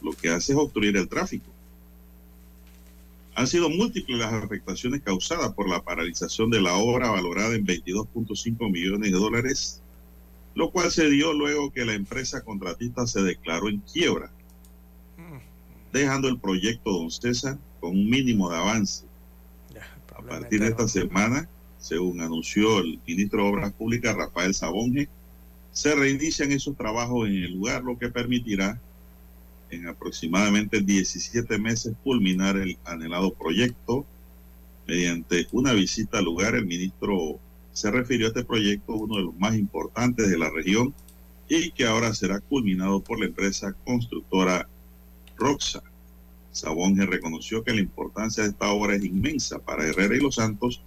lo 0.02 0.12
que 0.12 0.28
hace 0.28 0.52
es 0.52 0.58
obstruir 0.58 0.96
el 0.96 1.08
tráfico. 1.08 1.46
Han 3.36 3.46
sido 3.46 3.70
múltiples 3.70 4.18
las 4.18 4.32
afectaciones 4.32 5.00
causadas 5.02 5.54
por 5.54 5.68
la 5.68 5.82
paralización 5.82 6.50
de 6.50 6.60
la 6.60 6.74
obra 6.74 7.10
valorada 7.10 7.54
en 7.54 7.64
22.5 7.64 8.70
millones 8.70 9.12
de 9.12 9.18
dólares, 9.18 9.80
lo 10.54 10.70
cual 10.72 10.90
se 10.90 11.08
dio 11.08 11.32
luego 11.32 11.72
que 11.72 11.84
la 11.84 11.94
empresa 11.94 12.42
contratista 12.42 13.06
se 13.06 13.22
declaró 13.22 13.68
en 13.68 13.78
quiebra, 13.78 14.30
dejando 15.92 16.28
el 16.28 16.38
proyecto 16.38 16.90
Don 16.90 17.10
César 17.10 17.58
con 17.80 17.90
un 17.90 18.10
mínimo 18.10 18.50
de 18.50 18.56
avance. 18.56 19.04
A 20.14 20.22
partir 20.24 20.60
de 20.60 20.68
esta 20.68 20.86
semana, 20.86 21.48
según 21.82 22.20
anunció 22.20 22.78
el 22.78 23.00
ministro 23.06 23.42
de 23.42 23.50
Obras 23.50 23.72
Públicas, 23.72 24.16
Rafael 24.16 24.54
Sabonge, 24.54 25.08
se 25.72 25.94
reinician 25.94 26.52
esos 26.52 26.76
trabajos 26.76 27.28
en 27.28 27.36
el 27.36 27.52
lugar, 27.52 27.82
lo 27.82 27.98
que 27.98 28.08
permitirá 28.08 28.80
en 29.70 29.88
aproximadamente 29.88 30.80
17 30.80 31.58
meses 31.58 31.94
culminar 32.04 32.56
el 32.56 32.78
anhelado 32.84 33.34
proyecto. 33.34 34.06
Mediante 34.86 35.48
una 35.50 35.72
visita 35.72 36.18
al 36.18 36.24
lugar, 36.24 36.54
el 36.54 36.66
ministro 36.66 37.40
se 37.72 37.90
refirió 37.90 38.26
a 38.26 38.28
este 38.28 38.44
proyecto, 38.44 38.94
uno 38.94 39.16
de 39.16 39.24
los 39.24 39.36
más 39.36 39.56
importantes 39.56 40.30
de 40.30 40.38
la 40.38 40.50
región, 40.50 40.94
y 41.48 41.72
que 41.72 41.84
ahora 41.84 42.14
será 42.14 42.38
culminado 42.40 43.02
por 43.02 43.18
la 43.18 43.26
empresa 43.26 43.74
constructora 43.84 44.68
Roxa. 45.36 45.82
Sabonge 46.52 47.06
reconoció 47.06 47.64
que 47.64 47.74
la 47.74 47.80
importancia 47.80 48.44
de 48.44 48.50
esta 48.50 48.70
obra 48.70 48.94
es 48.94 49.04
inmensa 49.04 49.58
para 49.58 49.88
Herrera 49.88 50.16
y 50.16 50.20
Los 50.20 50.36
Santos 50.36 50.82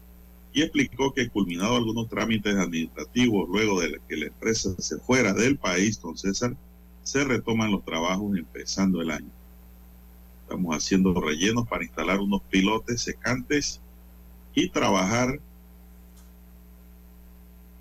y 0.55 0.61
explicó 0.61 1.13
que 1.13 1.27
culminado 1.27 1.75
algunos 1.75 2.07
trámites 2.07 2.55
administrativos 2.55 3.49
luego 3.49 3.81
de 3.81 3.99
que 4.07 4.15
la 4.15 4.27
empresa 4.27 4.73
se 4.79 4.97
fuera 4.99 5.33
del 5.33 5.57
país, 5.57 6.01
don 6.01 6.17
César, 6.17 6.55
se 7.03 7.25
retoman 7.25 7.71
los 7.71 7.83
trabajos 7.83 8.37
empezando 8.37 9.01
el 9.01 9.11
año. 9.11 9.29
Estamos 10.43 10.73
haciendo 10.73 11.19
rellenos 11.19 11.67
para 11.67 11.83
instalar 11.83 12.21
unos 12.21 12.41
pilotes 12.43 13.01
secantes 13.01 13.81
y 14.53 14.69
trabajar 14.69 15.41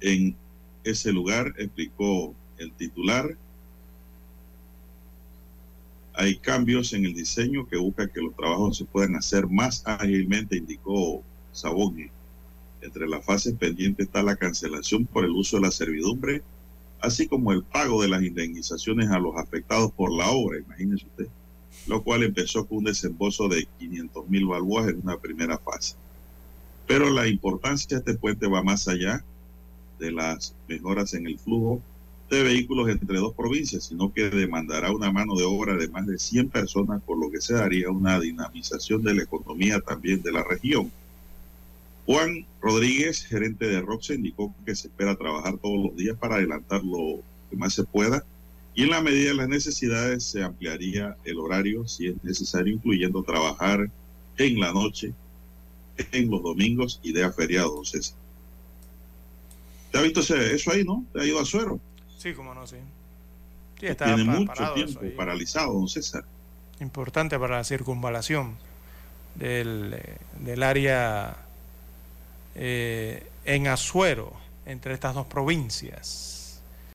en 0.00 0.34
ese 0.82 1.12
lugar, 1.12 1.54
explicó 1.56 2.34
el 2.58 2.72
titular. 2.72 3.36
Hay 6.12 6.38
cambios 6.38 6.92
en 6.92 7.04
el 7.04 7.14
diseño 7.14 7.68
que 7.68 7.76
busca 7.76 8.08
que 8.08 8.20
los 8.20 8.34
trabajos 8.34 8.78
se 8.78 8.84
puedan 8.84 9.14
hacer 9.14 9.46
más 9.46 9.84
ágilmente, 9.86 10.56
indicó 10.56 11.22
Saboni. 11.52 12.13
Entre 12.84 13.08
las 13.08 13.24
fases 13.24 13.54
pendientes 13.54 14.06
está 14.06 14.22
la 14.22 14.36
cancelación 14.36 15.06
por 15.06 15.24
el 15.24 15.32
uso 15.32 15.56
de 15.56 15.62
la 15.62 15.70
servidumbre 15.72 16.42
así 17.04 17.28
como 17.28 17.52
el 17.52 17.62
pago 17.62 18.02
de 18.02 18.08
las 18.08 18.22
indemnizaciones 18.22 19.10
a 19.10 19.18
los 19.18 19.36
afectados 19.36 19.92
por 19.92 20.12
la 20.12 20.30
obra, 20.30 20.58
imagínese 20.58 21.06
usted, 21.06 21.28
lo 21.86 22.02
cual 22.02 22.22
empezó 22.22 22.66
con 22.66 22.78
un 22.78 22.84
desembolso 22.84 23.48
de 23.48 23.66
500 23.78 24.28
mil 24.28 24.46
balboas 24.46 24.88
en 24.88 25.00
una 25.02 25.18
primera 25.18 25.58
fase. 25.58 25.96
Pero 26.86 27.10
la 27.10 27.28
importancia 27.28 27.98
de 27.98 28.00
este 28.00 28.18
puente 28.18 28.46
va 28.46 28.62
más 28.62 28.88
allá 28.88 29.22
de 29.98 30.12
las 30.12 30.54
mejoras 30.66 31.14
en 31.14 31.26
el 31.26 31.38
flujo 31.38 31.80
de 32.30 32.42
vehículos 32.42 32.88
entre 32.88 33.18
dos 33.18 33.34
provincias, 33.34 33.84
sino 33.84 34.12
que 34.12 34.30
demandará 34.30 34.90
una 34.90 35.12
mano 35.12 35.36
de 35.36 35.44
obra 35.44 35.76
de 35.76 35.88
más 35.88 36.06
de 36.06 36.18
100 36.18 36.48
personas, 36.48 37.02
por 37.02 37.18
lo 37.18 37.30
que 37.30 37.40
se 37.40 37.54
daría 37.54 37.90
una 37.90 38.18
dinamización 38.18 39.02
de 39.02 39.14
la 39.14 39.22
economía 39.22 39.80
también 39.80 40.22
de 40.22 40.32
la 40.32 40.42
región. 40.42 40.90
Juan 42.06 42.46
Rodríguez, 42.60 43.24
gerente 43.24 43.66
de 43.66 43.80
Roxa, 43.80 44.14
indicó 44.14 44.54
que 44.66 44.74
se 44.74 44.88
espera 44.88 45.16
trabajar 45.16 45.56
todos 45.58 45.86
los 45.86 45.96
días 45.96 46.16
para 46.18 46.36
adelantar 46.36 46.82
lo 46.84 47.20
que 47.50 47.56
más 47.56 47.74
se 47.74 47.84
pueda 47.84 48.24
y 48.74 48.82
en 48.82 48.90
la 48.90 49.00
medida 49.00 49.28
de 49.28 49.34
las 49.34 49.48
necesidades 49.48 50.24
se 50.24 50.42
ampliaría 50.42 51.16
el 51.24 51.38
horario 51.38 51.86
si 51.86 52.08
es 52.08 52.24
necesario, 52.24 52.74
incluyendo 52.74 53.22
trabajar 53.22 53.88
en 54.36 54.60
la 54.60 54.72
noche, 54.72 55.12
en 56.10 56.28
los 56.28 56.42
domingos 56.42 56.98
y 57.02 57.12
de 57.12 57.30
feriados, 57.32 57.90
César. 57.90 58.16
¿Te 59.92 59.98
ha 59.98 60.02
visto 60.02 60.20
eso 60.20 60.72
ahí, 60.72 60.82
no? 60.82 61.04
¿Te 61.12 61.20
ha 61.20 61.24
ido 61.24 61.38
a 61.38 61.44
suero? 61.44 61.78
Sí, 62.18 62.32
cómo 62.34 62.52
no, 62.52 62.66
sí. 62.66 62.76
Tiene 63.78 64.24
mucho 64.24 64.72
tiempo 64.74 65.00
paralizado, 65.16 65.72
don 65.72 65.88
César. 65.88 66.24
Importante 66.80 67.38
para 67.38 67.58
la 67.58 67.64
circunvalación 67.64 68.56
del, 69.36 69.96
del 70.40 70.62
área 70.64 71.43
eh, 72.54 73.26
en 73.44 73.66
Azuero, 73.68 74.32
entre 74.66 74.94
estas 74.94 75.14
dos 75.14 75.26
provincias. 75.26 76.33